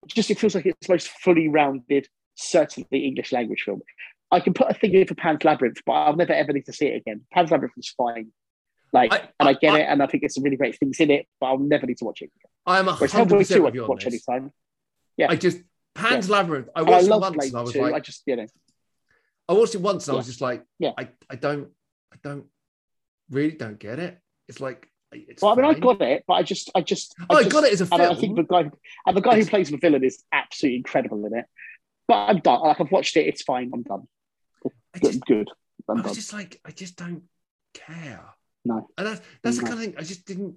just 0.08 0.32
it 0.32 0.40
feels 0.40 0.56
like 0.56 0.66
it's 0.66 0.90
most 0.90 1.10
fully 1.10 1.48
rounded, 1.48 2.08
certainly 2.36 3.06
English 3.06 3.32
language 3.32 3.64
film. 3.66 3.82
I 4.32 4.40
can 4.40 4.54
put 4.54 4.70
a 4.70 4.74
thing 4.74 4.94
in 4.94 5.08
for 5.08 5.16
Pan's 5.16 5.44
Labyrinth, 5.44 5.82
but 5.86 5.94
I'll 5.94 6.16
never 6.16 6.34
ever 6.34 6.54
need 6.54 6.66
to 6.66 6.74
see 6.74 6.88
it 6.88 6.98
again. 6.98 7.22
Pan's 7.34 7.52
Labyrinth 7.52 7.74
is 7.78 7.94
fine. 7.98 8.32
Like, 8.94 9.14
I- 9.14 9.30
and 9.40 9.50
I 9.50 9.54
get 9.54 9.74
I- 9.74 9.80
it, 9.82 9.84
and 9.86 10.02
I 10.02 10.08
think 10.08 10.22
there's 10.24 10.36
some 10.36 10.44
really 10.44 10.58
great 10.58 10.78
things 10.80 11.00
in 11.00 11.12
it, 11.12 11.28
but 11.40 11.48
I'll 11.48 11.58
never 11.60 11.86
need 11.86 11.98
to 11.98 12.06
watch 12.06 12.22
it. 12.22 12.32
I 12.66 12.80
am 12.80 12.88
a 12.88 12.94
hundred 12.94 13.30
percent 13.38 13.58
2 13.60 13.64
I 13.64 13.66
with 13.66 13.76
you 13.76 13.84
on 13.84 13.90
watch 13.90 14.06
this. 14.06 14.28
anytime. 14.28 14.52
Yeah, 15.18 15.28
I 15.30 15.36
just 15.36 15.60
Pan's 15.96 16.28
Yeah. 16.30 16.36
Labyrinth. 16.36 16.70
I 16.76 16.82
And 16.82 16.90
I 16.90 16.92
watched 16.92 17.08
it 17.08 17.10
once 17.10 17.46
and 17.48 17.58
I 17.58 17.62
was 17.62 17.74
2. 17.74 17.82
like, 17.82 17.94
I 17.94 18.00
just, 18.00 18.24
you 18.28 18.36
know, 18.36 18.46
I 19.50 19.54
watched 19.54 19.76
it 19.76 19.82
once 19.82 20.08
and 20.08 20.14
I 20.16 20.18
was 20.18 20.28
just 20.28 20.42
like, 20.42 20.64
Yeah. 20.80 20.92
I, 20.98 21.10
I 21.30 21.36
don't, 21.36 21.70
I 22.14 22.18
don't 22.24 22.46
really 23.30 23.52
don't 23.56 23.80
get 23.80 23.98
it. 24.00 24.20
It's 24.48 24.60
like, 24.62 24.88
it's 25.12 25.42
well, 25.42 25.54
I 25.54 25.56
mean, 25.56 25.66
I 25.66 25.80
got 25.80 26.02
it, 26.02 26.24
but 26.28 26.34
I 26.36 26.44
just, 26.44 26.70
I 26.76 26.82
just, 26.82 27.16
Oh, 27.30 27.38
I 27.38 27.44
just, 27.44 27.52
got 27.54 27.64
it 27.64 27.74
as 27.74 27.82
a 27.82 27.88
And 27.92 28.02
I 28.02 28.14
think 28.16 28.36
the 28.36 28.44
guy, 28.44 28.70
and 29.06 29.18
the 29.18 29.22
guy 29.22 29.38
who 29.40 29.46
plays 29.46 29.70
the 29.72 29.78
villain 29.78 30.04
is 30.04 30.24
absolutely 30.32 30.78
incredible 30.78 31.26
in 31.26 31.34
it. 31.36 31.46
But 32.08 32.16
I'm 32.28 32.40
done. 32.40 32.62
Like, 32.62 32.80
I've 32.80 32.92
watched 32.92 33.18
it. 33.18 33.26
It's 33.28 33.42
fine. 33.42 33.72
I'm 33.74 33.84
done. 33.84 34.08
I 34.96 35.00
Good. 35.00 35.12
just, 35.14 35.26
good. 35.26 35.50
I'm 35.90 36.00
I 36.00 36.02
done. 36.04 36.14
just 36.14 36.32
like, 36.34 36.60
I 36.66 36.72
just 36.72 36.96
don't 36.96 37.24
care. 37.74 38.24
No. 38.68 38.90
And 38.98 39.08
that's 39.08 39.22
that's 39.42 39.58
the 39.58 39.64
kind 39.64 39.74
of 39.76 39.80
thing 39.80 39.96
I 39.98 40.04
just 40.04 40.26
didn't. 40.26 40.56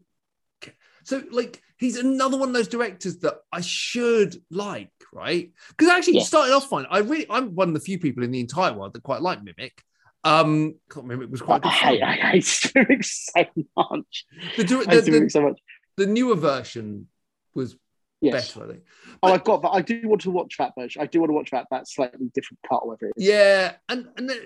Care. 0.61 0.75
So 1.05 1.23
like, 1.31 1.63
he's 1.79 1.97
another 1.97 2.37
one 2.37 2.49
of 2.49 2.55
those 2.55 2.69
directors 2.69 3.19
that 3.21 3.39
I 3.53 3.61
should 3.63 4.37
like, 4.51 4.93
right? 5.13 5.53
Because 5.71 5.89
actually, 5.89 6.15
Yes. 6.17 6.29
starting 6.29 6.53
off 6.55 6.69
fine. 6.69 6.87
I 6.91 6.99
really, 6.99 7.27
I'm 7.31 7.55
one 7.55 7.69
of 7.69 7.75
the 7.75 7.81
few 7.81 7.99
people 7.99 8.23
in 8.23 8.31
the 8.31 8.41
entire 8.41 8.73
world 8.73 8.93
that 8.95 9.03
quite 9.03 9.23
like 9.23 9.43
Mimic. 9.43 9.83
Um, 10.23 10.75
Mimic 11.03 11.31
was 11.31 11.41
quite 11.41 11.65
I 11.65 11.69
hate. 11.71 12.03
I 12.03 12.15
hate 12.15 12.45
Spirit 12.45 13.05
so 13.05 13.45
much. 13.77 14.27
The, 14.57 14.65
the, 14.65 14.77
hate 14.91 15.05
the, 15.05 15.31
so 15.31 15.41
much. 15.43 15.61
the 15.97 16.07
newer 16.07 16.35
version 16.37 17.07
was 17.55 17.77
Yes. 18.23 18.53
better, 18.53 18.65
I 18.67 18.73
think. 18.73 18.85
Oh, 19.23 19.33
I 19.33 19.39
got 19.39 19.63
that. 19.63 19.71
I 19.71 19.81
do 19.81 20.03
want 20.07 20.21
to 20.23 20.31
watch 20.31 20.57
that 20.59 20.73
version. 20.79 21.01
I 21.01 21.07
do 21.07 21.21
want 21.21 21.31
to 21.31 21.35
watch 21.35 21.51
that 21.53 21.69
that 21.71 21.89
slightly 21.89 22.31
different 22.35 22.59
cut, 22.69 22.87
whatever 22.87 23.07
it 23.07 23.15
is. 23.17 23.27
Yeah, 23.27 23.77
and 23.89 24.09
and 24.19 24.29
then, 24.29 24.39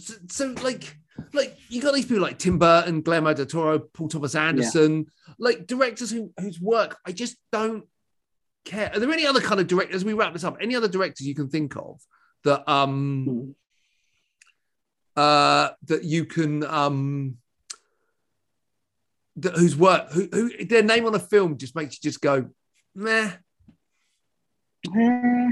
so, 0.00 0.14
so 0.28 0.54
like 0.62 0.96
like 1.32 1.56
you 1.68 1.80
got 1.80 1.94
these 1.94 2.06
people 2.06 2.22
like 2.22 2.38
Tim 2.38 2.58
Burton, 2.58 3.02
Guillermo 3.02 3.34
del 3.34 3.46
Toro, 3.46 3.78
Paul 3.78 4.08
Thomas 4.08 4.34
Anderson, 4.34 5.06
like 5.38 5.66
directors 5.66 6.10
who 6.10 6.32
whose 6.38 6.60
work 6.60 6.98
I 7.06 7.12
just 7.12 7.36
don't 7.52 7.84
care. 8.64 8.90
Are 8.92 8.98
there 8.98 9.10
any 9.12 9.26
other 9.26 9.40
kind 9.40 9.60
of 9.60 9.66
directors? 9.66 10.04
We 10.04 10.12
wrap 10.12 10.32
this 10.32 10.44
up, 10.44 10.56
any 10.60 10.76
other 10.76 10.88
directors 10.88 11.26
you 11.26 11.34
can 11.34 11.48
think 11.48 11.76
of 11.76 12.00
that 12.44 12.68
um 12.70 13.54
uh 15.16 15.70
that 15.84 16.04
you 16.04 16.24
can 16.24 16.64
um 16.64 17.36
that 19.36 19.54
whose 19.56 19.76
work 19.76 20.10
who, 20.12 20.28
who 20.32 20.64
their 20.64 20.82
name 20.82 21.06
on 21.06 21.14
a 21.14 21.18
film 21.18 21.56
just 21.56 21.76
makes 21.76 21.94
you 21.94 22.00
just 22.02 22.20
go 22.20 22.48
meh. 22.94 23.32
Eh. 24.96 25.50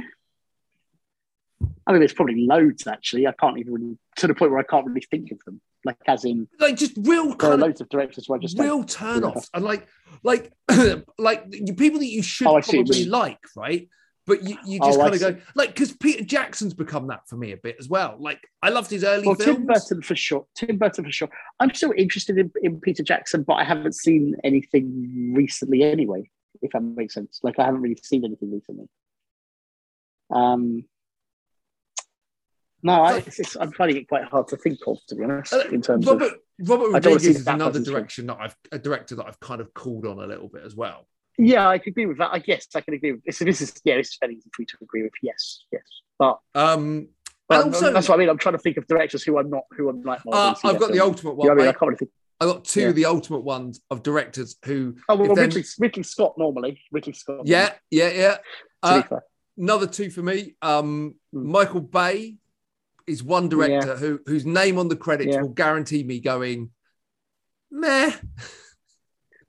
I 1.88 1.92
mean, 1.92 2.00
there's 2.00 2.12
probably 2.12 2.46
loads 2.46 2.86
actually. 2.86 3.26
I 3.26 3.32
can't 3.32 3.58
even 3.58 3.72
really, 3.72 3.98
to 4.18 4.26
the 4.28 4.34
point 4.34 4.52
where 4.52 4.60
I 4.60 4.64
can't 4.64 4.86
really 4.86 5.04
think 5.10 5.32
of 5.32 5.42
them. 5.44 5.60
Like, 5.84 5.96
as 6.06 6.24
in, 6.24 6.46
Like 6.60 6.76
just 6.76 6.92
real 7.00 7.34
kind 7.34 7.54
of 7.54 7.60
loads 7.60 7.80
of 7.80 7.88
directors 7.88 8.26
who 8.26 8.34
I 8.34 8.38
just 8.38 8.58
real 8.58 8.84
turn 8.84 9.24
offs 9.24 9.48
and 9.54 9.64
like 9.64 9.88
like 10.22 10.52
like 11.18 11.50
people 11.76 12.00
that 12.00 12.06
you 12.06 12.22
should 12.22 12.46
Oh, 12.46 12.60
probably 12.60 13.04
like 13.06 13.38
right 13.56 13.88
but 14.26 14.42
you, 14.42 14.58
you 14.66 14.80
just 14.80 14.98
Oh, 14.98 15.02
I 15.02 15.10
kind 15.10 15.14
of 15.14 15.20
go 15.36 15.42
like 15.54 15.68
because 15.70 15.92
peter 15.92 16.24
jackson's 16.24 16.74
become 16.74 17.06
that 17.06 17.26
for 17.28 17.36
me 17.36 17.52
a 17.52 17.56
bit 17.56 17.76
as 17.78 17.88
well 17.88 18.16
like 18.18 18.40
i 18.62 18.68
loved 18.68 18.90
his 18.90 19.04
early 19.04 19.26
Well, 19.26 19.36
films 19.36 19.56
Tim 19.58 19.66
Burton 19.66 20.02
for 20.02 20.16
sure. 20.16 20.46
Tim 20.56 20.76
Burton 20.76 21.04
for 21.04 21.12
sure. 21.12 21.30
I'm 21.60 21.72
still 21.72 21.94
interested 21.96 22.36
in, 22.36 22.50
in 22.62 22.80
Peter 22.80 23.02
Jackson, 23.04 23.44
but 23.44 23.54
I 23.54 23.64
haven't 23.64 23.94
seen 23.94 24.34
anything 24.44 25.32
recently 25.34 25.84
anyway, 25.84 26.28
if 26.60 26.72
that 26.72 26.82
makes 26.82 27.14
sense. 27.14 27.40
Like, 27.42 27.58
I 27.58 27.64
haven't 27.64 27.80
really 27.82 27.98
seen 28.02 28.24
anything 28.24 28.52
recently. 28.52 28.88
Um, 30.30 30.84
no, 32.82 32.92
I, 33.02 33.22
I'm 33.60 33.72
finding 33.72 33.96
it 33.98 34.08
quite 34.08 34.24
hard 34.24 34.48
to 34.48 34.56
think 34.56 34.78
of, 34.86 34.98
to 35.08 35.14
be 35.16 35.24
honest, 35.24 35.52
Uh, 35.52 35.64
in 35.72 35.82
terms 35.82 36.06
robert 36.06 36.32
of. 36.32 36.68
robert 36.68 36.94
I 36.94 36.98
don't 37.00 37.12
wanna 37.12 37.20
see 37.20 37.28
rodriguez 37.28 37.40
is 37.40 37.46
another 37.46 37.80
direction 37.80 38.26
that 38.26 38.38
i've 38.40 38.56
a 38.72 38.78
director 38.78 39.14
that 39.16 39.26
i've 39.26 39.40
kind 39.40 39.60
of 39.60 39.72
called 39.74 40.06
on 40.06 40.18
a 40.20 40.26
little 40.26 40.48
bit 40.48 40.62
as 40.64 40.74
well 40.76 41.06
Yeah, 41.38 41.68
I 41.68 41.78
could 41.78 41.90
agree 41.92 42.06
with 42.06 42.18
that. 42.18 42.30
I 42.32 42.40
guess 42.40 42.66
I 42.74 42.80
can 42.80 42.94
agree 42.94 43.12
with 43.12 43.22
this. 43.24 43.38
This 43.38 43.60
is 43.60 43.72
yeah, 43.84 43.96
this 43.96 44.08
is 44.08 44.16
fairly 44.16 44.34
easy 44.36 44.50
for 44.54 44.62
you 44.62 44.66
to 44.66 44.76
agree 44.82 45.02
with. 45.04 45.12
Yes, 45.22 45.64
yes, 45.70 45.82
but, 46.18 46.38
um 46.54 47.08
but 47.48 47.64
also 47.66 47.92
that's 47.92 48.08
what 48.08 48.16
I 48.16 48.18
mean. 48.18 48.28
I'm 48.28 48.38
trying 48.38 48.56
to 48.56 48.58
think 48.66 48.76
of 48.76 48.86
directors 48.88 49.22
who 49.22 49.38
I'm 49.38 49.48
not, 49.48 49.62
who 49.76 49.88
I'm 49.88 50.02
like. 50.02 50.20
uh, 50.20 50.54
oh, 50.62 50.68
i've 50.68 50.78
got 50.80 50.90
the 50.92 51.00
ultimate 51.00 51.32
You 51.32 51.36
one 51.36 51.46
know 51.48 51.52
I 51.54 51.56
mean, 51.56 51.68
I 51.68 51.72
can't 51.72 51.88
really 51.90 51.96
think. 51.98 52.10
i 52.40 52.44
got 52.44 52.64
two 52.64 52.80
Yeah. 52.82 52.88
of 52.88 52.96
the 52.96 53.04
ultimate 53.06 53.44
ones 53.56 53.80
of 53.92 54.02
directors 54.02 54.56
who 54.64 54.96
Oh 55.08 55.14
well, 55.16 55.34
Ridley, 55.34 55.64
Ridley 55.78 56.02
Scott 56.02 56.34
normally. 56.38 56.80
Ridley 56.92 57.12
Scott. 57.12 57.42
yeah 57.46 57.70
yeah 57.90 58.10
yeah 58.22 58.36
Uh, 58.82 59.02
another 59.56 59.86
two 59.86 60.10
for 60.10 60.22
me. 60.22 60.54
Um, 60.62 61.14
Hmm. 61.32 61.50
Michael 61.52 61.80
Bay 61.82 62.36
is 63.08 63.22
one 63.22 63.48
director 63.48 63.96
who 63.96 64.20
whose 64.26 64.44
name 64.46 64.78
on 64.78 64.88
the 64.88 64.96
credits 64.96 65.34
Yeah. 65.34 65.42
will 65.42 65.48
guarantee 65.48 66.02
me 66.04 66.20
going 66.20 66.70
meh. 67.70 68.12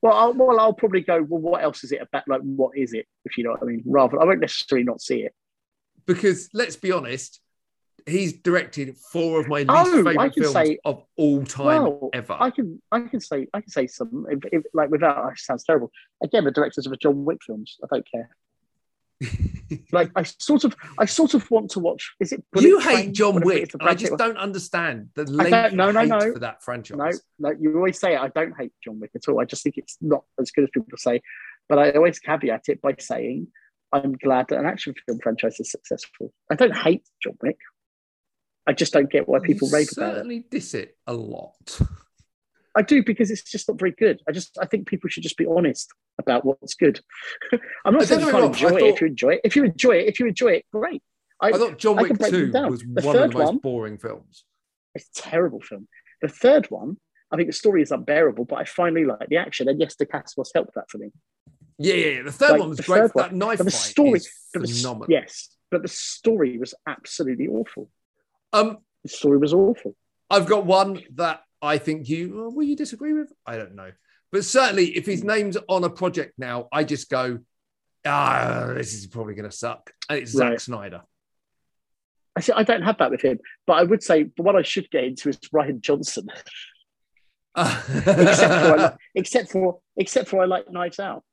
Well, 0.01 0.13
I'll, 0.13 0.33
well, 0.33 0.59
I'll 0.59 0.73
probably 0.73 1.01
go. 1.01 1.21
Well, 1.21 1.41
what 1.41 1.61
else 1.61 1.83
is 1.83 1.91
it 1.91 2.01
about? 2.01 2.25
Like, 2.27 2.41
what 2.41 2.77
is 2.77 2.93
it? 2.93 3.05
If 3.25 3.37
you 3.37 3.43
know 3.43 3.51
what 3.51 3.61
I 3.61 3.65
mean. 3.65 3.83
Rather, 3.85 4.19
I 4.21 4.23
won't 4.25 4.39
necessarily 4.39 4.85
not 4.85 5.01
see 5.01 5.23
it. 5.23 5.33
Because 6.07 6.49
let's 6.53 6.77
be 6.77 6.91
honest, 6.93 7.41
he's 8.07 8.31
directed 8.33 8.95
four 9.11 9.41
of 9.41 9.49
my 9.49 9.59
least 9.59 9.69
Oh, 9.69 10.03
favorite 10.05 10.33
films 10.33 10.53
say- 10.53 10.79
of 10.85 11.03
all 11.17 11.43
time 11.43 11.65
Well, 11.83 12.09
ever. 12.13 12.37
I 12.39 12.49
can, 12.49 12.81
I 12.91 13.01
can 13.01 13.19
say, 13.19 13.47
I 13.53 13.59
can 13.59 13.69
say 13.69 13.87
some. 13.87 14.25
If, 14.29 14.39
if, 14.53 14.63
like, 14.73 14.89
without, 14.89 15.33
it 15.33 15.39
sounds 15.39 15.65
terrible. 15.65 15.91
Again, 16.23 16.45
the 16.45 16.51
directors 16.51 16.85
of 16.85 16.91
the 16.91 16.97
John 16.97 17.25
Wick 17.25 17.39
films. 17.45 17.75
I 17.83 17.87
don't 17.93 18.09
care. 18.09 18.29
Like, 19.91 20.09
I 20.15 20.23
sort 20.23 20.63
of, 20.63 20.75
I 20.97 21.05
sort 21.05 21.33
of 21.35 21.49
want 21.51 21.71
to 21.71 21.79
watch. 21.79 22.11
Is 22.19 22.31
it? 22.31 22.43
Bullet 22.51 22.65
you 22.67 22.79
hate 22.79 22.93
Train? 22.95 23.13
John 23.13 23.41
Wick. 23.41 23.63
is, 23.63 23.69
the 23.69 23.77
and 23.79 23.89
I 23.89 23.93
just 23.93 24.17
don't 24.17 24.37
understand 24.37 25.09
the 25.15 25.25
don't- 25.25 25.35
length 25.35 25.73
no, 25.75 25.91
no, 25.91 26.03
no. 26.03 26.33
for 26.33 26.39
that 26.39 26.63
franchise. 26.63 26.97
No, 26.97 27.09
no, 27.49 27.55
you 27.59 27.75
always 27.75 27.99
say 27.99 28.15
it. 28.15 28.19
I 28.19 28.29
don't 28.29 28.53
hate 28.57 28.71
John 28.83 28.99
Wick 28.99 29.11
at 29.15 29.27
all. 29.27 29.39
I 29.39 29.45
just 29.45 29.61
think 29.63 29.77
it's 29.77 29.97
not 30.01 30.23
as 30.39 30.49
good 30.51 30.63
as 30.63 30.69
people 30.73 30.97
say. 30.97 31.21
But 31.67 31.77
I 31.77 31.91
always 31.91 32.17
caveat 32.19 32.63
it 32.69 32.81
by 32.81 32.95
saying 32.97 33.47
I'm 33.91 34.13
glad 34.13 34.47
that 34.49 34.59
an 34.59 34.65
action 34.65 34.93
film 35.05 35.19
franchise 35.21 35.59
is 35.59 35.69
successful. 35.71 36.33
I 36.51 36.55
don't 36.55 36.75
hate 36.75 37.03
John 37.21 37.37
Wick. 37.43 37.57
I 38.65 38.73
just 38.73 38.93
don't 38.93 39.09
get 39.11 39.27
why 39.27 39.39
people 39.39 39.67
you 39.67 39.73
rave 39.75 39.89
about 39.95 40.11
it. 40.11 40.15
certainly 40.15 40.45
diss 40.49 40.73
it 40.73 40.97
a 41.05 41.13
lot. 41.13 41.79
I 42.75 42.81
do 42.81 43.03
because 43.03 43.31
it's 43.31 43.43
just 43.43 43.67
not 43.67 43.79
very 43.79 43.91
good. 43.91 44.21
I 44.27 44.31
just 44.31 44.57
I 44.61 44.65
think 44.65 44.87
people 44.87 45.09
should 45.09 45.23
just 45.23 45.37
be 45.37 45.45
honest 45.45 45.91
about 46.19 46.45
what's 46.45 46.75
good. 46.75 46.99
I'm 47.85 47.93
not 47.93 48.03
saying 48.03 48.21
you 48.21 48.31
can't 48.31 48.53
get 48.53 48.61
me 48.61 48.67
wrong, 48.67 48.73
enjoy 48.73 48.85
I 48.85 48.89
it 48.89 48.93
if 48.95 49.01
you 49.01 49.07
enjoy 49.07 49.29
it. 49.33 49.41
If 49.43 49.55
you 49.55 49.63
enjoy 49.65 49.91
it, 49.97 50.07
if 50.07 50.19
you 50.19 50.27
enjoy 50.27 50.51
it, 50.53 50.65
great. 50.71 51.01
I, 51.41 51.47
I 51.49 51.51
thought 51.53 51.77
John 51.79 51.95
Wick 51.95 52.09
2 52.19 52.51
was 52.51 52.81
The 52.81 53.01
one 53.01 53.15
of 53.15 53.31
the 53.31 53.37
most 53.37 53.45
one- 53.45 53.57
boring 53.57 53.97
films. 53.97 54.43
it's 54.93 55.09
a 55.17 55.21
terrible 55.21 55.61
film. 55.61 55.87
The 56.21 56.27
third 56.27 56.65
one, 56.67 56.97
I 57.31 57.37
think 57.37 57.47
the 57.47 57.53
story 57.53 57.81
is 57.81 57.91
unbearable, 57.91 58.45
but 58.45 58.57
I 58.57 58.65
finally 58.65 59.05
like 59.05 59.29
the 59.29 59.37
action. 59.37 59.69
And 59.69 59.79
yes, 59.79 59.95
the 59.95 60.05
cast 60.05 60.37
was 60.37 60.51
helped 60.53 60.75
that 60.75 60.89
for 60.89 60.97
me. 60.97 61.11
Yeah, 61.77 61.93
yeah, 61.93 62.07
yeah. 62.17 62.21
The 62.23 62.31
third 62.33 62.51
Like, 62.51 62.59
one 62.59 62.69
was 62.69 62.77
the 62.77 62.83
great. 62.83 62.99
third 63.01 63.11
That 63.15 63.31
one- 63.31 63.37
knife 63.37 63.57
but 63.59 63.63
the 63.65 63.71
fight 63.71 63.79
story- 63.79 64.19
But 64.53 64.61
the 64.63 64.67
phenomenal. 64.67 65.07
yes, 65.09 65.49
but 65.71 65.81
the 65.81 65.87
story 65.87 66.57
was 66.57 66.73
absolutely 66.85 67.47
awful. 67.47 67.89
Um, 68.53 68.79
The 69.03 69.09
story 69.09 69.37
was 69.37 69.53
awful. 69.53 69.95
I've 70.29 70.45
got 70.45 70.65
one 70.65 71.01
that 71.15 71.41
I 71.61 71.77
think 71.77 72.07
you 72.09 72.35
well, 72.35 72.51
will 72.51 72.63
you 72.63 72.75
disagree 72.75 73.13
with? 73.13 73.31
I 73.45 73.57
don't 73.57 73.75
know, 73.75 73.91
but 74.31 74.45
certainly 74.45 74.97
if 74.97 75.05
his 75.05 75.23
name's 75.23 75.57
on 75.67 75.83
a 75.83 75.89
project 75.89 76.33
now, 76.37 76.67
I 76.71 76.83
just 76.83 77.09
go, 77.09 77.39
ah, 78.05 78.71
this 78.75 78.93
is 78.93 79.07
probably 79.07 79.35
going 79.35 79.49
to 79.49 79.55
suck. 79.55 79.91
And 80.09 80.19
it's 80.19 80.31
Zack 80.31 80.59
Snyder. 80.59 81.01
I 82.35 82.41
see, 82.41 82.53
I 82.53 82.63
don't 82.63 82.83
have 82.83 82.97
that 82.99 83.11
with 83.11 83.21
him, 83.21 83.39
but 83.67 83.73
I 83.73 83.83
would 83.83 84.03
say 84.03 84.23
the 84.23 84.43
one 84.43 84.55
I 84.55 84.61
should 84.61 84.89
get 84.91 85.03
into 85.03 85.29
is 85.29 85.37
Rian 85.53 85.81
Johnson. 85.81 86.27
except 87.55 88.65
for 88.65 88.77
like, 88.77 88.95
except 89.15 89.51
for 89.51 89.79
except 89.97 90.29
for 90.29 90.41
I 90.41 90.45
like 90.45 90.71
Knives 90.71 90.99
Out. 90.99 91.23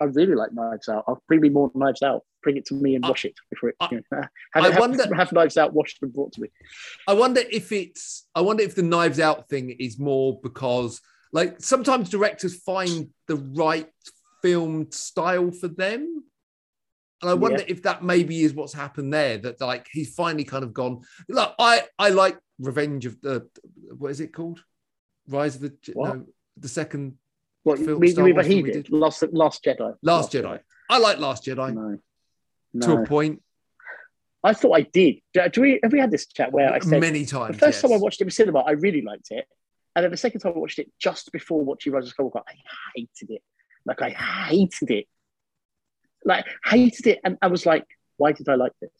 I 0.00 0.04
really 0.04 0.34
like 0.34 0.52
Knives 0.52 0.88
Out. 0.88 1.04
I'll 1.06 1.22
bring 1.28 1.40
me 1.40 1.48
more 1.48 1.70
Knives 1.74 2.02
Out. 2.02 2.22
Bring 2.42 2.56
it 2.56 2.66
to 2.66 2.74
me 2.74 2.94
and 2.96 3.04
I- 3.04 3.08
wash 3.08 3.24
it 3.24 3.34
before 3.50 3.70
it. 3.70 3.76
I- 3.80 3.88
you 3.92 4.02
know, 4.10 4.22
have, 4.54 4.64
I 4.64 4.70
have- 4.70 4.78
wonder- 4.80 5.14
have 5.14 5.32
Knives 5.32 5.56
Out 5.56 5.72
washed 5.72 5.98
and 6.02 6.12
brought 6.12 6.32
to 6.32 6.40
me. 6.42 6.48
I 7.06 7.14
wonder 7.14 7.42
if 7.50 7.70
it's. 7.72 8.26
I 8.34 8.40
wonder 8.40 8.62
if 8.62 8.74
the 8.74 8.82
Knives 8.82 9.20
Out 9.20 9.48
thing 9.48 9.70
is 9.70 9.98
more 9.98 10.40
because, 10.42 11.00
like, 11.32 11.60
sometimes 11.60 12.10
directors 12.10 12.60
find 12.62 13.10
the 13.28 13.36
right 13.36 13.90
film 14.42 14.90
style 14.90 15.50
for 15.52 15.68
them, 15.68 16.24
and 17.22 17.30
I 17.30 17.34
wonder 17.34 17.60
Yeah. 17.60 17.66
if 17.68 17.82
that 17.84 18.04
maybe 18.04 18.42
is 18.42 18.52
what's 18.52 18.74
happened 18.74 19.14
there. 19.14 19.38
That 19.38 19.60
like 19.60 19.88
he's 19.90 20.14
finally 20.14 20.44
kind 20.44 20.64
of 20.64 20.74
gone. 20.74 21.02
Look, 21.28 21.54
I 21.58 21.84
I 21.98 22.10
like 22.10 22.38
Revenge 22.58 23.06
of 23.06 23.20
the 23.22 23.48
what 23.96 24.10
is 24.10 24.20
it 24.20 24.34
called? 24.34 24.62
Rise 25.28 25.54
of 25.56 25.62
the 25.62 25.74
What? 25.94 26.16
no 26.16 26.26
the 26.56 26.68
second 26.68 27.18
What 27.64 27.78
Film- 27.78 27.98
we, 27.98 28.10
Star 28.10 28.24
we, 28.24 28.32
Wars 28.32 28.46
what 28.46 28.52
he 28.52 28.62
did? 28.62 28.72
did? 28.84 28.90
Last 28.92 29.24
Last 29.32 29.64
Jedi. 29.64 29.94
Last 30.02 30.32
Jedi. 30.32 30.60
I 30.88 30.98
like 30.98 31.18
Last 31.18 31.44
Jedi 31.44 31.74
No. 31.74 31.98
no. 32.72 32.86
to 32.86 33.02
a 33.02 33.06
point. 33.06 33.42
I 34.42 34.52
thought 34.52 34.72
I 34.76 34.82
did. 34.82 35.16
Do, 35.32 35.60
we 35.62 35.80
have 35.82 35.92
we 35.92 35.98
had 35.98 36.10
this 36.10 36.26
chat 36.26 36.52
where 36.52 36.70
I 36.72 36.78
said 36.78 37.00
many 37.00 37.24
times? 37.24 37.56
the 37.56 37.66
first 37.66 37.80
time 37.80 37.92
I 37.92 37.96
watched 37.96 38.20
it 38.20 38.24
in 38.24 38.30
cinema, 38.30 38.60
I 38.60 38.72
really 38.72 39.00
liked 39.00 39.30
it, 39.30 39.46
and 39.96 40.04
then 40.04 40.10
the 40.10 40.18
second 40.18 40.40
time 40.40 40.52
I 40.54 40.58
watched 40.58 40.78
it 40.78 40.92
just 41.00 41.32
before 41.32 41.62
watching 41.62 41.92
Rise 41.94 42.06
of 42.06 42.14
Skywalker, 42.14 42.42
I 42.46 42.52
hated 42.94 43.30
it. 43.30 43.42
Like 43.86 44.02
I 44.02 44.10
hated 44.10 44.90
it. 44.90 45.06
Like 46.26 46.44
hated 46.64 47.06
it, 47.06 47.20
and 47.24 47.38
I 47.40 47.46
was 47.46 47.64
like, 47.64 47.86
why 48.18 48.32
did 48.32 48.48
I 48.50 48.54
like 48.56 48.72
this? 48.82 48.90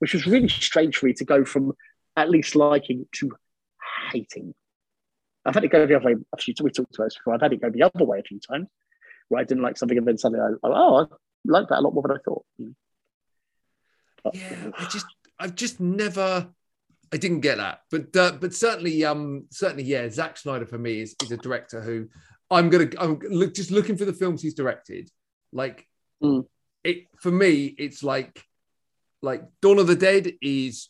Which 0.00 0.14
was 0.14 0.26
really 0.26 0.48
strange 0.48 0.96
for 0.96 1.06
me 1.06 1.12
to 1.14 1.24
go 1.24 1.44
from 1.44 1.72
at 2.16 2.28
least 2.28 2.56
liking 2.56 3.06
to 3.12 3.32
hating. 4.10 4.54
I've 5.44 5.54
had 5.54 5.64
it 5.64 5.72
go 5.72 5.86
the 5.86 5.96
other 5.96 6.04
way. 6.06 6.14
A 6.32 6.36
few, 6.36 6.54
we 6.62 6.70
talked 6.70 6.94
about 6.94 7.04
this 7.06 7.16
before. 7.16 7.34
I've 7.34 7.40
had 7.40 7.52
it 7.52 7.60
go 7.60 7.70
the 7.70 7.82
other 7.82 8.04
way 8.04 8.20
a 8.20 8.22
few 8.22 8.38
times, 8.38 8.68
where 9.28 9.40
I 9.40 9.44
didn't 9.44 9.62
like 9.62 9.76
something, 9.76 9.98
and 9.98 10.06
then 10.06 10.18
suddenly 10.18 10.40
I, 10.44 10.66
oh, 10.68 10.96
I 11.04 11.06
like 11.44 11.68
that 11.68 11.78
a 11.78 11.82
lot 11.82 11.94
more 11.94 12.02
than 12.06 12.16
I 12.16 12.20
thought. 12.24 12.44
But- 14.24 14.34
Yeah, 14.34 14.70
I 14.78 14.84
just, 14.86 15.06
I've 15.38 15.54
just 15.56 15.80
never, 15.80 16.48
I 17.12 17.16
didn't 17.16 17.40
get 17.40 17.56
that. 17.58 17.80
But, 17.90 18.16
uh, 18.16 18.32
but 18.40 18.54
certainly, 18.54 19.04
um, 19.04 19.46
certainly, 19.50 19.82
yeah, 19.84 20.08
Zack 20.08 20.36
Snyder 20.38 20.66
for 20.66 20.78
me 20.78 21.00
is, 21.00 21.16
is 21.22 21.32
a 21.32 21.36
director 21.36 21.80
who 21.80 22.08
I'm 22.50 22.70
gonna, 22.70 22.88
I'm 22.98 23.18
look, 23.28 23.54
just 23.54 23.70
looking 23.72 23.96
for 23.96 24.04
the 24.04 24.12
films 24.12 24.42
he's 24.42 24.54
directed. 24.54 25.10
Like, 25.52 25.86
Mm. 26.22 26.46
it 26.84 27.08
for 27.16 27.32
me, 27.32 27.66
it's 27.66 28.04
like, 28.04 28.44
like 29.22 29.42
Dawn 29.60 29.80
of 29.80 29.88
the 29.88 29.96
Dead 29.96 30.34
is, 30.40 30.88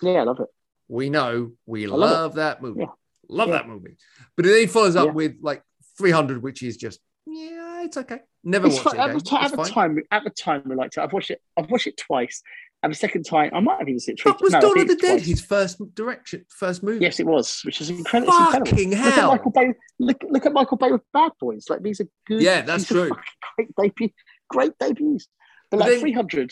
yeah, 0.00 0.20
I 0.20 0.22
love 0.22 0.38
it. 0.38 0.46
we 0.86 1.10
know, 1.10 1.52
we 1.66 1.88
love 1.88 1.98
love, 1.98 2.34
that 2.36 2.62
movie, 2.62 2.82
Yeah. 2.82 2.86
Love 3.30 3.48
Yeah. 3.48 3.54
that 3.58 3.68
movie. 3.68 3.96
But 4.36 4.44
then 4.46 4.56
he 4.60 4.66
follows 4.66 4.96
up 4.96 5.06
Yeah. 5.06 5.12
with 5.12 5.36
like 5.40 5.62
300, 5.98 6.42
which 6.42 6.62
is 6.62 6.76
just, 6.76 7.00
yeah, 7.26 7.82
it's 7.82 7.96
okay. 7.96 8.20
Never 8.44 8.66
It's 8.66 8.76
watched 8.76 8.96
fine. 8.96 8.96
it 8.96 8.98
At, 9.02 9.06
the, 9.24 9.38
at 9.40 9.50
the 9.50 9.64
time, 9.70 9.98
at 10.10 10.24
the 10.24 10.30
time, 10.30 10.62
we 10.66 10.74
liked 10.74 10.96
it. 10.96 11.00
I've 11.00 11.12
watched 11.12 11.30
it. 11.30 11.40
I've 11.58 11.70
watched 11.70 11.86
it 11.86 11.96
twice, 11.98 12.42
and 12.82 12.90
the 12.90 12.96
second 12.96 13.24
time, 13.24 13.50
I 13.54 13.60
might 13.60 13.78
have 13.78 13.88
even 13.88 14.00
seen 14.00 14.14
it 14.14 14.20
three. 14.22 14.32
But 14.32 14.40
was 14.40 14.52
no, 14.54 14.60
Dawn 14.60 14.80
of 14.80 14.88
the 14.88 14.96
Dead 14.96 15.16
twice. 15.18 15.26
his 15.26 15.40
first 15.44 15.94
direction, 15.94 16.46
first 16.48 16.82
movie? 16.82 17.04
Yes, 17.04 17.20
it 17.20 17.26
was, 17.26 17.60
which 17.64 17.80
is 17.82 17.90
incredible. 17.90 18.32
It's 18.32 18.40
incredible. 18.54 18.66
Fucking 18.70 18.90
Look 18.90 18.98
at 18.98 19.12
hell! 19.12 19.30
Michael 19.32 19.50
Bay. 19.50 19.74
Look, 19.98 20.24
look 20.30 20.46
at 20.46 20.52
Michael 20.54 20.78
Bay 20.78 20.90
with 20.90 21.02
Bad 21.12 21.32
Boys. 21.38 21.66
Like 21.68 21.82
these 21.82 22.00
are 22.00 22.08
good. 22.26 22.40
Yeah, 22.40 22.62
that's 22.62 22.86
true. 22.86 23.10
Great 23.56 23.68
debut. 23.78 24.08
Great 24.48 24.72
debuts. 24.80 25.28
But 25.70 25.78
But 25.78 25.88
like 25.90 26.00
three 26.00 26.12
hundred. 26.12 26.50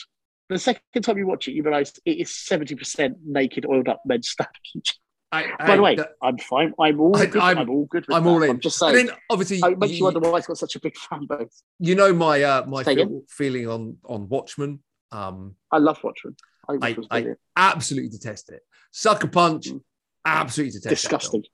The 0.50 0.58
second 0.58 1.02
time 1.02 1.18
you 1.18 1.26
watch 1.26 1.48
it, 1.48 1.52
you 1.52 1.62
realise 1.62 1.92
it 2.04 2.18
is 2.18 2.34
seventy 2.34 2.74
percent 2.74 3.16
naked, 3.24 3.64
oiled 3.66 3.88
up 3.88 4.02
men 4.04 4.22
stabbing 4.22 4.52
each. 4.76 4.98
I, 5.30 5.44
By 5.58 5.76
the 5.76 5.82
way, 5.82 5.94
that- 5.96 6.12
I'm 6.22 6.38
fine. 6.38 6.72
I'm 6.80 7.00
all 7.00 7.14
I- 7.16 7.26
good. 7.26 7.40
I'm- 7.42 7.58
I'm, 7.58 7.68
all 7.70 7.84
good. 7.84 8.06
I'm 8.10 8.24
that. 8.24 8.30
all 8.30 8.42
in. 8.42 8.50
I'm 8.50 8.60
just 8.60 8.78
saying. 8.78 8.94
then 8.94 9.10
obviously, 9.28 9.58
it 9.58 9.78
makes 9.78 9.92
you 9.92 9.98
you, 9.98 10.04
wonder 10.04 10.20
why 10.20 10.38
it's 10.38 10.46
got 10.46 10.56
such 10.56 10.74
a 10.76 10.80
big 10.80 10.96
fan 10.96 11.26
base. 11.28 11.62
you 11.78 11.94
know 11.94 12.12
my 12.14 12.42
uh, 12.42 12.64
my 12.66 12.82
feel, 12.82 13.22
feeling 13.28 13.68
on 13.68 13.98
on 14.04 14.28
Watchmen. 14.28 14.80
Um, 15.12 15.54
I 15.70 15.78
love 15.78 15.98
Watchmen. 16.02 16.36
I 16.68 16.96
I- 17.10 17.34
absolutely 17.56 18.08
detest 18.10 18.50
it. 18.50 18.60
Sucker 18.90 19.26
Punch, 19.28 19.68
Mm. 19.68 19.80
absolutely 20.24 20.78
detest. 20.80 21.02
disgusting. 21.02 21.44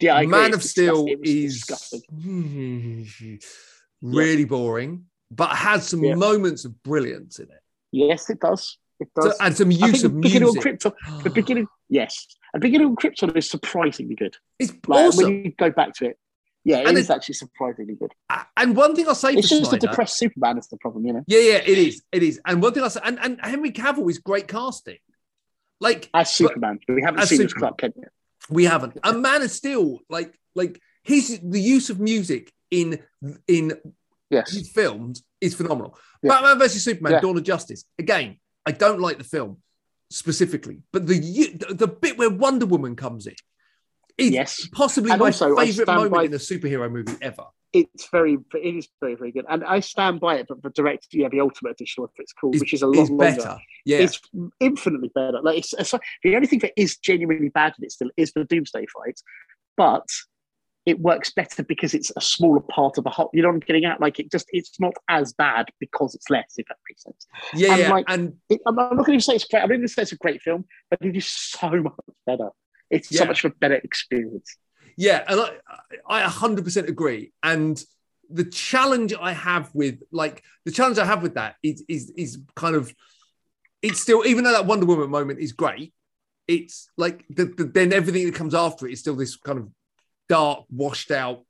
Yeah, 0.00 0.16
I 0.16 0.22
agree. 0.22 0.30
Man 0.30 0.46
It's 0.48 0.56
of 0.56 0.62
Steel 0.64 1.06
disgusting. 1.22 2.00
Is 3.06 3.44
really 4.00 4.44
boring, 4.46 5.04
but 5.30 5.50
has 5.50 5.86
some 5.86 6.02
Yeah. 6.02 6.14
moments 6.14 6.64
of 6.64 6.82
brilliance 6.82 7.38
in 7.38 7.46
it. 7.50 7.60
Yes, 7.92 8.30
it 8.30 8.40
does. 8.40 8.78
It 9.00 9.08
So, 9.20 9.28
does. 9.28 9.36
and 9.40 9.56
some 9.56 9.70
use 9.70 10.02
of 10.04 10.14
the 10.14 10.20
beginning 10.20 10.48
of 10.48 10.54
music. 10.54 10.80
Krypton, 10.80 11.22
the 11.24 11.30
beginning, 11.40 11.66
yes, 11.88 12.26
the 12.52 12.58
beginning 12.60 12.88
of 12.88 12.94
Krypton 12.94 13.36
is 13.36 13.48
surprisingly 13.48 14.14
good. 14.14 14.36
It's 14.58 14.72
Like 14.86 15.06
awesome. 15.08 15.24
when 15.24 15.44
you 15.44 15.52
go 15.58 15.70
back 15.70 15.94
to 15.94 16.06
it, 16.06 16.18
yeah, 16.64 16.78
it 16.78 16.86
And 16.88 16.98
is 16.98 17.10
actually 17.10 17.34
surprisingly 17.34 17.94
good. 17.94 18.12
and 18.56 18.76
one 18.76 18.94
thing 18.94 19.08
I'll 19.08 19.14
say 19.14 19.32
It's 19.34 19.48
just 19.48 19.62
the 19.62 19.68
Snyder, 19.70 19.86
depressed 19.88 20.16
Superman 20.18 20.58
is 20.58 20.68
the 20.68 20.76
problem, 20.78 21.04
you 21.06 21.12
know. 21.12 21.24
yeah, 21.26 21.40
yeah, 21.40 21.56
it 21.64 21.78
is, 21.78 22.02
it 22.12 22.22
is. 22.22 22.40
And 22.46 22.62
one 22.62 22.72
thing 22.72 22.82
I'll 22.82 22.90
say, 22.90 23.00
and, 23.04 23.18
and 23.20 23.40
Henry 23.42 23.70
Cavill 23.72 24.08
is 24.10 24.18
great 24.18 24.46
casting. 24.48 24.98
Like 25.80 26.08
As 26.14 26.32
Superman, 26.32 26.78
but 26.86 26.94
we 26.94 27.02
haven't 27.02 27.26
seen 27.26 27.40
his 27.40 27.50
Superman. 27.50 27.68
Clark 27.70 27.78
Kent 27.80 27.94
yet. 27.96 28.12
We 28.48 28.64
haven't. 28.64 28.98
A 29.02 29.12
Man 29.12 29.42
of 29.42 29.50
Steel, 29.50 29.98
like 30.08 30.38
like 30.54 30.80
his 31.02 31.40
the 31.42 31.60
use 31.60 31.90
of 31.90 31.98
music 31.98 32.52
in 32.70 33.00
in 33.48 33.72
Yes, 34.30 34.52
his 34.52 34.70
films 34.70 35.24
is 35.40 35.54
phenomenal. 35.54 35.98
Yeah. 36.22 36.30
Batman 36.30 36.58
versus 36.60 36.84
Superman, 36.84 37.12
Yeah. 37.14 37.20
Dawn 37.20 37.36
of 37.36 37.42
Justice. 37.42 37.84
Again, 37.98 38.38
I 38.64 38.70
don't 38.72 39.00
like 39.00 39.18
the 39.18 39.24
film 39.24 39.58
specifically, 40.12 40.82
but 40.92 41.06
the 41.06 41.18
the 41.70 41.88
bit 41.88 42.18
where 42.18 42.30
Wonder 42.30 42.66
Woman 42.66 42.94
comes 42.96 43.26
in 43.26 43.34
is 44.18 44.30
yes, 44.30 44.68
possibly 44.72 45.10
And 45.10 45.20
my 45.20 45.26
also, 45.26 45.56
favorite 45.56 45.88
moment 45.88 46.12
by- 46.12 46.24
in 46.24 46.34
a 46.34 46.38
superhero 46.38 46.90
movie 46.90 47.14
ever. 47.22 47.44
it's 47.72 48.08
very, 48.10 48.36
it 48.54 48.74
is 48.76 48.88
very, 49.00 49.14
very 49.14 49.32
good, 49.32 49.46
and 49.48 49.64
I 49.64 49.80
stand 49.80 50.20
by 50.20 50.36
it. 50.36 50.46
But 50.48 50.62
the 50.62 50.70
direct, 50.70 51.06
yeah, 51.12 51.28
the 51.30 51.40
Ultimate 51.40 51.70
Edition, 51.72 52.04
if 52.04 52.10
it's 52.18 52.32
called, 52.34 52.54
Is, 52.56 52.60
which 52.60 52.74
is 52.74 52.82
a 52.82 52.86
lot 52.86 53.02
is 53.04 53.10
longer. 53.10 53.36
better. 53.36 53.56
Yeah, 53.86 53.98
It's 54.00 54.20
infinitely 54.60 55.10
better. 55.14 55.40
Like 55.42 55.58
it's, 55.58 55.72
it's 55.72 55.94
the 56.22 56.34
only 56.36 56.46
thing 56.46 56.58
that 56.60 56.72
is 56.76 56.98
genuinely 56.98 57.48
bad 57.48 57.72
in 57.78 57.84
it 57.84 57.92
still 57.92 58.10
is 58.18 58.32
the 58.34 58.44
Doomsday 58.44 58.84
fight, 58.94 59.18
but 59.76 60.06
it 60.84 60.98
works 60.98 61.30
better 61.32 61.62
because 61.62 61.94
it's 61.94 62.10
a 62.16 62.20
smaller 62.20 62.60
part 62.60 62.98
of 62.98 63.06
a 63.06 63.10
whole. 63.10 63.30
You 63.32 63.42
know 63.42 63.48
what 63.48 63.54
I'm 63.54 63.60
getting 63.60 63.84
at? 63.84 64.00
Like 64.00 64.18
it 64.18 64.30
just 64.32 64.46
it's 64.52 64.80
not 64.80 64.94
as 65.08 65.32
bad 65.32 65.66
because 65.78 66.14
it's 66.14 66.28
less. 66.28 66.54
If 66.56 66.66
that 66.68 66.78
makes 66.88 67.02
sense. 67.04 67.26
yeah, 67.54 67.72
and 67.72 67.80
yeah. 67.80 67.90
like- 67.90 68.04
and 68.08 68.34
It, 68.48 68.60
I'm 68.66 68.74
not 68.74 68.96
going 69.06 69.18
to 69.18 69.24
say 69.24 69.34
it's 69.34 69.44
great. 69.44 69.60
I'm 69.60 69.68
not 69.68 69.76
going 69.76 69.82
to 69.82 69.88
say 69.88 70.02
it's 70.02 70.12
a 70.12 70.16
great 70.16 70.42
film, 70.42 70.64
but 70.90 70.98
it 71.02 71.16
is 71.16 71.26
so 71.26 71.70
much 71.70 71.94
better. 72.26 72.50
It's 72.90 73.10
Yeah. 73.12 73.20
so 73.20 73.24
much 73.26 73.44
of 73.44 73.52
a 73.52 73.54
better 73.54 73.76
experience. 73.76 74.56
Yeah, 74.96 75.24
and 75.26 75.40
I, 75.40 76.22
I 76.24 76.28
100% 76.28 76.88
agree. 76.88 77.32
And 77.42 77.82
the 78.28 78.44
challenge 78.44 79.14
I 79.18 79.32
have 79.32 79.70
with 79.74 80.00
like 80.10 80.42
the 80.64 80.72
challenge 80.72 80.98
I 80.98 81.04
have 81.04 81.22
with 81.22 81.34
that 81.34 81.56
is 81.62 81.84
is 81.88 82.10
is 82.16 82.38
kind 82.56 82.74
of 82.76 82.94
it's 83.82 84.00
still 84.00 84.24
even 84.26 84.44
though 84.44 84.52
that 84.52 84.66
Wonder 84.66 84.86
Woman 84.86 85.10
moment 85.10 85.38
is 85.38 85.52
great, 85.52 85.92
it's 86.48 86.88
like 86.96 87.24
the, 87.28 87.44
the, 87.46 87.64
then 87.64 87.92
everything 87.92 88.26
that 88.26 88.34
comes 88.34 88.54
after 88.54 88.86
it 88.86 88.92
is 88.92 89.00
still 89.00 89.16
this 89.16 89.36
kind 89.36 89.58
of 89.58 89.68
dark, 90.32 90.64
washed 90.70 91.10
out 91.10 91.42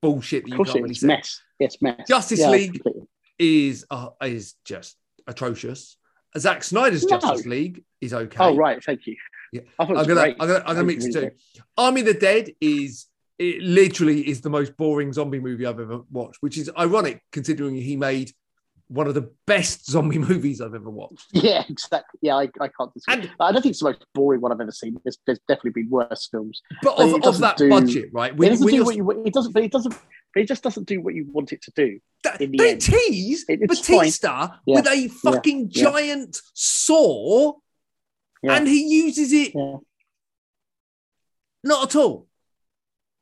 bullshit 0.00 0.44
that 0.44 0.52
Of 0.52 0.58
you 0.58 0.64
can't 0.64 0.82
really 0.82 0.96
mess. 1.02 1.40
It's 1.58 1.80
mess. 1.82 2.06
Justice 2.08 2.40
Yeah, 2.40 2.50
League 2.50 2.72
completely. 2.74 3.08
is 3.38 3.84
uh, 3.90 4.10
is 4.22 4.54
just 4.64 4.96
atrocious. 5.26 5.96
Zack 6.38 6.62
Snyder's 6.64 7.04
No. 7.04 7.18
Justice 7.18 7.46
League 7.46 7.84
is 8.00 8.14
okay. 8.14 8.36
Oh 8.40 8.56
right, 8.56 8.82
thank 8.82 9.06
you. 9.06 9.16
Yeah. 9.52 9.62
I'm 9.78 9.88
gonna. 9.88 10.20
I'm 10.20 10.36
gonna, 10.38 10.62
I'm 10.66 10.74
gonna 10.76 10.84
mix 10.84 11.04
really 11.04 11.30
two. 11.30 11.36
Army 11.76 12.00
of 12.00 12.06
the 12.06 12.14
Dead 12.14 12.50
is 12.60 13.06
it 13.38 13.60
literally 13.62 14.26
is 14.28 14.40
the 14.40 14.50
most 14.50 14.76
boring 14.76 15.12
zombie 15.12 15.40
movie 15.40 15.66
I've 15.66 15.80
ever 15.80 16.00
watched, 16.10 16.38
which 16.40 16.56
is 16.56 16.70
ironic 16.78 17.22
considering 17.32 17.74
he 17.74 17.96
made 17.96 18.32
one 18.92 19.06
of 19.06 19.14
the 19.14 19.30
best 19.46 19.86
zombie 19.90 20.18
movies 20.18 20.60
I've 20.60 20.74
ever 20.74 20.90
watched. 20.90 21.26
Yeah, 21.32 21.64
exactly. 21.68 22.18
Yeah, 22.22 22.36
I, 22.36 22.42
I 22.60 22.68
can't 22.68 22.92
disagree. 22.94 23.22
And 23.22 23.30
I 23.40 23.52
don't 23.52 23.62
think 23.62 23.72
it's 23.72 23.80
the 23.80 23.86
most 23.90 24.04
boring 24.14 24.40
one 24.40 24.52
I've 24.52 24.60
ever 24.60 24.72
seen. 24.72 24.96
There's, 25.04 25.18
there's 25.26 25.40
definitely 25.48 25.82
been 25.82 25.90
worse 25.90 26.28
films. 26.30 26.62
but 26.82 26.96
But 26.96 27.08
of, 27.08 27.24
of 27.34 27.38
that 27.40 27.56
do- 27.56 27.68
budget, 27.68 28.10
right? 28.12 28.32
it 28.32 28.36
When, 28.38 28.50
doesn't 28.50 28.64
when 28.64 28.72
do 28.72 28.76
you're, 28.76 28.84
what 28.84 28.96
you. 28.96 29.24
It 29.26 29.32
doesn't. 29.34 29.52
But 29.52 29.64
it 29.64 29.72
doesn't. 29.72 29.94
But 30.34 30.42
it 30.42 30.48
just 30.48 30.62
doesn't 30.62 30.86
do 30.86 31.00
what 31.00 31.14
you 31.14 31.26
want 31.30 31.52
it 31.52 31.62
to 31.62 31.72
do. 31.76 31.98
that- 32.24 32.38
the 32.38 32.46
they 32.46 32.72
end. 32.72 32.80
tease 32.82 33.44
It- 33.48 33.66
Batista 33.68 34.48
Yeah. 34.66 34.76
with 34.76 34.86
a 34.88 35.08
fucking 35.08 35.70
Yeah. 35.72 35.82
giant 35.84 36.40
saw, 36.54 37.54
Yeah. 38.42 38.56
and 38.56 38.66
he 38.68 38.82
uses 38.86 39.32
it 39.32 39.54
not 41.64 41.84
at 41.88 41.96
all. 41.96 42.26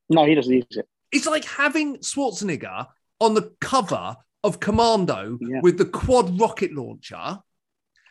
No, 0.09 0.25
he 0.25 0.35
doesn't 0.35 0.53
use 0.53 0.65
it. 0.71 0.89
It's 1.13 1.27
like 1.27 1.45
having 1.45 1.99
Schwarzenegger 1.99 2.87
on 3.21 3.35
the 3.35 3.53
cover 3.61 4.17
of 4.45 4.61
Commando 4.61 5.39
Yeah. 5.41 5.61
with 5.63 5.79
the 5.79 5.85
quad 5.85 6.39
rocket 6.41 6.73
launcher. 6.73 7.39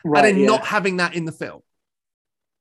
Right. 0.02 0.24
and 0.24 0.36
then 0.36 0.42
yeah. 0.42 0.46
not 0.46 0.64
having 0.64 0.96
that 0.96 1.14
in 1.14 1.26
the 1.26 1.32
film. 1.32 1.60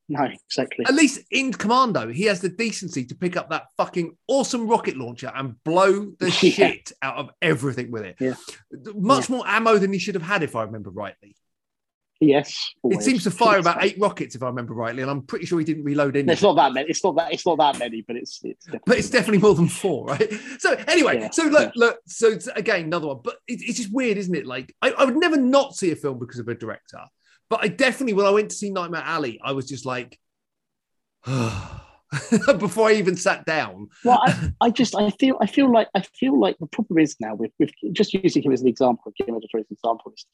No, 0.10 0.24
exactly. 0.24 0.86
At 0.88 0.96
least 0.96 1.22
in 1.32 1.54
Commando, 1.54 2.12
he 2.12 2.24
has 2.24 2.42
the 2.42 2.50
decency 2.50 3.06
to 3.06 3.16
pick 3.16 3.38
up 3.38 3.52
that 3.52 3.68
fucking 3.78 4.18
awesome 4.28 4.68
rocket 4.68 4.98
launcher 4.98 5.32
and 5.34 5.56
blow 5.64 6.12
the 6.20 6.26
Yeah. 6.42 6.52
shit 6.52 6.92
out 7.02 7.18
of 7.18 7.30
everything 7.42 7.92
with 7.92 8.04
it. 8.04 8.16
Yeah. 8.20 8.34
Much 8.96 9.30
more 9.30 9.44
ammo 9.48 9.78
than 9.78 9.94
he 9.94 10.00
should 10.00 10.16
have 10.16 10.24
had, 10.24 10.42
if 10.44 10.56
I 10.56 10.64
remember 10.64 10.90
rightly. 10.90 11.36
Yes. 12.22 12.74
It 12.84 13.02
seems 13.02 13.24
to 13.24 13.32
fire 13.32 13.60
about 13.60 13.82
eight 13.84 13.98
rockets, 13.98 14.36
if 14.36 14.44
I 14.44 14.48
remember 14.48 14.74
rightly, 14.74 15.02
and 15.02 15.10
I'm 15.10 15.22
pretty 15.22 15.46
sure 15.46 15.58
he 15.58 15.66
didn't 15.66 15.86
reload 15.86 16.18
any. 16.18 16.32
It's 16.32 16.42
not 16.42 16.56
that 16.58 16.74
many. 16.74 16.90
It's 16.90 17.04
not 17.04 17.16
that. 17.16 17.34
It's 17.34 17.46
not 17.46 17.58
that 17.60 17.80
many, 17.80 18.02
but 18.02 18.18
it's. 18.18 18.42
It's 18.44 18.66
definitely. 18.66 18.84
but 18.86 18.98
it's 18.98 19.10
definitely 19.10 19.38
more 19.38 19.56
than 19.56 19.70
four, 19.70 20.08
right? 20.08 20.34
So 20.60 20.74
anyway, 20.88 21.22
Yeah, 21.22 21.30
so 21.32 21.44
look, 21.44 21.72
look, 21.76 22.00
so 22.08 22.38
again, 22.56 22.86
another 22.86 23.08
one. 23.08 23.20
But 23.24 23.36
it, 23.48 23.62
it's 23.62 23.78
just 23.78 23.94
weird, 23.94 24.18
isn't 24.18 24.36
it? 24.36 24.46
Like 24.46 24.76
I, 24.82 24.92
I 24.92 25.06
would 25.06 25.16
never 25.16 25.38
not 25.38 25.76
see 25.76 25.92
a 25.92 25.96
film 25.96 26.20
because 26.20 26.40
of 26.40 26.48
a 26.50 26.56
director, 26.56 27.02
but 27.50 27.64
I 27.64 27.70
definitely, 27.70 28.14
when 28.14 28.26
I 28.26 28.32
went 28.32 28.50
to 28.50 28.56
see 28.56 28.70
Nightmare 28.70 29.04
Alley, 29.06 29.40
I 29.42 29.54
was 29.54 29.68
just 29.68 29.86
like, 29.86 30.20
before 32.58 32.90
I 32.90 32.94
even 32.94 33.16
sat 33.16 33.46
down. 33.46 33.88
Well, 34.04 34.20
I, 34.24 34.52
I 34.62 34.70
just 34.72 34.96
I 34.96 35.12
feel 35.12 35.38
I 35.42 35.46
feel 35.46 35.72
like 35.72 35.88
I 35.94 36.02
feel 36.02 36.40
like 36.40 36.58
the 36.58 36.66
problem 36.66 37.00
is 37.00 37.16
now 37.20 37.36
with, 37.36 37.52
with 37.60 37.72
just 37.92 38.14
using 38.14 38.42
him 38.42 38.52
as 38.52 38.62
an 38.62 38.68
example, 38.68 39.14
giving 39.18 39.36
him 39.36 39.42
as 39.44 39.50
an 39.54 39.66
example. 39.70 40.12
Is 40.16 40.26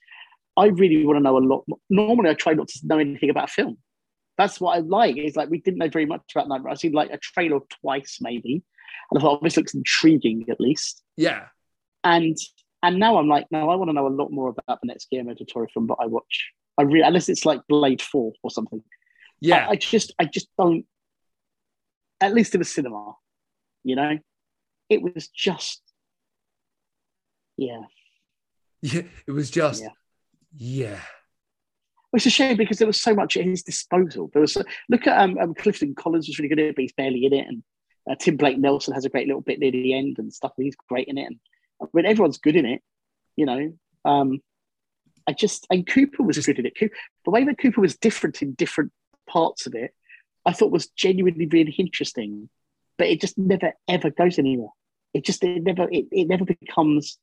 I 0.58 0.68
really 0.68 1.06
want 1.06 1.18
to 1.18 1.24
know 1.24 1.38
a 1.38 1.39
lot. 1.39 1.64
More. 1.68 1.80
Normally, 1.89 2.30
I 2.30 2.34
try 2.34 2.53
not 2.53 2.68
to 2.70 2.80
know 2.84 2.97
anything 2.97 3.30
about 3.30 3.49
film. 3.49 3.78
That's 4.38 4.60
what 4.60 4.78
I 4.78 4.80
like. 4.80 5.18
It's 5.18 5.36
like 5.36 5.49
we 5.49 5.60
didn't 5.60 5.80
know 5.80 5.89
very 5.89 6.06
much 6.06 6.22
about 6.34 6.47
Nightmare. 6.47 6.72
I've 6.72 6.80
seen 6.80 6.91
like 6.93 7.12
a 7.12 7.18
trailer 7.18 7.60
twice, 7.82 8.18
maybe, 8.22 8.64
and 9.12 9.20
I 9.20 9.22
thought 9.22 9.39
oh, 9.41 9.43
this 9.43 9.58
looks 9.58 9.74
intriguing 9.74 10.45
at 10.49 10.60
least. 10.60 11.03
Yeah. 11.18 11.45
And 12.03 12.38
and 12.84 12.99
now 12.99 13.18
I'm 13.18 13.28
like, 13.28 13.47
no, 13.51 13.70
I 13.70 13.76
want 13.76 13.89
to 13.89 13.93
know 13.93 14.08
a 14.08 14.10
lot 14.10 14.32
more 14.32 14.49
about 14.49 14.80
the 14.82 14.88
next 14.88 15.10
Guillermo 15.10 15.34
del 15.34 15.47
Toro 15.47 15.68
film 15.74 15.88
that 15.88 15.97
I 15.99 16.06
watch. 16.06 16.51
I 16.78 16.84
really, 16.84 17.01
unless 17.01 17.30
it's 17.30 17.45
like 17.45 17.62
Blade 17.68 18.01
Four 18.01 18.34
or 18.43 18.51
something. 18.51 18.84
Yeah. 19.39 19.68
I, 19.68 19.72
I 19.72 19.76
just, 19.76 20.14
I 20.20 20.26
just 20.26 20.47
don't. 20.58 20.86
At 22.22 22.34
least 22.34 22.56
in 22.56 22.60
the 22.60 22.66
cinema, 22.66 23.14
you 23.84 23.95
know, 23.95 24.18
it 24.89 25.01
was 25.01 25.28
just, 25.28 25.82
yeah. 27.58 27.82
Yeah. 28.82 29.01
It 29.28 29.32
was 29.32 29.49
just, 29.49 29.82
Yeah. 29.82 29.89
Yeah. 30.58 30.99
It's 32.14 32.26
a 32.26 32.30
shame 32.30 32.56
because 32.56 32.78
there 32.78 32.88
was 32.88 33.01
so 33.01 33.14
much 33.14 33.36
at 33.36 33.43
his 33.43 33.62
disposal. 33.62 34.30
There 34.32 34.41
was 34.41 34.56
look 34.88 35.06
at 35.06 35.20
um, 35.20 35.38
um 35.38 35.53
Clifton 35.53 35.95
Collins 35.95 36.30
was 36.30 36.39
really 36.39 36.47
good 36.47 36.60
at 36.60 36.66
it, 36.68 36.76
but 36.76 36.84
he's 36.84 36.93
barely 36.93 37.26
in 37.26 37.34
it, 37.34 37.45
and 37.45 37.64
uh, 38.10 38.16
Tim 38.18 38.38
Blake 38.38 38.58
Nelson 38.58 38.93
has 38.93 39.03
a 39.03 39.10
great 39.10 39.28
little 39.28 39.41
bit 39.41 39.60
near 39.60 39.72
the 39.72 39.93
end 39.93 40.18
and 40.18 40.32
stuff. 40.34 40.53
And 40.58 40.64
He's 40.64 40.78
great 40.88 41.10
in 41.10 41.18
it, 41.18 41.26
and 41.26 41.39
I 41.82 41.86
mean 41.93 42.06
everyone's 42.06 42.38
good 42.38 42.56
in 42.56 42.66
it. 42.66 42.82
You 43.36 43.45
know, 43.45 43.74
um, 44.06 44.39
I 45.28 45.34
just 45.34 45.68
and 45.70 45.86
Cooper 45.86 46.24
was 46.24 46.38
Just- 46.38 46.47
good 46.47 46.60
in 46.60 46.66
it. 46.66 46.78
Coo- 46.80 46.89
the 47.26 47.32
way 47.32 47.43
that 47.43 47.58
Cooper 47.58 47.82
was 47.82 47.97
different 47.97 48.41
in 48.41 48.53
different 48.53 48.93
parts 49.28 49.68
of 49.68 49.76
it, 49.76 49.93
I 50.45 50.53
thought 50.53 50.72
was 50.72 50.88
genuinely 50.88 51.47
really 51.47 51.76
interesting. 51.78 52.49
But 52.97 53.08
it 53.08 53.20
just 53.20 53.38
never 53.38 53.74
ever 53.89 54.10
goes 54.10 54.39
anywhere. 54.39 54.70
It 55.14 55.26
just 55.26 55.43
it 55.43 55.64
never 55.64 55.89
it, 55.91 56.06
it 56.14 56.30
never 56.30 56.45
becomes 56.45 57.18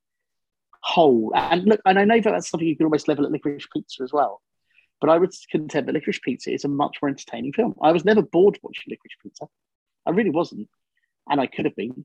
whole. 0.83 1.33
And 1.35 1.65
look, 1.65 1.81
and 1.85 1.99
I 1.99 2.05
know 2.05 2.21
that 2.21 2.31
that's 2.31 2.49
something 2.51 2.69
you 2.69 2.77
can 2.77 2.87
almost 2.87 3.09
level 3.09 3.25
at 3.25 3.33
Licorice 3.33 3.67
Pizza 3.73 4.03
as 4.03 4.13
well. 4.13 4.41
But 5.01 5.11
I 5.11 5.19
would 5.19 5.33
contend 5.51 5.89
that 5.89 5.95
Licorice 5.95 6.21
Pizza 6.23 6.53
is 6.53 6.65
a 6.65 6.69
much 6.69 6.99
more 7.03 7.09
entertaining 7.09 7.53
film. 7.53 7.75
I 7.83 7.93
was 7.93 8.05
never 8.05 8.23
bored 8.23 8.59
watching 8.63 8.85
Licorice 8.91 9.19
Pizza. 9.23 9.47
I 10.07 10.11
really 10.11 10.31
wasn't, 10.31 10.69
and 11.29 11.41
I 11.41 11.47
could 11.47 11.65
have 11.65 11.77
been. 11.77 12.05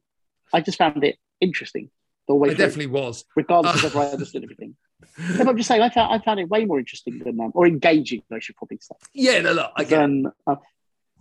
I 0.54 0.62
just 0.62 0.78
found 0.78 1.04
it 1.04 1.18
interesting 1.42 1.90
the 2.28 2.36
way 2.36 2.50
It 2.50 2.56
through, 2.56 2.66
definitely 2.66 2.88
was. 2.88 3.26
regardless 3.36 3.84
of 3.84 3.94
whether 3.96 4.08
I 4.10 4.12
understood 4.12 4.44
everything. 4.44 4.76
No, 5.20 5.38
but 5.40 5.50
I'm 5.50 5.58
just 5.58 5.68
saying, 5.68 5.82
I 5.82 5.90
found 5.90 6.12
I 6.12 6.24
found 6.24 6.40
it 6.40 6.50
way 6.50 6.66
more 6.66 6.80
interesting 6.80 7.20
than 7.20 7.40
um, 7.40 7.52
or 7.54 7.68
engaging. 7.68 8.24
Than 8.30 8.38
I 8.38 8.40
should 8.40 8.56
probably 8.56 8.80
say 8.82 8.96
Yeah, 9.14 9.42
no, 9.42 9.52
look, 9.52 9.72
I 9.76 9.84
get 9.84 9.98
than 10.00 10.26
uh, 10.48 10.56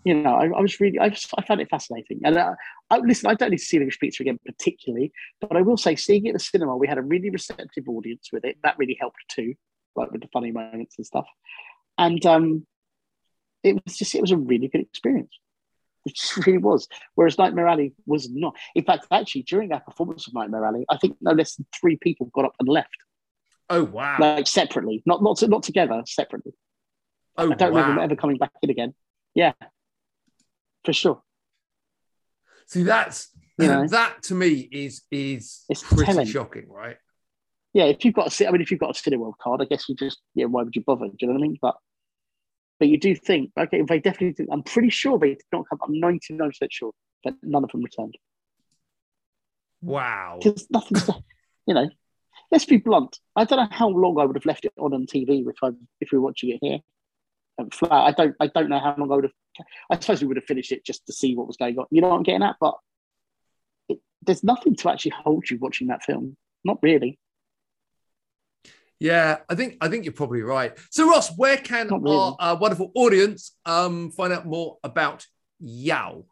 you 0.06 0.14
know. 0.14 0.34
I, 0.34 0.46
I 0.46 0.60
was 0.60 0.80
really 0.80 0.98
I, 1.00 1.08
just, 1.08 1.34
I 1.36 1.42
found 1.44 1.60
it 1.60 1.68
fascinating. 1.68 2.20
And 2.24 2.38
uh, 2.38 2.54
I, 2.90 2.98
listen, 2.98 3.28
I 3.28 3.34
don't 3.34 3.50
need 3.50 3.58
to 3.58 3.64
see 3.64 3.78
Licorice 3.78 3.98
Pizza 3.98 4.22
again 4.22 4.38
particularly, 4.46 5.12
but 5.40 5.56
I 5.56 5.62
will 5.62 5.76
say, 5.76 5.96
seeing 5.96 6.26
it 6.26 6.30
at 6.30 6.34
the 6.34 6.40
cinema, 6.40 6.76
we 6.76 6.86
had 6.86 6.96
a 6.98 7.02
really 7.02 7.28
receptive 7.30 7.88
audience 7.88 8.30
with 8.32 8.44
it. 8.44 8.56
That 8.62 8.78
really 8.78 8.96
helped 8.98 9.18
too, 9.28 9.54
like 9.96 10.12
with 10.12 10.22
the 10.22 10.28
funny 10.32 10.52
moments 10.52 10.94
and 10.96 11.04
stuff. 11.04 11.26
And 11.98 12.24
um, 12.24 12.66
it 13.64 13.82
was 13.84 13.96
just 13.96 14.14
it 14.14 14.20
was 14.20 14.30
a 14.30 14.36
really 14.36 14.68
good 14.68 14.82
experience. 14.82 15.32
It 16.04 16.14
just 16.14 16.36
really 16.46 16.58
was. 16.58 16.86
Whereas 17.16 17.36
Nightmare 17.36 17.66
Alley 17.66 17.92
was 18.06 18.30
not. 18.30 18.54
In 18.76 18.84
fact, 18.84 19.08
actually, 19.10 19.42
during 19.42 19.72
our 19.72 19.80
performance 19.80 20.28
of 20.28 20.34
Nightmare 20.34 20.64
Alley, 20.64 20.84
I 20.88 20.98
think 20.98 21.16
no 21.20 21.32
less 21.32 21.56
than 21.56 21.66
three 21.78 21.96
people 21.96 22.30
got 22.32 22.44
up 22.44 22.54
and 22.60 22.68
left, 22.68 22.96
Oh, 23.68 23.82
wow. 23.82 24.18
like 24.20 24.46
separately, 24.46 25.02
not 25.04 25.20
not 25.22 25.42
not 25.48 25.64
together, 25.64 26.02
separately. 26.06 26.52
oh, 27.38 27.50
I 27.50 27.54
don't 27.56 27.74
remember 27.74 28.02
ever 28.02 28.14
coming 28.14 28.36
back 28.38 28.52
in 28.62 28.70
again. 28.70 28.94
Yeah, 29.34 29.52
for 30.86 30.92
sure. 30.94 31.22
See, 32.66 32.82
that's 32.82 33.28
You 33.58 33.66
know? 33.68 33.86
that 33.88 34.22
to 34.24 34.34
me 34.34 34.68
is 34.72 35.02
is 35.10 35.64
It's 35.68 35.82
pretty 35.82 36.04
telling. 36.06 36.26
shocking, 36.26 36.68
right? 36.70 36.96
Yeah, 37.74 37.84
if 37.84 38.04
you've 38.04 38.14
got 38.14 38.28
a, 38.40 38.48
I 38.48 38.50
mean, 38.52 38.62
if 38.62 38.70
you've 38.70 38.80
got 38.80 38.98
a 38.98 39.02
Cineworld 39.10 39.36
card, 39.42 39.60
I 39.60 39.66
guess 39.66 39.86
you 39.88 39.94
just, 39.94 40.18
yeah, 40.34 40.46
why 40.46 40.62
would 40.62 40.74
you 40.74 40.82
bother? 40.86 41.06
Do 41.08 41.12
you 41.20 41.26
know 41.28 41.34
what 41.34 41.40
I 41.40 41.42
mean? 41.42 41.58
But, 41.60 41.74
but 42.78 42.88
you 42.88 42.98
do 42.98 43.14
think, 43.14 43.50
okay, 43.58 43.82
they 43.82 43.98
definitely. 44.00 44.32
Did, 44.32 44.48
I'm 44.50 44.62
pretty 44.62 44.88
sure 44.88 45.18
they 45.18 45.34
did 45.34 45.42
not 45.52 45.64
come. 45.68 45.78
I'm 45.86 46.00
99 46.00 46.48
percent 46.48 46.72
sure 46.72 46.92
that 47.24 47.34
none 47.42 47.64
of 47.64 47.70
them 47.72 47.82
returned 47.82 48.16
Wow. 49.82 50.38
because 50.42 50.66
nothing's, 50.70 51.08
you 51.66 51.74
know. 51.74 51.88
Let's 52.50 52.64
be 52.64 52.76
blunt. 52.76 53.18
I 53.34 53.44
don't 53.44 53.58
know 53.58 53.68
how 53.70 53.88
long 53.88 54.20
I 54.20 54.24
would 54.24 54.36
have 54.36 54.46
left 54.46 54.64
it 54.64 54.72
on 54.78 54.94
on 54.94 55.06
TV 55.06 55.44
if 55.48 55.56
I 55.62 55.70
if 56.00 56.12
we 56.12 56.18
were 56.18 56.24
watching 56.24 56.50
it 56.50 56.58
here. 56.62 56.78
Flat. 57.72 57.92
I 57.92 58.12
don't. 58.12 58.36
I 58.40 58.46
don't 58.48 58.68
know 58.68 58.78
how 58.78 58.94
long 58.98 59.10
I 59.10 59.14
would 59.14 59.24
have. 59.24 59.66
I 59.90 59.98
suppose 59.98 60.20
we 60.20 60.26
would 60.28 60.36
have 60.36 60.44
finished 60.44 60.72
it 60.72 60.84
just 60.84 61.06
to 61.06 61.12
see 61.12 61.34
what 61.34 61.46
was 61.46 61.56
going 61.56 61.78
on. 61.78 61.86
You 61.90 62.02
know 62.02 62.08
what 62.08 62.16
I'm 62.16 62.22
getting 62.22 62.42
at? 62.42 62.56
But 62.60 62.74
it, 63.88 63.98
there's 64.22 64.44
nothing 64.44 64.76
to 64.76 64.90
actually 64.90 65.12
hold 65.12 65.48
you 65.48 65.58
watching 65.58 65.88
that 65.88 66.02
film. 66.02 66.36
Not 66.64 66.78
really. 66.82 67.18
Yeah, 68.98 69.38
I 69.48 69.54
think 69.54 69.76
I 69.80 69.88
think 69.88 70.04
you're 70.04 70.12
probably 70.12 70.42
right. 70.42 70.76
So, 70.90 71.08
Ross, 71.08 71.34
where 71.36 71.56
can 71.56 71.88
really. 71.88 72.16
our 72.16 72.36
uh, 72.38 72.54
wonderful 72.56 72.92
audience 72.94 73.52
um, 73.64 74.10
find 74.10 74.32
out 74.32 74.46
more 74.46 74.78
about 74.84 75.26
Yao? 75.58 76.24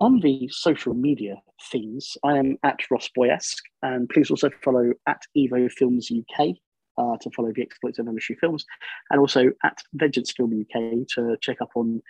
on 0.00 0.20
the 0.20 0.48
social 0.52 0.94
media 0.94 1.36
things, 1.70 2.16
I 2.22 2.36
am 2.36 2.58
at 2.62 2.90
Ross 2.90 3.08
Boyask, 3.16 3.56
and 3.82 4.08
please 4.08 4.30
also 4.30 4.50
follow 4.62 4.92
at 5.06 5.22
Evo 5.36 5.70
Films 5.70 6.10
UK 6.10 6.56
uh, 6.98 7.16
to 7.20 7.30
follow 7.30 7.52
the 7.54 7.62
exploits 7.62 7.98
of 7.98 8.06
MSU 8.06 8.38
films, 8.38 8.64
and 9.10 9.20
also 9.20 9.50
at 9.62 9.78
Vengeance 9.92 10.32
Film 10.32 10.52
UK 10.60 11.06
to 11.14 11.36
check 11.40 11.60
up 11.60 11.70
on 11.74 12.02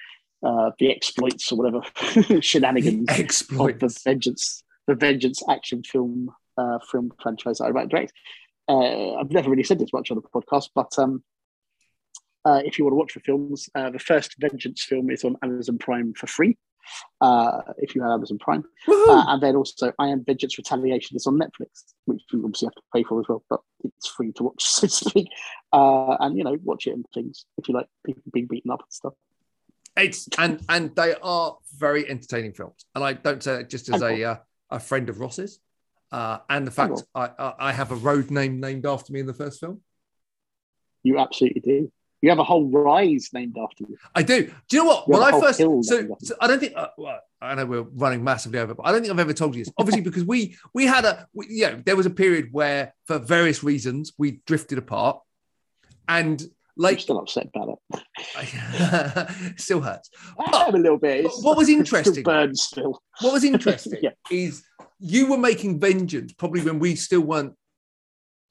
uh, 0.45 0.71
the 0.79 0.91
exploits 0.91 1.51
or 1.51 1.59
whatever 1.59 2.41
shenanigans 2.41 3.43
of 3.51 3.79
the 3.79 4.01
Vengeance, 4.05 4.63
the 4.87 4.95
Vengeance 4.95 5.43
action 5.49 5.83
film 5.83 6.31
uh, 6.59 6.79
film 6.91 7.13
franchise 7.23 7.59
that 7.59 7.65
I 7.65 7.71
write 7.71 7.89
direct. 7.89 8.13
Uh, 8.69 9.15
I've 9.15 9.31
never 9.31 9.51
really 9.51 9.63
said 9.63 9.79
this 9.79 9.93
much 9.93 10.11
on 10.11 10.17
the 10.17 10.23
podcast, 10.23 10.71
but 10.75 10.91
um, 10.99 11.23
uh, 12.45 12.61
if 12.65 12.79
you 12.79 12.85
want 12.85 12.93
to 12.93 12.97
watch 12.97 13.15
the 13.15 13.21
films, 13.21 13.69
uh, 13.75 13.91
the 13.91 13.99
first 13.99 14.35
Vengeance 14.39 14.85
film 14.85 15.11
is 15.11 15.25
on 15.25 15.37
Amazon 15.43 15.79
Prime 15.79 16.13
for 16.15 16.27
free. 16.27 16.57
Uh, 17.21 17.61
if 17.79 17.95
you 17.95 18.03
have 18.03 18.13
Amazon 18.13 18.39
Prime, 18.39 18.65
uh, 18.89 19.25
and 19.29 19.43
then 19.43 19.57
also 19.57 19.93
I 19.99 20.09
Am 20.09 20.25
Vengeance 20.25 20.59
Retaliation 20.59 21.17
is 21.17 21.27
on 21.27 21.39
Netflix, 21.39 21.95
which 22.05 22.23
you 22.33 22.43
obviously 22.45 22.67
have 22.67 22.75
to 22.75 22.83
pay 22.95 23.03
for 23.03 23.21
as 23.21 23.27
well, 23.29 23.43
but 23.49 23.61
it's 23.83 24.09
free 24.09 24.33
to 24.33 24.45
watch, 24.45 24.63
so 24.65 24.87
to 24.87 24.93
speak. 24.93 25.29
Uh, 25.73 26.17
and 26.21 26.37
you 26.37 26.45
know, 26.45 26.57
watch 26.63 26.87
it 26.87 26.93
and 26.93 27.07
things 27.15 27.47
if 27.59 27.69
you 27.69 27.75
like 27.75 27.87
people 28.05 28.23
being 28.33 28.47
beaten 28.47 28.71
up 28.71 28.81
and 28.81 28.93
stuff. 28.93 29.15
It's 29.97 30.29
and 30.39 30.61
and 30.69 30.95
they 30.97 31.15
are 31.23 31.57
very 31.77 32.09
entertaining 32.09 32.53
films, 32.53 32.85
and 32.95 33.05
I 33.05 33.13
don't 33.13 33.43
say 33.43 33.59
that 33.59 33.71
just 33.71 33.89
as 33.89 34.03
a 34.03 34.25
uh, 34.25 34.37
a 34.71 34.81
friend 34.81 35.09
of 35.09 35.21
Ross's, 35.21 35.61
uh, 36.11 36.39
and 36.51 36.67
the 36.67 36.73
fact. 36.73 37.05
I, 37.15 37.31
I 37.39 37.55
I 37.59 37.73
have 37.73 37.93
a 37.93 37.97
road 37.97 38.31
name 38.31 38.61
named 38.61 38.87
after 38.87 39.13
me 39.13 39.21
in 39.21 39.27
the 39.27 39.35
first 39.35 39.61
film. 39.61 39.81
You 41.05 41.19
absolutely 41.19 41.61
do. 41.61 41.93
You 42.25 42.31
have 42.31 42.39
a 42.39 42.45
whole 42.45 42.67
rise 42.71 43.29
named 43.35 43.59
after 43.63 43.85
you. 43.87 43.99
I 44.15 44.23
do. 44.23 44.47
Do 44.47 44.77
you 44.77 44.83
know 44.83 44.89
what? 44.89 45.07
You 45.07 45.13
When 45.13 45.23
I 45.23 45.39
first, 45.39 45.59
so, 45.59 45.83
so 45.83 46.35
I 46.41 46.47
don't 46.47 46.59
think. 46.59 46.73
Uh, 46.75 46.89
well, 46.97 47.21
I 47.43 47.55
know 47.55 47.67
we're 47.67 47.83
running 47.83 48.25
massively 48.25 48.61
over, 48.61 48.75
but 48.75 48.87
I 48.87 48.93
don't 48.93 49.03
think 49.03 49.13
I've 49.13 49.19
ever 49.19 49.35
told 49.35 49.55
you 49.55 49.63
this. 49.63 49.71
Obviously, 49.77 50.01
because 50.09 50.25
we 50.25 50.57
we 50.73 50.87
had 50.87 51.05
a, 51.05 51.29
we, 51.35 51.49
you 51.51 51.67
know, 51.67 51.83
there 51.85 51.97
was 51.97 52.07
a 52.07 52.11
period 52.11 52.49
where, 52.51 52.95
for 53.07 53.19
various 53.19 53.63
reasons, 53.63 54.15
we 54.17 54.41
drifted 54.47 54.79
apart, 54.79 55.21
and 56.09 56.41
I'm 56.41 56.49
like, 56.79 56.99
still 56.99 57.19
upset 57.19 57.51
about 57.55 57.79
it. 57.93 59.55
still 59.61 59.83
hurts. 59.83 60.09
Am 60.51 60.75
a 60.75 60.79
little 60.79 60.97
bit. 60.97 61.27
What 61.43 61.59
was 61.59 61.69
it 61.69 61.73
still 61.87 61.99
interesting- 61.99 62.23
burns 62.25 62.63
still. 62.63 63.03
What 63.21 63.35
was 63.35 63.45
interesting 63.45 63.99
Yeah. 64.01 64.13
is 64.31 64.65
you 64.99 65.27
were 65.31 65.37
making 65.37 65.79
vengeance 65.79 66.33
probably 66.33 66.63
when 66.63 66.79
we 66.79 66.97
still 66.97 67.21
weren't, 67.21 67.53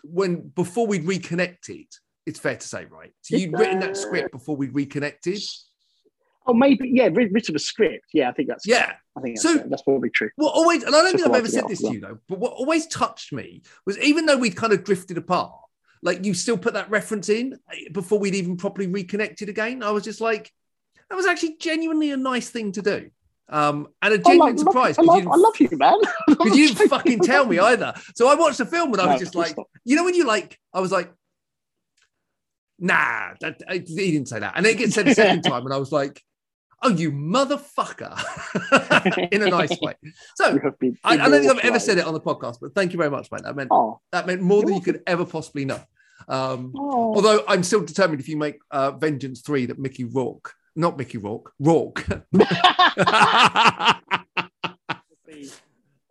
when 0.04 0.50
before 0.50 0.86
we'd 0.86 1.06
reconnected. 1.06 1.88
It's 2.26 2.40
fair 2.40 2.56
to 2.56 2.68
say, 2.68 2.86
right? 2.86 3.12
So 3.22 3.36
you'd 3.38 3.58
written 3.58 3.80
that 3.80 3.98
script 3.98 4.32
before 4.32 4.56
we'd 4.56 4.74
reconnected. 4.74 5.40
Oh, 6.46 6.54
maybe 6.54 6.90
yeah. 6.94 7.10
Written 7.12 7.56
a 7.56 7.60
script. 7.60 8.06
Yeah, 8.14 8.30
I 8.30 8.34
think 8.34 8.50
that's. 8.50 8.68
Yeah. 8.68 8.94
I 9.16 9.22
think 9.22 9.36
that's, 9.36 9.44
So- 9.44 9.64
that's 9.70 9.82
probably 9.84 10.10
true. 10.10 10.30
What 10.36 10.54
always, 10.54 10.84
and 10.84 10.96
I 10.96 11.02
don't 11.02 11.12
Took 11.12 11.22
think 11.22 11.30
I've 11.30 11.36
ever 11.40 11.48
said 11.48 11.68
this 11.68 11.82
to 11.82 11.94
you 11.94 12.00
though, 12.02 12.20
but 12.28 12.40
what 12.40 12.54
always 12.54 12.88
touched 12.88 13.32
me 13.34 13.62
was 13.86 13.98
even 14.00 14.26
though 14.26 14.38
we'd 14.38 14.56
kind 14.56 14.74
of 14.74 14.84
drifted 14.84 15.18
apart, 15.18 15.54
like 16.02 16.26
you 16.26 16.34
still 16.34 16.58
put 16.58 16.74
that 16.74 16.90
reference 16.90 17.30
in 17.30 17.58
eh, 17.72 17.90
before 17.92 18.20
we'd 18.20 18.36
even 18.36 18.58
properly 18.58 18.88
reconnected 18.88 19.48
again. 19.50 19.84
I 19.84 19.92
was 19.92 20.04
just 20.04 20.20
like, 20.20 20.52
that 21.10 21.16
was 21.16 21.26
actually 21.26 21.58
genuinely 21.58 22.12
a 22.12 22.18
nice 22.18 22.50
thing 22.50 22.72
to 22.74 22.82
do. 22.82 23.10
Um, 23.50 23.88
and 24.02 24.14
a 24.14 24.18
love, 24.18 24.26
genuine 24.26 24.58
surprise 24.58 24.98
I 24.98 25.02
because 25.04 25.08
love, 25.08 25.24
you, 25.24 25.32
I 25.32 25.36
love 25.36 25.58
you, 25.60 25.70
man. 25.78 26.00
because 26.28 26.58
you 26.58 26.68
didn't 26.74 26.90
fucking 26.90 27.20
tell 27.20 27.46
me 27.46 27.60
either. 27.60 27.94
So 28.16 28.28
I 28.28 28.36
watched 28.36 28.58
the 28.58 28.66
film 28.66 28.92
and 28.94 29.02
I 29.02 29.06
was 29.08 29.16
No, 29.16 29.20
just 29.20 29.36
like, 29.36 29.52
stop. 29.52 29.68
you 29.86 29.96
know, 29.96 30.04
when 30.04 30.16
you 30.16 30.26
like, 30.26 30.60
I 30.74 30.80
was 30.80 30.92
like, 30.92 31.14
nah, 32.80 33.34
that, 33.42 33.62
I- 33.68 33.74
he 33.86 34.12
didn't 34.12 34.28
say 34.28 34.40
that. 34.40 34.54
And 34.56 34.66
then 34.66 34.74
it 34.74 34.78
gets 34.80 34.94
said 34.96 35.08
a 35.08 35.16
second 35.16 35.42
time, 35.50 35.66
and 35.66 35.74
I 35.74 35.78
was 35.78 35.92
like, 35.92 36.22
oh, 36.84 36.90
you 36.90 37.12
motherfucker, 37.12 38.18
in 39.32 39.42
a 39.44 39.50
nice 39.50 39.78
way. 39.82 39.96
So 40.36 40.60
been 40.80 40.98
I, 41.04 41.14
I 41.14 41.18
don't 41.30 41.42
think 41.42 41.52
I've 41.52 41.60
ever 41.66 41.80
said 41.80 41.98
it 41.98 42.06
on 42.06 42.14
the 42.14 42.20
podcast, 42.22 42.58
but 42.62 42.76
thank 42.76 42.92
you 42.94 42.98
very 42.98 43.10
much, 43.10 43.32
mate. 43.32 43.44
That 43.44 43.56
meant 43.56 43.70
Oh, 43.72 44.02
that 44.12 44.28
meant 44.28 44.42
more 44.42 44.62
than 44.62 44.74
You're 44.74 44.82
could 44.82 45.02
ever 45.08 45.26
possibly 45.26 45.66
know. 45.66 45.80
Um, 46.28 46.74
oh. 46.78 47.16
although 47.16 47.44
I'm 47.48 47.64
still 47.64 47.84
determined 47.84 48.20
if 48.22 48.28
you 48.30 48.38
make 48.38 48.60
uh, 48.72 48.92
Vengeance 48.92 49.42
three 49.42 49.66
that 49.66 49.80
Mickey 49.80 50.04
Rourke, 50.06 50.54
not 50.76 50.98
Mickey 50.98 51.18
Rourke, 51.18 51.52
Rourke. 51.60 52.06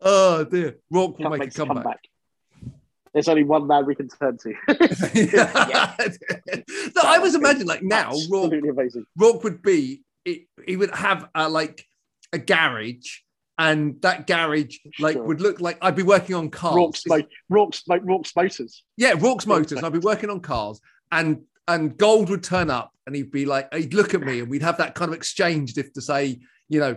oh 0.00 0.44
dear, 0.44 0.78
Rourke 0.90 1.18
will 1.18 1.30
Can't 1.30 1.30
make 1.32 1.40
a 1.42 1.44
make 1.44 1.54
a 1.54 1.56
comeback. 1.56 1.74
comeback. 1.84 2.00
There's 3.14 3.28
only 3.28 3.42
one 3.44 3.66
man 3.66 3.84
we 3.86 3.94
can 3.94 4.08
turn 4.08 4.38
to. 4.38 4.54
no, 6.94 7.02
I 7.04 7.18
was 7.18 7.34
imagining 7.34 7.66
like 7.68 7.82
now 7.82 8.10
Rourke, 8.30 8.44
Absolutely 8.52 8.68
amazing. 8.70 9.04
Rourke 9.16 9.44
would 9.44 9.62
be 9.62 10.02
it, 10.24 10.46
he 10.66 10.76
would 10.76 10.94
have 10.94 11.28
a, 11.34 11.48
like 11.48 11.84
a 12.32 12.38
garage 12.38 13.18
and 13.58 14.00
that 14.02 14.26
garage 14.26 14.78
like 14.98 15.14
Sure. 15.14 15.24
would 15.24 15.40
look 15.40 15.60
like 15.60 15.78
I'd 15.82 15.94
be 15.96 16.02
working 16.02 16.34
on 16.36 16.48
cars. 16.50 16.74
Rorke's, 16.76 17.06
mo- 17.06 17.22
Rorke's, 17.50 17.82
mo- 17.86 17.98
Rorke's 18.02 18.34
Motors. 18.34 18.82
Yeah, 18.96 19.14
Rorke's 19.18 19.46
Motors. 19.46 19.72
and 19.72 19.84
I'd 19.86 19.92
be 19.92 19.98
working 19.98 20.30
on 20.30 20.40
cars, 20.40 20.80
and 21.10 21.42
and 21.68 21.96
Gold 21.96 22.30
would 22.30 22.42
turn 22.42 22.70
up, 22.70 22.92
and 23.06 23.14
he'd 23.14 23.30
be 23.30 23.44
like, 23.44 23.72
he'd 23.74 23.94
look 23.94 24.14
at 24.14 24.20
me, 24.22 24.40
and 24.40 24.50
we'd 24.50 24.62
have 24.62 24.78
that 24.78 24.94
kind 24.94 25.10
of 25.10 25.16
exchange, 25.16 25.76
if 25.78 25.92
to 25.92 26.00
say, 26.00 26.40
you 26.68 26.80
know, 26.80 26.96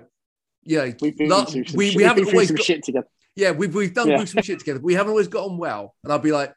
you 0.63 0.77
know, 0.79 0.93
We've 1.01 1.15
been 1.15 1.29
lo- 1.29 1.45
some, 1.45 1.59
we, 1.59 1.65
shit, 1.65 1.75
we 1.75 1.95
we've 1.97 2.05
haven't 2.07 2.25
been 2.25 2.33
always 2.33 2.47
some 2.47 2.55
got, 2.57 2.65
shit 2.65 2.83
together. 2.83 3.07
Yeah, 3.35 3.51
we've 3.51 3.73
we've 3.73 3.93
done 3.93 4.07
Yeah. 4.09 4.23
some 4.25 4.43
shit 4.43 4.59
together. 4.59 4.79
We 4.81 4.93
haven't 4.93 5.11
always 5.11 5.27
got 5.27 5.45
on 5.49 5.57
well, 5.57 5.95
and 6.03 6.11
I'd 6.13 6.21
be 6.21 6.31
like, 6.31 6.53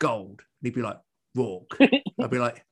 Gold, 0.00 0.40
and 0.40 0.66
he'd 0.66 0.74
be 0.74 0.82
like, 0.82 0.98
Rourke. 1.34 1.76
I'd 2.20 2.30
be 2.30 2.38
like, 2.38 2.64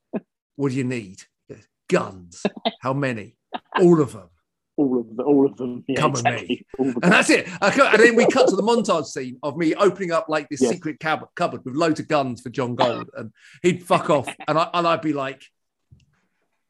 what 0.57 0.71
do 0.71 0.75
you 0.77 0.85
need? 0.85 1.23
Goes, 1.49 1.67
Guns. 1.89 2.43
How 2.81 2.93
many? 2.93 3.37
All 3.81 4.01
of 4.01 4.13
them. 4.13 4.29
All 4.77 5.01
of 5.01 5.09
them. 5.17 5.27
All 5.27 5.47
of 5.47 5.57
them. 5.57 5.85
Yeah, 5.89 6.01
Come 6.01 6.13
with 6.13 6.25
me. 6.25 6.31
exactly. 6.33 6.67
Of. 6.79 6.87
And 7.03 7.13
that's 7.13 7.31
it. 7.31 7.49
And 7.63 8.01
then 8.03 8.15
we 8.17 8.27
cut 8.27 8.49
to 8.49 8.57
the 8.57 8.63
montage 8.63 9.07
scene 9.07 9.39
of 9.43 9.57
me 9.57 9.75
opening 9.75 10.11
up 10.13 10.27
like 10.29 10.49
this 10.49 10.61
Yes. 10.61 10.73
secret 10.73 11.01
cab- 11.01 11.27
cupboard 11.35 11.65
with 11.65 11.75
loads 11.75 11.99
of 12.01 12.09
guns 12.09 12.41
for 12.43 12.51
John 12.51 12.75
Gold, 12.75 13.09
and 13.17 13.31
he'd 13.63 13.83
fuck 13.83 14.11
off, 14.11 14.29
and 14.49 14.59
I 14.59 14.69
and 14.75 14.87
I'd 14.87 15.01
be 15.01 15.13
like, 15.15 15.43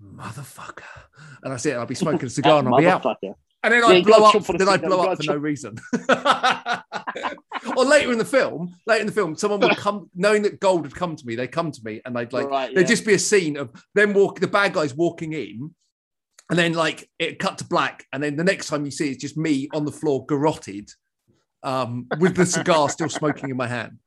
"Motherfucker!" 0.03 0.83
And 1.43 1.53
that's 1.53 1.67
it. 1.67 1.77
I'd 1.77 1.89
be 1.89 1.95
smoking 1.95 2.27
a 2.27 2.31
cigar, 2.31 2.59
and 2.61 2.69
I'd 2.75 2.79
be 2.81 2.87
out. 2.87 3.05
And 3.67 3.75
then 3.75 3.83
Yeah, 3.83 3.97
I'd 3.97 4.05
blow 4.05 4.25
up. 4.25 4.45
for 4.45 4.57
Then 4.57 4.69
I'd 4.69 4.83
blow 4.83 5.01
up 5.01 5.17
for 5.17 5.25
no 5.25 5.37
reason. 5.37 5.77
or 7.77 7.85
later 7.85 8.13
in 8.13 8.19
the 8.19 8.25
film, 8.25 8.73
later 8.87 9.01
in 9.01 9.07
the 9.09 9.13
film, 9.13 9.35
someone 9.35 9.59
would 9.59 9.77
come, 9.77 10.09
knowing 10.15 10.43
that 10.43 10.61
Gold 10.61 10.85
had 10.85 10.95
come 10.95 11.17
to 11.17 11.27
me. 11.27 11.35
They 11.35 11.49
come 11.49 11.73
to 11.73 11.81
me, 11.85 12.01
and 12.05 12.15
they'd 12.15 12.33
like 12.33 12.49
Right, 12.49 12.73
there'd 12.73 12.87
just 12.87 13.05
be 13.05 13.15
a 13.15 13.19
scene 13.19 13.57
of 13.57 13.71
them 13.97 14.13
walk, 14.13 14.39
the 14.39 14.47
bad 14.47 14.73
guys 14.73 14.95
walking 14.95 15.33
in, 15.33 15.75
and 16.49 16.57
then 16.57 16.75
like 16.75 17.11
it 17.19 17.41
cut 17.41 17.59
to 17.59 17.65
black, 17.65 18.07
and 18.13 18.23
then 18.23 18.37
the 18.37 18.45
next 18.45 18.69
time 18.69 18.85
you 18.85 18.93
see 18.93 19.11
it's 19.11 19.21
just 19.21 19.37
me 19.37 19.69
on 19.75 19.85
the 19.85 19.91
floor, 19.91 20.25
garroted, 20.27 20.89
um, 21.65 22.07
with 22.21 22.37
the 22.37 22.47
cigar 22.47 22.89
still 22.89 23.09
smoking 23.09 23.51
in 23.51 23.57
my 23.57 23.67
hand. 23.67 23.99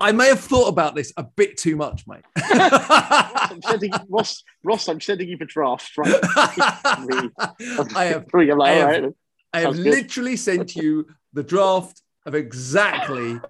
I 0.00 0.12
may 0.12 0.28
have 0.28 0.40
thought 0.40 0.68
about 0.68 0.94
this 0.94 1.12
a 1.16 1.24
bit 1.24 1.56
too 1.56 1.76
much, 1.76 2.06
mate. 2.06 2.22
I'm 2.36 3.60
sending 3.62 3.92
Ross. 4.08 4.42
Ross, 4.62 4.88
I'm 4.88 5.00
sending 5.00 5.28
you 5.28 5.36
the 5.36 5.44
draft. 5.46 5.96
Right. 5.96 6.14
I 6.24 8.04
have 8.06 8.26
like, 8.32 8.70
I 8.70 8.74
have- 8.74 9.02
right. 9.02 9.12
I 9.52 9.60
have 9.60 9.76
literally 9.76 10.36
sent 10.36 10.76
you 10.76 11.06
the 11.32 11.42
draft 11.42 12.02
of 12.24 12.34
exactly 12.34 13.40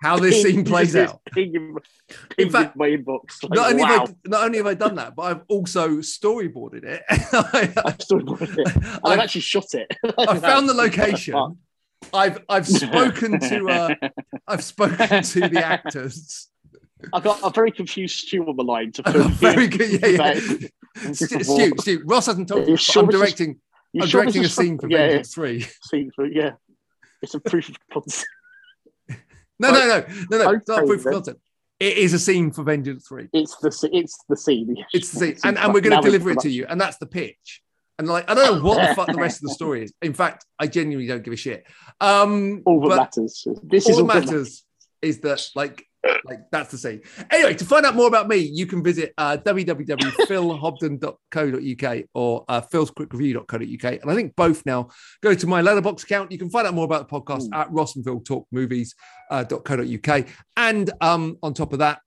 how 0.00 0.16
this 0.18 0.42
scene 0.42 0.64
plays 0.64 0.94
out. 0.94 1.20
Ping 1.32 1.54
in, 1.54 1.76
In 2.38 2.50
fact, 2.50 2.76
in 2.76 2.78
my 2.78 2.88
inbox. 2.88 3.42
Like, 3.42 3.52
Not 3.52 3.70
only, 3.72 3.82
wow. 3.82 3.88
have 3.88 4.10
I, 4.10 4.14
not 4.26 4.44
only 4.44 4.58
have 4.58 4.66
I 4.66 4.74
done 4.74 4.94
that, 4.96 5.16
but 5.16 5.22
I've 5.22 5.42
also 5.48 5.96
storyboarded 5.98 6.84
it. 6.84 7.02
I, 7.10 7.72
I've 7.84 7.98
storyboarded 7.98 8.58
it. 8.58 8.76
I've 8.76 9.00
I've, 9.04 9.18
actually 9.18 9.40
shot 9.40 9.74
it. 9.74 9.92
I've 10.16 10.40
found 10.40 10.68
the 10.68 10.74
location. 10.74 11.58
I've 12.12 12.38
I've 12.48 12.66
spoken 12.86 13.38
to 13.40 13.68
uh, 13.68 13.94
I've 14.46 14.64
spoken 14.64 15.22
to 15.22 15.48
the 15.48 15.62
actors. 15.64 16.48
I've 17.12 17.22
got 17.22 17.38
a 17.44 17.50
very 17.50 17.70
confused 17.70 18.18
Stu 18.26 18.44
on 18.48 18.56
the 18.56 18.64
line 18.64 18.90
to 18.92 19.02
film. 19.12 19.30
very 19.32 19.68
good, 19.68 20.00
yeah, 20.02 20.06
yeah. 20.08 20.18
Like, 20.18 21.14
Stu, 21.14 21.44
Stu, 21.44 21.72
Stu, 21.78 22.02
Ross 22.06 22.26
hasn't 22.26 22.48
told 22.48 22.66
you. 22.66 22.76
sure 22.76 23.02
I'm 23.02 23.06
this 23.06 23.14
is- 23.14 23.20
directing. 23.20 23.60
I'm 24.00 24.06
sure 24.06 24.20
directing 24.22 24.44
a 24.44 24.48
scene 24.48 24.78
for 24.78 24.88
yeah, 24.90 25.10
yeah, 25.10 25.22
Three. 25.22 25.66
scene 25.82 26.10
for 26.14 26.26
yeah. 26.26 26.52
It's 27.22 27.34
a 27.34 27.40
proof 27.40 27.68
of 27.68 27.76
concept. 27.92 28.28
No, 29.60 29.70
no, 29.72 29.78
no, 29.78 30.04
no, 30.30 30.38
no. 30.44 30.50
It's 30.52 30.68
not 30.68 30.78
Okay, 30.80 30.86
proof 30.86 31.06
of 31.06 31.12
concept. 31.12 31.40
It 31.80 31.96
is 31.96 32.12
a 32.12 32.18
scene 32.18 32.50
for 32.50 32.62
Vengeance 32.64 33.06
Three. 33.08 33.28
It's 33.32 33.56
the 33.56 33.88
it's 33.92 34.18
the 34.28 34.36
scene. 34.36 34.76
It's 34.92 35.10
the 35.12 35.18
scene, 35.18 35.36
and, 35.44 35.56
and 35.58 35.72
we're 35.72 35.80
going 35.80 35.96
to 35.96 36.02
deliver 36.04 36.30
it 36.30 36.40
to 36.40 36.50
you, 36.50 36.66
and 36.68 36.80
that's 36.80 36.98
the 36.98 37.06
pitch. 37.06 37.62
And 37.98 38.06
like, 38.08 38.30
I 38.30 38.34
don't 38.34 38.58
know 38.58 38.62
what 38.68 38.88
the 38.88 38.94
fuck 38.94 39.08
the 39.08 39.14
rest 39.14 39.42
of 39.42 39.48
the 39.48 39.54
story 39.54 39.82
is. 39.82 39.92
In 40.02 40.14
fact, 40.14 40.44
I 40.58 40.66
genuinely 40.68 41.08
don't 41.08 41.22
give 41.24 41.32
a 41.32 41.36
shit. 41.36 41.64
Um, 42.00 42.62
All 42.64 42.80
that 42.88 42.96
matters. 42.96 43.46
This 43.64 43.86
all 43.86 43.90
is 43.92 43.96
that 43.96 44.02
all 44.02 44.08
that 44.08 44.24
matters 44.26 44.64
is 45.02 45.20
that 45.20 45.46
like 45.54 45.84
like 46.24 46.38
that's 46.52 46.70
the 46.70 46.78
scene. 46.78 47.02
Anyway, 47.30 47.54
to 47.54 47.64
find 47.64 47.84
out 47.84 47.96
more 47.96 48.06
about 48.06 48.28
me, 48.28 48.36
you 48.36 48.66
can 48.66 48.84
visit 48.84 49.12
uh, 49.18 49.36
www.philhobden.co.uk 49.38 52.04
or 52.14 52.44
uh, 52.48 52.60
philsquickreview.co.uk. 52.60 53.84
And 54.02 54.10
I 54.10 54.14
think 54.14 54.36
both 54.36 54.64
now 54.64 54.88
go 55.22 55.34
to 55.34 55.46
my 55.46 55.60
Letterboxd 55.62 56.04
account. 56.04 56.30
You 56.32 56.38
can 56.38 56.50
find 56.50 56.66
out 56.66 56.74
more 56.74 56.84
about 56.84 57.08
the 57.08 57.20
podcast 57.20 57.48
Mm. 57.48 57.56
at 57.56 57.70
Ross 57.72 57.96
and 57.96 58.04
Talk 58.24 58.46
Movies 58.52 58.94
uh, 59.30 59.44
.co.uk. 59.44 60.26
And 60.56 60.90
um, 61.00 61.36
on 61.42 61.54
top 61.54 61.72
of 61.72 61.78
that, 61.80 62.00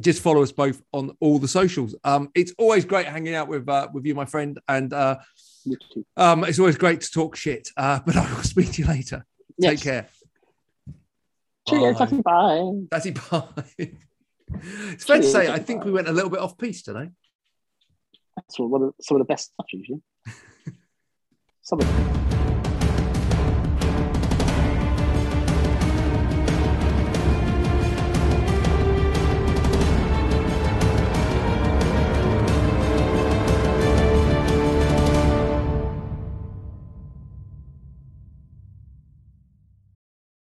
just 0.00 0.22
follow 0.22 0.42
us 0.42 0.52
both 0.52 0.82
on 0.92 1.16
all 1.20 1.38
the 1.38 1.48
socials. 1.48 1.94
Um, 2.04 2.30
it's 2.34 2.52
always 2.58 2.84
great 2.84 3.06
hanging 3.06 3.34
out 3.34 3.48
with 3.48 3.68
uh, 3.68 3.88
with 3.92 4.04
you, 4.06 4.14
my 4.14 4.24
friend, 4.24 4.58
and 4.68 4.92
uh, 4.92 5.18
um, 6.16 6.44
it's 6.44 6.58
always 6.58 6.76
great 6.76 7.00
to 7.02 7.10
talk 7.10 7.36
shit. 7.36 7.68
Uh, 7.76 8.00
but 8.06 8.16
I 8.16 8.32
will 8.32 8.42
speak 8.42 8.72
to 8.72 8.82
you 8.82 8.88
later. 8.88 9.24
Take 9.60 9.80
care. 9.80 10.08
Cheers. 11.68 11.98
Bye. 11.98 12.06
Bye. 12.06 12.22
Bye. 12.22 12.72
That's 12.90 13.06
it. 13.06 13.30
Bye. 13.30 13.46
it's 14.48 15.04
fair 15.04 15.18
to 15.18 15.22
say, 15.22 15.52
I 15.52 15.58
think 15.58 15.84
we 15.84 15.92
went 15.92 16.08
a 16.08 16.12
little 16.12 16.30
bit 16.30 16.40
off 16.40 16.56
piece 16.56 16.82
today. 16.82 17.10
That's 18.36 18.58
one 18.58 18.82
of, 18.82 18.94
some 19.00 19.16
of 19.16 19.26
the 19.26 19.30
best 19.30 19.52
touches. 19.60 19.86
Yeah. 19.88 20.32
some 21.62 21.80
of 21.80 22.17